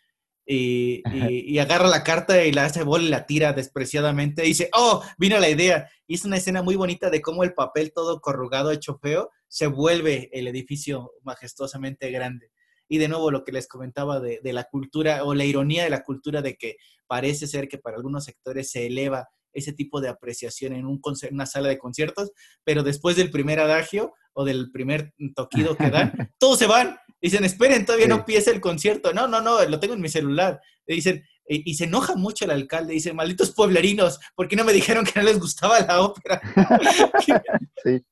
Y, 0.53 1.01
y, 1.13 1.59
agarra 1.59 1.87
la 1.87 2.03
carta 2.03 2.43
y 2.43 2.51
la 2.51 2.65
hace 2.65 2.83
bola 2.83 3.05
y 3.05 3.09
la 3.09 3.25
tira 3.25 3.53
despreciadamente. 3.53 4.43
Y 4.43 4.49
dice, 4.49 4.69
oh, 4.73 5.01
vino 5.17 5.39
la 5.39 5.47
idea. 5.47 5.89
Y 6.07 6.15
es 6.15 6.25
una 6.25 6.35
escena 6.35 6.61
muy 6.61 6.75
bonita 6.75 7.09
de 7.09 7.21
cómo 7.21 7.45
el 7.45 7.53
papel 7.53 7.93
todo 7.93 8.19
corrugado, 8.19 8.71
hecho 8.71 8.99
feo, 9.01 9.29
se 9.47 9.67
vuelve 9.67 10.29
el 10.33 10.47
edificio 10.47 11.13
majestuosamente 11.23 12.11
grande. 12.11 12.51
Y 12.89 12.97
de 12.97 13.07
nuevo 13.07 13.31
lo 13.31 13.45
que 13.45 13.53
les 13.53 13.67
comentaba 13.67 14.19
de, 14.19 14.41
la 14.43 14.65
cultura 14.65 15.23
o 15.23 15.33
la 15.33 15.45
ironía 15.45 15.85
de 15.85 15.89
la 15.89 16.03
cultura 16.03 16.41
de 16.41 16.57
que 16.57 16.75
parece 17.07 17.47
ser 17.47 17.69
que 17.69 17.77
para 17.77 17.95
algunos 17.95 18.25
sectores 18.25 18.71
se 18.71 18.87
eleva 18.87 19.29
ese 19.53 19.71
tipo 19.71 20.01
de 20.01 20.09
apreciación 20.09 20.73
en 20.73 20.85
un 20.85 21.01
una 21.31 21.45
sala 21.45 21.69
de 21.69 21.77
conciertos, 21.77 22.31
pero 22.65 22.83
después 22.83 23.15
del 23.15 23.31
primer 23.31 23.61
adagio 23.61 24.13
o 24.33 24.43
del 24.43 24.71
primer 24.71 25.13
toquido 25.33 25.77
que 25.77 25.89
dan, 25.89 26.33
todos 26.39 26.59
se 26.59 26.67
van. 26.67 26.97
Dicen, 27.21 27.45
esperen, 27.45 27.85
todavía 27.85 28.07
no 28.07 28.15
empieza 28.15 28.51
el 28.51 28.59
concierto. 28.59 29.13
No, 29.13 29.27
no, 29.27 29.41
no, 29.41 29.63
lo 29.65 29.79
tengo 29.79 29.93
en 29.93 30.01
mi 30.01 30.09
celular. 30.09 30.59
dicen, 30.87 31.23
y, 31.47 31.73
se 31.75 31.83
enoja 31.83 32.15
mucho 32.15 32.45
el 32.45 32.51
alcalde. 32.51 32.93
Dice, 32.93 33.13
malditos 33.13 33.51
pueblerinos, 33.51 34.19
¿por 34.35 34.47
qué 34.47 34.55
no 34.55 34.63
me 34.63 34.73
dijeron 34.73 35.05
que 35.05 35.19
no 35.19 35.25
les 35.25 35.39
gustaba 35.39 35.79
la 35.81 36.01
ópera? 36.01 36.41
sí. 37.83 38.05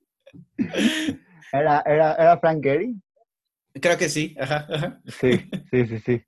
¿Era, 1.52 1.82
era, 1.86 2.14
era 2.16 2.40
Frank 2.40 2.64
Gehry? 2.64 2.96
Creo 3.82 3.98
que 3.98 4.10
sí, 4.10 4.36
Sí, 5.06 5.50
sí, 5.72 5.88
sí, 5.88 6.00
sí. 6.00 6.24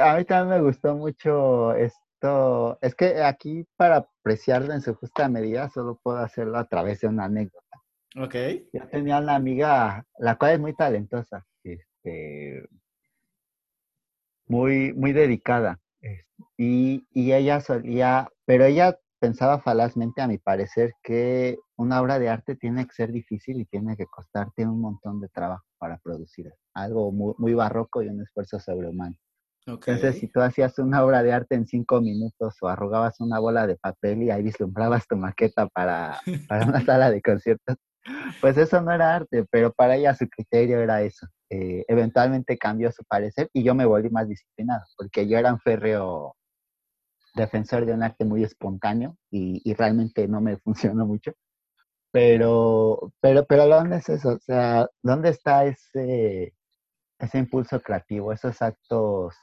a 0.00 0.16
mí 0.16 0.24
también 0.24 0.60
me 0.60 0.64
gustó 0.64 0.94
mucho 0.94 1.74
esto. 1.74 2.78
Es 2.80 2.94
que 2.94 3.22
aquí 3.22 3.64
para 3.76 3.96
apreciarlo 3.96 4.72
en 4.72 4.82
su 4.82 4.94
justa 4.94 5.28
medida 5.28 5.68
solo 5.70 5.98
puedo 6.02 6.18
hacerlo 6.18 6.58
a 6.58 6.68
través 6.68 7.00
de 7.00 7.08
una 7.08 7.24
anécdota. 7.24 7.82
Ok. 8.16 8.34
Yo 8.72 8.86
tenía 8.88 9.18
una 9.18 9.34
amiga, 9.34 10.04
la 10.18 10.36
cual 10.36 10.52
es 10.52 10.60
muy 10.60 10.74
talentosa, 10.74 11.46
este, 12.02 12.68
muy, 14.46 14.92
muy 14.92 15.12
dedicada. 15.12 15.78
Y, 16.56 17.06
y 17.10 17.32
ella 17.32 17.60
solía, 17.60 18.28
pero 18.44 18.64
ella 18.64 18.98
pensaba 19.20 19.60
falazmente, 19.60 20.20
a 20.20 20.26
mi 20.26 20.38
parecer, 20.38 20.92
que 21.02 21.56
una 21.76 22.00
obra 22.00 22.18
de 22.18 22.28
arte 22.28 22.56
tiene 22.56 22.84
que 22.86 22.92
ser 22.92 23.12
difícil 23.12 23.60
y 23.60 23.64
tiene 23.66 23.96
que 23.96 24.06
costarte 24.06 24.66
un 24.66 24.80
montón 24.80 25.20
de 25.20 25.28
trabajo 25.28 25.64
para 25.78 25.98
producir 25.98 26.52
algo 26.74 27.12
muy, 27.12 27.54
barroco 27.54 28.02
y 28.02 28.08
un 28.08 28.20
esfuerzo 28.20 28.58
sobrehumano. 28.58 29.16
Entonces, 29.64 30.18
si 30.18 30.26
tú 30.26 30.40
hacías 30.40 30.76
una 30.80 31.04
obra 31.04 31.22
de 31.22 31.32
arte 31.32 31.54
en 31.54 31.66
cinco 31.66 32.00
minutos 32.00 32.56
o 32.60 32.68
arrugabas 32.68 33.20
una 33.20 33.38
bola 33.38 33.68
de 33.68 33.76
papel 33.76 34.24
y 34.24 34.30
ahí 34.30 34.42
vislumbrabas 34.42 35.06
tu 35.06 35.16
maqueta 35.16 35.68
para, 35.68 36.20
para 36.48 36.66
una 36.66 36.80
sala 36.84 37.10
de 37.12 37.22
conciertos, 37.22 37.76
pues 38.40 38.56
eso 38.56 38.80
no 38.80 38.92
era 38.92 39.14
arte, 39.16 39.44
pero 39.50 39.72
para 39.72 39.96
ella 39.96 40.14
su 40.14 40.28
criterio 40.28 40.80
era 40.80 41.02
eso. 41.02 41.26
Eh, 41.50 41.84
eventualmente 41.88 42.58
cambió 42.58 42.90
su 42.92 43.04
parecer 43.04 43.50
y 43.52 43.62
yo 43.62 43.74
me 43.74 43.84
volví 43.84 44.10
más 44.10 44.28
disciplinado, 44.28 44.84
porque 44.96 45.28
yo 45.28 45.38
era 45.38 45.52
un 45.52 45.60
férreo 45.60 46.34
defensor 47.34 47.86
de 47.86 47.94
un 47.94 48.02
arte 48.02 48.24
muy 48.24 48.44
espontáneo 48.44 49.16
y, 49.30 49.74
realmente 49.74 50.28
no 50.28 50.40
me 50.40 50.56
funcionó 50.64 51.06
mucho. 51.06 51.32
Pero, 52.12 53.12
pero, 53.20 53.46
pero 53.46 53.66
¿dónde 53.66 53.96
es 53.96 54.08
eso? 54.08 54.30
O 54.34 54.38
sea, 54.40 54.86
¿dónde 55.02 55.30
está 55.30 55.64
ese, 55.64 56.54
ese 57.18 57.38
impulso 57.38 57.80
creativo? 57.80 58.32
Esos 58.32 58.60
actos 58.60 59.34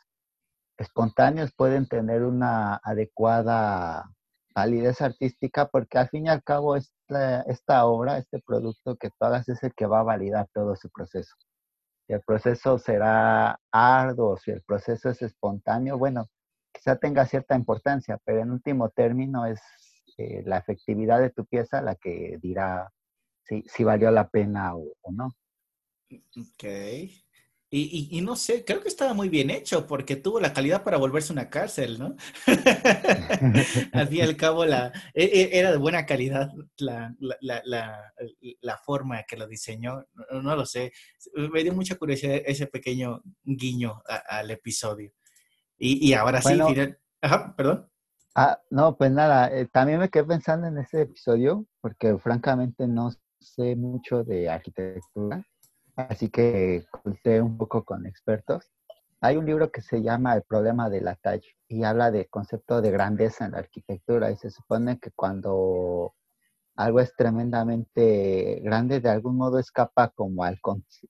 espontáneos 0.78 1.52
pueden 1.56 1.88
tener 1.88 2.24
una 2.24 2.76
adecuada 2.84 4.06
validez 4.54 5.02
artística 5.02 5.68
porque 5.68 5.98
al 5.98 6.10
fin 6.10 6.26
y 6.26 6.30
al 6.30 6.44
cabo 6.44 6.76
esta, 6.76 7.42
esta 7.44 7.86
obra, 7.86 8.18
este 8.18 8.42
producto 8.46 8.96
que 8.98 9.10
tú 9.10 9.26
hagas 9.26 9.48
es 9.50 9.64
el 9.64 9.74
que 9.74 9.86
va 9.86 10.00
a 10.00 10.04
validar 10.04 10.48
todo 10.54 10.76
su 10.76 10.90
proceso. 10.90 11.36
Si 12.08 12.14
el 12.14 12.22
proceso 12.22 12.80
será 12.80 13.60
arduo, 13.72 14.38
si 14.38 14.52
el 14.52 14.62
proceso 14.64 15.10
es 15.10 15.22
espontáneo, 15.22 15.98
bueno, 15.98 16.28
quizá 16.74 16.96
tenga 16.96 17.26
cierta 17.26 17.56
importancia, 17.56 18.20
pero 18.26 18.42
en 18.42 18.52
último 18.52 18.90
término 18.90 19.46
es 19.46 19.62
eh, 20.18 20.44
la 20.46 20.58
efectividad 20.58 21.20
de 21.20 21.30
tu 21.30 21.46
pieza 21.46 21.82
la 21.82 21.96
que 21.96 22.38
dirá 22.42 22.92
si, 23.44 23.64
si 23.68 23.84
valió 23.84 24.12
la 24.12 24.28
pena 24.28 24.76
o, 24.76 24.94
no. 25.12 25.32
Ok. 26.12 26.64
Y, 27.72 28.22
no 28.22 28.36
sé, 28.36 28.66
creo 28.66 28.82
que 28.82 28.88
estaba 28.88 29.14
muy 29.14 29.30
bien 29.30 29.52
hecho 29.52 29.86
porque 29.86 30.16
tuvo 30.16 30.40
la 30.40 30.54
calidad 30.54 30.84
para 30.84 30.98
volverse 30.98 31.32
una 31.32 31.52
cárcel, 31.52 32.00
¿no? 32.00 32.16
al 33.94 34.08
fin 34.08 34.18
y 34.18 34.22
al 34.22 34.36
cabo, 34.36 34.66
la, 34.66 34.92
e, 35.14 35.26
e, 35.26 35.60
era 35.60 35.72
de 35.72 35.78
buena 35.78 36.04
calidad 36.08 36.52
la, 36.78 37.16
la, 37.40 38.78
forma 38.84 39.22
que 39.24 39.38
lo 39.38 39.48
diseñó. 39.48 40.04
No, 40.42 40.56
lo 40.56 40.66
sé. 40.66 40.92
Me 41.36 41.62
dio 41.62 41.74
mucha 41.74 41.96
curiosidad 41.96 42.42
ese 42.44 42.66
pequeño 42.66 43.22
guiño 43.44 44.02
al 44.28 44.50
episodio. 44.50 45.14
Y, 45.78 46.14
ahora 46.14 46.42
sí, 46.42 46.60
Ajá, 47.22 47.54
perdón. 47.56 47.88
Ah, 48.36 48.60
no, 48.70 48.96
pues 48.98 49.12
nada, 49.12 49.48
eh, 49.54 49.68
también 49.68 50.00
me 50.00 50.10
quedé 50.10 50.24
pensando 50.24 50.68
en 50.68 50.78
ese 50.78 51.02
episodio, 51.02 51.66
porque 51.82 52.18
francamente 52.18 52.88
no 52.88 53.12
sé 53.40 53.76
mucho 53.76 54.24
de 54.24 54.50
arquitectura, 54.50 55.46
así 56.08 56.30
que 56.30 56.86
consulté 56.92 57.42
un 57.42 57.58
poco 57.58 57.84
con 57.84 58.06
expertos. 58.06 58.72
Hay 59.22 59.36
un 59.38 59.46
libro 59.46 59.72
que 59.72 59.82
se 59.82 60.02
llama 60.02 60.36
El 60.36 60.44
problema 60.44 60.90
de 60.90 61.02
la 61.02 61.16
talla 61.16 61.48
y 61.68 61.84
habla 61.84 62.12
del 62.12 62.30
concepto 62.30 62.82
de 62.82 62.92
grandeza 62.92 63.46
en 63.46 63.52
la 63.52 63.60
arquitectura 63.60 64.32
y 64.32 64.38
se 64.38 64.50
supone 64.50 64.98
que 65.00 65.12
cuando 65.12 66.14
algo 66.76 67.02
es 67.02 67.14
tremendamente 67.16 68.62
grande, 68.64 69.02
de 69.02 69.10
algún 69.10 69.36
modo 69.36 69.60
escapa 69.60 70.10
como 70.16 70.46
al, 70.46 70.60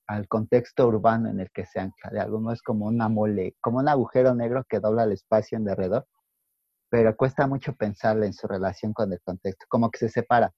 al 0.07 0.27
contexto 0.27 0.87
urbano 0.87 1.29
en 1.29 1.39
el 1.39 1.51
que 1.51 1.67
se 1.67 1.79
ancla. 1.79 2.09
De 2.09 2.19
algún 2.19 2.43
modo 2.43 2.53
es 2.53 2.63
como 2.63 2.87
una 2.87 3.07
mole, 3.07 3.55
como 3.61 3.77
un 3.77 3.87
agujero 3.87 4.33
negro 4.33 4.63
que 4.67 4.79
dobla 4.79 5.03
el 5.03 5.11
espacio 5.11 5.59
en 5.59 5.65
derredor, 5.65 6.07
pero 6.89 7.15
cuesta 7.15 7.45
mucho 7.45 7.75
pensarle 7.75 8.25
en 8.25 8.33
su 8.33 8.47
relación 8.47 8.93
con 8.93 9.13
el 9.13 9.21
contexto, 9.21 9.65
como 9.69 9.91
que 9.91 9.99
se 9.99 10.09
separa. 10.09 10.51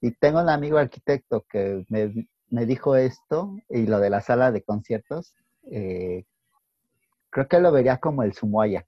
Y 0.00 0.12
tengo 0.12 0.40
un 0.40 0.48
amigo 0.48 0.78
arquitecto 0.78 1.44
que 1.50 1.84
me, 1.90 2.28
me 2.50 2.66
dijo 2.66 2.96
esto 2.96 3.56
y 3.68 3.86
lo 3.86 4.00
de 4.00 4.10
la 4.10 4.20
sala 4.20 4.52
de 4.52 4.62
conciertos. 4.62 5.34
Eh, 5.70 6.24
creo 7.30 7.48
que 7.48 7.60
lo 7.60 7.72
vería 7.72 7.98
como 7.98 8.22
el 8.22 8.32
Sumuaya 8.32 8.86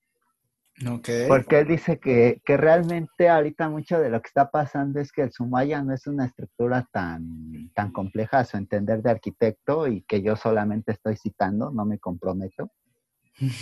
porque 1.28 1.60
él 1.60 1.66
dice 1.66 1.98
que, 1.98 2.40
realmente 2.46 3.28
ahorita 3.28 3.68
mucho 3.68 4.00
de 4.00 4.08
lo 4.08 4.22
que 4.22 4.28
está 4.28 4.50
pasando 4.50 5.00
es 5.00 5.12
que 5.12 5.22
el 5.22 5.32
Sumaya 5.32 5.82
no 5.82 5.92
es 5.92 6.06
una 6.06 6.24
estructura 6.24 6.88
tan, 6.90 7.70
tan 7.74 7.92
compleja 7.92 8.38
a 8.38 8.44
su 8.44 8.56
entender 8.56 9.02
de 9.02 9.10
arquitecto 9.10 9.86
y 9.88 10.02
que 10.02 10.22
yo 10.22 10.36
solamente 10.36 10.92
estoy 10.92 11.16
citando, 11.16 11.70
no 11.70 11.84
me 11.84 11.98
comprometo. 11.98 12.70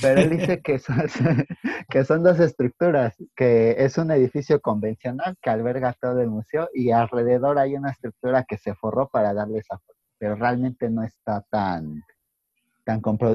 Pero 0.02 0.20
él 0.20 0.30
dice 0.30 0.60
que 0.60 0.78
son, 0.78 0.96
que 1.88 2.04
son 2.04 2.22
dos 2.22 2.40
estructuras, 2.40 3.14
que 3.36 3.76
es 3.78 3.96
un 3.98 4.10
edificio 4.10 4.60
convencional 4.60 5.36
que 5.40 5.50
alberga 5.50 5.94
todo 6.00 6.20
el 6.20 6.30
museo 6.30 6.68
y 6.74 6.90
alrededor 6.90 7.58
hay 7.58 7.74
una 7.74 7.90
estructura 7.90 8.44
que 8.44 8.58
se 8.58 8.74
forró 8.74 9.08
para 9.08 9.32
darle 9.34 9.58
esa 9.58 9.78
forma, 9.78 10.00
pero 10.18 10.34
realmente 10.34 10.90
no 10.90 11.04
está 11.04 11.44
tan, 11.48 12.02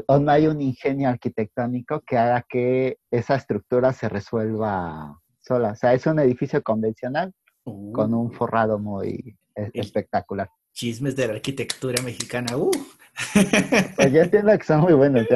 o 0.08 0.20
no 0.20 0.32
hay 0.32 0.48
un 0.48 0.62
ingenio 0.62 1.10
arquitectónico 1.10 2.02
que 2.02 2.18
haga 2.18 2.44
que 2.48 2.98
esa 3.12 3.36
estructura 3.36 3.94
se 3.94 4.10
resuelva 4.10 5.20
sola. 5.40 5.72
O 5.72 5.76
sea, 5.76 5.94
es 5.94 6.06
un 6.08 6.20
edificio 6.20 6.64
convencional 6.64 7.34
con 7.64 8.14
un 8.14 8.28
uh. 8.28 8.32
forrado 8.32 8.80
muy 8.80 9.38
espectacular. 9.56 10.50
Chismes 10.74 11.16
de 11.16 11.28
la 11.28 11.34
arquitectura 11.34 12.02
mexicana. 12.04 12.58
Uh. 12.58 12.72
Pues 13.96 14.12
yo 14.12 14.22
entiendo 14.22 14.58
que 14.58 14.64
son 14.64 14.82
muy 14.82 14.94
buenos. 14.94 15.28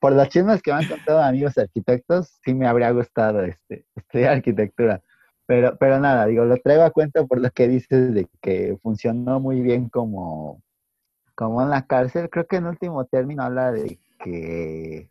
Por 0.00 0.12
los 0.12 0.28
chismes 0.28 0.60
que 0.62 0.72
me 0.72 0.78
han 0.78 0.88
contado 0.88 1.20
amigos 1.22 1.56
arquitectos, 1.56 2.38
sí 2.44 2.54
me 2.54 2.66
habría 2.66 2.90
gustado 2.90 3.44
este, 3.44 3.86
estudiar 3.94 4.34
arquitectura. 4.34 5.00
Pero, 5.46 5.76
pero 5.78 6.00
nada, 6.00 6.26
digo, 6.26 6.44
lo 6.44 6.56
traigo 6.56 6.82
a 6.82 6.90
cuenta 6.90 7.24
por 7.24 7.40
lo 7.40 7.50
que 7.50 7.68
dices 7.68 8.14
de 8.14 8.26
que 8.40 8.76
funcionó 8.82 9.40
muy 9.40 9.60
bien 9.60 9.88
como, 9.88 10.62
como 11.34 11.62
en 11.62 11.70
la 11.70 11.86
cárcel. 11.86 12.30
Creo 12.30 12.46
que 12.46 12.56
en 12.56 12.66
último 12.66 13.04
término 13.04 13.42
habla 13.42 13.70
de 13.70 13.98
que 14.18 15.10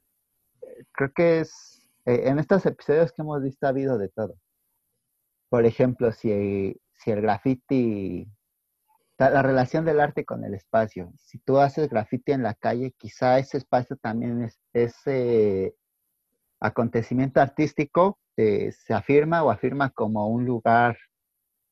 creo 0.92 1.12
que 1.14 1.40
es 1.42 1.88
eh, 2.06 2.24
en 2.26 2.40
estos 2.40 2.66
episodios 2.66 3.12
que 3.12 3.22
hemos 3.22 3.42
visto 3.42 3.66
ha 3.66 3.70
habido 3.70 3.98
de 3.98 4.10
todo. 4.10 4.36
Por 5.50 5.66
ejemplo, 5.66 6.12
si, 6.12 6.76
si 6.96 7.12
el 7.12 7.22
graffiti, 7.22 8.28
la, 9.18 9.42
relación 9.42 9.86
del 9.86 10.00
arte 10.00 10.26
con 10.26 10.44
el 10.44 10.54
espacio. 10.54 11.12
Si 11.18 11.40
tú 11.40 11.60
haces 11.60 11.90
graffiti 11.90 12.32
en 12.32 12.44
la 12.44 12.54
calle, 12.54 12.94
quizá 12.98 13.40
ese 13.40 13.58
espacio 13.58 13.96
también 13.98 14.44
es 14.44 14.60
ese 14.74 15.76
acontecimiento 16.60 17.42
artístico 17.42 18.20
eh, 18.38 18.72
se 18.72 18.94
afirma 18.94 19.44
o 19.44 19.52
afirma 19.52 19.92
como 19.92 20.28
un 20.28 20.46
lugar, 20.46 20.98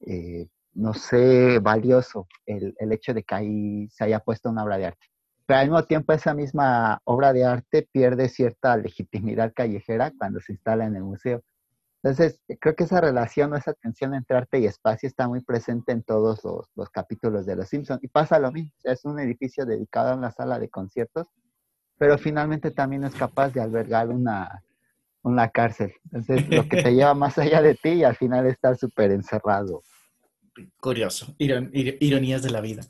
eh, 0.02 0.48
no 0.74 0.94
sé, 0.94 1.60
valioso 1.60 2.28
el, 2.46 2.76
el 2.78 2.92
hecho 2.92 3.14
de 3.14 3.24
que 3.24 3.36
ahí 3.36 3.90
se 3.90 4.04
haya 4.04 4.20
puesto 4.20 4.50
una 4.50 4.64
obra 4.64 4.78
de 4.78 4.86
arte 4.88 5.12
pero 5.52 5.60
al 5.60 5.68
mismo 5.68 5.84
tiempo 5.84 6.14
esa 6.14 6.34
misma 6.34 7.02
obra 7.04 7.34
de 7.34 7.44
arte 7.44 7.86
pierde 7.92 8.30
cierta 8.30 8.78
legitimidad 8.78 9.52
callejera 9.54 10.14
cuando 10.18 10.40
se 10.40 10.54
instala 10.54 10.86
en 10.86 10.96
el 10.96 11.04
museo. 11.04 11.44
Entonces, 12.04 12.42
creo 12.60 12.76
que 12.76 12.86
esa 12.86 13.00
relación 13.00 13.54
o 13.54 13.58
esa 13.58 13.74
tensión 13.74 14.16
entre 14.16 14.38
arte 14.38 14.60
y 14.60 14.66
espacio 14.66 15.08
está 15.08 15.28
muy 15.28 15.42
presente 15.42 15.92
en 15.92 16.02
todos 16.02 16.42
los, 16.76 16.90
capítulos 16.90 17.46
de 17.46 17.56
Los 17.56 17.70
Simpsons. 17.70 18.04
Y 18.04 18.08
pasa 18.08 18.40
lo 18.40 18.52
mismo, 18.52 18.72
es 18.84 19.06
un 19.06 19.20
edificio 19.20 19.66
dedicado 19.66 20.12
a 20.12 20.16
una 20.16 20.32
sala 20.32 20.58
de 20.58 20.70
conciertos, 20.70 21.28
pero 21.98 22.18
finalmente 22.18 22.72
también 22.72 23.04
es 23.04 23.14
capaz 23.14 23.50
de 23.50 23.62
albergar 23.62 24.10
una, 24.10 24.64
una 25.22 25.50
cárcel. 25.50 25.94
Entonces, 26.06 26.50
lo 26.50 26.68
que 26.68 26.82
te 26.82 26.92
lleva 26.96 27.14
más 27.14 27.38
allá 27.38 27.62
de 27.62 27.76
ti 27.76 27.90
y 27.90 28.04
al 28.04 28.16
final 28.16 28.48
estar 28.48 28.76
súper 28.78 29.12
encerrado. 29.12 29.84
Curioso, 30.80 31.36
ironías 31.38 32.42
de 32.42 32.50
la 32.50 32.62
vida 32.62 32.82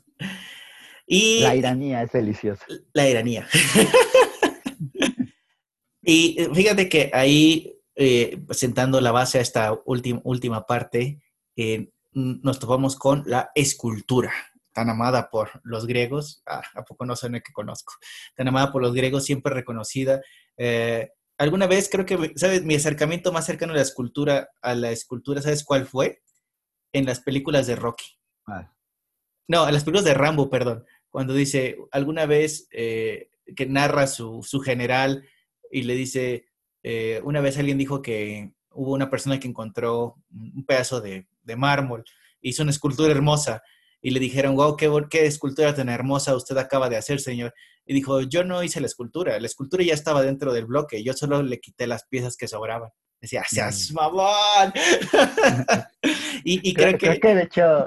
la 1.06 1.56
iranía 1.56 2.02
es 2.02 2.12
deliciosa. 2.12 2.64
La 2.92 3.08
iranía. 3.08 3.48
y 6.02 6.36
eh, 6.38 6.48
fíjate 6.54 6.88
que 6.88 7.10
ahí, 7.12 7.74
eh, 7.94 8.42
sentando 8.50 9.00
la 9.00 9.12
base 9.12 9.38
a 9.38 9.42
esta 9.42 9.78
última, 9.84 10.20
última 10.24 10.66
parte, 10.66 11.22
eh, 11.56 11.90
nos 12.12 12.58
topamos 12.58 12.96
con 12.96 13.22
la 13.26 13.50
escultura, 13.54 14.32
tan 14.72 14.90
amada 14.90 15.30
por 15.30 15.60
los 15.64 15.86
griegos. 15.86 16.42
Ah, 16.46 16.62
¿A 16.74 16.84
poco 16.84 17.06
no 17.06 17.14
el 17.14 17.42
que 17.42 17.52
conozco? 17.52 17.94
Tan 18.36 18.48
amada 18.48 18.72
por 18.72 18.82
los 18.82 18.92
griegos, 18.94 19.24
siempre 19.24 19.54
reconocida. 19.54 20.20
alguna 21.38 21.66
vez 21.66 21.88
creo 21.90 22.06
que, 22.06 22.32
¿sabes? 22.36 22.64
Mi 22.64 22.74
acercamiento 22.74 23.32
más 23.32 23.46
cercano 23.46 23.72
a 23.72 23.76
la 23.76 23.82
escultura, 23.82 24.48
a 24.60 24.74
la 24.74 24.90
escultura, 24.90 25.42
¿sabes 25.42 25.64
cuál 25.64 25.86
fue? 25.86 26.22
En 26.92 27.06
las 27.06 27.20
películas 27.20 27.66
de 27.66 27.76
Rocky. 27.76 28.18
Ah. 28.46 28.72
No, 29.48 29.66
en 29.66 29.74
las 29.74 29.84
películas 29.84 30.04
de 30.04 30.14
Rambo, 30.14 30.50
perdón 30.50 30.84
cuando 31.12 31.34
dice, 31.34 31.76
alguna 31.92 32.24
vez 32.24 32.66
eh, 32.72 33.28
que 33.54 33.66
narra 33.66 34.06
su, 34.06 34.42
general 34.64 35.28
y 35.70 35.82
le 35.82 35.94
dice, 35.94 36.46
eh, 36.82 37.20
una 37.24 37.40
vez 37.40 37.58
alguien 37.58 37.78
dijo 37.78 38.02
que 38.02 38.52
hubo 38.70 38.92
una 38.92 39.10
persona 39.10 39.38
que 39.38 39.48
encontró 39.48 40.16
un 40.30 40.64
pedazo 40.66 41.00
de, 41.00 41.26
mármol, 41.56 42.04
hizo 42.40 42.62
una 42.62 42.70
escultura 42.72 43.12
hermosa 43.12 43.62
y 44.00 44.10
le 44.10 44.20
dijeron, 44.20 44.56
wow, 44.56 44.76
qué, 44.76 44.90
qué 45.10 45.26
escultura 45.26 45.74
tan 45.74 45.88
hermosa 45.88 46.34
usted 46.34 46.56
acaba 46.56 46.88
de 46.88 46.96
hacer, 46.96 47.20
señor. 47.20 47.54
Y 47.84 47.94
dijo, 47.94 48.20
yo 48.22 48.44
no 48.44 48.62
hice 48.62 48.80
la 48.80 48.86
escultura, 48.86 49.38
la 49.38 49.46
escultura 49.46 49.84
ya 49.84 49.94
estaba 49.94 50.22
dentro 50.22 50.52
del 50.52 50.66
bloque, 50.66 51.02
yo 51.02 51.12
solo 51.12 51.42
le 51.42 51.60
quité 51.60 51.86
las 51.86 52.04
piezas 52.06 52.36
que 52.36 52.48
sobraban. 52.48 52.90
Decía, 53.20 53.44
seas 53.48 53.92
mm. 53.92 53.94
mamón. 53.94 54.72
y, 56.44 56.74
creo, 56.74 56.98
que... 56.98 57.20
que... 57.20 57.34
de 57.34 57.42
hecho... 57.44 57.86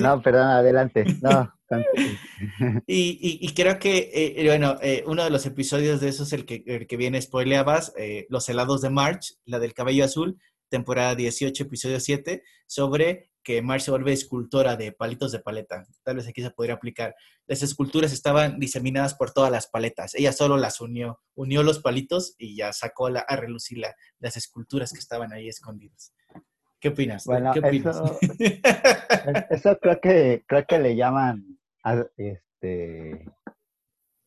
No, 0.00 0.20
perdón, 0.20 0.48
adelante. 0.48 1.04
No. 1.22 1.52
y, 2.86 3.52
creo 3.54 3.78
que, 3.78 4.10
eh, 4.12 4.46
bueno, 4.46 4.76
eh, 4.82 5.04
uno 5.06 5.24
de 5.24 5.30
los 5.30 5.46
episodios 5.46 6.00
de 6.00 6.08
eso 6.08 6.24
es 6.24 6.32
el 6.32 6.44
que, 6.44 6.62
el 6.66 6.86
que 6.86 6.96
viene 6.96 7.20
spoileabas, 7.20 7.92
eh, 7.96 8.26
Los 8.28 8.48
helados 8.48 8.80
de 8.80 8.90
March, 8.90 9.38
la 9.44 9.58
del 9.58 9.74
cabello 9.74 10.04
azul, 10.04 10.40
temporada 10.68 11.14
18, 11.14 11.64
episodio 11.64 12.00
7, 12.00 12.42
sobre 12.66 13.30
que 13.42 13.62
March 13.62 13.82
se 13.82 13.90
vuelve 13.90 14.12
escultora 14.12 14.76
de 14.76 14.92
palitos 14.92 15.32
de 15.32 15.38
paleta. 15.38 15.86
Tal 16.02 16.16
vez 16.16 16.28
aquí 16.28 16.42
se 16.42 16.50
podría 16.50 16.74
aplicar. 16.74 17.14
Las 17.46 17.62
esculturas 17.62 18.12
estaban 18.12 18.58
diseminadas 18.58 19.14
por 19.14 19.32
todas 19.32 19.50
las 19.50 19.66
paletas. 19.66 20.14
Ella 20.14 20.32
solo 20.32 20.56
las 20.58 20.80
unió, 20.80 21.20
unió 21.34 21.62
los 21.62 21.80
palitos 21.80 22.34
y 22.38 22.56
ya 22.56 22.72
sacó 22.72 23.06
a 23.06 23.36
relucir 23.36 23.82
las 24.18 24.36
esculturas 24.36 24.92
que 24.92 24.98
estaban 24.98 25.32
ahí 25.32 25.48
escondidas. 25.48 26.12
¿Qué 26.80 26.88
opinas? 26.88 27.24
Bueno, 27.26 27.52
¿Qué 27.52 27.60
Eso, 29.50 29.78
creo 29.80 30.00
que 30.00 30.44
creo 30.46 30.66
que 30.66 30.78
le 30.78 30.96
llaman 30.96 31.59
a, 31.84 32.04
este 32.16 33.26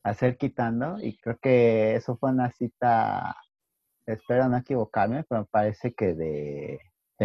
hacer 0.04 0.38
quitando 0.38 0.98
y 1.00 1.18
creo 1.18 1.38
que 1.40 1.96
eso 1.96 2.18
fue 2.18 2.32
una 2.32 2.52
cita, 2.52 3.36
espero 4.06 4.50
no 4.50 4.58
equivocarme, 4.58 5.24
pero 5.24 5.46
parece 5.46 5.94
que 5.94 6.14
de, 6.14 6.80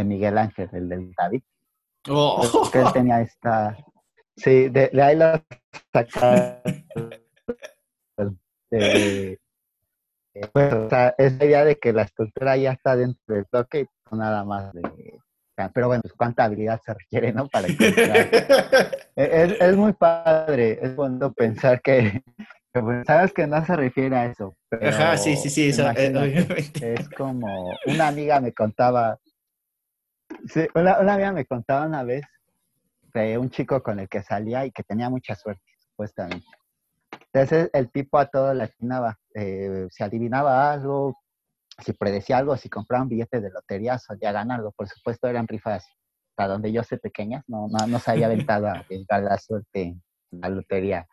Miguel 0.05 0.39
Ángel, 0.39 0.69
el 0.73 0.89
del 0.89 1.13
David. 1.13 1.43
Oh. 2.09 2.71
Que 2.73 2.79
él 2.79 2.93
tenía 2.93 3.21
esta, 3.21 3.77
sí, 4.37 4.69
de, 4.69 4.91
ahí 5.03 5.17
lo 5.17 5.43
sacaron. 5.93 6.63
pues, 10.53 10.73
o 10.73 10.89
sea, 10.89 11.15
esa 11.19 11.45
idea 11.45 11.65
de 11.65 11.79
que 11.81 11.93
la 11.93 12.03
escultura 12.03 12.57
ya 12.57 12.73
está 12.73 12.95
dentro 12.95 13.35
del 13.35 13.45
bloque 13.51 13.89
nada 14.13 14.45
más 14.45 14.73
de... 14.73 14.83
Pero 15.75 15.89
bueno, 15.89 16.03
pues 16.03 16.15
cuánta 16.15 16.45
habilidad 16.45 16.81
se 16.85 16.95
requiere, 16.95 17.33
¿no? 17.33 17.49
Para 17.49 17.67
que... 17.67 17.75
es, 19.17 19.61
es, 19.61 19.77
muy 19.77 19.93
padre, 19.93 20.79
es 20.81 20.95
bueno 20.95 21.33
pensar 21.33 21.83
que, 21.83 22.23
pues, 22.73 23.07
sabes 23.07 23.33
que 23.33 23.47
no 23.47 23.65
se 23.65 23.75
refiere 23.75 24.17
a 24.17 24.27
eso. 24.27 24.57
Ajá, 24.81 25.17
sí, 25.17 25.37
sí, 25.37 25.51
sí, 25.51 25.71
eh, 25.97 26.47
Es 26.81 27.09
como, 27.11 27.73
una 27.87 28.09
amiga 28.09 28.41
me 28.41 28.53
contaba, 28.53 29.19
sí, 30.47 30.67
una, 30.75 31.01
una 31.01 31.15
amiga 31.15 31.33
me 31.33 31.45
contaba 31.45 31.87
una 31.87 32.05
vez 32.05 32.23
de 33.15 33.39
un 33.39 33.51
chico 33.51 33.83
con 33.83 33.99
el 33.99 34.09
que 34.09 34.23
salía 34.23 34.65
y 34.65 34.71
que 34.71 34.85
tenía 34.85 35.11
mucha 35.11 35.35
suerte, 35.35 35.65
supuestamente. 35.79 36.47
Entonces 37.33 37.71
el 37.73 37.91
tipo 37.91 38.19
a 38.19 38.27
todo 38.27 38.55
le 38.55 38.65
atinaba, 38.65 39.19
eh, 39.35 39.87
se 39.91 40.05
adivinaba 40.05 40.73
algo, 40.73 41.19
si 41.79 41.93
predecía 41.93 42.39
algo, 42.39 42.57
si 42.57 42.69
compraba 42.69 43.03
un 43.03 43.09
billete 43.09 43.41
de 43.41 43.51
lotería, 43.51 43.99
solía 43.99 44.33
ganarlo. 44.33 44.73
Por 44.73 44.89
supuesto, 44.89 45.29
eran 45.29 45.47
rifas 45.47 45.87
para 46.35 46.51
donde 46.51 46.73
yo 46.73 46.83
sé 46.85 46.99
pequeñas, 46.99 47.45
no, 47.49 47.67
no, 47.69 47.87
no 47.87 47.99
se 47.99 48.13
había 48.13 48.27
aventado 48.27 48.69
a 48.69 49.19
la 49.21 49.39
suerte 49.39 49.83
en 49.83 50.03
la 50.31 50.49
lotería. 50.49 51.07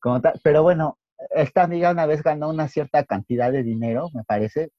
Como 0.00 0.20
Pero 0.42 0.62
bueno, 0.62 0.98
esta 1.30 1.64
amiga 1.64 1.90
una 1.90 2.06
vez 2.06 2.22
ganó 2.22 2.48
una 2.48 2.68
cierta 2.68 3.04
cantidad 3.04 3.50
de 3.52 3.62
dinero, 3.62 4.08
me 4.14 4.24
parece, 4.24 4.70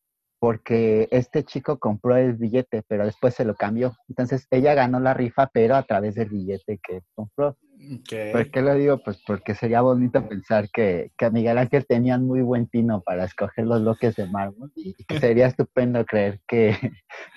porque 0.42 1.08
este 1.12 1.44
chico 1.44 1.78
compró 1.78 2.18
el 2.18 2.34
billete, 2.34 2.82
pero 2.88 3.06
después 3.06 3.36
se 3.36 3.46
lo 3.46 3.54
cambió. 3.54 3.96
Entonces 4.10 4.48
ella 4.50 4.74
ganó 4.74 5.00
la 5.00 5.14
rifa, 5.14 5.52
pero 5.54 5.76
a 5.76 5.84
través 5.84 6.16
del 6.16 6.30
billete 6.30 6.80
que 6.82 7.04
compró. 7.14 7.60
¿Por 8.32 8.50
qué 8.50 8.62
lo 8.64 8.74
digo? 8.74 8.98
Pues 9.04 9.22
porque 9.28 9.54
sería 9.54 9.82
bonito 9.82 10.28
pensar 10.28 10.72
que, 10.72 11.12
que 11.16 11.26
a 11.26 11.30
Miguel 11.30 11.60
Ángel 11.60 11.86
tenían 11.86 12.26
muy 12.26 12.42
buen 12.42 12.66
tino 12.66 13.02
para 13.02 13.26
escoger 13.26 13.68
los 13.68 13.84
bloques 13.84 14.16
de 14.16 14.26
mármol 14.26 14.72
y 14.76 14.96
que 15.04 15.20
sería 15.20 15.46
estupendo 15.46 16.04
creer 16.06 16.40
que, 16.48 16.76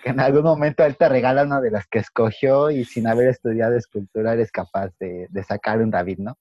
en 0.04 0.18
algún 0.18 0.44
momento 0.44 0.82
él 0.82 0.96
te 0.96 1.06
regala 1.06 1.42
una 1.42 1.60
de 1.60 1.72
las 1.72 1.86
que 1.86 1.98
escogió 1.98 2.70
y 2.70 2.86
sin 2.86 3.06
haber 3.06 3.28
estudiado 3.28 3.76
escultura 3.76 4.32
eres 4.32 4.50
capaz 4.50 4.92
de, 4.98 5.28
sacar 5.46 5.82
un 5.82 5.90
David, 5.90 6.20
¿no? 6.20 6.38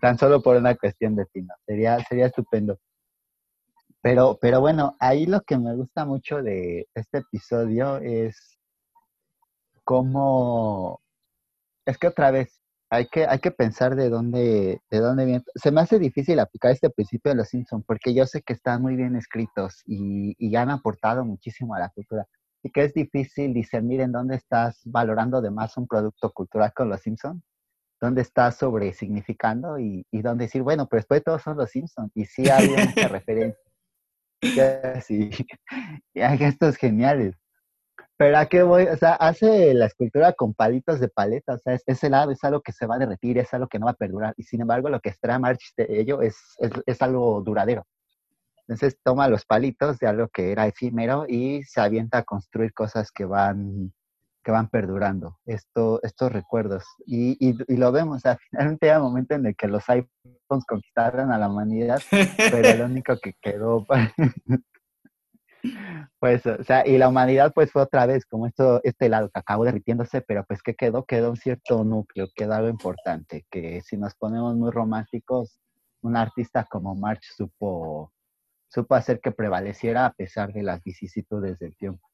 Tan 0.00 0.16
solo 0.16 0.40
por 0.42 0.56
una 0.56 0.76
cuestión 0.76 1.16
de 1.16 1.26
tino. 1.26 1.52
Sería, 1.66 1.98
sería 2.04 2.26
estupendo. 2.26 2.78
Pero, 4.06 4.38
pero 4.40 4.60
bueno, 4.60 4.94
ahí 5.00 5.26
lo 5.26 5.40
que 5.40 5.58
me 5.58 5.74
gusta 5.74 6.04
mucho 6.04 6.40
de 6.40 6.86
este 6.94 7.18
episodio 7.18 7.96
es 7.96 8.56
cómo... 9.82 11.00
Es 11.84 11.98
que 11.98 12.06
otra 12.06 12.30
vez, 12.30 12.60
hay 12.88 13.08
que, 13.08 13.26
hay 13.26 13.40
que 13.40 13.50
pensar 13.50 13.96
de 13.96 14.08
dónde, 14.08 14.80
de 14.92 14.98
dónde 15.00 15.24
viene. 15.24 15.42
Se 15.56 15.72
me 15.72 15.80
hace 15.80 15.98
difícil 15.98 16.38
aplicar 16.38 16.70
este 16.70 16.88
principio 16.88 17.32
de 17.32 17.38
los 17.38 17.48
Simpsons 17.48 17.84
porque 17.84 18.14
yo 18.14 18.26
sé 18.26 18.42
que 18.42 18.52
están 18.52 18.80
muy 18.80 18.94
bien 18.94 19.16
escritos 19.16 19.82
y, 19.84 20.36
y 20.38 20.54
han 20.54 20.70
aportado 20.70 21.24
muchísimo 21.24 21.74
a 21.74 21.80
la 21.80 21.88
cultura. 21.88 22.28
Y 22.62 22.70
que 22.70 22.84
es 22.84 22.94
difícil 22.94 23.52
discernir 23.54 24.02
en 24.02 24.12
dónde 24.12 24.36
estás 24.36 24.82
valorando 24.84 25.42
de 25.42 25.50
más 25.50 25.76
un 25.76 25.88
producto 25.88 26.30
cultural 26.30 26.72
con 26.76 26.90
los 26.90 27.00
Simpsons, 27.00 27.42
dónde 28.00 28.22
estás 28.22 28.56
sobre 28.56 28.92
significando 28.92 29.80
y, 29.80 30.06
y 30.12 30.22
dónde 30.22 30.44
decir, 30.44 30.62
bueno, 30.62 30.86
pero 30.86 31.00
después 31.00 31.24
todos 31.24 31.42
son 31.42 31.56
los 31.56 31.72
Simpsons. 31.72 32.12
Y 32.14 32.24
sí 32.24 32.48
hay 32.48 32.68
mucha 32.94 33.08
referencia. 33.08 33.65
Sí, 35.02 35.30
y 36.14 36.20
hay 36.20 36.38
gestos 36.38 36.76
geniales. 36.76 37.34
Pero 38.18 38.38
a 38.38 38.46
qué 38.46 38.62
voy, 38.62 38.84
o 38.84 38.96
sea, 38.96 39.14
hace 39.14 39.74
la 39.74 39.86
escultura 39.86 40.32
con 40.32 40.54
palitos 40.54 41.00
de 41.00 41.08
paleta, 41.08 41.54
o 41.54 41.58
sea, 41.58 41.74
es, 41.74 41.82
ese 41.86 42.08
lado 42.08 42.30
es 42.30 42.42
algo 42.44 42.62
que 42.62 42.72
se 42.72 42.86
va 42.86 42.96
a 42.96 42.98
derretir, 42.98 43.36
es 43.38 43.52
algo 43.52 43.68
que 43.68 43.78
no 43.78 43.86
va 43.86 43.92
a 43.92 43.94
perdurar. 43.96 44.32
Y 44.38 44.42
sin 44.44 44.62
embargo, 44.62 44.88
lo 44.88 45.00
que 45.00 45.10
extrae 45.10 45.38
March 45.38 45.74
de 45.76 45.86
ello 46.00 46.22
es, 46.22 46.36
es, 46.58 46.70
es 46.86 47.02
algo 47.02 47.42
duradero. 47.42 47.84
Entonces 48.68 48.98
toma 49.02 49.28
los 49.28 49.44
palitos 49.44 49.98
de 49.98 50.08
algo 50.08 50.28
que 50.28 50.50
era 50.50 50.66
efímero 50.66 51.26
y 51.28 51.62
se 51.64 51.80
avienta 51.80 52.18
a 52.18 52.24
construir 52.24 52.72
cosas 52.72 53.12
que 53.12 53.24
van 53.24 53.92
que 54.46 54.52
van 54.52 54.68
perdurando 54.68 55.40
esto, 55.44 55.98
estos 56.04 56.30
recuerdos. 56.30 56.84
Y, 57.04 57.36
y, 57.40 57.76
lo 57.76 57.90
vemos, 57.90 58.22
finalmente 58.48 58.92
hay 58.92 58.96
un 58.98 59.02
momento 59.02 59.34
en 59.34 59.44
el 59.44 59.56
que 59.56 59.66
los 59.66 59.82
iPhones 59.88 60.64
conquistaron 60.68 61.32
a 61.32 61.38
la 61.38 61.48
humanidad, 61.48 62.00
pero 62.52 62.78
lo 62.78 62.84
único 62.84 63.18
que 63.18 63.32
quedó, 63.42 63.84
pues, 66.20 66.46
o 66.46 66.62
sea, 66.62 66.86
y 66.86 66.96
la 66.96 67.08
humanidad 67.08 67.52
pues 67.52 67.72
fue 67.72 67.82
otra 67.82 68.06
vez 68.06 68.24
como 68.24 68.46
esto, 68.46 68.80
este 68.84 69.08
lado 69.08 69.30
que 69.30 69.40
acabó 69.40 69.64
derritiéndose, 69.64 70.20
pero 70.20 70.44
pues 70.46 70.62
¿qué 70.62 70.76
quedó? 70.76 71.04
Quedó 71.04 71.30
un 71.30 71.36
cierto 71.36 71.82
núcleo, 71.82 72.28
quedó 72.32 72.54
algo 72.54 72.68
importante, 72.68 73.44
que 73.50 73.80
si 73.80 73.96
nos 73.96 74.14
ponemos 74.14 74.54
muy 74.54 74.70
románticos, 74.70 75.58
un 76.02 76.16
artista 76.16 76.64
como 76.70 76.94
March 76.94 77.24
supo, 77.36 78.12
supo 78.68 78.94
hacer 78.94 79.18
que 79.20 79.32
prevaleciera 79.32 80.06
a 80.06 80.12
pesar 80.12 80.52
de 80.52 80.62
las 80.62 80.84
vicisitudes 80.84 81.58
del 81.58 81.74
tiempo. 81.74 82.08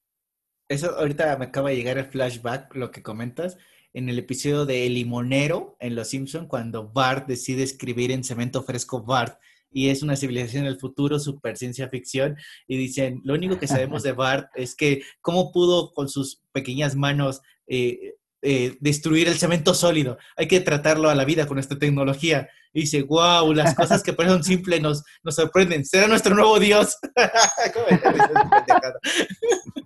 Eso 0.68 0.98
ahorita 0.98 1.36
me 1.36 1.46
acaba 1.46 1.70
de 1.70 1.76
llegar 1.76 1.98
el 1.98 2.06
flashback, 2.06 2.74
lo 2.74 2.90
que 2.90 3.02
comentas, 3.02 3.58
en 3.94 4.08
el 4.08 4.18
episodio 4.18 4.64
de 4.64 4.86
El 4.86 4.94
Limonero 4.94 5.76
en 5.80 5.94
Los 5.94 6.08
Simpson, 6.08 6.46
cuando 6.46 6.88
Bart 6.88 7.26
decide 7.26 7.62
escribir 7.62 8.10
en 8.10 8.24
cemento 8.24 8.62
fresco 8.62 9.02
Bart 9.02 9.38
y 9.72 9.88
es 9.88 10.02
una 10.02 10.16
civilización 10.16 10.64
del 10.64 10.78
futuro, 10.78 11.18
super 11.18 11.56
ciencia 11.56 11.88
ficción, 11.88 12.36
y 12.66 12.76
dicen, 12.76 13.20
lo 13.24 13.34
único 13.34 13.58
que 13.58 13.66
sabemos 13.66 14.02
de 14.02 14.12
Bart 14.12 14.48
es 14.54 14.74
que 14.74 15.02
cómo 15.20 15.50
pudo 15.50 15.92
con 15.94 16.08
sus 16.08 16.42
pequeñas 16.52 16.94
manos 16.94 17.40
eh, 17.66 18.14
eh, 18.42 18.76
destruir 18.80 19.28
el 19.28 19.38
cemento 19.38 19.72
sólido, 19.72 20.18
hay 20.36 20.48
que 20.48 20.60
tratarlo 20.60 21.08
a 21.08 21.14
la 21.14 21.24
vida 21.24 21.46
con 21.46 21.58
esta 21.58 21.78
tecnología. 21.78 22.48
Y 22.74 22.82
dice, 22.82 23.02
wow, 23.02 23.52
las 23.52 23.74
cosas 23.74 24.02
que 24.02 24.14
parecen 24.14 24.42
simples 24.42 24.80
nos, 24.80 25.04
nos 25.22 25.34
sorprenden, 25.34 25.84
será 25.84 26.08
nuestro 26.08 26.34
nuevo 26.34 26.58
Dios. 26.58 26.96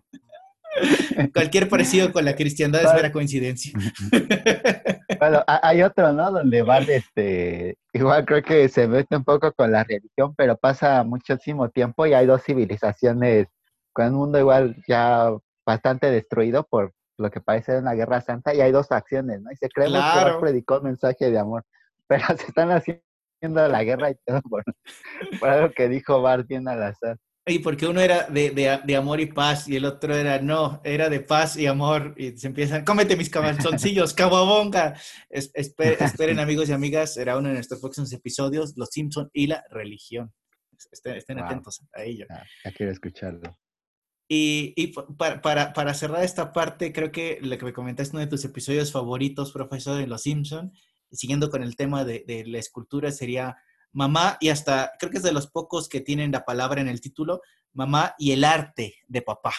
Cualquier 1.35 1.69
parecido 1.69 2.12
con 2.12 2.24
la 2.24 2.35
cristiandad 2.35 2.85
es 2.85 2.94
mera 2.94 3.12
coincidencia. 3.12 3.73
Bueno, 5.19 5.43
hay 5.47 5.82
otro, 5.82 6.12
¿no? 6.12 6.31
Donde 6.31 6.61
va, 6.62 6.78
este, 6.78 7.78
igual 7.94 8.27
creo 8.27 8.43
que 8.43 8.69
se 8.69 8.86
mete 8.86 9.16
un 9.16 9.24
poco 9.24 9.51
con 9.53 9.73
la 9.73 9.82
religión, 9.82 10.35
pero 10.36 10.59
pasa 10.59 11.05
muchísimo 11.05 11.70
tiempo 11.70 12.05
y 12.05 12.12
hay 12.12 12.27
dos 12.27 12.43
civilizaciones 12.43 13.47
con 13.94 14.09
un 14.09 14.15
mundo 14.15 14.39
igual 14.39 14.77
ya 14.86 15.31
bastante 15.65 16.11
destruido 16.11 16.65
por 16.65 16.93
lo 17.19 17.31
que 17.31 17.40
parece 17.40 17.78
una 17.78 17.94
guerra 17.94 18.20
santa 18.20 18.55
y 18.55 18.61
hay 18.61 18.73
dos 18.73 18.93
acciones, 18.93 19.40
¿no? 19.40 19.51
Y 19.51 19.57
se 19.57 19.69
cree 19.69 19.89
que 19.89 20.39
predicó 20.40 20.77
el 20.77 20.82
mensaje 20.82 21.31
de 21.31 21.39
amor, 21.39 21.65
pero 22.07 22.24
se 22.36 22.47
están 22.47 22.70
haciendo 22.70 23.69
la 23.69 23.85
guerra 23.85 24.11
y 24.11 24.16
todo 24.24 24.43
por, 24.43 24.65
por 25.40 25.48
algo 25.48 25.73
que 25.73 25.89
dijo 25.89 26.20
Bart 26.20 26.47
bien 26.47 26.69
al 26.69 26.82
azar. 26.82 27.16
Y 27.48 27.60
porque 27.60 27.86
uno 27.86 28.01
era 28.01 28.24
de, 28.24 28.51
de, 28.51 28.97
amor 28.97 29.20
y 29.20 29.27
paz 29.27 29.68
y 29.68 29.77
el 29.77 29.85
otro 29.85 30.16
era 30.16 30.40
no, 30.40 30.81
era 30.82 31.09
de 31.09 31.20
paz 31.20 31.56
y 31.56 31.66
amor. 31.66 32.12
Y 32.16 32.36
se 32.36 32.48
empiezan, 32.48 32.85
cómete 32.85 33.16
mis 33.16 33.31
cabalzoncillos, 33.31 34.14
cababonga. 34.14 34.98
esperen, 35.31 36.40
amigos 36.40 36.68
y 36.68 36.73
amigas, 36.73 37.16
era 37.16 37.39
uno 37.39 37.48
de 37.48 37.55
nuestros 37.55 37.81
próximos 37.81 38.12
episodios, 38.12 38.74
Los 38.77 38.89
Simpson 38.90 39.31
y 39.32 39.47
la 39.47 39.64
religión. 39.70 40.35
Estén, 40.90 41.39
atentos 41.39 41.81
a 41.94 42.02
ello. 42.02 42.27
ya 42.64 42.73
quiero 42.73 42.90
escucharlo. 42.90 43.56
Y, 44.28 44.74
y 44.74 44.89
para, 44.89 45.40
para, 45.40 45.73
para, 45.73 45.94
cerrar 45.94 46.24
esta 46.24 46.52
parte, 46.52 46.93
creo 46.93 47.12
que 47.12 47.39
lo 47.40 47.56
que 47.56 47.64
me 47.64 47.73
comentaste, 47.73 48.16
uno 48.16 48.24
de 48.24 48.31
tus 48.31 48.44
episodios 48.44 48.90
favoritos, 48.90 49.52
profesor, 49.52 49.97
de 49.97 50.09
Los 50.09 50.23
Simpson, 50.23 50.73
siguiendo 51.12 51.48
con 51.48 51.62
el 51.62 51.77
tema 51.77 52.05
de, 52.05 52.24
de 52.27 52.44
la 52.44 52.59
escultura, 52.59 53.12
sería 53.12 53.56
Mamá 53.92 54.36
y 54.40 54.50
hasta, 54.50 54.92
creo 54.98 55.10
que 55.10 55.18
es 55.18 55.22
de 55.22 55.32
los 55.32 55.46
pocos 55.46 55.88
que 55.88 56.00
tienen 56.00 56.32
la 56.32 56.44
palabra 56.44 56.80
en 56.80 56.88
el 56.88 57.00
título, 57.00 57.40
Mamá 57.72 58.14
y 58.18 58.32
el 58.32 58.44
arte 58.44 58.96
de 59.08 59.22
papá. 59.22 59.52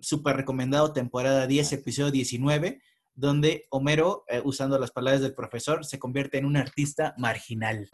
Súper 0.00 0.36
recomendado, 0.36 0.92
temporada 0.92 1.46
10, 1.46 1.72
episodio 1.72 2.10
19, 2.10 2.80
donde 3.14 3.66
Homero, 3.70 4.24
eh, 4.28 4.42
usando 4.44 4.78
las 4.78 4.90
palabras 4.90 5.22
del 5.22 5.34
profesor, 5.34 5.84
se 5.84 5.98
convierte 5.98 6.38
en 6.38 6.44
un 6.44 6.56
artista 6.56 7.14
marginal 7.16 7.88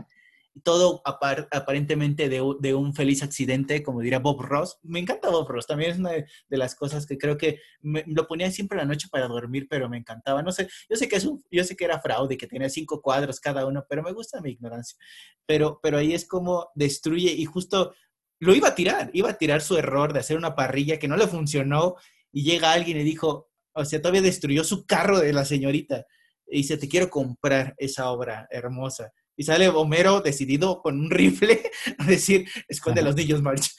todo 0.62 1.00
aparentemente 1.04 2.28
de, 2.28 2.40
un 2.74 2.94
feliz 2.94 3.22
accidente, 3.22 3.82
como 3.82 4.00
diría 4.00 4.18
Bob 4.18 4.42
Ross. 4.42 4.78
Me 4.82 4.98
encanta 4.98 5.30
Bob 5.30 5.48
Ross, 5.48 5.66
también 5.66 5.92
es 5.92 5.98
una 5.98 6.10
de, 6.10 6.26
las 6.50 6.74
cosas 6.74 7.06
que 7.06 7.16
creo 7.16 7.38
que 7.38 7.60
lo 7.80 8.26
ponía 8.26 8.50
siempre 8.50 8.76
la 8.76 8.84
noche 8.84 9.08
para 9.10 9.28
dormir, 9.28 9.66
pero 9.68 9.88
me 9.88 9.96
encantaba. 9.96 10.42
No 10.42 10.52
sé, 10.52 10.68
yo 10.90 10.96
sé 10.96 11.08
que 11.08 11.16
es 11.16 11.28
yo 11.50 11.64
sé 11.64 11.74
que 11.76 11.84
era 11.84 12.00
fraude, 12.00 12.36
que 12.36 12.46
tenía 12.46 12.68
cinco 12.68 13.00
cuadros 13.00 13.40
cada 13.40 13.66
uno, 13.66 13.84
pero 13.88 14.02
me 14.02 14.12
gusta 14.12 14.40
mi 14.40 14.50
ignorancia. 14.50 14.98
Pero, 15.46 15.80
pero 15.82 15.98
ahí 15.98 16.12
es 16.12 16.26
como 16.26 16.70
destruye 16.74 17.32
y 17.32 17.44
justo 17.46 17.94
lo 18.38 18.54
iba 18.54 18.68
a 18.68 18.74
tirar, 18.74 19.10
iba 19.14 19.30
a 19.30 19.38
tirar 19.38 19.62
su 19.62 19.76
error 19.76 20.12
de 20.12 20.20
hacer 20.20 20.36
una 20.36 20.54
parrilla 20.54 20.98
que 20.98 21.08
no 21.08 21.16
le 21.16 21.28
funcionó 21.28 21.96
y 22.30 22.44
llega 22.44 22.72
alguien 22.72 22.98
y 22.98 23.04
dijo, 23.04 23.50
o 23.72 23.84
sea, 23.84 24.00
todavía 24.00 24.22
destruyó 24.22 24.64
su 24.64 24.84
carro 24.84 25.18
de 25.20 25.32
la 25.32 25.44
señorita 25.44 26.04
y 26.46 26.58
dice, 26.58 26.76
te 26.76 26.88
quiero 26.88 27.08
comprar 27.08 27.74
esa 27.78 28.10
obra 28.10 28.46
hermosa 28.50 29.12
y 29.36 29.44
sale 29.44 29.68
Homero 29.68 30.20
decidido 30.20 30.82
con 30.82 31.00
un 31.00 31.10
rifle 31.10 31.62
a 31.98 32.06
decir, 32.06 32.48
esconde 32.68 33.00
a 33.00 33.04
los 33.04 33.16
niños, 33.16 33.42
March. 33.42 33.70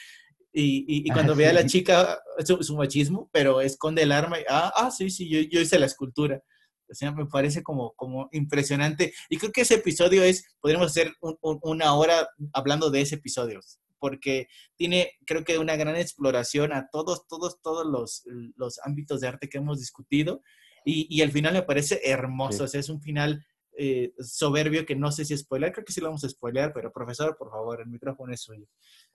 Y, 0.56 0.86
y, 0.88 1.10
cuando 1.10 1.36
ve 1.36 1.48
a 1.48 1.54
la 1.54 1.66
chica, 1.66 2.20
su, 2.46 2.62
su, 2.62 2.76
machismo, 2.76 3.28
pero 3.34 3.60
esconde 3.60 4.04
el 4.04 4.12
arma 4.12 4.40
y, 4.40 4.44
ah, 4.48 4.72
ah 4.76 4.92
sí, 4.92 5.10
sí, 5.10 5.28
yo, 5.28 5.40
yo 5.42 5.60
hice 5.60 5.80
la 5.80 5.88
escultura. 5.88 6.44
O 6.88 6.94
sea, 6.94 7.12
me 7.12 7.26
parece 7.26 7.64
como, 7.64 7.94
como 7.94 8.30
impresionante. 8.34 9.14
Y 9.30 9.38
creo 9.38 9.52
que 9.52 9.62
ese 9.62 9.76
episodio 9.76 10.24
es, 10.24 10.46
podríamos 10.62 10.92
hacer 10.92 11.12
una 11.42 11.96
hora 11.96 12.30
hablando 12.54 12.92
de 12.92 13.02
ese 13.02 13.16
episodio, 13.16 13.62
porque 13.98 14.48
tiene, 14.76 15.14
creo 15.26 15.44
que 15.44 15.58
una 15.58 15.76
gran 15.76 15.96
exploración 15.96 16.72
a 16.72 16.88
todos, 16.92 17.28
todos, 17.28 17.60
todos 17.64 17.88
los, 17.88 18.24
los 18.56 18.80
ámbitos 18.84 19.22
de 19.22 19.30
arte 19.30 19.50
que 19.50 19.58
hemos 19.58 19.80
discutido. 19.80 20.44
Y, 20.86 21.08
y 21.10 21.24
al 21.24 21.32
final 21.32 21.54
me 21.54 21.64
parece 21.64 22.00
hermoso, 22.04 22.66
o 22.66 22.68
sea, 22.68 22.80
es 22.80 22.90
un 22.90 23.02
final 23.02 23.44
eh, 23.78 24.14
soberbio 24.20 24.86
que 24.86 24.96
no 24.96 25.12
sé 25.12 25.26
si 25.26 25.38
spoiler, 25.38 25.72
creo 25.72 25.86
que 25.86 25.94
sí 25.94 26.02
lo 26.02 26.08
vamos 26.08 26.24
a 26.24 26.30
spoilear, 26.30 26.74
pero 26.74 26.92
profesor, 26.92 27.36
por 27.38 27.50
favor, 27.50 27.82
el 27.82 27.88
micrófono 27.88 28.34
es 28.34 28.42
suyo. 28.42 28.66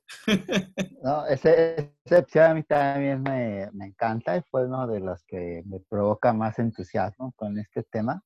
no, 1.03 1.27
ese, 1.27 1.95
ese 2.05 2.41
a 2.41 2.55
mí 2.55 2.63
también 2.63 3.23
me, 3.23 3.71
me, 3.73 3.87
encanta 3.87 4.37
y 4.37 4.43
fue 4.51 4.67
uno 4.67 4.87
de 4.87 5.01
los 5.01 5.23
que 5.25 5.63
me 5.67 5.81
provoca 5.81 6.33
más 6.33 6.59
entusiasmo 6.59 7.33
con 7.37 7.59
este 7.59 7.83
tema. 7.85 8.23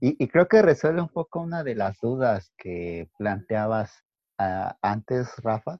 Y, 0.00 0.22
y 0.22 0.28
creo 0.28 0.48
que 0.48 0.62
resuelve 0.62 1.00
un 1.00 1.08
poco 1.08 1.40
una 1.40 1.64
de 1.64 1.74
las 1.74 1.98
dudas 2.00 2.52
que 2.56 3.08
planteabas 3.18 4.04
ah, 4.38 4.76
antes, 4.82 5.34
Rafa, 5.38 5.78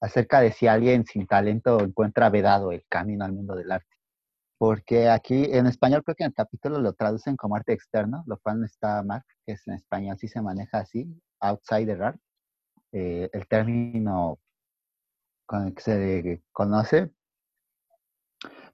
acerca 0.00 0.40
de 0.40 0.52
si 0.52 0.66
alguien 0.66 1.04
sin 1.06 1.26
talento 1.26 1.80
encuentra 1.80 2.30
vedado 2.30 2.72
el 2.72 2.84
camino 2.88 3.24
al 3.24 3.32
mundo 3.32 3.54
del 3.54 3.72
arte 3.72 3.93
porque 4.58 5.08
aquí 5.08 5.44
en 5.50 5.66
español 5.66 6.02
creo 6.04 6.14
que 6.14 6.24
en 6.24 6.28
el 6.28 6.34
capítulo 6.34 6.78
lo 6.80 6.92
traducen 6.92 7.36
como 7.36 7.56
arte 7.56 7.72
externo, 7.72 8.22
lo 8.26 8.38
cual 8.38 8.60
no 8.60 8.66
está 8.66 9.02
mal, 9.02 9.22
que 9.44 9.52
es 9.52 9.66
en 9.66 9.74
español 9.74 10.16
sí 10.18 10.28
se 10.28 10.40
maneja 10.40 10.78
así, 10.78 11.06
outsider 11.40 12.02
art, 12.02 12.20
eh, 12.92 13.28
el 13.32 13.46
término 13.48 14.38
con 15.46 15.66
el 15.66 15.74
que 15.74 15.82
se 15.82 16.42
conoce. 16.52 17.10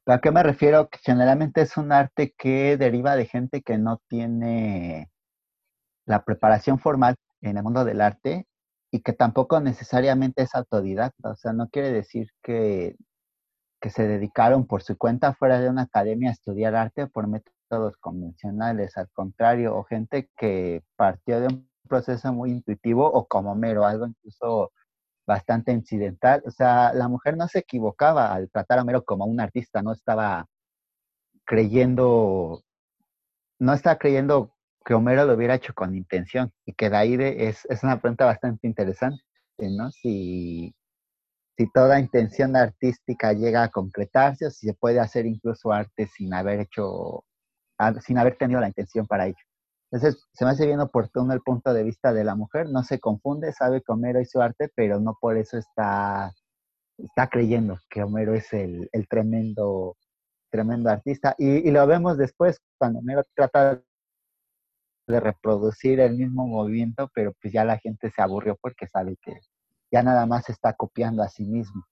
¿Pero 0.05 0.17
a 0.17 0.21
qué 0.21 0.31
me 0.31 0.43
refiero? 0.43 0.89
Que 0.89 0.99
generalmente 1.03 1.63
es 1.63 1.77
un 1.77 1.93
arte 1.93 2.35
que 2.37 2.77
deriva 2.77 3.17
de 3.17 3.27
gente 3.27 3.63
que 3.63 3.79
no 3.79 4.01
tiene 4.09 5.11
la 6.07 6.25
preparación 6.25 6.79
formal 6.79 7.17
en 7.41 7.57
el 7.57 7.63
mundo 7.63 7.85
del 7.85 8.01
arte 8.01 8.47
y 8.91 9.01
que 9.03 9.13
tampoco 9.13 9.61
necesariamente 9.61 10.43
es 10.43 10.55
autodidacta. 10.55 11.31
O 11.31 11.37
sea, 11.37 11.53
no 11.53 11.69
quiere 11.69 11.93
decir 11.93 12.29
que 12.43 12.97
que 13.81 13.91
se 13.91 14.07
dedicaron 14.07 14.67
por 14.67 14.83
su 14.83 14.97
cuenta 14.97 15.35
fuera 15.35 15.61
de 15.61 15.69
una 15.69 15.83
academia 15.83 16.31
a 16.31 16.33
estudiar 16.33 16.75
arte 16.75 17.07
por 17.07 17.27
métodos 17.27 17.97
convencionales, 17.99 18.97
al 18.97 19.09
contrario, 19.11 19.77
o 19.77 19.85
gente 19.85 20.31
que 20.37 20.83
partió 20.97 21.41
de 21.41 21.49
un 21.49 21.71
proceso 21.89 22.33
muy 22.33 22.51
intuitivo 22.51 23.07
o 23.11 23.27
como 23.27 23.55
mero, 23.55 23.87
algo 23.87 24.07
incluso 24.07 24.73
bastante 25.27 25.73
incidental. 25.73 26.43
O 26.47 26.51
sea, 26.51 26.93
la 26.93 27.09
mujer 27.09 27.37
no 27.37 27.49
se 27.49 27.61
equivocaba 27.61 28.33
al 28.35 28.51
tratar 28.51 28.81
a 28.81 28.85
Mero 28.85 29.05
como 29.05 29.27
un 29.27 29.41
artista, 29.41 29.83
no 29.83 29.93
estaba 29.93 30.47
creyendo, 31.45 32.63
no 33.59 33.73
estaba 33.73 33.97
creyendo 33.97 34.55
que 34.85 34.95
Homero 34.95 35.25
lo 35.25 35.35
hubiera 35.35 35.55
hecho 35.55 35.75
con 35.75 35.95
intención 35.95 36.53
y 36.67 36.73
que 36.75 36.91
de 36.91 36.97
ahí 36.97 37.17
es, 37.21 37.65
es 37.67 37.83
una 37.85 38.01
pregunta 38.01 38.25
bastante 38.25 38.67
interesante, 38.67 39.23
¿no? 39.59 39.91
Si 39.91 40.75
si 41.61 41.71
toda 41.73 42.01
intención 42.01 42.57
artística 42.57 43.35
llega 43.35 43.63
a 43.63 43.69
concretarse 43.69 44.47
o 44.47 44.51
si 44.51 44.67
se 44.67 44.73
puede 44.73 44.99
hacer 44.99 45.27
incluso 45.27 45.73
arte 45.73 46.07
sin 46.07 46.33
haber 46.33 46.61
hecho, 46.61 47.23
sin 48.01 48.17
haber 48.17 48.39
tenido 48.39 48.61
la 48.61 48.69
intención 48.69 49.07
para 49.07 49.27
ello. 49.27 49.37
Entonces, 49.91 50.27
se 50.33 50.47
me 50.47 50.53
hace 50.53 50.65
bien 50.65 50.81
oportuno 50.81 51.35
el 51.35 51.43
punto 51.43 51.75
de 51.75 51.83
vista 51.83 52.15
de 52.15 52.25
la 52.25 52.35
mujer, 52.35 52.71
no 52.71 52.83
se 52.83 52.99
confunde, 52.99 53.53
sabe 53.53 53.83
que 53.83 53.93
Homero 53.93 54.23
hizo 54.23 54.41
arte, 54.41 54.71
pero 54.75 55.01
no 55.01 55.19
por 55.21 55.37
eso 55.37 55.59
está, 55.59 56.33
está 56.97 57.29
creyendo 57.29 57.79
que 57.91 58.05
Homero 58.05 58.35
es 58.35 58.51
el, 58.55 58.89
el 58.93 59.07
tremendo 59.07 59.99
tremendo 60.51 60.89
artista. 60.89 61.35
Y, 61.37 61.71
lo 61.71 61.87
vemos 61.87 62.17
después 62.17 62.59
cuando 62.79 63.03
Mero 63.03 63.23
trata 63.35 63.83
de 65.07 65.21
reproducir 65.21 66.01
el 66.01 66.17
mismo 66.17 66.47
movimiento, 66.47 67.11
pero 67.15 67.35
pues 67.43 67.53
ya 67.53 67.67
la 67.67 67.77
gente 67.79 68.11
se 68.11 68.23
aburrió 68.23 68.57
porque 68.63 68.87
sabe 68.87 69.19
que 69.21 69.41
ya 69.91 70.03
nada 70.03 70.27
más 70.27 70.49
está 70.49 70.75
copiando 70.75 71.23
a 71.23 71.29
sí 71.29 71.45
mismo. 71.45 71.87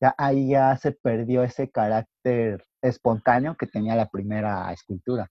Ya 0.00 0.14
ahí 0.18 0.50
ya 0.50 0.76
se 0.76 0.92
perdió 0.92 1.42
ese 1.44 1.70
carácter 1.70 2.64
espontáneo 2.82 3.56
que 3.56 3.66
tenía 3.66 3.94
la 3.96 4.08
primera 4.08 4.72
escultura. 4.72 5.30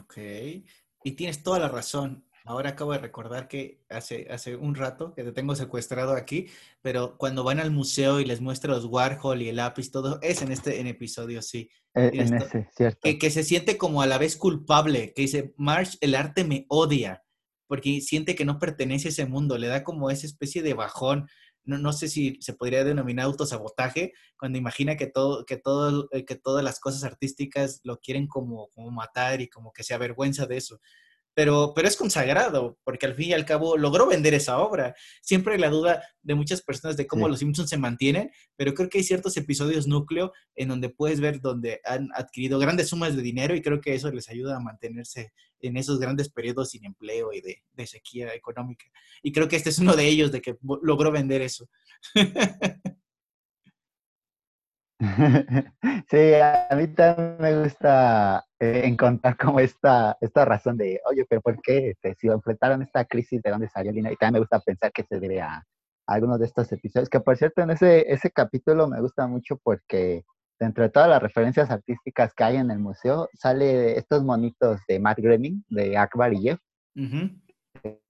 Ok, 0.00 0.16
y 1.04 1.12
tienes 1.12 1.42
toda 1.42 1.58
la 1.58 1.68
razón. 1.68 2.24
Ahora 2.44 2.70
acabo 2.70 2.92
de 2.92 2.98
recordar 2.98 3.46
que 3.46 3.84
hace, 3.88 4.26
hace 4.30 4.56
un 4.56 4.74
rato 4.74 5.14
que 5.14 5.22
te 5.22 5.32
tengo 5.32 5.54
secuestrado 5.54 6.14
aquí, 6.14 6.48
pero 6.80 7.16
cuando 7.16 7.44
van 7.44 7.60
al 7.60 7.70
museo 7.70 8.18
y 8.18 8.24
les 8.24 8.40
muestra 8.40 8.72
los 8.72 8.86
Warhol 8.86 9.42
y 9.42 9.48
el 9.48 9.56
lápiz, 9.56 9.92
todo 9.92 10.18
es 10.22 10.42
en 10.42 10.50
este 10.50 10.80
en 10.80 10.88
episodio, 10.88 11.40
sí. 11.40 11.70
Eh, 11.94 12.10
en 12.14 12.34
ese, 12.34 12.68
cierto. 12.74 13.00
Que, 13.02 13.18
que, 13.18 13.30
se 13.30 13.44
siente 13.44 13.78
como 13.78 14.02
a 14.02 14.06
la 14.06 14.18
vez 14.18 14.36
culpable, 14.36 15.12
que 15.14 15.22
dice, 15.22 15.54
Marsh, 15.56 15.96
el 16.00 16.16
arte 16.16 16.42
me 16.42 16.66
odia, 16.68 17.22
porque 17.72 18.02
siente 18.02 18.34
que 18.34 18.44
no 18.44 18.58
pertenece 18.58 19.08
a 19.08 19.12
ese 19.12 19.24
mundo, 19.24 19.56
le 19.56 19.66
da 19.66 19.82
como 19.82 20.10
esa 20.10 20.26
especie 20.26 20.60
de 20.60 20.74
bajón. 20.74 21.26
No, 21.64 21.78
no 21.78 21.94
sé 21.94 22.08
si 22.08 22.36
se 22.42 22.52
podría 22.52 22.84
denominar 22.84 23.24
autosabotaje, 23.24 24.12
cuando 24.36 24.58
imagina 24.58 24.98
que, 24.98 25.06
todo, 25.06 25.46
que, 25.46 25.56
todo, 25.56 26.06
eh, 26.12 26.26
que 26.26 26.34
todas 26.34 26.62
las 26.62 26.80
cosas 26.80 27.02
artísticas 27.02 27.80
lo 27.82 27.96
quieren 27.96 28.26
como, 28.26 28.68
como 28.74 28.90
matar 28.90 29.40
y 29.40 29.48
como 29.48 29.72
que 29.72 29.84
se 29.84 29.94
avergüenza 29.94 30.44
de 30.44 30.58
eso 30.58 30.82
pero, 31.34 31.72
pero 31.74 31.88
es 31.88 31.96
consagrado, 31.96 32.78
porque 32.84 33.06
al 33.06 33.14
fin 33.14 33.30
y 33.30 33.32
al 33.32 33.44
cabo 33.44 33.76
logró 33.76 34.06
vender 34.06 34.34
esa 34.34 34.58
obra. 34.58 34.94
Siempre 35.22 35.54
hay 35.54 35.60
la 35.60 35.70
duda 35.70 36.02
de 36.22 36.34
muchas 36.34 36.62
personas 36.62 36.96
de 36.96 37.06
cómo 37.06 37.28
los 37.28 37.38
Simpsons 37.38 37.70
se 37.70 37.78
mantienen, 37.78 38.30
pero 38.56 38.74
creo 38.74 38.88
que 38.88 38.98
hay 38.98 39.04
ciertos 39.04 39.36
episodios 39.36 39.86
núcleo 39.86 40.32
en 40.54 40.68
donde 40.68 40.90
puedes 40.90 41.20
ver 41.20 41.40
donde 41.40 41.80
han 41.84 42.08
adquirido 42.14 42.58
grandes 42.58 42.88
sumas 42.88 43.16
de 43.16 43.22
dinero 43.22 43.54
y 43.54 43.62
creo 43.62 43.80
que 43.80 43.94
eso 43.94 44.10
les 44.10 44.28
ayuda 44.28 44.56
a 44.56 44.60
mantenerse 44.60 45.32
en 45.60 45.76
esos 45.76 45.98
grandes 45.98 46.28
periodos 46.28 46.70
sin 46.70 46.84
empleo 46.84 47.32
y 47.32 47.40
de, 47.40 47.62
de 47.72 47.86
sequía 47.86 48.34
económica. 48.34 48.86
Y 49.22 49.32
creo 49.32 49.48
que 49.48 49.56
este 49.56 49.70
es 49.70 49.78
uno 49.78 49.96
de 49.96 50.06
ellos, 50.06 50.32
de 50.32 50.42
que 50.42 50.56
logró 50.82 51.10
vender 51.10 51.40
eso. 51.42 51.68
Sí, 56.10 56.34
a 56.34 56.68
mí 56.76 56.88
también 56.88 57.36
me 57.40 57.62
gusta 57.62 58.44
eh, 58.60 58.82
encontrar 58.84 59.36
como 59.36 59.60
esta, 59.60 60.16
esta 60.20 60.44
razón 60.44 60.76
de, 60.76 61.00
oye, 61.06 61.24
pero 61.28 61.40
¿por 61.40 61.60
qué 61.60 61.90
este, 61.90 62.14
si 62.14 62.28
enfrentaron 62.28 62.82
esta 62.82 63.04
crisis 63.04 63.42
de 63.42 63.50
dónde 63.50 63.68
salió 63.68 63.92
Lina? 63.92 64.12
Y 64.12 64.16
también 64.16 64.34
me 64.34 64.38
gusta 64.40 64.60
pensar 64.60 64.92
que 64.92 65.04
se 65.04 65.18
debe 65.18 65.40
a, 65.40 65.64
algunos 66.06 66.38
de 66.38 66.46
estos 66.46 66.70
episodios, 66.72 67.08
que 67.08 67.20
por 67.20 67.36
cierto 67.36 67.62
en 67.62 67.70
ese, 67.70 68.12
ese 68.12 68.30
capítulo 68.30 68.88
me 68.88 69.00
gusta 69.00 69.26
mucho 69.26 69.56
porque 69.62 70.24
dentro 70.58 70.84
de 70.84 70.90
todas 70.90 71.08
las 71.08 71.22
referencias 71.22 71.70
artísticas 71.70 72.32
que 72.34 72.44
hay 72.44 72.56
en 72.56 72.70
el 72.70 72.78
museo, 72.78 73.28
sale 73.34 73.98
estos 73.98 74.22
monitos 74.22 74.80
de 74.86 75.00
Matt 75.00 75.18
Groening, 75.18 75.64
de 75.68 75.96
Akbar 75.96 76.32
y 76.34 76.42
Jeff, 76.42 76.60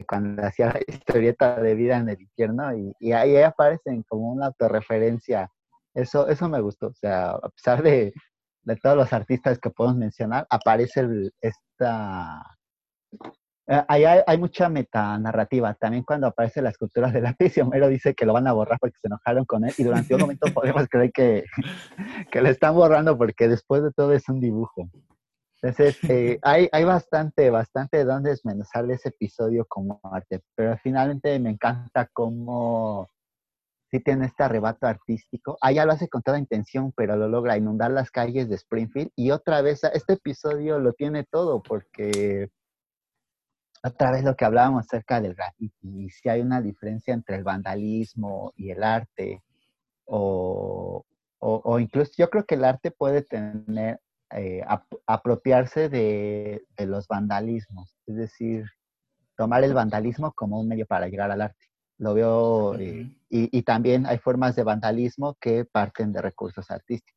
cuando 0.06 0.43
hacía 0.43 0.66
la 0.66 0.81
historieta 0.86 1.60
de 1.60 1.74
vida 1.74 1.98
en 1.98 2.09
el 2.09 2.20
infierno, 2.20 2.77
y, 2.77 2.93
y 2.98 3.12
ahí 3.12 3.36
aparecen 3.36 4.02
como 4.02 4.32
una 4.32 4.47
autorreferencia 4.47 5.51
eso, 5.94 6.28
eso 6.28 6.48
me 6.48 6.60
gustó. 6.60 6.89
O 6.89 6.94
sea, 6.94 7.31
a 7.31 7.48
pesar 7.51 7.82
de, 7.82 8.12
de 8.62 8.77
todos 8.77 8.97
los 8.97 9.12
artistas 9.12 9.59
que 9.59 9.70
podemos 9.70 9.98
mencionar, 9.98 10.47
aparece 10.51 11.31
esta... 11.40 12.43
Eh, 13.69 13.85
ahí 13.86 14.05
hay, 14.05 14.20
hay, 14.27 14.39
mucha 14.39 14.69
metanarrativa. 14.69 15.74
También 15.74 16.02
cuando 16.02 16.27
aparece 16.27 16.60
la 16.62 16.70
escultura 16.70 17.10
de 17.10 17.20
lápiz, 17.20 17.56
Homero 17.59 17.89
dice 17.89 18.14
que 18.14 18.27
lo 18.27 18.32
van 18.32 18.48
a 18.48 18.52
borrar 18.52 18.78
porque 18.81 18.98
se 19.01 19.06
enojaron 19.06 19.44
con 19.44 19.64
él 19.64 19.73
y 19.78 19.85
durante 19.85 20.14
un 20.14 20.20
momento 20.23 20.47
podemos 20.55 20.89
creer 20.89 21.12
que, 21.12 21.44
que 22.31 22.40
lo 22.40 22.48
están 22.48 22.74
borrando 22.74 23.16
porque 23.16 23.48
después 23.48 23.82
de 23.82 23.93
todo 23.93 24.12
es 24.12 24.28
un 24.28 24.40
dibujo. 24.40 24.89
Entonces, 25.62 25.97
eh, 26.10 26.39
hay, 26.43 26.69
hay 26.73 26.85
bastante, 26.85 27.51
bastante 27.51 27.98
de 27.98 28.05
donde 28.05 28.31
desmenuzar 28.31 28.90
ese 28.90 29.10
episodio 29.10 29.64
como 29.69 30.01
arte, 30.02 30.40
pero 30.56 30.77
finalmente 30.82 31.39
me 31.39 31.51
encanta 31.51 32.09
cómo 32.12 33.09
sí 33.93 34.01
tiene 34.01 34.27
este 34.27 34.43
arrebato 34.43 34.86
artístico. 34.86 35.59
Ah, 35.60 35.70
ya 35.70 35.85
lo 35.85 35.93
hace 35.93 36.09
con 36.09 36.23
toda 36.23 36.39
intención, 36.39 36.93
pero 36.97 37.14
lo 37.16 37.28
logra 37.28 37.59
inundar 37.59 37.90
las 37.90 38.10
calles 38.10 38.48
de 38.48 38.56
Springfield. 38.56 39.10
Y 39.16 39.31
otra 39.32 39.60
vez, 39.60 39.85
este 39.85 40.14
episodio 40.14 40.78
lo 40.78 40.94
tiene 40.94 41.24
todo, 41.24 41.62
porque 41.62 42.48
otra 43.85 44.12
vez 44.12 44.24
lo 44.24 44.35
que 44.35 44.47
hablábamos 44.47 44.86
acerca 44.86 45.20
del 45.20 45.35
graffiti, 45.35 46.09
si 46.09 46.28
hay 46.31 46.40
una 46.40 46.62
diferencia 46.62 47.12
entre 47.12 47.36
el 47.36 47.44
vandalismo 47.44 48.52
y 48.56 48.70
el 48.70 48.82
arte, 48.82 49.43
o, 50.06 51.05
o, 51.39 51.78
incluso 51.78 52.12
yo 52.16 52.31
creo 52.31 52.44
que 52.47 52.55
el 52.55 52.64
arte 52.64 52.93
puede 52.93 53.23
tener, 53.23 54.01
eh, 54.31 54.62
apropiarse 55.06 55.89
de 55.90 56.64
los 56.78 57.06
vandalismos, 57.09 57.94
es 58.06 58.16
decir, 58.16 58.64
tomar 59.36 59.64
el 59.64 59.74
vandalismo 59.74 60.32
como 60.32 60.60
un 60.60 60.69
medio 60.69 60.86
para 60.86 61.09
llegar 61.09 61.31
al 61.31 61.43
arte. 61.43 61.72
Lo 62.02 62.14
veo, 62.14 62.74
eh, 62.80 63.08
y, 63.30 63.62
también 63.62 64.06
hay 64.06 64.18
formas 64.18 64.56
de 64.56 64.64
vandalismo 64.64 65.36
que 65.40 65.64
parten 65.64 66.12
de 66.12 66.20
recursos 66.20 66.68
artísticos. 66.68 67.16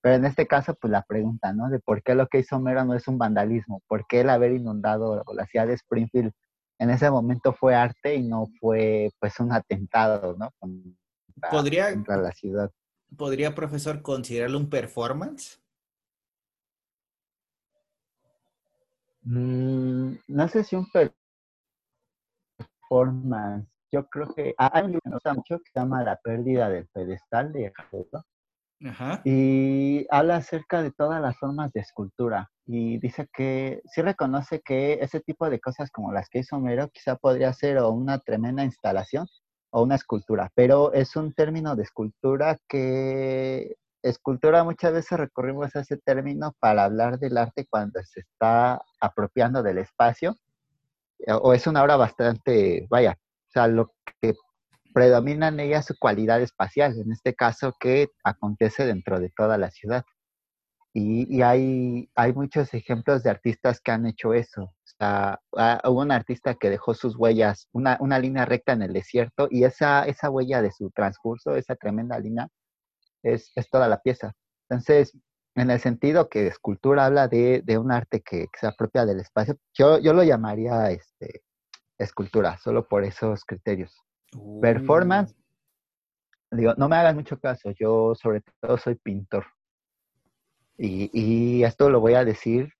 Pero 0.00 0.16
en 0.16 0.24
este 0.24 0.48
caso, 0.48 0.74
pues 0.74 0.90
la 0.90 1.02
pregunta, 1.02 1.52
¿no? 1.52 1.68
De 1.68 1.78
por 1.78 2.02
qué 2.02 2.16
lo 2.16 2.26
que 2.26 2.40
hizo 2.40 2.56
Homero 2.56 2.84
no 2.84 2.94
es 2.94 3.06
un 3.06 3.16
vandalismo, 3.16 3.80
por 3.86 4.08
qué 4.08 4.22
el 4.22 4.30
haber 4.30 4.50
inundado 4.54 5.22
la 5.32 5.46
ciudad 5.46 5.68
de 5.68 5.74
Springfield 5.74 6.32
en 6.80 6.90
ese 6.90 7.08
momento 7.12 7.52
fue 7.52 7.76
arte 7.76 8.16
y 8.16 8.24
no 8.24 8.48
fue, 8.58 9.12
pues, 9.20 9.38
un 9.38 9.52
atentado, 9.52 10.34
¿no? 10.36 10.50
Contra, 10.58 11.50
¿Podría, 11.52 11.92
contra 11.92 12.16
la 12.16 12.32
ciudad. 12.32 12.72
¿Podría, 13.16 13.54
profesor, 13.54 14.02
considerarlo 14.02 14.58
un 14.58 14.68
performance? 14.68 15.60
Mm, 19.22 20.14
no 20.26 20.48
sé 20.48 20.64
si 20.64 20.74
un 20.74 20.88
performance 22.88 23.77
yo 23.90 24.06
creo 24.08 24.34
que 24.34 24.54
hay 24.56 24.84
un 24.84 24.92
libro 24.92 25.00
que 25.02 25.08
me 25.10 25.16
gusta 25.16 25.34
mucho 25.34 25.58
que 25.58 25.70
se 25.72 25.80
llama 25.80 26.02
La 26.02 26.16
pérdida 26.16 26.68
del 26.68 26.86
pedestal 26.88 27.52
de 27.52 27.72
Jacobo. 27.74 28.24
Y 29.24 30.06
habla 30.08 30.36
acerca 30.36 30.82
de 30.82 30.92
todas 30.92 31.20
las 31.20 31.36
formas 31.36 31.72
de 31.72 31.80
escultura 31.80 32.48
y 32.64 32.98
dice 32.98 33.28
que 33.32 33.82
sí 33.86 34.02
reconoce 34.02 34.60
que 34.60 34.98
ese 35.00 35.20
tipo 35.20 35.50
de 35.50 35.58
cosas 35.58 35.90
como 35.90 36.12
las 36.12 36.28
que 36.28 36.40
hizo 36.40 36.56
Homero 36.56 36.88
quizá 36.88 37.16
podría 37.16 37.52
ser 37.52 37.78
o 37.78 37.90
una 37.90 38.20
tremenda 38.20 38.62
instalación 38.62 39.26
o 39.70 39.82
una 39.82 39.96
escultura, 39.96 40.52
pero 40.54 40.92
es 40.92 41.16
un 41.16 41.32
término 41.32 41.74
de 41.74 41.82
escultura 41.82 42.56
que 42.68 43.74
escultura 44.02 44.62
muchas 44.62 44.92
veces 44.92 45.18
recurrimos 45.18 45.74
a 45.74 45.80
ese 45.80 45.96
término 45.96 46.54
para 46.60 46.84
hablar 46.84 47.18
del 47.18 47.36
arte 47.36 47.66
cuando 47.68 48.00
se 48.04 48.20
está 48.20 48.80
apropiando 49.00 49.62
del 49.62 49.78
espacio 49.78 50.36
o 51.26 51.52
es 51.52 51.66
una 51.66 51.82
obra 51.82 51.96
bastante, 51.96 52.86
vaya, 52.88 53.18
sea, 53.58 53.68
lo 53.68 53.92
que 54.20 54.34
predomina 54.94 55.48
en 55.48 55.60
ella 55.60 55.78
es 55.78 55.86
su 55.86 55.94
cualidad 55.98 56.40
espacial, 56.42 56.98
en 56.98 57.12
este 57.12 57.34
caso 57.34 57.74
que 57.78 58.08
acontece 58.24 58.86
dentro 58.86 59.20
de 59.20 59.30
toda 59.36 59.58
la 59.58 59.70
ciudad. 59.70 60.04
Y, 60.94 61.42
hay, 61.42 62.10
hay 62.16 62.32
muchos 62.32 62.74
ejemplos 62.74 63.22
de 63.22 63.30
artistas 63.30 63.80
que 63.80 63.92
han 63.92 64.06
hecho 64.06 64.34
eso. 64.34 64.62
O 64.62 64.74
sea, 64.98 65.38
hubo 65.84 66.00
un 66.00 66.10
artista 66.10 66.54
que 66.54 66.70
dejó 66.70 66.94
sus 66.94 67.14
huellas, 67.16 67.68
una, 67.72 67.98
una, 68.00 68.18
línea 68.18 68.44
recta 68.46 68.72
en 68.72 68.82
el 68.82 68.92
desierto, 68.92 69.46
y 69.50 69.64
esa, 69.64 70.04
esa 70.06 70.30
huella 70.30 70.60
de 70.62 70.72
su 70.72 70.90
transcurso, 70.90 71.54
esa 71.54 71.76
tremenda 71.76 72.18
línea, 72.18 72.48
es, 73.22 73.52
es 73.54 73.70
toda 73.70 73.86
la 73.88 74.00
pieza. 74.00 74.32
Entonces, 74.68 75.16
en 75.54 75.70
el 75.70 75.80
sentido 75.80 76.28
que 76.28 76.48
escultura 76.48 77.06
habla 77.06 77.28
de, 77.28 77.62
de 77.64 77.78
un 77.78 77.92
arte 77.92 78.20
que, 78.20 78.46
que, 78.46 78.58
se 78.60 78.66
apropia 78.66 79.06
del 79.06 79.20
espacio, 79.20 79.56
yo, 79.74 79.98
yo 79.98 80.12
lo 80.14 80.24
llamaría 80.24 80.90
este, 80.90 81.42
escultura, 81.98 82.58
solo 82.58 82.86
por 82.86 83.04
esos 83.04 83.44
criterios. 83.44 84.02
Performance, 84.60 85.34
digo, 86.50 86.74
no 86.76 86.88
me 86.88 86.96
hagan 86.96 87.16
mucho 87.16 87.38
caso, 87.38 87.70
yo 87.78 88.14
sobre 88.14 88.42
todo 88.60 88.78
soy 88.78 88.94
pintor. 88.94 89.46
Y, 90.80 91.64
esto 91.64 91.90
lo 91.90 92.00
voy 92.00 92.14
a 92.14 92.24
decir, 92.24 92.72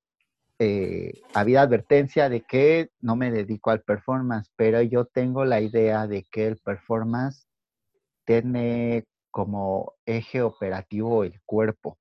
eh, 0.60 1.20
había 1.34 1.62
advertencia 1.62 2.28
de 2.28 2.42
que 2.42 2.90
no 3.00 3.16
me 3.16 3.32
dedico 3.32 3.70
al 3.70 3.82
performance, 3.82 4.50
pero 4.54 4.80
yo 4.82 5.04
tengo 5.06 5.44
la 5.44 5.60
idea 5.60 6.06
de 6.06 6.24
que 6.30 6.46
el 6.46 6.58
performance 6.58 7.48
tiene 8.24 9.04
como 9.32 9.94
eje 10.06 10.42
operativo 10.42 11.24
el 11.24 11.40
cuerpo. 11.44 11.98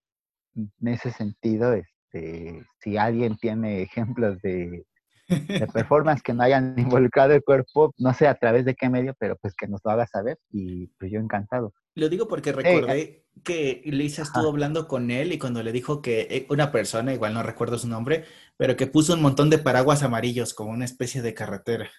En 0.55 0.87
ese 0.87 1.11
sentido, 1.11 1.73
este, 1.73 2.63
si 2.79 2.97
alguien 2.97 3.37
tiene 3.37 3.81
ejemplos 3.81 4.39
de 4.41 4.85
de 5.27 5.67
performance 5.73 6.21
que 6.21 6.33
no 6.33 6.43
hayan 6.43 6.75
involucrado 6.77 7.33
el 7.33 7.43
cuerpo, 7.43 7.93
no 7.97 8.13
sé 8.13 8.27
a 8.27 8.35
través 8.35 8.65
de 8.65 8.75
qué 8.75 8.89
medio, 8.89 9.13
pero 9.19 9.35
pues 9.37 9.55
que 9.55 9.67
nos 9.67 9.81
lo 9.83 9.91
haga 9.91 10.07
saber 10.07 10.37
y 10.51 10.87
pues 10.99 11.11
yo 11.11 11.19
encantado. 11.19 11.73
Lo 11.95 12.09
digo 12.09 12.27
porque 12.27 12.51
recordé 12.51 13.25
que 13.43 13.81
Lisa 13.85 14.21
estuvo 14.21 14.49
hablando 14.49 14.87
con 14.87 15.09
él 15.11 15.33
y 15.33 15.39
cuando 15.39 15.63
le 15.63 15.71
dijo 15.71 16.01
que 16.01 16.27
eh, 16.29 16.45
una 16.49 16.71
persona, 16.71 17.13
igual 17.13 17.33
no 17.33 17.41
recuerdo 17.43 17.77
su 17.79 17.87
nombre, 17.87 18.23
pero 18.55 18.75
que 18.75 18.87
puso 18.87 19.13
un 19.13 19.21
montón 19.21 19.49
de 19.49 19.57
paraguas 19.57 20.03
amarillos 20.03 20.53
como 20.53 20.71
una 20.71 20.85
especie 20.85 21.21
de 21.21 21.33
carretera. 21.33 21.89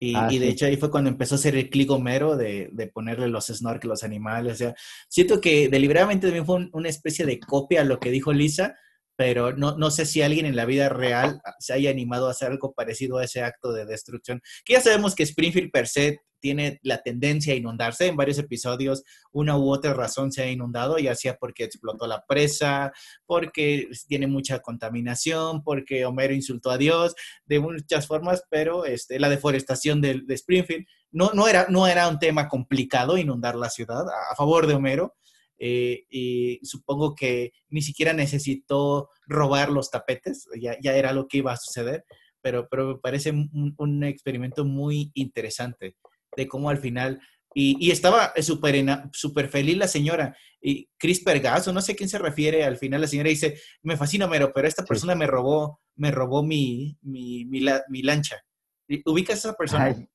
Y, 0.00 0.16
Ah, 0.16 0.28
y 0.30 0.38
de 0.38 0.46
sí. 0.46 0.52
hecho 0.52 0.66
ahí 0.66 0.76
fue 0.76 0.90
cuando 0.90 1.10
empezó 1.10 1.36
a 1.36 1.38
hacer 1.38 1.54
el 1.54 1.70
clic 1.70 1.90
Homero 1.90 2.36
de, 2.36 2.70
de 2.72 2.86
ponerle 2.88 3.28
los 3.28 3.46
snorkel 3.46 3.90
a 3.90 3.92
los 3.92 4.02
animales. 4.02 4.54
O 4.54 4.56
sea, 4.56 4.74
siento 5.08 5.40
que 5.40 5.68
deliberadamente 5.68 6.26
también 6.26 6.44
fue 6.44 6.56
un- 6.56 6.70
una 6.72 6.88
especie 6.88 7.24
de 7.24 7.38
copia 7.38 7.82
a 7.82 7.84
lo 7.84 8.00
que 8.00 8.10
dijo 8.10 8.32
Lisa, 8.32 8.74
pero 9.22 9.52
no, 9.56 9.76
no 9.78 9.92
sé 9.92 10.04
si 10.04 10.20
alguien 10.20 10.46
en 10.46 10.56
la 10.56 10.64
vida 10.64 10.88
real 10.88 11.40
se 11.60 11.72
haya 11.72 11.90
animado 11.90 12.26
a 12.26 12.32
hacer 12.32 12.50
algo 12.50 12.72
parecido 12.72 13.18
a 13.18 13.24
ese 13.24 13.40
acto 13.40 13.72
de 13.72 13.86
destrucción. 13.86 14.42
Que 14.64 14.72
ya 14.72 14.80
sabemos 14.80 15.14
que 15.14 15.22
Springfield 15.22 15.70
per 15.70 15.86
se 15.86 16.18
tiene 16.40 16.80
la 16.82 17.02
tendencia 17.02 17.52
a 17.52 17.56
inundarse 17.56 18.08
en 18.08 18.16
varios 18.16 18.40
episodios, 18.40 19.04
una 19.30 19.56
u 19.56 19.70
otra 19.70 19.94
razón 19.94 20.32
se 20.32 20.42
ha 20.42 20.50
inundado, 20.50 20.98
ya 20.98 21.14
sea 21.14 21.36
porque 21.36 21.62
explotó 21.62 22.08
la 22.08 22.24
presa, 22.26 22.90
porque 23.24 23.88
tiene 24.08 24.26
mucha 24.26 24.58
contaminación, 24.58 25.62
porque 25.62 26.04
Homero 26.04 26.34
insultó 26.34 26.72
a 26.72 26.78
Dios, 26.78 27.14
de 27.44 27.60
muchas 27.60 28.08
formas, 28.08 28.42
pero 28.50 28.86
este, 28.86 29.20
la 29.20 29.28
deforestación 29.28 30.00
de, 30.00 30.24
Springfield 30.30 30.84
no, 31.12 31.30
no, 31.32 31.46
era, 31.46 31.66
no 31.68 31.86
era 31.86 32.08
un 32.08 32.18
tema 32.18 32.48
complicado 32.48 33.16
inundar 33.16 33.54
la 33.54 33.70
ciudad 33.70 34.00
a, 34.00 34.32
a 34.32 34.34
favor 34.34 34.66
de 34.66 34.74
Homero. 34.74 35.14
Eh, 35.58 36.04
y 36.10 36.60
supongo 36.64 37.14
que 37.14 37.52
ni 37.68 37.82
siquiera 37.82 38.12
necesitó 38.12 39.08
robar 39.26 39.70
los 39.70 39.90
tapetes, 39.90 40.46
ya, 40.60 40.76
ya 40.80 40.94
era 40.96 41.12
lo 41.12 41.28
que 41.28 41.38
iba 41.38 41.52
a 41.52 41.56
suceder, 41.56 42.04
pero, 42.40 42.68
pero 42.68 42.88
me 42.88 42.98
parece 42.98 43.30
un, 43.30 43.74
un 43.76 44.04
experimento 44.04 44.64
muy 44.64 45.10
interesante 45.14 45.96
de 46.36 46.48
cómo 46.48 46.70
al 46.70 46.78
final, 46.78 47.20
y, 47.54 47.76
y 47.86 47.90
estaba 47.90 48.32
súper 48.40 48.84
súper 49.12 49.48
feliz 49.48 49.76
la 49.76 49.86
señora, 49.86 50.36
y 50.60 50.88
Chris 50.98 51.22
Pergazo, 51.22 51.72
no 51.72 51.82
sé 51.82 51.92
a 51.92 51.96
quién 51.96 52.08
se 52.08 52.18
refiere, 52.18 52.64
al 52.64 52.76
final 52.78 53.00
la 53.02 53.06
señora 53.06 53.28
dice, 53.28 53.60
me 53.82 53.96
fascina 53.96 54.24
Homero, 54.26 54.52
pero 54.54 54.66
esta 54.66 54.82
Sí. 54.82 54.88
persona 54.88 55.14
me 55.14 55.26
robó, 55.26 55.80
me 55.96 56.10
robó 56.10 56.42
mi, 56.42 56.96
mi, 57.02 57.44
mi, 57.44 57.60
la- 57.60 57.84
mi 57.88 58.02
lancha. 58.02 58.42
¿Y 58.88 59.02
¿Ubicas 59.08 59.36
a 59.44 59.48
esa 59.50 59.56
persona? 59.56 59.84
Ay, 59.84 60.08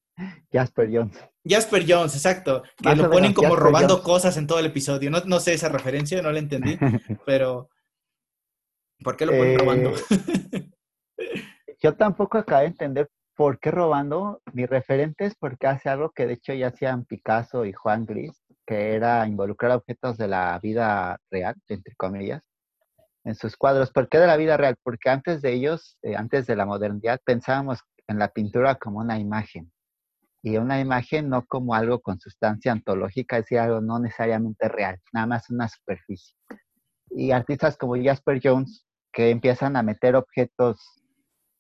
Jasper 0.52 0.90
Jones. 0.92 1.18
Jasper 1.46 1.86
Jones, 1.88 2.16
exacto. 2.16 2.64
Que 2.78 2.90
Más 2.90 2.98
lo 2.98 3.10
ponen 3.10 3.34
como 3.34 3.50
Jasper 3.50 3.64
robando 3.64 3.94
Jones. 3.96 4.06
cosas 4.06 4.38
en 4.38 4.48
todo 4.48 4.60
el 4.60 4.66
episodio. 4.68 5.10
No, 5.12 5.20
no 5.26 5.40
sé 5.40 5.54
esa 5.54 5.70
referencia, 5.70 6.22
no 6.22 6.32
la 6.32 6.40
entendí, 6.40 6.78
pero 7.26 7.70
¿por 9.04 9.16
qué 9.18 9.26
lo 9.26 9.32
ponen 9.34 9.54
Eh, 9.54 9.58
robando? 9.58 9.92
Yo 11.82 11.96
tampoco 11.96 12.38
acabé 12.40 12.62
de 12.64 12.68
entender 12.70 13.10
por 13.36 13.60
qué 13.60 13.70
robando. 13.72 14.42
Mi 14.54 14.66
referente 14.66 15.26
es 15.26 15.36
porque 15.36 15.68
hace 15.68 15.90
algo 15.90 16.12
que 16.12 16.26
de 16.26 16.34
hecho 16.34 16.54
ya 16.54 16.68
hacían 16.68 17.06
Picasso 17.06 17.66
y 17.66 17.74
Juan 17.74 18.06
Gris, 18.06 18.42
que 18.66 18.96
era 18.96 19.28
involucrar 19.28 19.72
objetos 19.74 20.18
de 20.18 20.28
la 20.28 20.58
vida 20.60 21.20
real, 21.30 21.56
entre 21.68 21.96
comillas, 21.96 22.42
en 23.24 23.36
sus 23.36 23.56
cuadros. 23.56 23.92
¿Por 23.92 24.10
qué 24.10 24.18
de 24.18 24.28
la 24.28 24.38
vida 24.38 24.58
real? 24.58 24.76
Porque 24.82 25.10
antes 25.10 25.42
de 25.44 25.54
ellos, 25.54 25.98
eh, 26.02 26.16
antes 26.16 26.48
de 26.48 26.56
la 26.56 26.66
modernidad, 26.66 27.20
pensábamos 27.24 27.80
en 28.08 28.18
la 28.18 28.30
pintura 28.30 28.76
como 28.76 29.00
una 29.00 29.20
imagen. 29.20 29.72
Y 30.48 30.56
una 30.56 30.80
imagen 30.80 31.28
no 31.28 31.46
como 31.46 31.76
algo 31.76 32.00
con 32.00 32.22
sustancia 32.22 32.72
ontológica, 32.72 33.36
es 33.36 33.44
decir, 33.44 33.60
algo 33.60 33.82
no 33.82 34.00
necesariamente 34.00 34.70
real, 34.70 34.98
nada 35.12 35.28
más 35.28 35.50
una 35.50 35.68
superficie. 35.68 36.38
Y 37.10 37.32
artistas 37.32 37.76
como 37.76 38.02
Jasper 38.02 38.40
Jones, 38.42 38.86
que 39.12 39.30
empiezan 39.30 39.76
a 39.76 39.84
meter 39.84 40.16
objetos 40.16 41.04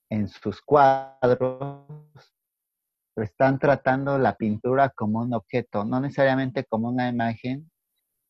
en 0.09 0.29
sus 0.29 0.61
cuadros, 0.61 1.85
están 3.17 3.59
tratando 3.59 4.17
la 4.17 4.37
pintura 4.37 4.89
como 4.95 5.19
un 5.19 5.33
objeto, 5.33 5.83
no 5.83 5.99
necesariamente 5.99 6.63
como 6.63 6.87
una 6.87 7.09
imagen, 7.09 7.69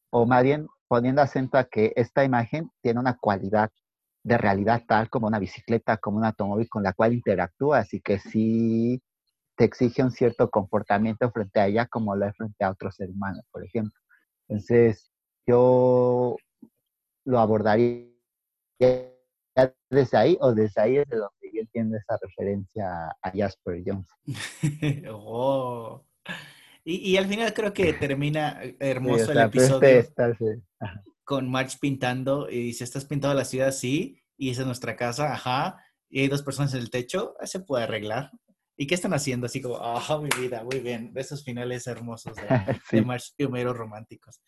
o 0.10 0.26
más 0.26 0.42
bien 0.42 0.66
poniendo 0.88 1.22
acento 1.22 1.60
a 1.60 1.66
que 1.66 1.94
esta 1.96 2.24
imagen 2.24 2.72
tiene 2.82 3.00
una 3.00 3.16
cualidad 3.16 3.70
de 4.24 4.40
realidad 4.40 4.82
tal 4.88 5.08
como 5.12 5.28
una 5.28 5.38
bicicleta, 5.38 5.98
como 5.98 6.18
un 6.18 6.26
automóvil 6.26 6.68
con 6.68 6.82
la 6.82 6.94
cual 6.94 7.14
interactúas 7.14 7.94
y 7.94 8.02
que 8.02 8.18
sí 8.18 9.00
te 9.58 9.66
exige 9.66 10.04
un 10.04 10.12
cierto 10.12 10.50
comportamiento 10.50 11.30
frente 11.32 11.60
a 11.60 11.68
ella 11.68 11.86
como 11.88 12.16
lo 12.16 12.26
es 12.28 12.36
frente 12.38 12.64
a 12.64 12.72
otro 12.72 12.92
ser 12.92 13.10
humano, 13.10 13.42
por 13.52 13.66
ejemplo. 13.66 14.00
Entonces, 14.48 15.12
yo 15.48 16.38
lo 17.26 17.40
abordaría 17.40 18.06
desde 19.90 20.18
ahí 20.18 20.38
o 20.40 20.54
desde 20.54 20.82
ahí 20.82 20.98
es 20.98 21.08
de 21.10 21.18
donde 21.18 21.52
yo 21.54 21.62
entiendo 21.62 21.98
esa 21.98 22.18
referencia 22.22 23.08
a 23.22 23.32
Jasper 23.36 23.82
Jones. 23.86 24.08
oh. 25.12 26.06
y, 26.84 27.12
y 27.12 27.18
al 27.18 27.26
final 27.26 27.54
creo 27.54 27.74
que 27.74 27.94
termina 27.94 28.60
Sí, 28.62 28.76
hermoso 28.80 29.26
o 29.26 29.32
el 29.32 29.34
sea, 29.38 29.46
episodio 29.46 29.88
este 29.90 30.00
está- 30.00 30.36
sí. 30.36 30.46
Ajá. 30.80 31.04
con 31.24 31.50
Marge 31.50 31.78
pintando 31.82 32.50
y 32.50 32.62
dice, 32.62 32.84
¿estás 32.84 33.06
pintado 33.06 33.34
la 33.34 33.46
ciudad? 33.46 33.72
Sí. 33.72 34.22
Y 34.38 34.52
esa 34.52 34.62
es 34.62 34.68
nuestra 34.68 34.96
casa, 34.96 35.34
ajá. 35.34 35.84
Y 36.10 36.22
hay 36.22 36.28
dos 36.28 36.44
personas 36.44 36.74
en 36.76 36.80
el 36.82 36.90
techo, 36.92 37.36
ah, 37.42 37.48
se 37.48 37.60
puede 37.60 37.84
arreglar. 37.86 38.32
¿Y 38.80 38.86
qué 38.86 38.94
están 38.96 39.14
haciendo? 39.14 39.48
Así 39.48 39.62
como, 39.62 39.78
ah, 39.82 40.22
mi 40.22 40.30
vida, 40.40 40.64
muy 40.64 40.80
bien. 40.80 41.12
De 41.14 41.22
esos 41.22 41.44
finales 41.44 41.88
hermosos 41.88 42.36
de, 42.36 42.44
de 42.92 43.20
Sí. 43.20 43.44
Homero 43.44 43.74
románticos. 43.74 44.42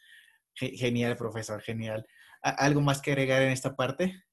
Ge- 0.53 0.77
Genial, 0.77 1.15
profesor, 1.17 1.61
genial. 1.61 2.05
¿A- 2.43 2.51
¿Algo 2.51 2.81
más 2.81 3.01
que 3.01 3.11
agregar 3.11 3.41
en 3.41 3.49
esta 3.51 3.75
parte? 3.75 4.23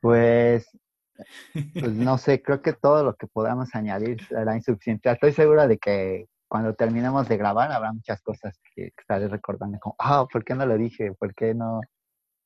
Pues, 0.00 0.66
pues 1.74 1.92
no 1.92 2.16
sé, 2.18 2.42
creo 2.42 2.62
que 2.62 2.72
todo 2.72 3.04
lo 3.04 3.14
que 3.14 3.26
podamos 3.26 3.74
añadir 3.74 4.24
será 4.26 4.56
insuficiente. 4.56 5.10
Estoy 5.10 5.32
segura 5.32 5.66
de 5.66 5.78
que 5.78 6.26
cuando 6.48 6.74
terminemos 6.74 7.28
de 7.28 7.36
grabar 7.36 7.70
habrá 7.72 7.92
muchas 7.92 8.22
cosas 8.22 8.58
que, 8.74 8.84
que 8.84 9.00
estaré 9.00 9.28
recordando, 9.28 9.78
como, 9.78 9.96
ah, 9.98 10.26
¿por 10.32 10.44
qué 10.44 10.54
no 10.54 10.64
lo 10.64 10.78
dije? 10.78 11.12
¿Por 11.12 11.34
qué 11.34 11.52
no? 11.54 11.80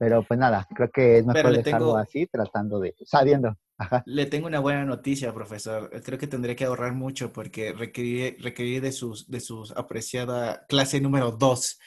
Pero 0.05 0.24
pues 0.24 0.41
nada, 0.41 0.66
creo 0.74 0.91
que 0.91 1.19
es 1.19 1.24
mejor 1.27 1.57
dejarlo 1.57 1.87
tengo- 1.87 1.97
así, 1.97 2.27
tratando 2.27 2.81
de, 2.81 2.93
sabiendo. 3.05 3.57
Ajá. 3.79 4.03
Le 4.05 4.27
tengo 4.27 4.49
una 4.49 4.59
buena 4.59 4.85
noticia, 4.85 5.33
profesor. 5.33 5.91
Creo 6.03 6.19
que 6.19 6.27
tendré 6.27 6.57
que 6.57 6.65
ahorrar 6.65 6.93
mucho 6.93 7.33
porque 7.33 7.73
requeriré 7.73 8.81
de 8.81 8.91
sus, 8.91 9.31
de 9.31 9.39
sus 9.39 9.70
apreciada 9.77 10.66
clase 10.69 11.01
número 11.01 11.31
2, 11.31 11.79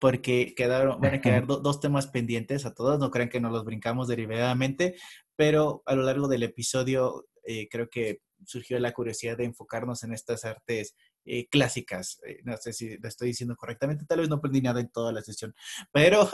porque 0.00 0.52
quedaron, 0.56 1.00
van 1.00 1.14
a 1.14 1.20
quedar 1.20 1.46
do- 1.46 1.60
dos 1.60 1.78
temas 1.78 2.08
pendientes 2.08 2.66
a 2.66 2.74
todos. 2.74 2.98
No 2.98 3.12
crean 3.12 3.28
que 3.28 3.40
nos 3.40 3.52
los 3.52 3.64
brincamos 3.64 4.08
deliberadamente, 4.08 4.96
pero 5.36 5.84
a 5.86 5.94
lo 5.94 6.02
largo 6.02 6.26
del 6.26 6.42
episodio 6.42 7.26
eh, 7.46 7.68
creo 7.70 7.88
que 7.88 8.18
surgió 8.44 8.80
la 8.80 8.92
curiosidad 8.92 9.36
de 9.36 9.44
enfocarnos 9.44 10.02
en 10.02 10.12
estas 10.12 10.44
artes 10.44 10.96
eh, 11.24 11.48
clásicas. 11.48 12.20
Eh, 12.26 12.40
no 12.44 12.56
sé 12.56 12.72
si 12.72 12.96
lo 12.98 13.08
estoy 13.08 13.28
diciendo 13.28 13.56
correctamente, 13.56 14.04
tal 14.06 14.20
vez 14.20 14.28
no 14.28 14.36
aprendí 14.36 14.60
nada 14.60 14.80
en 14.80 14.88
toda 14.90 15.12
la 15.12 15.22
sesión, 15.22 15.54
pero 15.92 16.28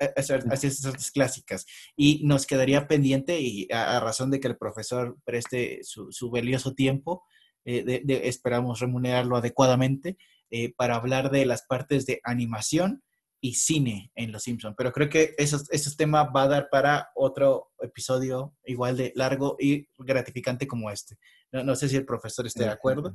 eh, 0.00 0.12
esas 0.16 0.44
esas 0.64 0.86
artes 0.86 1.10
clásicas 1.10 1.66
y 1.96 2.24
nos 2.24 2.46
quedaría 2.46 2.88
pendiente 2.88 3.40
y 3.40 3.68
a, 3.72 4.00
razón 4.00 4.30
de 4.30 4.40
que 4.40 4.48
el 4.48 4.56
profesor 4.56 5.16
preste 5.24 5.80
su, 5.82 6.10
su 6.10 6.30
valioso 6.30 6.74
tiempo, 6.74 7.24
eh, 7.64 7.82
de- 8.04 8.28
esperamos 8.28 8.80
remunerarlo 8.80 9.36
adecuadamente 9.36 10.16
eh, 10.50 10.72
para 10.74 10.96
hablar 10.96 11.30
de 11.30 11.46
las 11.46 11.62
partes 11.62 12.06
de 12.06 12.20
animación 12.24 13.02
y 13.40 13.54
cine 13.54 14.10
en 14.14 14.32
Los 14.32 14.42
Simpson. 14.42 14.74
Pero 14.76 14.92
creo 14.92 15.08
que 15.08 15.34
esos, 15.38 15.70
esos 15.72 15.96
temas 15.96 16.28
va 16.34 16.42
a 16.42 16.48
dar 16.48 16.68
para 16.70 17.10
otro 17.14 17.70
episodio 17.80 18.54
igual 18.66 18.96
de 18.96 19.12
largo 19.16 19.56
y 19.58 19.88
gratificante 19.98 20.66
como 20.66 20.90
este. 20.90 21.16
No, 21.52 21.64
no 21.64 21.74
sé 21.74 21.88
si 21.88 21.96
el 21.96 22.04
profesor 22.04 22.46
esté 22.46 22.64
de 22.64 22.70
acuerdo. 22.70 23.14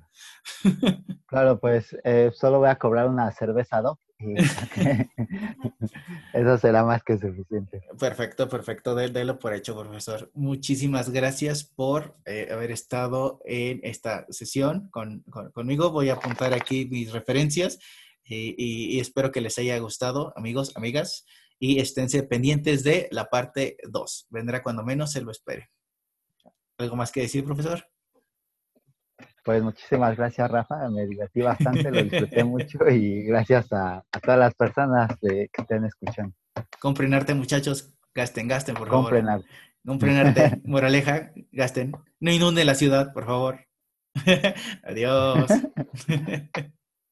Claro, 1.28 1.60
pues 1.60 1.98
eh, 2.04 2.32
solo 2.34 2.60
voy 2.60 2.70
a 2.70 2.76
cobrar 2.78 3.10
una 3.10 3.30
cerveza 3.32 3.82
Doc 3.82 4.00
y 4.20 4.36
eso 6.34 6.58
será 6.58 6.84
más 6.86 7.04
que 7.04 7.18
suficiente. 7.18 7.82
Perfecto, 8.00 8.48
perfecto. 8.48 8.96
De- 8.96 9.10
Délo 9.10 9.40
por 9.40 9.54
hecho, 9.54 9.78
profesor. 9.78 10.30
Muchísimas 10.34 11.10
gracias 11.10 11.64
por 11.64 12.16
eh, 12.26 12.50
haber 12.52 12.72
estado 12.72 13.42
en 13.46 13.80
esta 13.84 14.26
sesión 14.30 14.88
con, 14.92 15.22
con- 15.30 15.52
conmigo. 15.52 15.92
Voy 15.92 16.10
a 16.10 16.14
apuntar 16.14 16.54
aquí 16.54 16.86
mis 16.86 17.12
referencias 17.12 17.80
y, 18.26 18.96
y 18.98 19.00
espero 19.00 19.32
que 19.32 19.42
les 19.42 19.58
haya 19.60 19.78
gustado, 19.80 20.34
amigos, 20.36 20.76
amigas, 20.76 21.26
y 21.60 21.80
esténse 21.80 22.24
pendientes 22.24 22.84
de 22.84 23.08
la 23.12 23.26
parte 23.26 23.78
2. 23.90 24.28
Vendrá 24.30 24.62
cuando 24.62 24.84
menos 24.84 25.12
se 25.12 25.22
lo 25.22 25.32
espere. 25.32 25.70
¿Algo 26.78 26.96
más 26.98 27.12
que 27.12 27.22
decir, 27.22 27.44
profesor? 27.46 27.86
Pues 29.44 29.62
muchísimas 29.64 30.18
gracias, 30.18 30.50
Rafa. 30.52 30.90
Me 30.90 31.06
divertí 31.06 31.42
bastante, 31.42 31.90
lo 31.92 32.04
disfruté 32.04 32.44
mucho 32.44 32.80
y 32.90 33.24
gracias 33.24 33.72
a, 33.72 34.04
a 34.12 34.20
todas 34.20 34.40
las 34.40 34.54
personas 34.56 35.18
de- 35.22 35.50
que 35.54 35.62
estén 35.62 35.86
escuchando. 35.86 36.36
Compren 36.80 37.14
arte, 37.14 37.34
muchachos. 37.34 37.94
Gasten, 38.14 38.48
gasten, 38.48 38.76
por 38.76 38.88
favor. 38.88 39.04
Compren 39.04 39.30
arte. 39.30 39.48
Compren 39.86 40.16
arte. 40.18 40.62
Moraleja, 40.66 41.32
gasten. 41.52 41.92
No 42.20 42.32
inunden 42.32 42.66
la 42.66 42.76
ciudad, 42.76 43.14
por 43.14 43.26
favor. 43.26 43.60
Adiós. 44.84 45.50